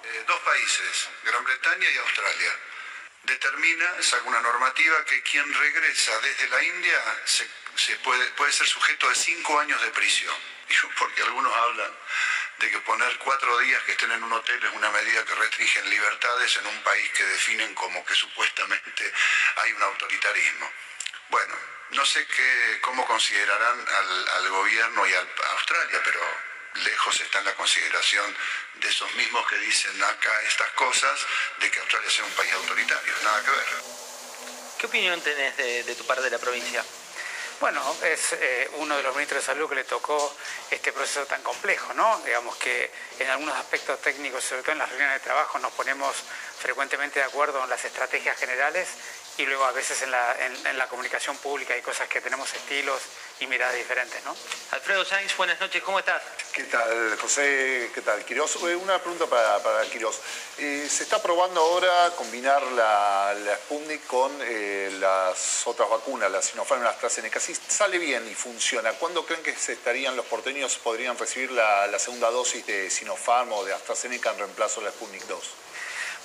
Eh, 0.04 0.24
dos 0.28 0.40
países, 0.42 1.10
Gran 1.24 1.44
Bretaña 1.44 1.90
y 1.90 1.98
Australia, 1.98 2.52
determina, 3.24 4.02
saca 4.02 4.24
una 4.28 4.42
normativa 4.42 5.04
que 5.06 5.22
quien 5.24 5.52
regresa 5.54 6.18
desde 6.20 6.48
la 6.50 6.64
India 6.64 7.02
se, 7.26 7.48
se 7.76 7.96
puede, 7.98 8.26
puede 8.32 8.52
ser 8.52 8.68
sujeto 8.68 9.10
de 9.10 9.16
cinco 9.16 9.60
años 9.60 9.82
de 9.82 9.90
prisión. 9.90 10.36
Porque 10.98 11.22
algunos 11.24 11.56
hablan 11.56 11.92
de 12.60 12.72
que 12.72 12.80
poner 12.80 13.18
cuatro 13.20 13.58
días 13.60 13.84
que 13.84 13.92
estén 13.94 14.12
en 14.12 14.24
un 14.24 14.32
hotel 14.34 14.64
es 14.64 14.72
una 14.74 14.90
medida 14.92 15.24
que 15.26 15.36
restringe 15.36 15.82
libertades 15.84 16.56
en 16.58 16.68
un 16.68 16.84
país 16.84 17.10
que 17.12 17.24
definen 17.26 17.74
como 17.76 18.06
que 18.06 18.16
supuestamente 18.16 19.14
hay 19.58 19.72
un 19.74 19.84
autoritarismo. 19.84 20.72
Bueno, 21.30 21.56
no 21.92 22.06
sé 22.06 22.26
qué, 22.28 22.80
cómo 22.82 23.06
considerarán 23.06 23.86
al, 23.88 24.30
al 24.30 24.50
gobierno 24.50 25.06
y 25.08 25.14
al- 25.14 25.30
a 25.44 25.52
Australia, 25.52 26.02
pero 26.04 26.20
lejos 26.76 27.20
está 27.22 27.40
en 27.40 27.46
la 27.46 27.54
consideración 27.56 28.38
de 28.76 28.88
esos 28.90 29.14
mismos 29.16 29.48
que 29.48 29.58
dicen 29.60 30.04
acá 30.04 30.42
estas 30.44 30.70
cosas 30.72 31.20
de 31.60 31.72
que 31.72 31.80
Australia 31.80 32.10
sea 32.10 32.26
un 32.26 32.32
país 32.34 32.52
autoritario. 32.54 33.14
Nada 33.24 33.44
que 33.44 33.52
ver. 33.52 33.68
¿Qué 34.80 34.86
opinión 34.88 35.22
tenés 35.22 35.56
de, 35.58 35.84
de 35.84 35.96
tu 35.96 36.06
par 36.06 36.22
de 36.22 36.30
la 36.30 36.38
provincia? 36.40 36.84
Bueno, 37.60 37.82
es 38.04 38.34
eh, 38.34 38.70
uno 38.80 38.98
de 38.98 39.04
los 39.04 39.16
ministros 39.16 39.42
de 39.42 39.54
salud 39.54 39.70
que 39.70 39.76
le 39.76 39.84
tocó 39.86 40.36
este 40.70 40.92
proceso 40.92 41.26
tan 41.26 41.42
complejo, 41.42 41.94
¿no? 41.94 42.20
Digamos 42.26 42.58
que 42.58 42.92
en 43.18 43.30
algunos 43.30 43.56
aspectos 43.56 44.02
técnicos, 44.02 44.44
sobre 44.44 44.62
todo 44.62 44.74
en 44.74 44.80
las 44.80 44.90
reuniones 44.90 45.22
de 45.22 45.26
trabajo, 45.26 45.58
nos 45.60 45.72
ponemos 45.72 46.16
frecuentemente 46.60 47.20
de 47.20 47.26
acuerdo 47.26 47.64
en 47.64 47.70
las 47.70 47.84
estrategias 47.86 48.38
generales 48.38 48.90
y 49.38 49.46
luego 49.46 49.66
a 49.66 49.72
veces 49.72 50.02
en 50.02 50.12
la, 50.12 50.36
en- 50.46 50.68
en 50.68 50.78
la 50.78 50.88
comunicación 50.88 51.38
pública 51.38 51.74
hay 51.74 51.82
cosas 51.82 52.08
que 52.08 52.22
tenemos 52.22 52.54
estilos 52.54 53.02
y 53.42 53.48
miradas 53.48 53.76
diferentes, 53.76 54.24
¿no? 54.24 54.34
Alfredo 54.72 55.04
Sainz, 55.04 55.36
buenas 55.36 55.60
noches, 55.60 55.84
¿cómo 55.84 56.00
estás? 56.00 56.22
¿Qué 56.54 56.64
tal, 56.64 57.18
José? 57.20 57.92
¿Qué 57.94 58.02
tal, 58.02 58.24
Quirós? 58.24 58.56
Eh, 58.56 58.76
Una 58.78 58.98
pregunta 59.00 59.26
para, 59.26 59.62
para 59.62 59.84
Quirós. 59.90 60.22
Eh, 60.58 60.88
se 60.90 61.04
está 61.04 61.22
probando 61.22 61.60
ahora 61.60 62.12
combinar 62.16 62.64
la, 62.64 63.36
la 63.38 63.56
Sputnik 63.58 64.08
con 64.08 64.32
eh, 64.42 64.90
las 65.02 65.68
otras 65.68 65.90
vacunas, 65.90 66.32
la 66.32 66.42
Sinopharm 66.42 66.80
y 66.82 66.86
la 66.86 66.92
AstraZeneca. 66.92 67.42
Si 67.42 67.54
sale 67.56 67.98
bien 67.98 68.26
y 68.32 68.34
funciona, 68.36 68.94
¿cuándo 68.94 69.26
creen 69.26 69.44
que 69.44 69.54
se 69.54 69.74
estarían 69.74 70.16
los 70.16 70.26
porteños 70.28 70.78
podrían 70.78 71.18
recibir 71.18 71.52
la, 71.52 71.88
la 71.88 72.00
segunda 72.00 72.32
dosis 72.32 72.66
de 72.66 72.90
Sinopharm 72.90 73.52
o 73.52 73.66
de 73.66 73.74
AstraZeneca 73.74 74.32
en 74.32 74.38
reemplazo 74.40 74.80
de 74.80 74.86
la 74.86 74.92
Sputnik 74.94 75.24
2? 75.24 75.44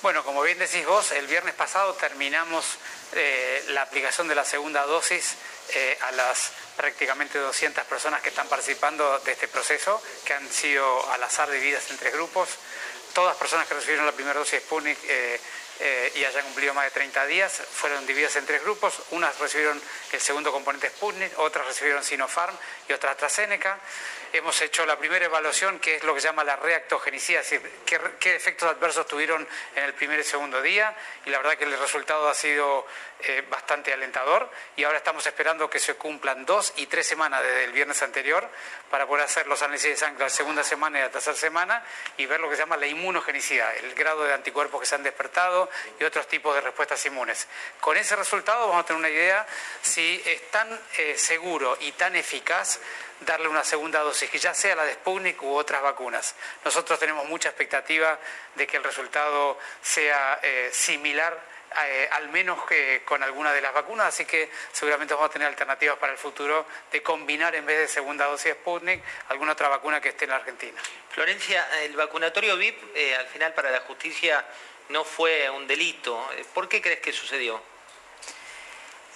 Bueno, 0.01 0.23
como 0.23 0.41
bien 0.41 0.57
decís 0.57 0.83
vos, 0.87 1.11
el 1.11 1.27
viernes 1.27 1.53
pasado 1.53 1.93
terminamos 1.93 2.65
eh, 3.13 3.63
la 3.67 3.83
aplicación 3.83 4.27
de 4.27 4.33
la 4.33 4.43
segunda 4.43 4.83
dosis 4.87 5.35
eh, 5.75 5.95
a 6.01 6.11
las 6.13 6.53
prácticamente 6.75 7.37
200 7.37 7.85
personas 7.85 8.19
que 8.21 8.29
están 8.29 8.47
participando 8.47 9.19
de 9.19 9.31
este 9.31 9.47
proceso, 9.47 10.01
que 10.25 10.33
han 10.33 10.51
sido 10.51 11.11
al 11.11 11.21
azar 11.21 11.51
divididas 11.51 11.91
en 11.91 11.99
tres 11.99 12.13
grupos. 12.13 12.49
Todas 13.13 13.37
personas 13.37 13.67
que 13.67 13.75
recibieron 13.75 14.07
la 14.07 14.11
primera 14.11 14.39
dosis 14.39 14.59
de 14.59 14.97
eh, 15.03 15.39
eh, 15.83 16.11
y 16.15 16.23
hayan 16.23 16.45
cumplido 16.45 16.75
más 16.75 16.85
de 16.85 16.91
30 16.91 17.25
días 17.25 17.51
fueron 17.51 18.05
divididas 18.05 18.35
en 18.35 18.45
tres 18.45 18.61
grupos. 18.61 19.01
Unas 19.09 19.39
recibieron 19.39 19.81
el 20.11 20.21
segundo 20.21 20.51
componente 20.51 20.89
Sputnik, 20.89 21.39
otras 21.39 21.65
recibieron 21.65 22.03
Sinopharm 22.03 22.55
y 22.87 22.93
otras 22.93 23.13
AstraZeneca. 23.13 23.79
Hemos 24.31 24.61
hecho 24.61 24.85
la 24.85 24.99
primera 24.99 25.25
evaluación, 25.25 25.79
que 25.79 25.95
es 25.95 26.03
lo 26.03 26.13
que 26.13 26.21
se 26.21 26.27
llama 26.27 26.43
la 26.43 26.55
reactogenicidad, 26.55 27.41
es 27.41 27.49
decir, 27.49 27.71
qué, 27.85 27.99
qué 28.19 28.35
efectos 28.35 28.69
adversos 28.69 29.07
tuvieron 29.07 29.45
en 29.75 29.83
el 29.83 29.93
primer 29.95 30.19
y 30.19 30.23
segundo 30.23 30.61
día. 30.61 30.95
Y 31.25 31.31
la 31.31 31.39
verdad 31.39 31.57
que 31.57 31.65
el 31.65 31.77
resultado 31.77 32.29
ha 32.29 32.35
sido 32.35 32.85
eh, 33.23 33.43
bastante 33.49 33.93
alentador. 33.93 34.49
Y 34.75 34.83
ahora 34.83 34.97
estamos 34.97 35.25
esperando 35.25 35.69
que 35.69 35.79
se 35.79 35.95
cumplan 35.95 36.45
dos 36.45 36.73
y 36.77 36.87
tres 36.87 37.07
semanas 37.07 37.41
desde 37.43 37.65
el 37.65 37.71
viernes 37.71 38.01
anterior 38.01 38.47
para 38.89 39.07
poder 39.07 39.25
hacer 39.25 39.47
los 39.47 39.61
análisis 39.61 39.91
de 39.91 39.97
sangre 39.97 40.23
la 40.23 40.29
segunda 40.29 40.63
semana 40.63 40.99
y 40.99 41.01
la 41.01 41.09
tercera 41.09 41.35
semana 41.35 41.83
y 42.17 42.25
ver 42.25 42.39
lo 42.39 42.49
que 42.49 42.55
se 42.55 42.61
llama 42.61 42.77
la 42.77 42.87
inmunogenicidad, 42.87 43.75
el 43.77 43.93
grado 43.95 44.23
de 44.23 44.33
anticuerpos 44.33 44.79
que 44.79 44.85
se 44.85 44.95
han 44.95 45.03
despertado 45.03 45.69
y 45.99 46.03
otros 46.03 46.27
tipos 46.27 46.55
de 46.55 46.61
respuestas 46.61 47.05
inmunes. 47.05 47.47
Con 47.79 47.97
ese 47.97 48.15
resultado 48.15 48.67
vamos 48.67 48.83
a 48.83 48.85
tener 48.85 48.99
una 48.99 49.09
idea 49.09 49.45
si 49.81 50.21
es 50.25 50.49
tan 50.51 50.67
eh, 50.97 51.17
seguro 51.17 51.77
y 51.79 51.91
tan 51.93 52.15
eficaz 52.15 52.79
darle 53.21 53.47
una 53.47 53.63
segunda 53.63 53.99
dosis, 53.99 54.29
que 54.29 54.39
ya 54.39 54.53
sea 54.53 54.75
la 54.75 54.83
de 54.83 54.93
Sputnik 54.93 55.41
u 55.43 55.53
otras 55.55 55.81
vacunas. 55.81 56.35
Nosotros 56.65 56.99
tenemos 56.99 57.27
mucha 57.27 57.49
expectativa 57.49 58.17
de 58.55 58.67
que 58.67 58.77
el 58.77 58.83
resultado 58.83 59.57
sea 59.81 60.39
eh, 60.41 60.69
similar 60.73 61.50
eh, 61.85 62.09
al 62.11 62.29
menos 62.29 62.65
que 62.65 63.01
con 63.05 63.23
alguna 63.23 63.53
de 63.53 63.61
las 63.61 63.73
vacunas, 63.73 64.07
así 64.07 64.25
que 64.25 64.49
seguramente 64.71 65.13
vamos 65.13 65.29
a 65.29 65.33
tener 65.33 65.47
alternativas 65.47 65.97
para 65.97 66.11
el 66.11 66.17
futuro 66.17 66.65
de 66.91 67.01
combinar 67.01 67.55
en 67.55 67.65
vez 67.65 67.79
de 67.79 67.87
segunda 67.87 68.25
dosis 68.25 68.53
Sputnik 68.53 69.01
alguna 69.29 69.53
otra 69.53 69.69
vacuna 69.69 70.01
que 70.01 70.09
esté 70.09 70.25
en 70.25 70.31
la 70.31 70.37
Argentina. 70.37 70.81
Florencia, 71.09 71.67
el 71.83 71.95
vacunatorio 71.95 72.57
VIP 72.57 72.95
eh, 72.95 73.15
al 73.15 73.27
final 73.27 73.53
para 73.53 73.71
la 73.71 73.79
justicia 73.81 74.45
no 74.89 75.05
fue 75.05 75.49
un 75.49 75.65
delito. 75.65 76.29
¿Por 76.53 76.67
qué 76.67 76.81
crees 76.81 76.99
que 76.99 77.13
sucedió? 77.13 77.61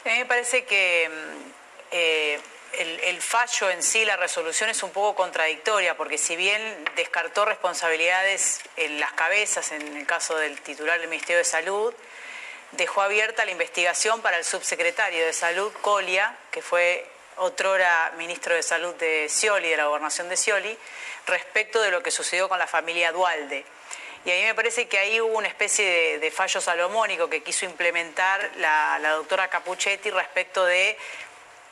a 0.05 0.09
mí 0.09 0.19
me 0.19 0.25
parece 0.25 0.65
que 0.65 1.09
mm, 1.09 1.51
eh, 1.91 2.39
el, 2.73 2.99
el, 3.01 3.21
fallo 3.21 3.69
en 3.69 3.81
sí, 3.81 4.05
la 4.05 4.17
resolución 4.17 4.69
es 4.69 4.83
un 4.83 4.91
poco 4.91 5.15
contradictoria, 5.15 5.97
porque 5.97 6.17
si 6.17 6.35
bien 6.35 6.61
descartó 6.95 7.43
responsabilidades 7.43 8.61
en 8.77 8.99
las 8.99 9.13
cabezas, 9.13 9.71
en 9.71 9.97
el 9.97 10.05
caso 10.05 10.37
del 10.37 10.61
titular 10.61 10.99
del 10.99 11.09
Ministerio 11.09 11.39
de 11.39 11.43
Salud, 11.43 11.93
dejó 12.71 13.01
abierta 13.01 13.45
la 13.45 13.51
investigación 13.51 14.21
para 14.21 14.37
el 14.37 14.43
subsecretario 14.43 15.25
de 15.25 15.33
Salud, 15.33 15.71
Colia, 15.81 16.35
que 16.51 16.61
fue 16.61 17.05
otrora 17.37 18.13
ministro 18.17 18.55
de 18.55 18.63
Salud 18.63 18.93
de 18.95 19.27
Scioli, 19.29 19.69
de 19.69 19.77
la 19.77 19.87
gobernación 19.87 20.29
de 20.29 20.37
Scioli, 20.37 20.77
respecto 21.27 21.81
de 21.81 21.91
lo 21.91 22.01
que 22.03 22.11
sucedió 22.11 22.47
con 22.49 22.59
la 22.59 22.67
familia 22.67 23.11
Dualde. 23.11 23.65
Y 24.25 24.31
a 24.31 24.35
mí 24.35 24.43
me 24.43 24.55
parece 24.55 24.87
que 24.87 24.97
ahí 24.97 25.21
hubo 25.21 25.37
una 25.37 25.47
especie 25.47 26.17
de, 26.17 26.31
fallo 26.31 26.59
salomónico 26.59 27.29
que 27.29 27.43
quiso 27.43 27.65
implementar 27.65 28.51
la, 28.57 28.97
la 28.99 29.11
doctora 29.11 29.49
Capuchetti 29.49 30.09
respecto 30.09 30.65
de 30.65 30.97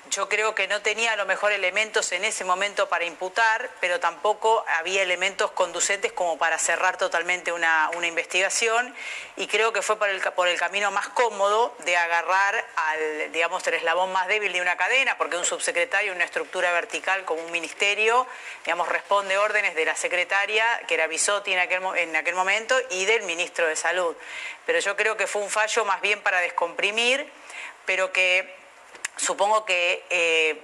yo 0.09 0.29
creo 0.29 0.53
que 0.53 0.67
no 0.67 0.81
tenía 0.81 1.13
a 1.13 1.15
lo 1.15 1.25
mejor 1.25 1.51
elementos 1.51 2.11
en 2.11 2.25
ese 2.25 2.43
momento 2.43 2.89
para 2.89 3.05
imputar, 3.05 3.69
pero 3.79 3.99
tampoco 3.99 4.63
había 4.67 5.01
elementos 5.01 5.51
conducentes 5.51 6.11
como 6.11 6.37
para 6.37 6.59
cerrar 6.59 6.97
totalmente 6.97 7.51
una, 7.51 7.89
investigación 8.03 8.93
y 9.37 9.47
creo 9.47 9.71
que 9.71 9.81
fue 9.81 9.97
por 9.97 10.09
el, 10.09 10.59
camino 10.59 10.91
más 10.91 11.07
cómodo 11.09 11.73
de 11.85 11.95
agarrar 11.95 12.65
al, 12.75 13.31
digamos, 13.31 13.65
el 13.65 13.75
eslabón 13.75 14.11
más 14.11 14.27
débil 14.27 14.51
de 14.51 14.61
una 14.61 14.75
cadena, 14.75 15.17
porque 15.17 15.37
un 15.37 15.45
subsecretario, 15.45 16.11
una 16.11 16.25
estructura 16.25 16.71
vertical 16.73 17.23
como 17.23 17.41
un 17.41 17.51
ministerio, 17.51 18.27
digamos, 18.65 18.89
responde 18.89 19.37
órdenes 19.37 19.73
de 19.73 19.85
la 19.85 19.95
secretaria, 19.95 20.81
que 20.87 20.95
era 20.95 21.07
Bisotti 21.07 21.53
en 21.53 21.59
aquel 22.15 22.35
momento, 22.35 22.75
y 22.89 23.05
del 23.05 23.23
ministro 23.23 23.67
de 23.67 23.77
Salud. 23.77 24.15
Pero 24.65 24.79
yo 24.79 24.97
creo 24.97 25.15
que 25.15 25.27
fue 25.27 25.41
un 25.41 25.49
fallo 25.49 25.85
más 25.85 26.01
bien 26.01 26.21
para 26.21 26.41
descomprimir, 26.41 27.25
pero 27.85 28.11
que 28.11 28.62
Supongo 29.17 29.65
que 29.65 30.03
eh, 30.09 30.61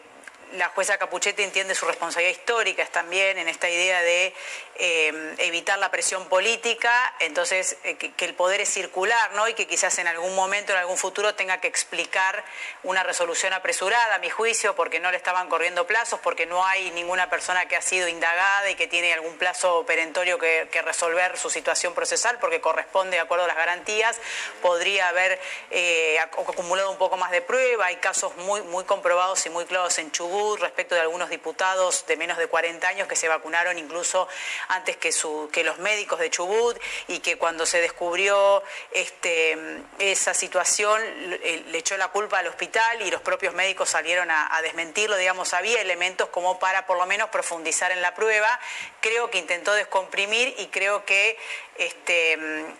la 0.53 0.69
jueza 0.69 0.97
Capuchetti 0.97 1.43
entiende 1.43 1.76
su 1.76 1.85
responsabilidad 1.85 2.38
histórica 2.38 2.85
también 2.88 3.38
en 3.38 3.47
esta 3.47 3.69
idea 3.69 4.01
de 4.01 4.34
eh, 4.76 5.35
evitar 5.39 5.77
la 5.77 5.91
presión 5.91 6.27
política, 6.27 7.13
entonces 7.19 7.77
eh, 7.84 7.97
que, 7.97 8.26
el 8.26 8.34
poder 8.34 8.61
es 8.61 8.69
circular, 8.69 9.34
¿no? 9.34 9.47
Y 9.47 9.53
que 9.53 9.67
quizás 9.67 9.99
en 9.99 10.07
algún 10.07 10.34
momento, 10.35 10.71
en 10.71 10.80
algún 10.80 10.97
futuro, 10.97 11.35
tenga 11.35 11.59
que 11.59 11.67
explicar 11.67 12.43
una 12.84 13.03
resolución 13.03 13.53
apresurada, 13.53 14.15
a 14.15 14.19
mi 14.19 14.30
juicio, 14.30 14.76
porque 14.76 14.99
no 14.99 15.11
le 15.11 15.17
estaban 15.17 15.49
corriendo 15.49 15.85
plazos, 15.85 16.19
porque 16.21 16.45
no 16.45 16.65
hay 16.65 16.91
ninguna 16.91 17.30
persona 17.30 17.67
que 17.67 17.76
ha 17.76 17.81
sido 17.81 18.07
indagada 18.07 18.69
y 18.69 18.76
que 18.76 18.88
tiene 18.88 19.13
algún 19.13 19.38
plazo 19.38 19.85
perentorio 19.85 20.39
que, 20.39 20.67
resolver 20.80 21.38
su 21.38 21.49
situación 21.49 21.93
procesal, 21.93 22.39
porque 22.39 22.61
corresponde 22.61 23.17
de 23.17 23.21
acuerdo 23.21 23.43
a 23.43 23.47
las 23.47 23.57
garantías, 23.57 24.17
podría 24.61 25.09
haber 25.09 25.39
eh, 25.71 26.17
acumulado 26.19 26.89
un 26.89 26.97
poco 26.97 27.17
más 27.17 27.31
de 27.31 27.41
prueba, 27.41 27.88
hay 27.88 27.97
casos 27.97 28.35
muy, 28.38 28.61
muy 28.61 28.85
comprobados 28.85 29.45
y 29.45 29.49
muy 29.49 29.65
claros 29.65 29.97
en 29.97 30.09
Chubut 30.11 30.39
respecto 30.60 30.95
de 30.95 31.02
algunos 31.02 31.30
diputados 31.30 32.06
de 32.07 32.18
menos 32.18 32.38
de 32.38 32.48
40 32.48 32.88
años 32.88 33.07
que 33.07 33.16
se 33.16 33.28
vacunaron 33.28 33.78
incluso 33.78 34.28
antes 34.68 34.98
que, 34.98 35.64
los 35.64 35.78
médicos 35.80 36.20
de 36.20 36.30
Chubut 36.30 36.78
y 37.07 37.20
que 37.20 37.38
cuando 37.38 37.66
se 37.66 37.82
descubrió 37.82 38.64
este, 38.91 39.57
esa 39.99 40.34
situación 40.34 41.02
le 41.41 41.78
echó 41.78 41.98
la 41.98 42.10
culpa 42.10 42.40
al 42.40 42.48
hospital 42.48 43.02
y 43.02 43.11
los 43.11 43.22
propios 43.22 43.53
médicos 43.53 43.90
salieron 43.90 44.30
a, 44.32 44.60
desmentirlo, 44.61 45.18
digamos, 45.18 45.53
había 45.53 45.82
elementos 45.82 46.30
como 46.30 46.60
para 46.60 46.86
por 46.86 46.98
lo 46.98 47.06
menos 47.06 47.30
profundizar 47.30 47.91
en 47.91 48.02
la 48.02 48.14
prueba. 48.14 48.60
Creo 49.02 49.30
que 49.30 49.38
intentó 49.38 49.74
descomprimir 49.74 50.53
y 50.57 50.68
creo 50.68 51.06
que 51.06 51.38
este, 51.76 52.38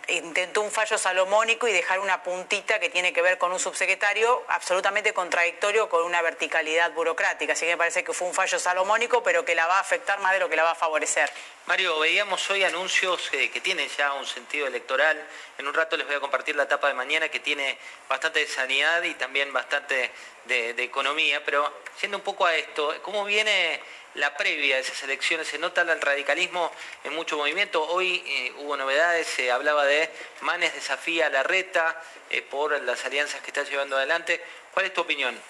intentó 0.08 0.60
un 0.60 0.70
fallo 0.70 0.98
salomónico 0.98 1.66
y 1.66 1.72
dejar 1.72 2.00
una 2.00 2.22
puntita 2.22 2.78
que 2.78 2.90
tiene 2.90 3.12
que 3.12 3.22
ver 3.22 3.38
con 3.38 3.50
un 3.50 3.58
subsecretario 3.58 4.44
absolutamente 4.48 5.14
contradictorio 5.14 5.88
con 5.88 6.04
una 6.04 6.20
verticalidad 6.22 6.92
burocrática. 6.92 7.49
Así 7.50 7.64
que 7.66 7.72
me 7.72 7.78
parece 7.78 8.04
que 8.04 8.12
fue 8.12 8.28
un 8.28 8.34
fallo 8.34 8.58
salomónico, 8.58 9.22
pero 9.22 9.44
que 9.44 9.54
la 9.54 9.66
va 9.66 9.78
a 9.78 9.80
afectar 9.80 10.20
más 10.20 10.32
de 10.32 10.40
lo 10.40 10.48
que 10.48 10.56
la 10.56 10.62
va 10.62 10.72
a 10.72 10.74
favorecer. 10.74 11.30
Mario, 11.66 11.98
veíamos 11.98 12.50
hoy 12.50 12.64
anuncios 12.64 13.28
eh, 13.32 13.50
que 13.50 13.60
tienen 13.60 13.88
ya 13.96 14.12
un 14.14 14.26
sentido 14.26 14.66
electoral. 14.66 15.22
En 15.58 15.68
un 15.68 15.74
rato 15.74 15.96
les 15.96 16.06
voy 16.06 16.16
a 16.16 16.20
compartir 16.20 16.56
la 16.56 16.64
etapa 16.64 16.88
de 16.88 16.94
mañana 16.94 17.28
que 17.28 17.40
tiene 17.40 17.78
bastante 18.08 18.40
de 18.40 18.46
sanidad 18.46 19.02
y 19.02 19.14
también 19.14 19.52
bastante 19.52 20.10
de, 20.46 20.70
economía. 20.82 21.44
Pero 21.44 21.82
siendo 21.96 22.18
un 22.18 22.24
poco 22.24 22.46
a 22.46 22.56
esto, 22.56 23.00
¿cómo 23.02 23.24
viene 23.24 23.80
la 24.14 24.36
previa 24.36 24.76
de 24.76 24.80
esas 24.82 25.02
elecciones? 25.02 25.48
¿Se 25.48 25.58
nota 25.58 25.82
el 25.82 26.00
radicalismo 26.00 26.72
en 27.04 27.14
mucho 27.14 27.36
movimiento? 27.36 27.82
Hoy 27.84 28.22
eh, 28.26 28.52
hubo 28.58 28.76
novedades, 28.76 29.26
se 29.26 29.50
hablaba 29.50 29.84
de 29.84 30.10
Manes 30.40 30.74
desafía 30.74 31.28
la 31.30 31.42
reta 31.42 32.02
eh, 32.30 32.42
por 32.42 32.80
las 32.82 33.04
alianzas 33.04 33.40
que 33.42 33.48
está 33.48 33.62
llevando 33.62 33.96
adelante. 33.96 34.42
¿Cuál 34.72 34.86
es 34.86 34.94
tu 34.94 35.02
opinión? 35.02 35.40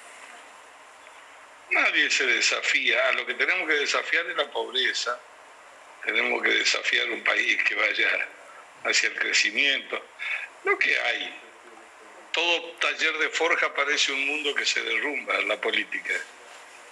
Nadie 1.71 2.11
se 2.11 2.27
desafía. 2.27 3.09
A 3.09 3.13
lo 3.13 3.27
que 3.27 3.35
tenemos 3.35 3.69
que 3.69 3.75
desafiar 3.75 4.27
es 4.27 4.37
la 4.37 4.51
pobreza 4.51 5.21
tenemos 6.05 6.43
que 6.43 6.51
desafiar 6.51 7.11
un 7.11 7.23
país 7.23 7.63
que 7.65 7.75
vaya 7.75 8.29
hacia 8.85 9.09
el 9.09 9.15
crecimiento. 9.17 10.03
Lo 10.65 10.79
que 10.79 10.99
hay, 10.99 11.35
todo 12.33 12.73
taller 12.81 13.19
de 13.19 13.29
forja 13.31 13.75
parece 13.75 14.13
un 14.13 14.27
mundo 14.27 14.55
que 14.55 14.65
se 14.65 14.83
derrumba 14.83 15.37
en 15.39 15.49
la 15.49 15.61
política. 15.61 16.15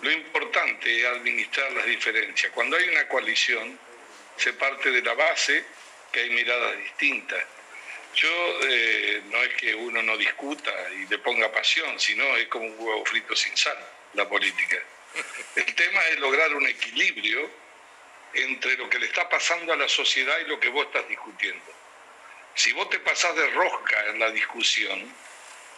Lo 0.01 0.11
importante 0.11 1.01
es 1.01 1.07
administrar 1.07 1.73
las 1.73 1.87
diferencias. 1.87 2.53
Cuando 2.53 2.77
hay 2.77 2.89
una 2.89 3.09
coalición, 3.09 3.79
se 4.37 4.53
parte 4.53 4.91
de 4.91 5.03
la 5.03 5.15
base 5.15 5.65
que 6.13 6.21
hay 6.21 6.31
miradas 6.31 6.79
distintas. 6.79 7.43
Yo 8.15 8.61
eh, 8.63 9.23
no 9.27 9.43
es 9.43 9.55
que 9.55 9.75
uno 9.75 10.03
no 10.03 10.17
discuta 10.17 10.73
y 10.93 11.07
le 11.07 11.19
ponga 11.19 11.53
pasión, 11.53 11.99
sino 12.01 12.37
es 12.37 12.49
como 12.49 12.67
un 12.67 12.75
huevo 12.79 13.05
frito 13.05 13.37
sin 13.37 13.57
sal, 13.57 13.79
la 14.15 14.29
política. 14.29 14.83
El 15.57 15.75
tema 15.75 16.05
es 16.09 16.19
lograr 16.19 16.55
un 16.55 16.67
equilibrio 16.67 17.51
entre 18.35 18.77
lo 18.77 18.89
que 18.89 18.99
le 18.99 19.07
está 19.07 19.29
pasando 19.29 19.73
a 19.73 19.77
la 19.77 19.89
sociedad 19.89 20.39
y 20.41 20.49
lo 20.49 20.59
que 20.61 20.69
vos 20.69 20.87
estás 20.87 21.09
discutiendo. 21.09 21.65
Si 22.55 22.73
vos 22.73 22.91
te 22.91 22.99
pasás 23.01 23.35
de 23.37 23.49
rosca 23.51 24.07
en 24.07 24.19
la 24.19 24.31
discusión, 24.31 25.13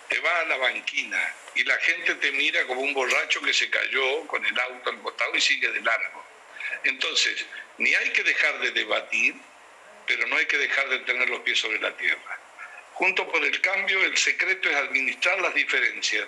te 0.08 0.18
vas 0.20 0.40
a 0.40 0.44
la 0.46 0.56
banquina 0.56 1.34
y 1.54 1.64
la 1.64 1.76
gente 1.78 2.14
te 2.16 2.32
mira 2.32 2.66
como 2.66 2.80
un 2.80 2.94
borracho 2.94 3.40
que 3.42 3.52
se 3.52 3.70
cayó 3.70 4.26
con 4.26 4.44
el 4.44 4.58
auto 4.58 4.90
al 4.90 5.00
costado 5.00 5.36
y 5.36 5.40
sigue 5.40 5.70
de 5.70 5.80
largo. 5.80 6.24
Entonces, 6.84 7.44
ni 7.78 7.94
hay 7.94 8.10
que 8.10 8.22
dejar 8.22 8.58
de 8.60 8.70
debatir, 8.72 9.34
pero 10.10 10.26
no 10.26 10.36
hay 10.36 10.46
que 10.46 10.58
dejar 10.58 10.88
de 10.88 10.98
tener 11.00 11.30
los 11.30 11.38
pies 11.42 11.60
sobre 11.60 11.78
la 11.78 11.96
tierra. 11.96 12.38
Junto 12.94 13.30
por 13.30 13.44
el 13.44 13.60
cambio, 13.60 14.04
el 14.04 14.16
secreto 14.16 14.68
es 14.68 14.74
administrar 14.74 15.40
las 15.40 15.54
diferencias 15.54 16.26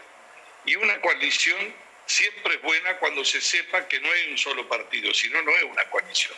y 0.64 0.76
una 0.76 1.00
coalición 1.00 1.74
siempre 2.06 2.54
es 2.54 2.62
buena 2.62 2.96
cuando 2.98 3.24
se 3.24 3.40
sepa 3.40 3.88
que 3.88 3.98
no 3.98 4.14
es 4.14 4.28
un 4.28 4.38
solo 4.38 4.68
partido, 4.68 5.12
sino 5.12 5.42
no 5.42 5.50
es 5.50 5.64
una 5.64 5.84
coalición. 5.90 6.36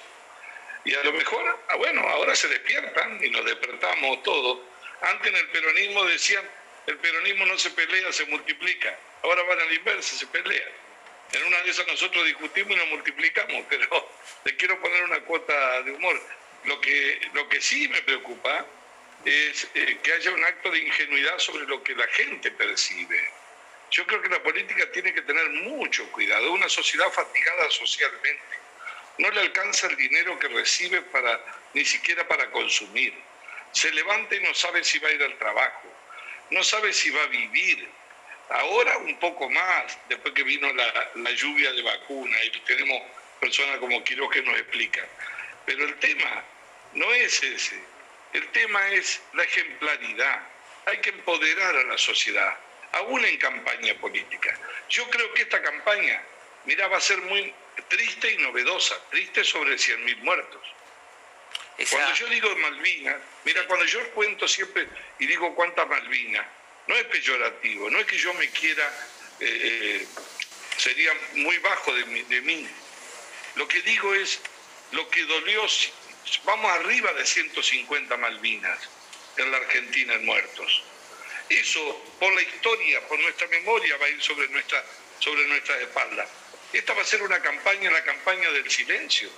Y 0.87 0.95
a 0.95 1.05
lo 1.05 1.13
mejor, 1.13 1.65
ah, 1.69 1.77
bueno, 1.77 2.01
ahora 2.09 2.35
se 2.35 2.49
despiertan 2.49 3.23
y 3.23 3.29
nos 3.29 3.45
despertamos 3.45 4.23
todos. 4.23 4.61
Antes 5.03 5.29
en 5.29 5.37
el 5.37 5.49
peronismo 5.49 6.03
decían, 6.05 6.49
el 6.87 6.97
peronismo 6.97 7.45
no 7.45 7.59
se 7.59 7.71
pelea, 7.71 8.11
se 8.11 8.25
multiplica. 8.25 8.99
Ahora 9.23 9.43
van 9.43 9.61
a 9.61 9.65
la 9.67 9.75
inversa, 9.75 10.17
se 10.17 10.27
pelea. 10.29 10.67
En 11.33 11.45
una 11.45 11.61
de 11.61 11.71
esas 11.71 11.87
nosotros 11.87 12.25
discutimos 12.25 12.73
y 12.73 12.77
nos 12.77 12.89
multiplicamos, 12.89 13.67
pero 13.69 14.11
le 14.45 14.57
quiero 14.57 14.81
poner 14.81 15.05
una 15.05 15.21
cuota 15.21 15.83
de 15.83 15.93
humor. 15.93 16.19
Lo 16.65 16.81
que, 16.81 17.21
lo 17.33 17.49
que 17.49 17.61
sí 17.61 17.89
me 17.89 18.01
preocupa 18.03 18.67
es 19.25 19.69
eh, 19.75 19.99
que 20.03 20.13
haya 20.13 20.31
un 20.33 20.45
acto 20.45 20.71
de 20.71 20.79
ingenuidad 20.79 21.39
sobre 21.39 21.67
lo 21.67 21.83
que 21.83 21.95
la 21.95 22.07
gente 22.09 22.51
percibe. 22.51 23.31
Yo 23.91 24.07
creo 24.07 24.21
que 24.23 24.29
la 24.29 24.43
política 24.43 24.91
tiene 24.93 25.15
que 25.15 25.23
tener 25.23 25.49
mucho 25.51 26.11
cuidado. 26.11 26.53
Una 26.53 26.69
sociedad 26.69 27.11
fatigada 27.11 27.71
socialmente 27.71 28.43
no 29.19 29.31
le 29.31 29.41
alcanza 29.41 29.87
el 29.87 29.97
dinero 29.97 30.39
que 30.39 30.49
recibe 30.49 31.03
para 31.03 31.41
ni 31.73 31.85
siquiera 31.85 32.27
para 32.27 32.51
consumir. 32.51 33.15
Se 33.73 33.91
levanta 33.93 34.35
y 34.35 34.41
no 34.41 34.55
sabe 34.55 34.83
si 34.85 34.99
va 34.99 35.09
a 35.09 35.13
ir 35.13 35.23
al 35.23 35.39
trabajo, 35.39 35.89
no 36.51 36.63
sabe 36.63 36.93
si 36.93 37.11
va 37.11 37.23
a 37.23 37.27
vivir. 37.27 37.89
Ahora 38.51 38.99
un 38.99 39.19
poco 39.19 39.49
más, 39.49 39.99
después 40.09 40.35
que 40.35 40.43
vino 40.43 40.73
la, 40.73 41.31
lluvia 41.33 41.73
de 41.73 41.83
vacuna 41.83 42.37
y 42.45 42.51
tenemos 42.61 43.03
personas 43.41 43.79
como 43.79 44.03
Quiroz 44.05 44.31
que 44.31 44.43
nos 44.43 44.59
explican. 44.59 45.07
Pero 45.67 45.85
el 45.85 45.95
tema 45.99 46.45
no 46.95 47.13
es 47.13 47.43
ese. 47.43 47.79
El 48.33 48.47
tema 48.49 48.89
es 48.91 49.21
la 49.35 49.45
ejemplaridad. 49.45 50.49
Hay 50.87 50.99
que 50.99 51.11
empoderar 51.11 51.77
a 51.77 51.85
la 51.85 51.99
sociedad, 51.99 52.57
aún 52.93 53.25
en 53.25 53.37
campaña 53.39 53.95
política. 53.95 54.59
Yo 54.89 55.09
creo 55.09 55.33
que 55.35 55.43
esta 55.43 55.63
campaña, 55.63 56.23
mira, 56.65 56.89
va 56.89 56.99
a 56.99 57.01
ser 57.01 57.21
muy 57.23 57.53
triste 57.89 58.33
y 58.33 58.39
novedosa, 58.39 58.97
triste 59.11 59.45
sobre 59.45 59.77
100.000 59.77 60.17
muertos. 60.19 60.63
Cuando 61.91 62.15
yo 62.15 62.27
digo 62.29 62.55
Malvinas, 62.57 63.17
mira, 63.45 63.67
cuando 63.67 63.85
yo 63.87 64.09
cuento 64.11 64.47
siempre 64.47 64.87
y 65.19 65.27
digo 65.27 65.55
cuántas 65.57 65.89
Malvinas, 65.89 66.47
no 66.87 66.95
es 66.95 67.05
peyorativo, 67.05 67.91
no 67.91 67.99
es 67.99 68.07
que 68.07 68.17
yo 68.17 68.33
me 68.35 68.49
quiera, 68.51 68.87
eh, 69.41 70.03
eh, 70.03 70.07
sería 70.77 71.13
muy 71.35 71.59
bajo 71.59 71.93
de 71.95 72.05
de 72.05 72.41
mí. 72.43 72.69
Lo 73.57 73.67
que 73.67 73.81
digo 73.83 74.15
es 74.15 74.41
lo 74.93 75.09
que 75.11 75.25
dolió, 75.25 75.67
vamos 76.45 76.71
arriba 76.73 77.13
de 77.13 77.27
150 77.27 78.17
Malvinas 78.17 78.79
en 79.37 79.51
la 79.51 79.59
Argentina 79.59 80.15
en 80.15 80.25
muertos. 80.25 80.83
Eso, 81.49 82.03
por 82.19 82.33
la 82.35 82.43
historia, 82.43 83.07
por 83.07 83.19
nuestra 83.21 83.47
memoria, 83.49 83.97
va 83.99 84.07
a 84.07 84.09
ir 84.09 84.23
sobre, 84.23 84.49
nuestra, 84.49 84.83
sobre 85.19 85.47
nuestras 85.47 85.81
espaldas. 85.83 86.29
Esta 86.73 86.95
va 86.95 87.03
a 87.03 87.05
ser 87.05 87.23
una 87.23 87.41
campaña, 87.41 87.91
la 87.91 88.03
campaña 88.05 88.51
del 88.51 88.71
silencio. 88.71 89.29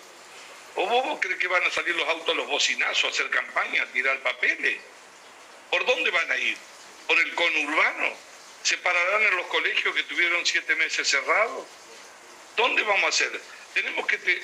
¿O 0.77 0.87
vos 0.87 1.19
crees 1.21 1.39
que 1.39 1.49
van 1.49 1.65
a 1.65 1.71
salir 1.71 1.95
los 1.97 2.09
autos, 2.09 2.37
los 2.37 2.47
bocinazos, 2.47 3.05
a 3.05 3.09
hacer 3.09 3.31
campaña, 3.31 3.83
a 3.83 3.87
tirar 3.87 4.19
papeles? 4.21 4.81
¿Por 5.71 5.85
dónde 5.85 6.11
van 6.11 6.31
a 6.31 6.37
ir? 6.37 6.57
¿Por 7.07 7.19
el 7.19 7.35
conurbano? 7.35 8.15
¿Se 8.63 8.79
pararán 8.79 9.23
en 9.23 9.37
los 9.37 9.47
colegios 9.47 9.95
que 9.95 10.03
tuvieron 10.05 10.45
siete 10.45 10.75
meses 10.77 11.09
cerrados? 11.09 11.67
¿Dónde 12.57 12.83
vamos 12.83 13.05
a 13.05 13.09
hacer? 13.09 13.41
Tenemos 13.75 14.07
que 14.07 14.43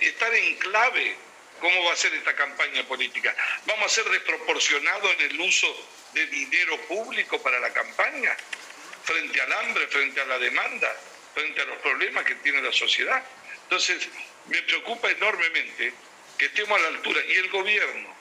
estar 0.00 0.34
en 0.34 0.56
clave 0.56 1.16
cómo 1.60 1.84
va 1.84 1.92
a 1.92 1.96
ser 1.96 2.12
esta 2.14 2.34
campaña 2.34 2.82
política. 2.84 3.34
¿Vamos 3.66 3.86
a 3.86 3.94
ser 3.94 4.04
desproporcionados 4.10 5.14
en 5.18 5.30
el 5.30 5.40
uso 5.40 5.88
de 6.14 6.26
dinero 6.26 6.76
público 6.82 7.40
para 7.42 7.60
la 7.60 7.72
campaña? 7.72 8.36
Frente 9.04 9.40
al 9.40 9.52
hambre, 9.52 9.86
frente 9.88 10.20
a 10.20 10.24
la 10.24 10.38
demanda, 10.38 10.94
frente 11.34 11.60
a 11.60 11.64
los 11.64 11.78
problemas 11.78 12.24
que 12.24 12.34
tiene 12.36 12.60
la 12.62 12.72
sociedad. 12.72 13.22
Entonces, 13.62 14.08
me 14.46 14.62
preocupa 14.62 15.10
enormemente 15.10 15.92
que 16.36 16.46
estemos 16.46 16.78
a 16.78 16.82
la 16.82 16.88
altura. 16.88 17.20
Y 17.26 17.32
el 17.34 17.50
gobierno 17.50 18.14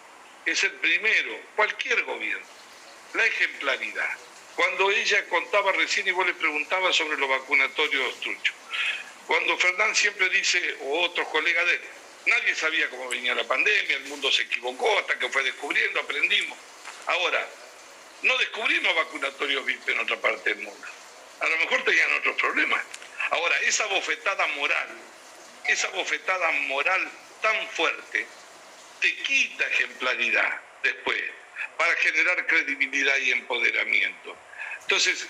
es 0.45 0.63
el 0.63 0.71
primero, 0.73 1.39
cualquier 1.55 2.03
gobierno, 2.03 2.45
la 3.13 3.25
ejemplaridad. 3.25 4.09
Cuando 4.55 4.91
ella 4.91 5.25
contaba 5.27 5.71
recién 5.71 6.07
y 6.07 6.11
vos 6.11 6.25
le 6.25 6.33
preguntabas 6.33 6.95
sobre 6.95 7.17
los 7.17 7.29
vacunatorios 7.29 8.19
truchos. 8.19 8.55
Cuando 9.25 9.57
Fernán 9.57 9.95
siempre 9.95 10.27
dice, 10.29 10.75
o 10.81 11.01
otros 11.01 11.27
colegas 11.29 11.65
de 11.65 11.73
él, 11.75 11.81
nadie 12.25 12.55
sabía 12.55 12.89
cómo 12.89 13.09
venía 13.09 13.35
la 13.35 13.47
pandemia, 13.47 13.97
el 13.97 14.05
mundo 14.05 14.31
se 14.31 14.43
equivocó 14.43 14.99
hasta 14.99 15.17
que 15.17 15.29
fue 15.29 15.43
descubriendo, 15.43 15.99
aprendimos. 15.99 16.57
Ahora, 17.07 17.47
no 18.23 18.37
descubrimos 18.37 18.95
vacunatorios 18.95 19.65
VIP 19.65 19.89
en 19.89 19.99
otra 19.99 20.17
parte 20.17 20.53
del 20.53 20.63
mundo. 20.63 20.87
A 21.39 21.47
lo 21.47 21.57
mejor 21.57 21.83
tenían 21.83 22.13
otros 22.15 22.35
problemas. 22.35 22.83
Ahora, 23.31 23.59
esa 23.61 23.85
bofetada 23.87 24.45
moral, 24.47 24.89
esa 25.65 25.87
bofetada 25.89 26.51
moral 26.67 27.09
tan 27.41 27.67
fuerte, 27.69 28.25
te 28.99 29.15
quita 29.23 29.65
ejemplaridad 29.67 30.61
después 30.83 31.23
para 31.77 31.95
generar 31.95 32.45
credibilidad 32.47 33.17
y 33.17 33.31
empoderamiento. 33.31 34.35
Entonces, 34.81 35.27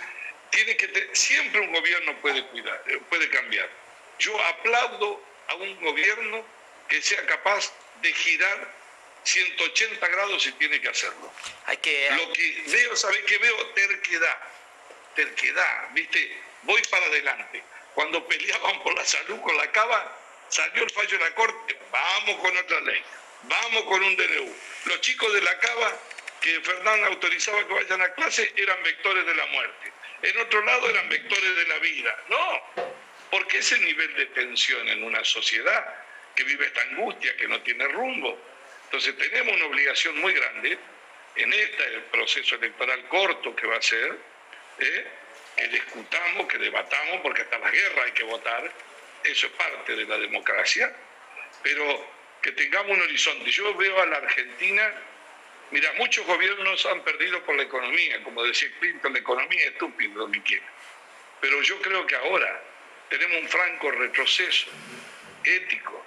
tiene 0.49 0.76
que 0.78 1.10
siempre 1.14 1.61
un 1.61 1.72
gobierno 1.72 2.16
puede 2.22 2.44
cuidar, 2.48 2.84
puede 3.10 3.30
cambiar. 3.30 3.70
Yo 4.18 4.40
aplaudo 4.45 5.24
a 5.48 5.56
un 5.56 5.80
gobierno 5.82 6.44
que 6.90 7.02
sea 7.02 7.26
capaz 7.28 7.72
de 8.02 8.14
girar 8.14 8.74
180 9.24 10.07
grados 10.07 10.44
si 10.44 10.52
tiene 10.53 10.82
que 10.82 10.90
hacerlo. 10.90 11.32
Hay 11.68 11.78
que... 11.78 12.10
Lo 12.11 12.34
que 12.34 12.64
veo, 12.68 12.95
¿sabes 12.95 13.22
qué 13.28 13.38
veo? 13.38 13.68
Terquedad. 13.68 14.38
Terquedad, 15.16 15.90
¿viste? 15.91 16.38
Voy 16.64 16.82
para 16.90 17.06
adelante. 17.06 17.64
Cuando 17.94 18.26
peleaban 18.28 18.82
por 18.84 18.95
la 18.95 19.06
salud 19.06 19.40
con 19.41 19.56
la 19.57 19.72
cava, 19.72 20.18
salió 20.49 20.84
el 20.84 20.90
fallo 20.90 21.18
de 21.18 21.24
la 21.24 21.36
Corte, 21.36 21.78
vamos 21.91 22.38
con 22.38 22.57
otra 22.57 22.80
ley, 22.82 23.02
vamos 23.44 23.84
con 23.84 24.03
un 24.03 24.16
DNU. 24.16 24.56
Los 24.86 25.02
chicos 25.02 25.34
de 25.34 25.41
la 25.41 25.57
cava, 25.60 25.99
que 26.41 26.61
Fernán 26.61 27.03
autorizaba 27.06 27.68
que 27.68 27.74
vayan 27.74 28.02
a 28.02 28.14
clase, 28.14 28.53
eran 28.56 28.82
vectores 28.84 29.26
de 29.26 29.36
la 29.36 29.45
muerte. 29.48 29.91
En 30.22 30.38
otro 30.40 30.61
lado 30.64 30.90
eran 30.90 31.10
vectores 31.10 31.56
de 31.56 31.68
la 31.68 31.80
vida. 31.80 32.24
No, 32.30 32.91
porque 33.32 33.60
ese 33.60 33.78
nivel 33.80 34.16
de 34.16 34.26
tensión 34.28 34.88
en 34.88 35.03
una 35.03 35.24
sociedad 35.24 35.98
que 36.40 36.45
vive 36.45 36.68
esta 36.68 36.82
angustia, 36.84 37.36
que 37.36 37.49
no 37.49 37.61
tiene 37.64 37.86
rumbo. 37.90 38.40
Entonces 38.86 39.14
tenemos 39.18 39.57
una 39.57 39.66
obligación 39.66 40.18
muy 40.22 40.34
grande 40.34 40.80
en 41.36 41.52
este 41.52 41.84
proceso 42.11 42.56
electoral 42.56 43.10
corto 43.10 43.53
que 43.53 43.68
va 43.68 43.76
a 43.76 43.82
ser, 43.82 44.18
¿eh? 44.80 45.07
que 45.57 45.68
discutamos, 45.68 46.48
que 46.48 46.57
debatamos, 46.57 47.20
porque 47.22 47.41
hasta 47.41 47.60
la 47.60 47.70
guerra 47.70 48.03
hay 48.03 48.14
que 48.14 48.24
votar, 48.24 48.72
eso 49.22 49.48
es 49.48 49.53
parte 49.53 49.98
de 49.98 50.06
la 50.06 50.18
democracia, 50.18 50.95
pero 51.61 52.10
que 52.41 52.53
tengamos 52.53 52.91
un 52.91 53.02
horizonte. 53.02 53.52
Yo 53.52 53.76
veo 53.76 54.02
a 54.02 54.06
la 54.06 54.16
Argentina, 54.20 54.94
mira, 55.72 55.91
muchos 55.98 56.26
gobiernos 56.26 56.86
han 56.86 57.03
perdido 57.03 57.44
por 57.44 57.57
la 57.57 57.64
economía, 57.64 58.24
como 58.24 58.45
decía 58.45 58.70
Clinton, 58.80 59.11
la 59.11 59.20
economía 59.20 59.60
es 59.60 59.72
estúpida, 59.74 60.14
lo 60.16 60.32
que. 60.32 60.61
Pero 61.41 61.61
yo 61.64 61.82
creo 61.82 62.07
que 62.07 62.16
ahora 62.16 62.64
tenemos 63.10 63.41
un 63.41 63.49
franco 63.49 63.91
retroceso 63.91 64.70
ético 65.44 66.06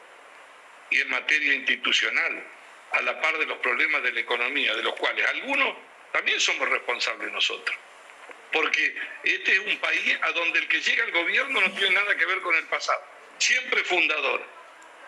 y 0.92 1.00
en 1.00 1.08
materia 1.10 1.54
institucional, 1.54 2.44
a 2.92 3.02
la 3.02 3.20
par 3.20 3.38
de 3.38 3.46
los 3.46 3.58
problemas 3.58 4.02
de 4.02 4.12
la 4.12 4.20
economía, 4.20 4.74
de 4.74 4.82
los 4.82 4.94
cuales 4.96 5.26
algunos 5.26 5.76
también 6.12 6.38
somos 6.38 6.68
responsables 6.68 7.32
nosotros. 7.32 7.76
Porque 8.52 8.94
este 9.24 9.52
es 9.52 9.58
un 9.60 9.78
país 9.78 10.18
a 10.20 10.30
donde 10.32 10.58
el 10.58 10.68
que 10.68 10.80
llega 10.80 11.04
al 11.04 11.12
gobierno 11.12 11.60
no 11.60 11.72
tiene 11.72 11.94
nada 11.94 12.14
que 12.16 12.26
ver 12.26 12.40
con 12.42 12.54
el 12.54 12.64
pasado, 12.64 13.02
siempre 13.38 13.82
fundador 13.84 14.61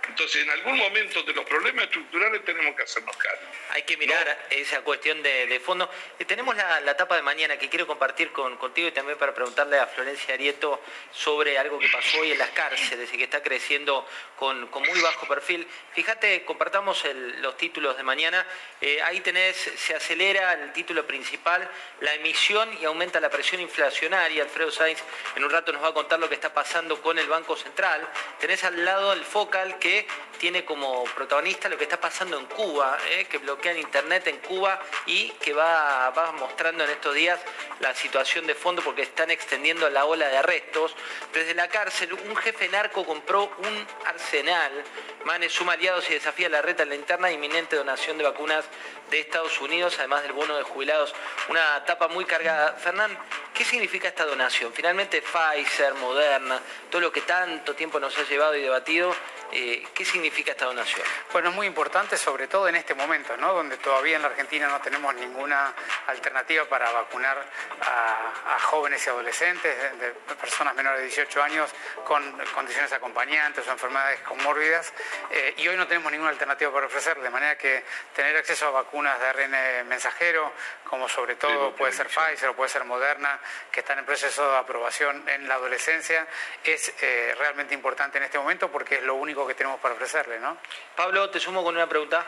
entonces, 0.08 0.42
en 0.42 0.50
algún 0.50 0.76
momento 0.76 1.22
de 1.22 1.32
los 1.32 1.44
problemas 1.44 1.84
estructurales 1.84 2.44
tenemos 2.44 2.76
que 2.76 2.82
hacernos 2.82 3.16
cargo. 3.16 3.42
Hay 3.70 3.82
que 3.82 3.96
mirar 3.96 4.46
esa 4.50 4.82
cuestión 4.82 5.22
de, 5.22 5.60
fondo. 5.64 5.90
Eh, 6.18 6.24
tenemos 6.24 6.54
la, 6.56 6.78
etapa 6.90 7.16
de 7.16 7.22
mañana 7.22 7.56
que 7.56 7.68
quiero 7.68 7.86
compartir 7.86 8.30
con, 8.30 8.56
contigo 8.56 8.88
y 8.88 8.92
también 8.92 9.18
para 9.18 9.34
preguntarle 9.34 9.78
a 9.78 9.86
Florencia 9.86 10.34
Arieto 10.34 10.80
sobre 11.12 11.58
algo 11.58 11.78
que 11.78 11.88
pasó 11.88 12.20
hoy 12.20 12.32
en 12.32 12.38
las 12.38 12.50
cárceles 12.50 13.12
y 13.12 13.16
que 13.16 13.24
está 13.24 13.42
creciendo 13.42 14.06
con, 14.36 14.70
muy 14.70 15.00
bajo 15.00 15.26
perfil. 15.26 15.66
Fíjate, 15.94 16.44
compartamos 16.44 17.04
los 17.40 17.56
títulos 17.56 17.96
de 17.96 18.02
mañana. 18.02 18.46
Eh, 18.80 19.00
ahí 19.02 19.20
tenés, 19.20 19.56
se 19.56 19.94
acelera 19.94 20.52
el 20.52 20.72
título 20.72 21.06
principal, 21.06 21.68
la 22.00 22.14
emisión 22.14 22.70
y 22.80 22.84
aumenta 22.84 23.20
la 23.20 23.30
presión 23.30 23.60
inflacionaria. 23.60 24.42
Alfredo 24.42 24.70
Sainz 24.70 25.02
en 25.36 25.44
un 25.44 25.50
rato 25.50 25.72
nos 25.72 25.82
va 25.82 25.88
a 25.88 25.94
contar 25.94 26.18
lo 26.20 26.28
que 26.28 26.34
está 26.34 26.52
pasando 26.52 27.00
con 27.00 27.18
el 27.18 27.26
Banco 27.28 27.56
Central. 27.56 28.06
Tenés 28.38 28.62
al 28.64 28.84
lado 28.84 29.12
el 29.12 29.24
focal 29.24 29.78
que 29.78 29.93
tiene 30.38 30.64
como 30.64 31.04
protagonista 31.04 31.68
lo 31.68 31.78
que 31.78 31.84
está 31.84 32.00
pasando 32.00 32.38
en 32.38 32.46
Cuba, 32.46 32.98
eh, 33.10 33.26
que 33.26 33.38
bloquean 33.38 33.78
internet 33.78 34.26
en 34.26 34.38
Cuba 34.38 34.80
y 35.06 35.30
que 35.40 35.52
va, 35.52 36.10
va 36.10 36.32
mostrando 36.32 36.84
en 36.84 36.90
estos 36.90 37.14
días 37.14 37.40
la 37.80 37.94
situación 37.94 38.46
de 38.46 38.54
fondo 38.54 38.82
porque 38.82 39.02
están 39.02 39.30
extendiendo 39.30 39.88
la 39.90 40.04
ola 40.04 40.28
de 40.28 40.36
arrestos. 40.36 40.94
Desde 41.32 41.54
la 41.54 41.68
cárcel, 41.68 42.12
un 42.12 42.36
jefe 42.36 42.68
narco 42.68 43.06
compró 43.06 43.44
un 43.58 43.86
arsenal, 44.06 44.84
Mane 45.24 45.48
suma 45.48 45.72
aliados 45.72 46.08
y 46.10 46.14
desafía 46.14 46.50
la 46.50 46.60
reta 46.60 46.82
en 46.82 46.90
la 46.90 46.94
interna 46.96 47.30
inminente 47.30 47.76
donación 47.76 48.18
de 48.18 48.24
vacunas 48.24 48.64
de 49.10 49.20
Estados 49.20 49.60
Unidos, 49.60 49.96
además 49.98 50.22
del 50.22 50.32
bono 50.32 50.56
de 50.56 50.62
jubilados. 50.62 51.14
Una 51.48 51.78
etapa 51.78 52.08
muy 52.08 52.24
cargada. 52.24 52.72
Fernán, 52.74 53.16
¿qué 53.52 53.64
significa 53.64 54.08
esta 54.08 54.24
donación? 54.24 54.72
Finalmente 54.72 55.22
Pfizer, 55.22 55.94
Moderna, 55.94 56.60
todo 56.90 57.00
lo 57.00 57.12
que 57.12 57.22
tanto 57.22 57.74
tiempo 57.74 58.00
nos 58.00 58.16
ha 58.18 58.22
llevado 58.24 58.56
y 58.56 58.62
debatido, 58.62 59.14
eh, 59.52 59.86
¿qué 59.94 60.04
significa 60.04 60.50
esta 60.50 60.64
donación? 60.64 61.06
Bueno, 61.32 61.50
es 61.50 61.54
muy 61.54 61.66
importante, 61.68 62.16
sobre 62.16 62.48
todo 62.48 62.66
en 62.66 62.74
este 62.74 62.94
momento, 62.94 63.36
¿no? 63.36 63.52
donde 63.52 63.76
todavía 63.76 64.16
en 64.16 64.22
la 64.22 64.28
Argentina 64.28 64.66
no 64.66 64.80
tenemos 64.80 65.14
ninguna 65.14 65.72
alternativa 66.08 66.64
para 66.64 66.90
vacunar 66.90 67.38
a, 67.80 68.58
jóvenes 68.64 69.06
y 69.06 69.10
adolescentes, 69.10 69.76
de, 70.00 70.10
personas 70.34 70.74
menores 70.74 71.00
de 71.00 71.06
18 71.06 71.42
años 71.42 71.70
con 72.04 72.36
condiciones 72.54 72.92
acompañantes 72.92 73.66
o 73.68 73.70
enfermedades 73.70 74.20
comórbidas, 74.20 74.92
eh, 75.30 75.54
y 75.58 75.68
hoy 75.68 75.76
no 75.76 75.86
tenemos 75.86 76.10
ninguna 76.10 76.30
alternativa 76.30 76.72
para 76.72 76.86
ofrecer, 76.86 77.20
de 77.20 77.30
manera 77.30 77.56
que 77.56 77.84
tener 78.14 78.36
acceso 78.36 78.66
a 78.66 78.70
vacunas 78.70 79.03
de 79.04 79.26
ARN 79.26 79.88
mensajero, 79.88 80.52
como 80.84 81.08
sobre 81.08 81.36
todo 81.36 81.74
puede 81.74 81.92
ser 81.92 82.06
Pfizer 82.08 82.48
o 82.48 82.56
puede 82.56 82.70
ser 82.70 82.84
Moderna, 82.84 83.38
que 83.70 83.80
están 83.80 83.98
en 83.98 84.04
proceso 84.04 84.50
de 84.50 84.56
aprobación 84.56 85.28
en 85.28 85.48
la 85.48 85.54
adolescencia, 85.54 86.26
es 86.62 86.94
eh, 87.00 87.34
realmente 87.38 87.74
importante 87.74 88.18
en 88.18 88.24
este 88.24 88.38
momento 88.38 88.70
porque 88.70 88.96
es 88.96 89.02
lo 89.02 89.14
único 89.14 89.46
que 89.46 89.54
tenemos 89.54 89.80
para 89.80 89.94
ofrecerle, 89.94 90.38
¿no? 90.38 90.56
Pablo, 90.96 91.30
te 91.30 91.40
sumo 91.40 91.62
con 91.62 91.74
una 91.74 91.88
pregunta. 91.88 92.26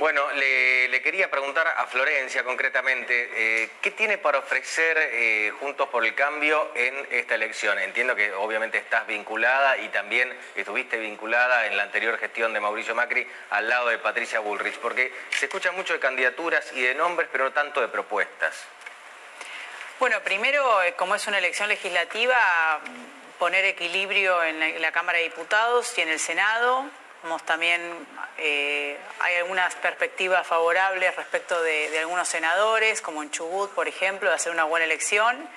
Bueno, 0.00 0.32
le, 0.32 1.02
quería 1.02 1.30
preguntar 1.30 1.68
a 1.68 1.86
Florencia 1.86 2.42
concretamente, 2.42 3.28
eh, 3.34 3.68
¿qué 3.82 3.90
tiene 3.90 4.16
para 4.16 4.38
ofrecer 4.38 4.96
eh, 4.98 5.52
Juntos 5.60 5.90
por 5.90 6.06
el 6.06 6.14
Cambio 6.14 6.70
en 6.74 7.06
esta 7.10 7.34
elección? 7.34 7.78
Entiendo 7.78 8.16
que 8.16 8.32
obviamente 8.32 8.78
estás 8.78 9.06
vinculada 9.06 9.76
y 9.76 9.90
también 9.90 10.34
estuviste 10.56 10.96
vinculada 10.96 11.66
en 11.66 11.76
la 11.76 11.82
anterior 11.82 12.16
gestión 12.16 12.54
de 12.54 12.60
Mauricio 12.60 12.94
Macri 12.94 13.26
al 13.50 13.68
lado 13.68 13.90
de 13.90 13.98
Patricia 13.98 14.40
Bullrich, 14.40 14.78
porque 14.78 15.12
se 15.28 15.44
escucha 15.44 15.70
mucho 15.72 15.92
de 15.92 16.00
candidaturas 16.00 16.72
y 16.72 16.80
de 16.80 16.94
nombres, 16.94 17.28
pero 17.30 17.44
no 17.44 17.52
tanto 17.52 17.82
de 17.82 17.88
propuestas. 17.88 18.64
Bueno, 19.98 20.18
primero, 20.24 20.82
eh, 20.82 20.94
como 20.94 21.14
es 21.14 21.26
una 21.26 21.36
elección 21.36 21.68
legislativa, 21.68 22.38
poner 23.38 23.66
equilibrio 23.66 24.42
en 24.44 24.80
la 24.80 24.92
Cámara 24.92 25.18
de 25.18 25.24
Diputados 25.24 25.92
y 25.98 26.00
en 26.00 26.08
el 26.08 26.18
Senado. 26.18 26.90
También 27.44 27.82
eh, 28.38 28.96
hay 29.20 29.36
algunas 29.36 29.74
perspectivas 29.74 30.46
favorables 30.46 31.14
respecto 31.16 31.62
de, 31.62 31.98
algunos 31.98 32.26
senadores, 32.26 33.02
como 33.02 33.22
en 33.22 33.30
Chubut, 33.30 33.70
por 33.72 33.88
ejemplo, 33.88 34.30
de 34.30 34.36
hacer 34.36 34.52
una 34.52 34.64
buena 34.64 34.86
elección 34.86 35.48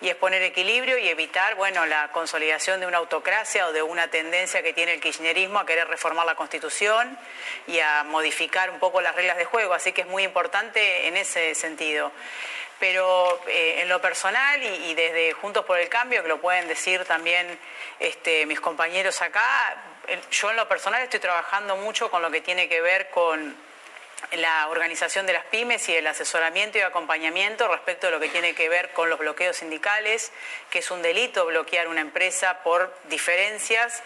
y 0.00 0.08
es 0.08 0.16
poner 0.16 0.42
equilibrio 0.42 0.96
y 0.96 1.08
evitar 1.08 1.56
bueno, 1.56 1.84
la 1.84 2.10
consolidación 2.12 2.80
de 2.80 2.86
una 2.86 2.96
autocracia 2.96 3.66
o 3.66 3.72
de 3.72 3.82
una 3.82 4.08
tendencia 4.08 4.62
que 4.62 4.72
tiene 4.72 4.94
el 4.94 5.00
kirchnerismo 5.00 5.58
a 5.58 5.66
querer 5.66 5.88
reformar 5.88 6.24
la 6.24 6.36
Constitución 6.36 7.18
y 7.66 7.80
a 7.80 8.02
modificar 8.04 8.70
un 8.70 8.78
poco 8.78 9.02
las 9.02 9.14
reglas 9.14 9.36
de 9.36 9.44
juego. 9.44 9.74
Así 9.74 9.92
que 9.92 10.00
es 10.02 10.06
muy 10.06 10.22
importante 10.22 11.06
en 11.06 11.18
ese 11.18 11.54
sentido. 11.54 12.12
Pero 12.78 13.42
eh, 13.46 13.82
en 13.82 13.90
lo 13.90 14.00
personal 14.00 14.62
y, 14.62 14.90
y, 14.90 14.94
desde 14.94 15.32
Juntos 15.34 15.66
por 15.66 15.78
el 15.78 15.90
Cambio, 15.90 16.22
que 16.22 16.28
lo 16.28 16.40
pueden 16.40 16.66
decir 16.66 17.04
también 17.04 17.58
este, 17.98 18.46
mis 18.46 18.58
compañeros 18.58 19.20
acá, 19.20 19.76
yo 20.30 20.50
en 20.50 20.56
lo 20.56 20.68
personal 20.68 21.02
estoy 21.02 21.20
trabajando 21.20 21.76
mucho 21.76 22.10
con 22.10 22.22
lo 22.22 22.30
que 22.30 22.40
tiene 22.40 22.68
que 22.68 22.80
ver 22.80 23.10
con 23.10 23.56
la 24.32 24.68
organización 24.68 25.26
de 25.26 25.32
las 25.32 25.44
pymes 25.46 25.88
y 25.88 25.96
el 25.96 26.06
asesoramiento 26.06 26.78
y 26.78 26.82
acompañamiento 26.82 27.66
respecto 27.68 28.06
de 28.06 28.12
lo 28.12 28.20
que 28.20 28.28
tiene 28.28 28.54
que 28.54 28.68
ver 28.68 28.92
con 28.92 29.10
los 29.10 29.18
bloqueos 29.18 29.56
sindicales, 29.56 30.32
que 30.70 30.80
es 30.80 30.90
un 30.90 31.02
delito 31.02 31.46
bloquear 31.46 31.88
una 31.88 32.00
empresa 32.00 32.62
por 32.62 32.94
diferencias. 33.04 34.02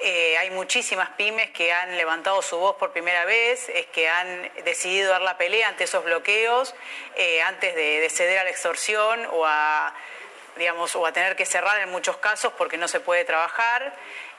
Eh, 0.00 0.38
hay 0.38 0.50
muchísimas 0.50 1.10
pymes 1.10 1.50
que 1.50 1.72
han 1.72 1.96
levantado 1.96 2.40
su 2.40 2.56
voz 2.56 2.76
por 2.76 2.92
primera 2.92 3.24
vez, 3.24 3.68
es 3.68 3.86
que 3.86 4.08
han 4.08 4.50
decidido 4.64 5.10
dar 5.10 5.22
la 5.22 5.36
pelea 5.36 5.68
ante 5.68 5.84
esos 5.84 6.04
bloqueos 6.04 6.74
eh, 7.16 7.42
antes 7.42 7.74
de, 7.74 8.00
de 8.00 8.10
ceder 8.10 8.38
a 8.38 8.44
la 8.44 8.50
extorsión 8.50 9.26
o 9.32 9.44
a 9.44 9.92
digamos, 10.58 10.94
o 10.96 11.06
a 11.06 11.12
tener 11.12 11.36
que 11.36 11.46
cerrar 11.46 11.80
en 11.80 11.88
muchos 11.88 12.16
casos 12.18 12.52
porque 12.58 12.76
no 12.76 12.88
se 12.88 13.00
puede 13.00 13.24
trabajar. 13.24 13.94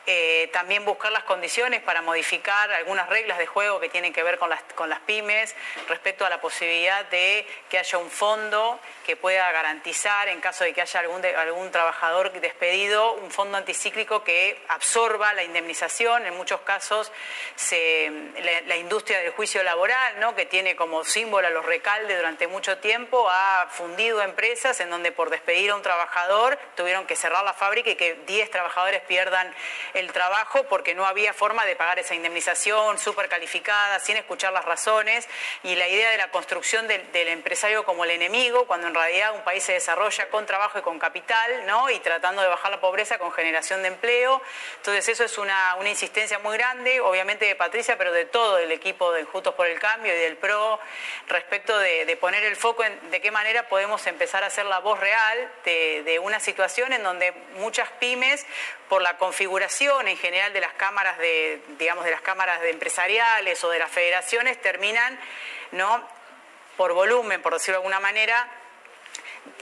Eh, 0.06 0.50
también 0.54 0.86
buscar 0.86 1.12
las 1.12 1.24
condiciones 1.24 1.82
para 1.82 2.02
modificar 2.02 2.72
algunas 2.72 3.10
reglas 3.10 3.38
de 3.38 3.46
juego 3.46 3.80
que 3.80 3.90
tienen 3.90 4.12
que 4.12 4.24
ver 4.24 4.40
con 4.40 4.50
las, 4.50 4.62
con 4.76 4.90
las 4.90 5.00
pymes 5.02 5.56
respecto 5.88 6.26
a 6.26 6.30
la 6.30 6.42
posibilidad 6.42 7.06
de 7.06 7.46
que 7.70 7.78
haya 7.78 7.98
un 8.00 8.10
fondo 8.10 8.80
que 9.06 9.16
pueda 9.16 9.52
garantizar, 9.52 10.28
en 10.30 10.42
caso 10.42 10.64
de 10.64 10.74
que 10.74 10.82
haya 10.82 11.00
algún, 11.02 11.24
algún 11.26 11.72
trabajador 11.72 12.32
despedido, 12.32 13.14
un 13.14 13.30
fondo 13.30 13.58
anticíclico 13.58 14.24
que 14.24 14.60
absorba 14.68 15.34
la 15.34 15.44
indemnización. 15.44 16.26
En 16.26 16.36
muchos 16.36 16.62
casos, 16.62 17.12
se, 17.56 18.12
la, 18.42 18.62
la, 18.62 18.78
industria 18.78 19.20
del 19.20 19.32
juicio 19.32 19.62
laboral, 19.64 20.20
¿no? 20.20 20.36
que 20.36 20.46
tiene 20.46 20.76
como 20.76 21.04
símbolo 21.04 21.48
a 21.48 21.50
los 21.52 21.66
recaldes 21.66 22.18
durante 22.18 22.48
mucho 22.48 22.78
tiempo, 22.80 23.30
ha 23.30 23.68
fundido 23.70 24.22
empresas 24.22 24.80
en 24.80 24.90
donde 24.90 25.12
por 25.12 25.30
despedir 25.30 25.72
a 25.72 25.76
un 25.76 25.82
trabajador 25.82 26.58
tuvieron 26.76 27.06
que 27.06 27.16
cerrar 27.16 27.44
la 27.44 27.54
fábrica 27.54 27.92
y 27.92 27.96
que 27.96 28.16
10 28.26 28.52
trabajadores 28.52 29.02
pierdan 29.02 29.54
el 29.94 30.12
trabajo 30.12 30.64
porque 30.64 30.96
no 30.96 31.06
había 31.06 31.34
forma 31.34 31.66
de 31.66 31.76
pagar 31.76 32.00
esa 32.00 32.16
indemnización 32.16 32.98
súper 32.98 33.30
calificada, 33.30 34.00
sin 34.00 34.18
escuchar 34.18 34.54
las 34.54 34.66
razones, 34.66 35.28
y 35.64 35.76
la 35.76 35.88
idea 35.88 36.10
de 36.12 36.18
la 36.18 36.32
construcción 36.32 36.88
del, 36.88 37.28
empresario 37.30 37.84
como 37.84 38.04
el 38.04 38.12
enemigo, 38.12 38.66
cuando 38.66 38.88
en 38.88 38.96
realidad 38.96 39.36
un 39.36 39.44
país 39.44 39.64
se 39.64 39.74
desarrolla 39.74 40.30
con 40.30 40.46
trabajo 40.46 40.80
y 40.80 40.82
con 40.82 41.00
capital, 41.00 41.66
¿no? 41.66 41.90
y 41.90 42.00
tratando 42.00 42.42
de 42.42 42.48
bajar 42.48 42.72
la 42.72 42.82
pobreza 42.82 43.18
con 43.18 43.32
generación 43.32 43.82
de 43.82 43.90
empleo. 43.90 44.42
Entonces 44.78 45.08
eso 45.10 45.24
es 45.24 45.38
una, 45.38 45.76
una 45.76 45.90
insistencia 45.90 46.40
muy 46.40 46.58
grande, 46.58 47.00
obviamente 47.02 47.46
de 47.46 47.56
Patricia, 47.56 47.98
pero 47.98 48.12
de 48.12 48.26
todo 48.26 48.58
el 48.58 48.72
equipo 48.72 49.12
de 49.12 49.24
Justos 49.24 49.54
por 49.56 49.68
el 49.68 49.80
Cambio 49.80 50.16
y 50.16 50.20
del 50.20 50.38
PRO, 50.38 50.80
respecto 51.28 51.78
de, 51.78 52.06
de 52.06 52.18
poner 52.18 52.44
el 52.44 52.56
foco 52.56 52.84
en 52.84 53.12
de 53.12 53.22
qué 53.22 53.32
manera 53.32 53.68
podemos 53.68 54.06
empezar 54.08 54.44
a 54.44 54.48
hacer 54.48 54.66
la 54.66 54.80
voz 54.80 55.00
real 55.00 55.52
de, 55.66 56.04
de 56.04 56.20
una 56.20 56.40
situación 56.40 56.94
en 56.94 57.04
donde 57.04 57.32
muchas 57.56 57.90
pymes, 58.00 58.46
por 58.90 59.02
la 59.02 59.18
configuración 59.18 60.08
en 60.08 60.18
general 60.18 60.52
de 60.52 60.62
las 60.62 60.74
cámaras 60.74 61.18
de, 61.20 61.62
digamos, 61.78 62.04
de 62.04 62.12
las 62.12 62.22
cámaras 62.22 62.60
de 62.62 62.72
empresariales 62.72 63.64
o 63.64 63.70
de 63.70 63.80
las 63.80 63.92
federaciones 63.92 64.60
terminan, 64.60 65.18
¿no? 65.72 66.04
por 66.80 66.94
volumen, 66.94 67.42
por 67.42 67.54
decirlo 67.54 67.74
de 67.74 67.84
alguna 67.84 68.00
manera, 68.00 68.48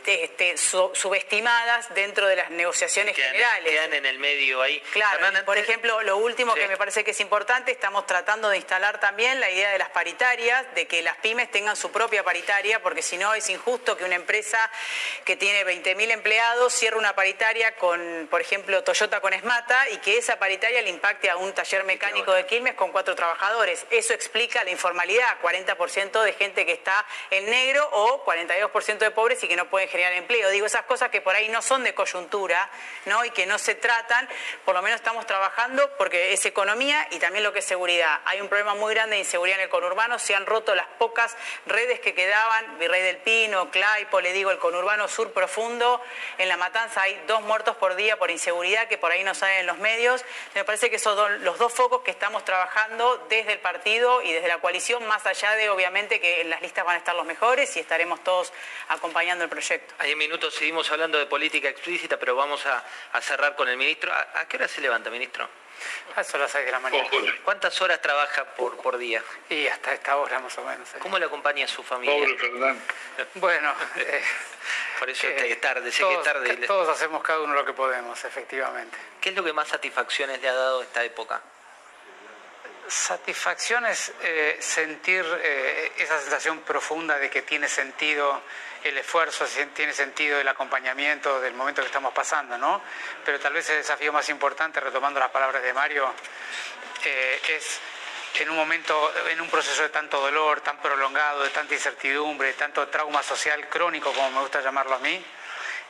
este, 0.05 0.57
su, 0.57 0.91
subestimadas 0.93 1.93
dentro 1.93 2.27
de 2.27 2.35
las 2.35 2.49
negociaciones 2.49 3.15
quedan, 3.15 3.31
generales. 3.31 3.71
Quedan 3.71 3.93
en 3.93 4.05
el 4.05 4.19
medio 4.19 4.61
ahí. 4.61 4.79
Claro, 4.91 5.13
Fernanda, 5.13 5.45
por 5.45 5.57
ejemplo, 5.57 6.01
lo 6.03 6.17
último 6.17 6.53
sí. 6.53 6.59
que 6.59 6.67
me 6.67 6.77
parece 6.77 7.03
que 7.03 7.11
es 7.11 7.19
importante, 7.19 7.71
estamos 7.71 8.05
tratando 8.05 8.49
de 8.49 8.57
instalar 8.57 8.99
también 8.99 9.39
la 9.39 9.49
idea 9.49 9.71
de 9.71 9.77
las 9.77 9.89
paritarias, 9.89 10.65
de 10.75 10.87
que 10.87 11.01
las 11.01 11.17
pymes 11.17 11.51
tengan 11.51 11.75
su 11.75 11.91
propia 11.91 12.23
paritaria, 12.23 12.81
porque 12.81 13.01
si 13.01 13.17
no 13.17 13.33
es 13.33 13.49
injusto 13.49 13.97
que 13.97 14.03
una 14.03 14.15
empresa 14.15 14.71
que 15.25 15.35
tiene 15.35 15.65
20.000 15.65 16.11
empleados 16.11 16.73
cierre 16.73 16.97
una 16.97 17.15
paritaria 17.15 17.75
con, 17.75 18.27
por 18.29 18.41
ejemplo, 18.41 18.83
Toyota 18.83 19.21
con 19.21 19.33
Esmata 19.33 19.89
y 19.89 19.97
que 19.97 20.17
esa 20.17 20.39
paritaria 20.39 20.81
le 20.81 20.89
impacte 20.89 21.29
a 21.29 21.37
un 21.37 21.53
taller 21.53 21.83
mecánico 21.83 22.31
de 22.33 22.45
Quilmes 22.45 22.75
con 22.75 22.91
cuatro 22.91 23.15
trabajadores. 23.15 23.85
Eso 23.89 24.13
explica 24.13 24.63
la 24.63 24.71
informalidad, 24.71 25.39
40% 25.41 26.21
de 26.23 26.33
gente 26.33 26.65
que 26.65 26.73
está 26.73 27.05
en 27.29 27.49
negro 27.49 27.87
o 27.91 28.25
42% 28.25 28.97
de 28.97 29.11
pobres 29.11 29.43
y 29.43 29.47
que 29.47 29.55
no 29.55 29.69
pueden 29.77 29.89
generar 29.89 30.13
empleo. 30.13 30.49
Digo, 30.49 30.65
esas 30.65 30.85
cosas 30.85 31.11
que 31.11 31.21
por 31.21 31.35
ahí 31.35 31.49
no 31.49 31.61
son 31.61 31.83
de 31.83 31.93
coyuntura, 31.93 32.67
¿no? 33.05 33.23
Y 33.23 33.29
que 33.29 33.45
no 33.45 33.59
se 33.59 33.75
tratan, 33.75 34.27
por 34.65 34.73
lo 34.73 34.81
menos 34.81 34.99
estamos 34.99 35.27
trabajando 35.27 35.87
porque 35.99 36.33
es 36.33 36.43
economía 36.47 37.07
y 37.11 37.19
también 37.19 37.43
lo 37.43 37.53
que 37.53 37.59
es 37.59 37.65
seguridad. 37.65 38.21
Hay 38.25 38.41
un 38.41 38.47
problema 38.47 38.73
muy 38.73 38.95
grande 38.95 39.17
de 39.17 39.19
inseguridad 39.19 39.59
en 39.59 39.65
el 39.65 39.69
conurbano, 39.69 40.17
se 40.17 40.33
han 40.33 40.47
roto 40.47 40.73
las 40.73 40.87
pocas 40.97 41.37
redes 41.67 41.99
que 41.99 42.15
quedaban, 42.15 42.79
Virrey 42.79 43.03
del 43.03 43.17
Pino, 43.17 43.69
Claipo, 43.69 44.19
le 44.19 44.33
digo, 44.33 44.49
el 44.49 44.57
conurbano 44.57 45.07
sur 45.07 45.31
profundo, 45.31 46.01
en 46.39 46.49
La 46.49 46.57
Matanza 46.57 47.03
hay 47.03 47.21
dos 47.27 47.43
muertos 47.43 47.75
por 47.75 47.95
día 47.95 48.17
por 48.17 48.31
inseguridad 48.31 48.87
que 48.87 48.97
por 48.97 49.11
ahí 49.11 49.23
no 49.23 49.35
salen 49.35 49.59
en 49.59 49.67
los 49.67 49.77
medios. 49.77 50.25
Me 50.55 50.63
parece 50.63 50.89
que 50.89 50.97
son 50.97 51.43
los 51.43 51.59
dos 51.59 51.71
focos 51.71 52.01
que 52.01 52.09
estamos 52.09 52.43
trabajando 52.45 53.27
desde 53.29 53.53
el 53.53 53.59
partido 53.59 54.23
y 54.23 54.33
desde 54.33 54.47
la 54.47 54.57
coalición, 54.57 55.05
más 55.05 55.23
allá 55.27 55.51
de 55.51 55.69
obviamente 55.69 56.19
que 56.19 56.41
en 56.41 56.49
las 56.49 56.63
listas 56.63 56.83
van 56.83 56.95
a 56.95 56.97
estar 56.97 57.13
los 57.13 57.27
mejores 57.27 57.77
y 57.77 57.79
estaremos 57.79 58.23
todos 58.23 58.51
acompañando 58.87 59.43
el 59.43 59.51
proyecto. 59.57 59.95
Hay 59.97 60.15
minutos 60.15 60.53
seguimos 60.53 60.91
hablando 60.91 61.17
de 61.17 61.25
política 61.25 61.67
explícita, 61.67 62.17
pero 62.17 62.35
vamos 62.35 62.63
a, 62.67 62.83
a 63.13 63.21
cerrar 63.21 63.55
con 63.55 63.67
el 63.67 63.75
ministro. 63.75 64.13
¿A, 64.13 64.41
¿A, 64.41 64.47
qué 64.47 64.57
hora 64.57 64.67
se 64.67 64.81
levanta, 64.81 65.09
ministro? 65.09 65.49
A 66.15 66.21
eso 66.21 66.37
las 66.37 66.51
6 66.51 66.65
de 66.65 66.71
la 66.71 66.79
mañana. 66.79 67.09
¿Cuántas 67.43 67.81
horas 67.81 67.99
trabaja 67.99 68.45
por, 68.55 68.77
por 68.77 68.99
día? 68.99 69.23
Y 69.49 69.67
hasta 69.67 69.93
esta 69.93 70.15
hora 70.17 70.39
más 70.39 70.55
o 70.59 70.63
menos. 70.63 70.87
¿eh? 70.93 70.97
¿Cómo 70.99 71.17
le 71.17 71.25
acompaña 71.25 71.65
a 71.65 71.67
su 71.67 71.81
familia? 71.81 72.15
Pobre 72.15 72.37
Fernando. 72.37 72.81
Bueno, 73.35 73.73
eh, 73.95 74.21
por 74.99 75.09
eso 75.09 75.27
eh, 75.27 75.51
es 75.51 75.61
tarde, 75.61 75.91
sé 75.91 76.01
todos, 76.01 76.13
que 76.13 76.19
es 76.19 76.23
tarde. 76.23 76.67
Todos 76.67 76.89
hacemos 76.89 77.23
cada 77.23 77.41
uno 77.41 77.53
lo 77.55 77.65
que 77.65 77.73
podemos, 77.73 78.23
efectivamente. 78.25 78.95
¿Qué 79.19 79.29
es 79.29 79.35
lo 79.35 79.43
que 79.43 79.53
más 79.53 79.67
satisfacciones 79.67 80.39
le 80.39 80.49
ha 80.49 80.53
dado 80.53 80.83
esta 80.83 81.03
época? 81.03 81.41
Satisfacción 82.87 83.85
es 83.85 84.13
eh, 84.21 84.57
sentir 84.61 85.25
eh, 85.43 85.91
esa 85.97 86.19
sensación 86.21 86.59
profunda 86.61 87.19
de 87.19 87.29
que 87.29 87.41
tiene 87.41 87.67
sentido 87.67 88.41
el 88.83 88.97
esfuerzo, 88.97 89.45
tiene 89.73 89.93
sentido 89.93 90.39
el 90.39 90.47
acompañamiento 90.47 91.39
del 91.41 91.53
momento 91.53 91.81
que 91.81 91.87
estamos 91.87 92.13
pasando, 92.13 92.57
¿no? 92.57 92.81
Pero 93.25 93.39
tal 93.39 93.53
vez 93.53 93.69
el 93.69 93.77
desafío 93.77 94.13
más 94.13 94.29
importante, 94.29 94.79
retomando 94.79 95.19
las 95.19 95.31
palabras 95.31 95.63
de 95.63 95.73
Mario, 95.73 96.13
eh, 97.03 97.41
es 97.49 97.79
en 98.41 98.49
un 98.49 98.55
momento, 98.55 99.11
en 99.29 99.41
un 99.41 99.49
proceso 99.49 99.81
de 99.81 99.89
tanto 99.89 100.19
dolor, 100.19 100.61
tan 100.61 100.77
prolongado, 100.77 101.43
de 101.43 101.49
tanta 101.49 101.73
incertidumbre, 101.73 102.49
de 102.49 102.53
tanto 102.53 102.87
trauma 102.87 103.23
social 103.23 103.67
crónico, 103.67 104.13
como 104.13 104.29
me 104.31 104.41
gusta 104.41 104.61
llamarlo 104.61 104.95
a 104.95 104.99
mí, 104.99 105.23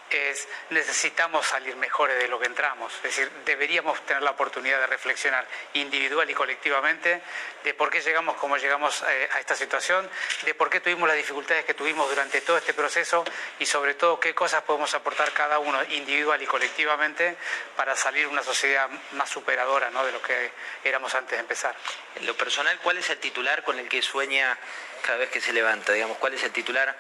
es 0.10 0.48
necesitamos 0.70 1.46
salir 1.46 1.76
mejores 1.76 2.18
de 2.18 2.28
lo 2.28 2.40
que 2.40 2.46
entramos. 2.46 2.94
Es 2.98 3.04
decir, 3.04 3.32
deberíamos 3.46 4.00
tener 4.06 4.24
la 4.24 4.32
oportunidad 4.32 4.80
de 4.80 4.88
reflexionar 4.88 5.46
individual 5.74 6.30
y 6.30 6.34
colectivamente 6.34 7.22
de 7.64 7.74
por 7.74 7.90
qué 7.90 8.02
llegamos 8.02 8.38
como 8.38 8.58
llegamos 8.58 9.04
eh, 9.08 9.30
a 9.34 9.40
esta 9.40 9.56
situación, 9.56 10.10
de 10.44 10.54
por 10.54 10.70
qué 10.70 10.80
tuvimos 10.80 11.08
las 11.08 11.18
dificultades 11.18 11.66
que 11.66 11.74
tuvimos 11.74 12.10
durante 12.10 12.42
todo 12.42 12.58
este 12.58 12.74
proceso 12.74 13.24
y 13.60 13.66
sobre 13.66 13.94
todo 13.96 14.20
qué 14.20 14.34
cosas 14.34 14.64
podemos 14.64 14.94
aportar 14.94 15.32
cada 15.34 15.60
uno 15.60 15.84
individual 15.90 16.42
y 16.42 16.46
colectivamente 16.46 17.36
para 17.76 17.96
salir 17.96 18.28
una 18.28 18.44
sociedad 18.44 18.90
más 19.14 19.30
superadora 19.30 19.90
¿no? 19.90 20.06
de 20.06 20.12
lo 20.12 20.22
que 20.22 20.52
éramos 20.84 21.14
antes 21.16 21.32
de 21.32 21.40
empezar. 21.40 21.76
En 22.16 22.26
lo 22.26 22.36
personal, 22.36 22.80
¿cuál 22.82 22.98
es 22.98 23.10
el 23.10 23.18
titular 23.18 23.64
con 23.64 23.78
el 23.80 23.90
que 23.90 24.02
sueña 24.02 24.58
cada 25.02 25.18
vez 25.18 25.30
que 25.30 25.42
se 25.42 25.54
levanta? 25.54 25.94
Digamos, 25.94 26.18
¿cuál 26.18 26.34
es 26.34 26.44
el 26.44 26.52
titular 26.52 26.96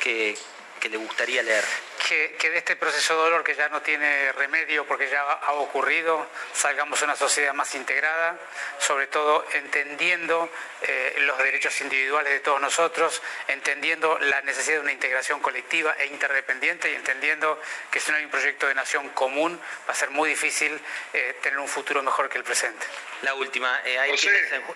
que, 0.00 0.36
que 0.84 0.90
le 0.90 0.98
gustaría 0.98 1.42
leer? 1.42 1.64
que, 2.06 2.36
que, 2.38 2.50
de 2.50 2.58
este 2.58 2.76
proceso 2.76 3.14
de 3.16 3.22
dolor 3.22 3.42
que 3.42 3.54
ya 3.54 3.70
no 3.70 3.80
tiene 3.80 4.30
remedio 4.32 4.84
porque 4.84 5.08
ya 5.08 5.22
ha 5.22 5.52
ocurrido, 5.54 6.28
salgamos 6.52 7.00
a 7.00 7.06
una 7.06 7.16
sociedad 7.16 7.54
más 7.54 7.74
integrada, 7.74 8.38
sobre 8.78 9.06
todo 9.06 9.46
entendiendo 9.54 10.50
eh, 10.82 11.14
los 11.20 11.38
derechos 11.38 11.80
individuales 11.80 12.34
de 12.34 12.40
todos 12.40 12.60
nosotros, 12.60 13.22
entendiendo 13.48 14.18
la 14.18 14.42
necesidad 14.42 14.76
de 14.76 14.82
una 14.82 14.92
integración 14.92 15.40
colectiva 15.40 15.96
e 15.98 16.04
interdependiente 16.04 16.92
y 16.92 16.94
entendiendo 16.96 17.58
que 17.90 17.98
si 17.98 18.10
no 18.10 18.18
hay 18.18 18.24
un 18.26 18.30
proyecto 18.30 18.66
de 18.66 18.74
nación 18.74 19.08
común 19.10 19.58
va 19.88 19.92
a 19.94 19.96
ser 19.96 20.10
muy 20.10 20.28
difícil 20.28 20.78
eh, 21.14 21.38
tener 21.40 21.58
un 21.58 21.68
futuro 21.68 22.02
mejor 22.02 22.28
que 22.28 22.36
el 22.36 22.44
presente. 22.44 22.84
La 23.22 23.32
última, 23.32 23.80
eh, 23.86 23.98
hay 23.98 24.18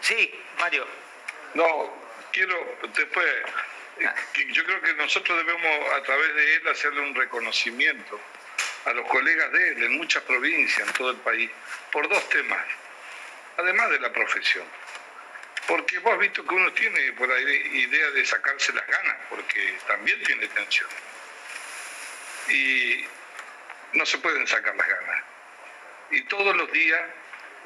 Sí, 0.00 0.42
Mario. 0.58 0.86
No, 1.52 1.92
quiero 2.32 2.78
después 2.94 3.26
yo 3.98 4.64
creo 4.64 4.80
que 4.80 4.92
nosotros 4.94 5.38
debemos 5.38 5.94
a 5.94 6.02
través 6.02 6.34
de 6.34 6.54
él 6.56 6.68
hacerle 6.68 7.00
un 7.00 7.14
reconocimiento 7.14 8.20
a 8.84 8.92
los 8.92 9.06
colegas 9.08 9.52
de 9.52 9.68
él 9.68 9.82
en 9.82 9.98
muchas 9.98 10.22
provincias, 10.22 10.86
en 10.86 10.94
todo 10.94 11.10
el 11.10 11.16
país, 11.18 11.50
por 11.92 12.08
dos 12.08 12.28
temas, 12.28 12.64
además 13.56 13.90
de 13.90 14.00
la 14.00 14.12
profesión. 14.12 14.64
Porque 15.66 15.98
vos 15.98 16.14
has 16.14 16.20
visto 16.20 16.46
que 16.46 16.54
uno 16.54 16.72
tiene 16.72 17.12
por 17.12 17.30
ahí 17.30 17.44
idea 17.44 18.10
de 18.12 18.24
sacarse 18.24 18.72
las 18.72 18.86
ganas, 18.86 19.16
porque 19.28 19.78
también 19.86 20.22
tiene 20.22 20.46
tensión. 20.48 20.88
Y 22.48 23.04
no 23.92 24.06
se 24.06 24.18
pueden 24.18 24.46
sacar 24.46 24.74
las 24.76 24.88
ganas. 24.88 25.24
Y 26.10 26.22
todos 26.22 26.56
los 26.56 26.72
días, 26.72 27.02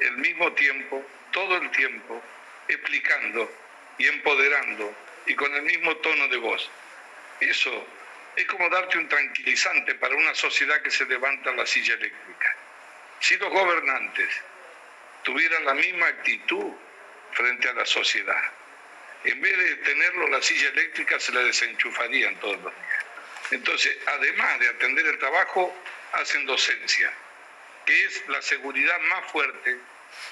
el 0.01 0.17
mismo 0.17 0.51
tiempo, 0.53 1.05
todo 1.31 1.57
el 1.57 1.71
tiempo, 1.71 2.21
explicando 2.67 3.49
y 3.97 4.07
empoderando 4.07 4.93
y 5.25 5.35
con 5.35 5.53
el 5.53 5.63
mismo 5.63 5.95
tono 5.97 6.27
de 6.27 6.37
voz. 6.37 6.69
Eso 7.39 7.87
es 8.35 8.45
como 8.45 8.69
darte 8.69 8.97
un 8.97 9.07
tranquilizante 9.07 9.95
para 9.95 10.15
una 10.15 10.33
sociedad 10.33 10.81
que 10.81 10.91
se 10.91 11.05
levanta 11.05 11.51
la 11.51 11.65
silla 11.65 11.93
eléctrica. 11.95 12.55
Si 13.19 13.37
los 13.37 13.49
gobernantes 13.49 14.29
tuvieran 15.23 15.65
la 15.65 15.73
misma 15.73 16.07
actitud 16.07 16.73
frente 17.31 17.69
a 17.69 17.73
la 17.73 17.85
sociedad, 17.85 18.43
en 19.23 19.39
vez 19.39 19.57
de 19.57 19.75
tenerlo 19.77 20.27
la 20.27 20.41
silla 20.41 20.69
eléctrica 20.69 21.19
se 21.19 21.31
la 21.31 21.41
desenchufarían 21.41 22.35
todos 22.39 22.59
los 22.61 22.73
días. 22.73 23.05
Entonces, 23.51 23.97
además 24.07 24.59
de 24.59 24.69
atender 24.69 25.05
el 25.05 25.19
trabajo, 25.19 25.75
hacen 26.13 26.45
docencia, 26.45 27.13
que 27.85 28.05
es 28.05 28.27
la 28.27 28.41
seguridad 28.41 28.99
más 29.01 29.31
fuerte 29.31 29.77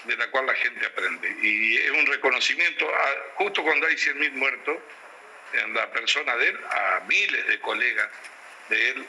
de 0.05 0.17
la 0.17 0.29
cual 0.31 0.45
la 0.45 0.55
gente 0.55 0.85
aprende. 0.85 1.35
Y 1.41 1.77
es 1.77 1.91
un 1.91 2.05
reconocimiento, 2.05 2.91
justo 3.35 3.63
cuando 3.63 3.87
hay 3.87 3.95
100.000 3.95 4.31
muertos, 4.33 4.77
en 5.53 5.73
la 5.73 5.91
persona 5.91 6.35
de 6.37 6.47
él, 6.49 6.59
a 6.69 7.01
miles 7.07 7.47
de 7.47 7.59
colegas 7.59 8.09
de 8.69 8.89
él 8.91 9.05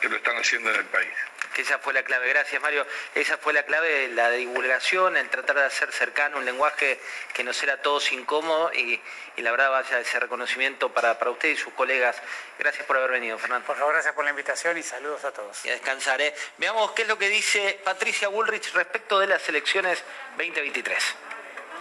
que 0.00 0.08
lo 0.08 0.16
están 0.16 0.36
haciendo 0.36 0.70
en 0.70 0.76
el 0.76 0.84
país. 0.86 1.12
Que 1.54 1.62
esa 1.62 1.78
fue 1.78 1.92
la 1.92 2.02
clave, 2.02 2.28
gracias 2.28 2.60
Mario. 2.60 2.84
Esa 3.14 3.38
fue 3.38 3.52
la 3.52 3.62
clave 3.62 3.88
de 3.88 4.08
la 4.08 4.28
divulgación, 4.30 5.16
el 5.16 5.30
tratar 5.30 5.56
de 5.56 5.64
hacer 5.64 5.92
cercano 5.92 6.38
un 6.38 6.44
lenguaje 6.44 7.00
que 7.32 7.44
nos 7.44 7.62
era 7.62 7.74
a 7.74 7.76
todos 7.76 8.10
incómodo 8.12 8.72
y, 8.72 9.00
la 9.36 9.50
verdad 9.52 9.70
vaya 9.70 10.00
ese 10.00 10.18
reconocimiento 10.18 10.92
para, 10.92 11.18
para 11.18 11.30
usted 11.30 11.50
y 11.50 11.56
sus 11.56 11.72
colegas. 11.74 12.20
Gracias 12.58 12.84
por 12.86 12.96
haber 12.96 13.12
venido, 13.12 13.38
Fernando. 13.38 13.66
Por 13.66 13.76
favor, 13.76 13.92
gracias 13.92 14.14
por 14.14 14.24
la 14.24 14.30
invitación 14.30 14.76
y 14.76 14.82
saludos 14.82 15.24
a 15.24 15.32
todos. 15.32 15.64
Y 15.64 15.68
a 15.68 15.72
descansar. 15.72 16.20
¿eh? 16.20 16.34
Veamos 16.58 16.90
qué 16.92 17.02
es 17.02 17.08
lo 17.08 17.18
que 17.18 17.28
dice 17.28 17.80
Patricia 17.84 18.28
Bullrich 18.28 18.72
respecto 18.72 19.20
de 19.20 19.28
las 19.28 19.48
elecciones 19.48 20.02
2023. 20.36 21.14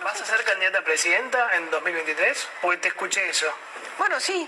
¿Vas 0.04 0.22
a 0.22 0.26
ser 0.26 0.44
candidata 0.44 0.80
a 0.80 0.84
presidenta 0.84 1.56
en 1.56 1.72
2023? 1.72 2.48
Porque 2.62 2.78
te 2.78 2.88
escuché 2.90 3.28
eso. 3.28 3.52
Bueno, 3.98 4.20
sí. 4.20 4.48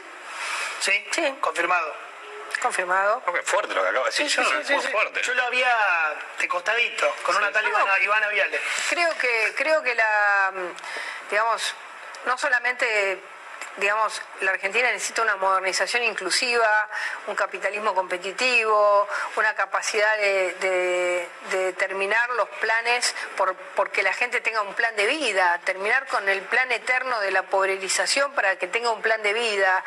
¿Sí? 0.82 1.08
Sí. 1.12 1.36
Confirmado. 1.40 2.15
Confirmado. 2.62 3.22
fuerte 3.44 3.74
lo 3.74 3.82
que 3.82 3.90
acaba 3.90 4.06
de 4.06 4.12
decir. 4.12 4.30
Sí, 4.30 4.42
sí, 4.64 4.74
muy 4.74 4.84
fuerte. 4.84 5.22
Yo 5.22 5.34
lo 5.34 5.44
había 5.44 5.72
de 6.40 6.48
costadito, 6.48 7.14
con 7.24 7.36
una 7.36 7.52
tal 7.52 7.68
Ivana, 7.68 8.00
Ivana 8.00 8.28
Viale. 8.30 8.60
Creo 8.90 9.16
que, 9.18 9.54
creo 9.56 9.84
que 9.84 9.94
la, 9.94 10.54
digamos, 11.30 11.76
no 12.26 12.38
solamente 12.38 13.22
digamos, 13.78 14.22
la 14.42 14.52
Argentina 14.52 14.90
necesita 14.92 15.22
una 15.22 15.36
modernización 15.36 16.04
inclusiva, 16.04 16.90
un 17.28 17.36
capitalismo 17.36 17.94
competitivo, 17.94 19.08
una 19.36 19.54
capacidad 19.54 20.18
de, 20.18 21.28
terminar 21.78 22.30
los 22.32 22.48
planes 22.50 23.14
por, 23.36 23.56
porque 23.76 24.02
la 24.02 24.14
gente 24.14 24.40
tenga 24.42 24.62
un 24.62 24.74
plan 24.74 24.96
de 24.96 25.06
vida, 25.08 25.60
terminar 25.66 26.08
con 26.08 26.28
el 26.30 26.42
plan 26.42 26.72
eterno 26.72 27.20
de 27.20 27.32
la 27.32 27.44
pobrerización 27.44 28.34
para 28.34 28.58
que 28.58 28.68
tenga 28.68 28.92
un 28.92 29.02
plan 29.02 29.22
de 29.24 29.34
vida. 29.34 29.84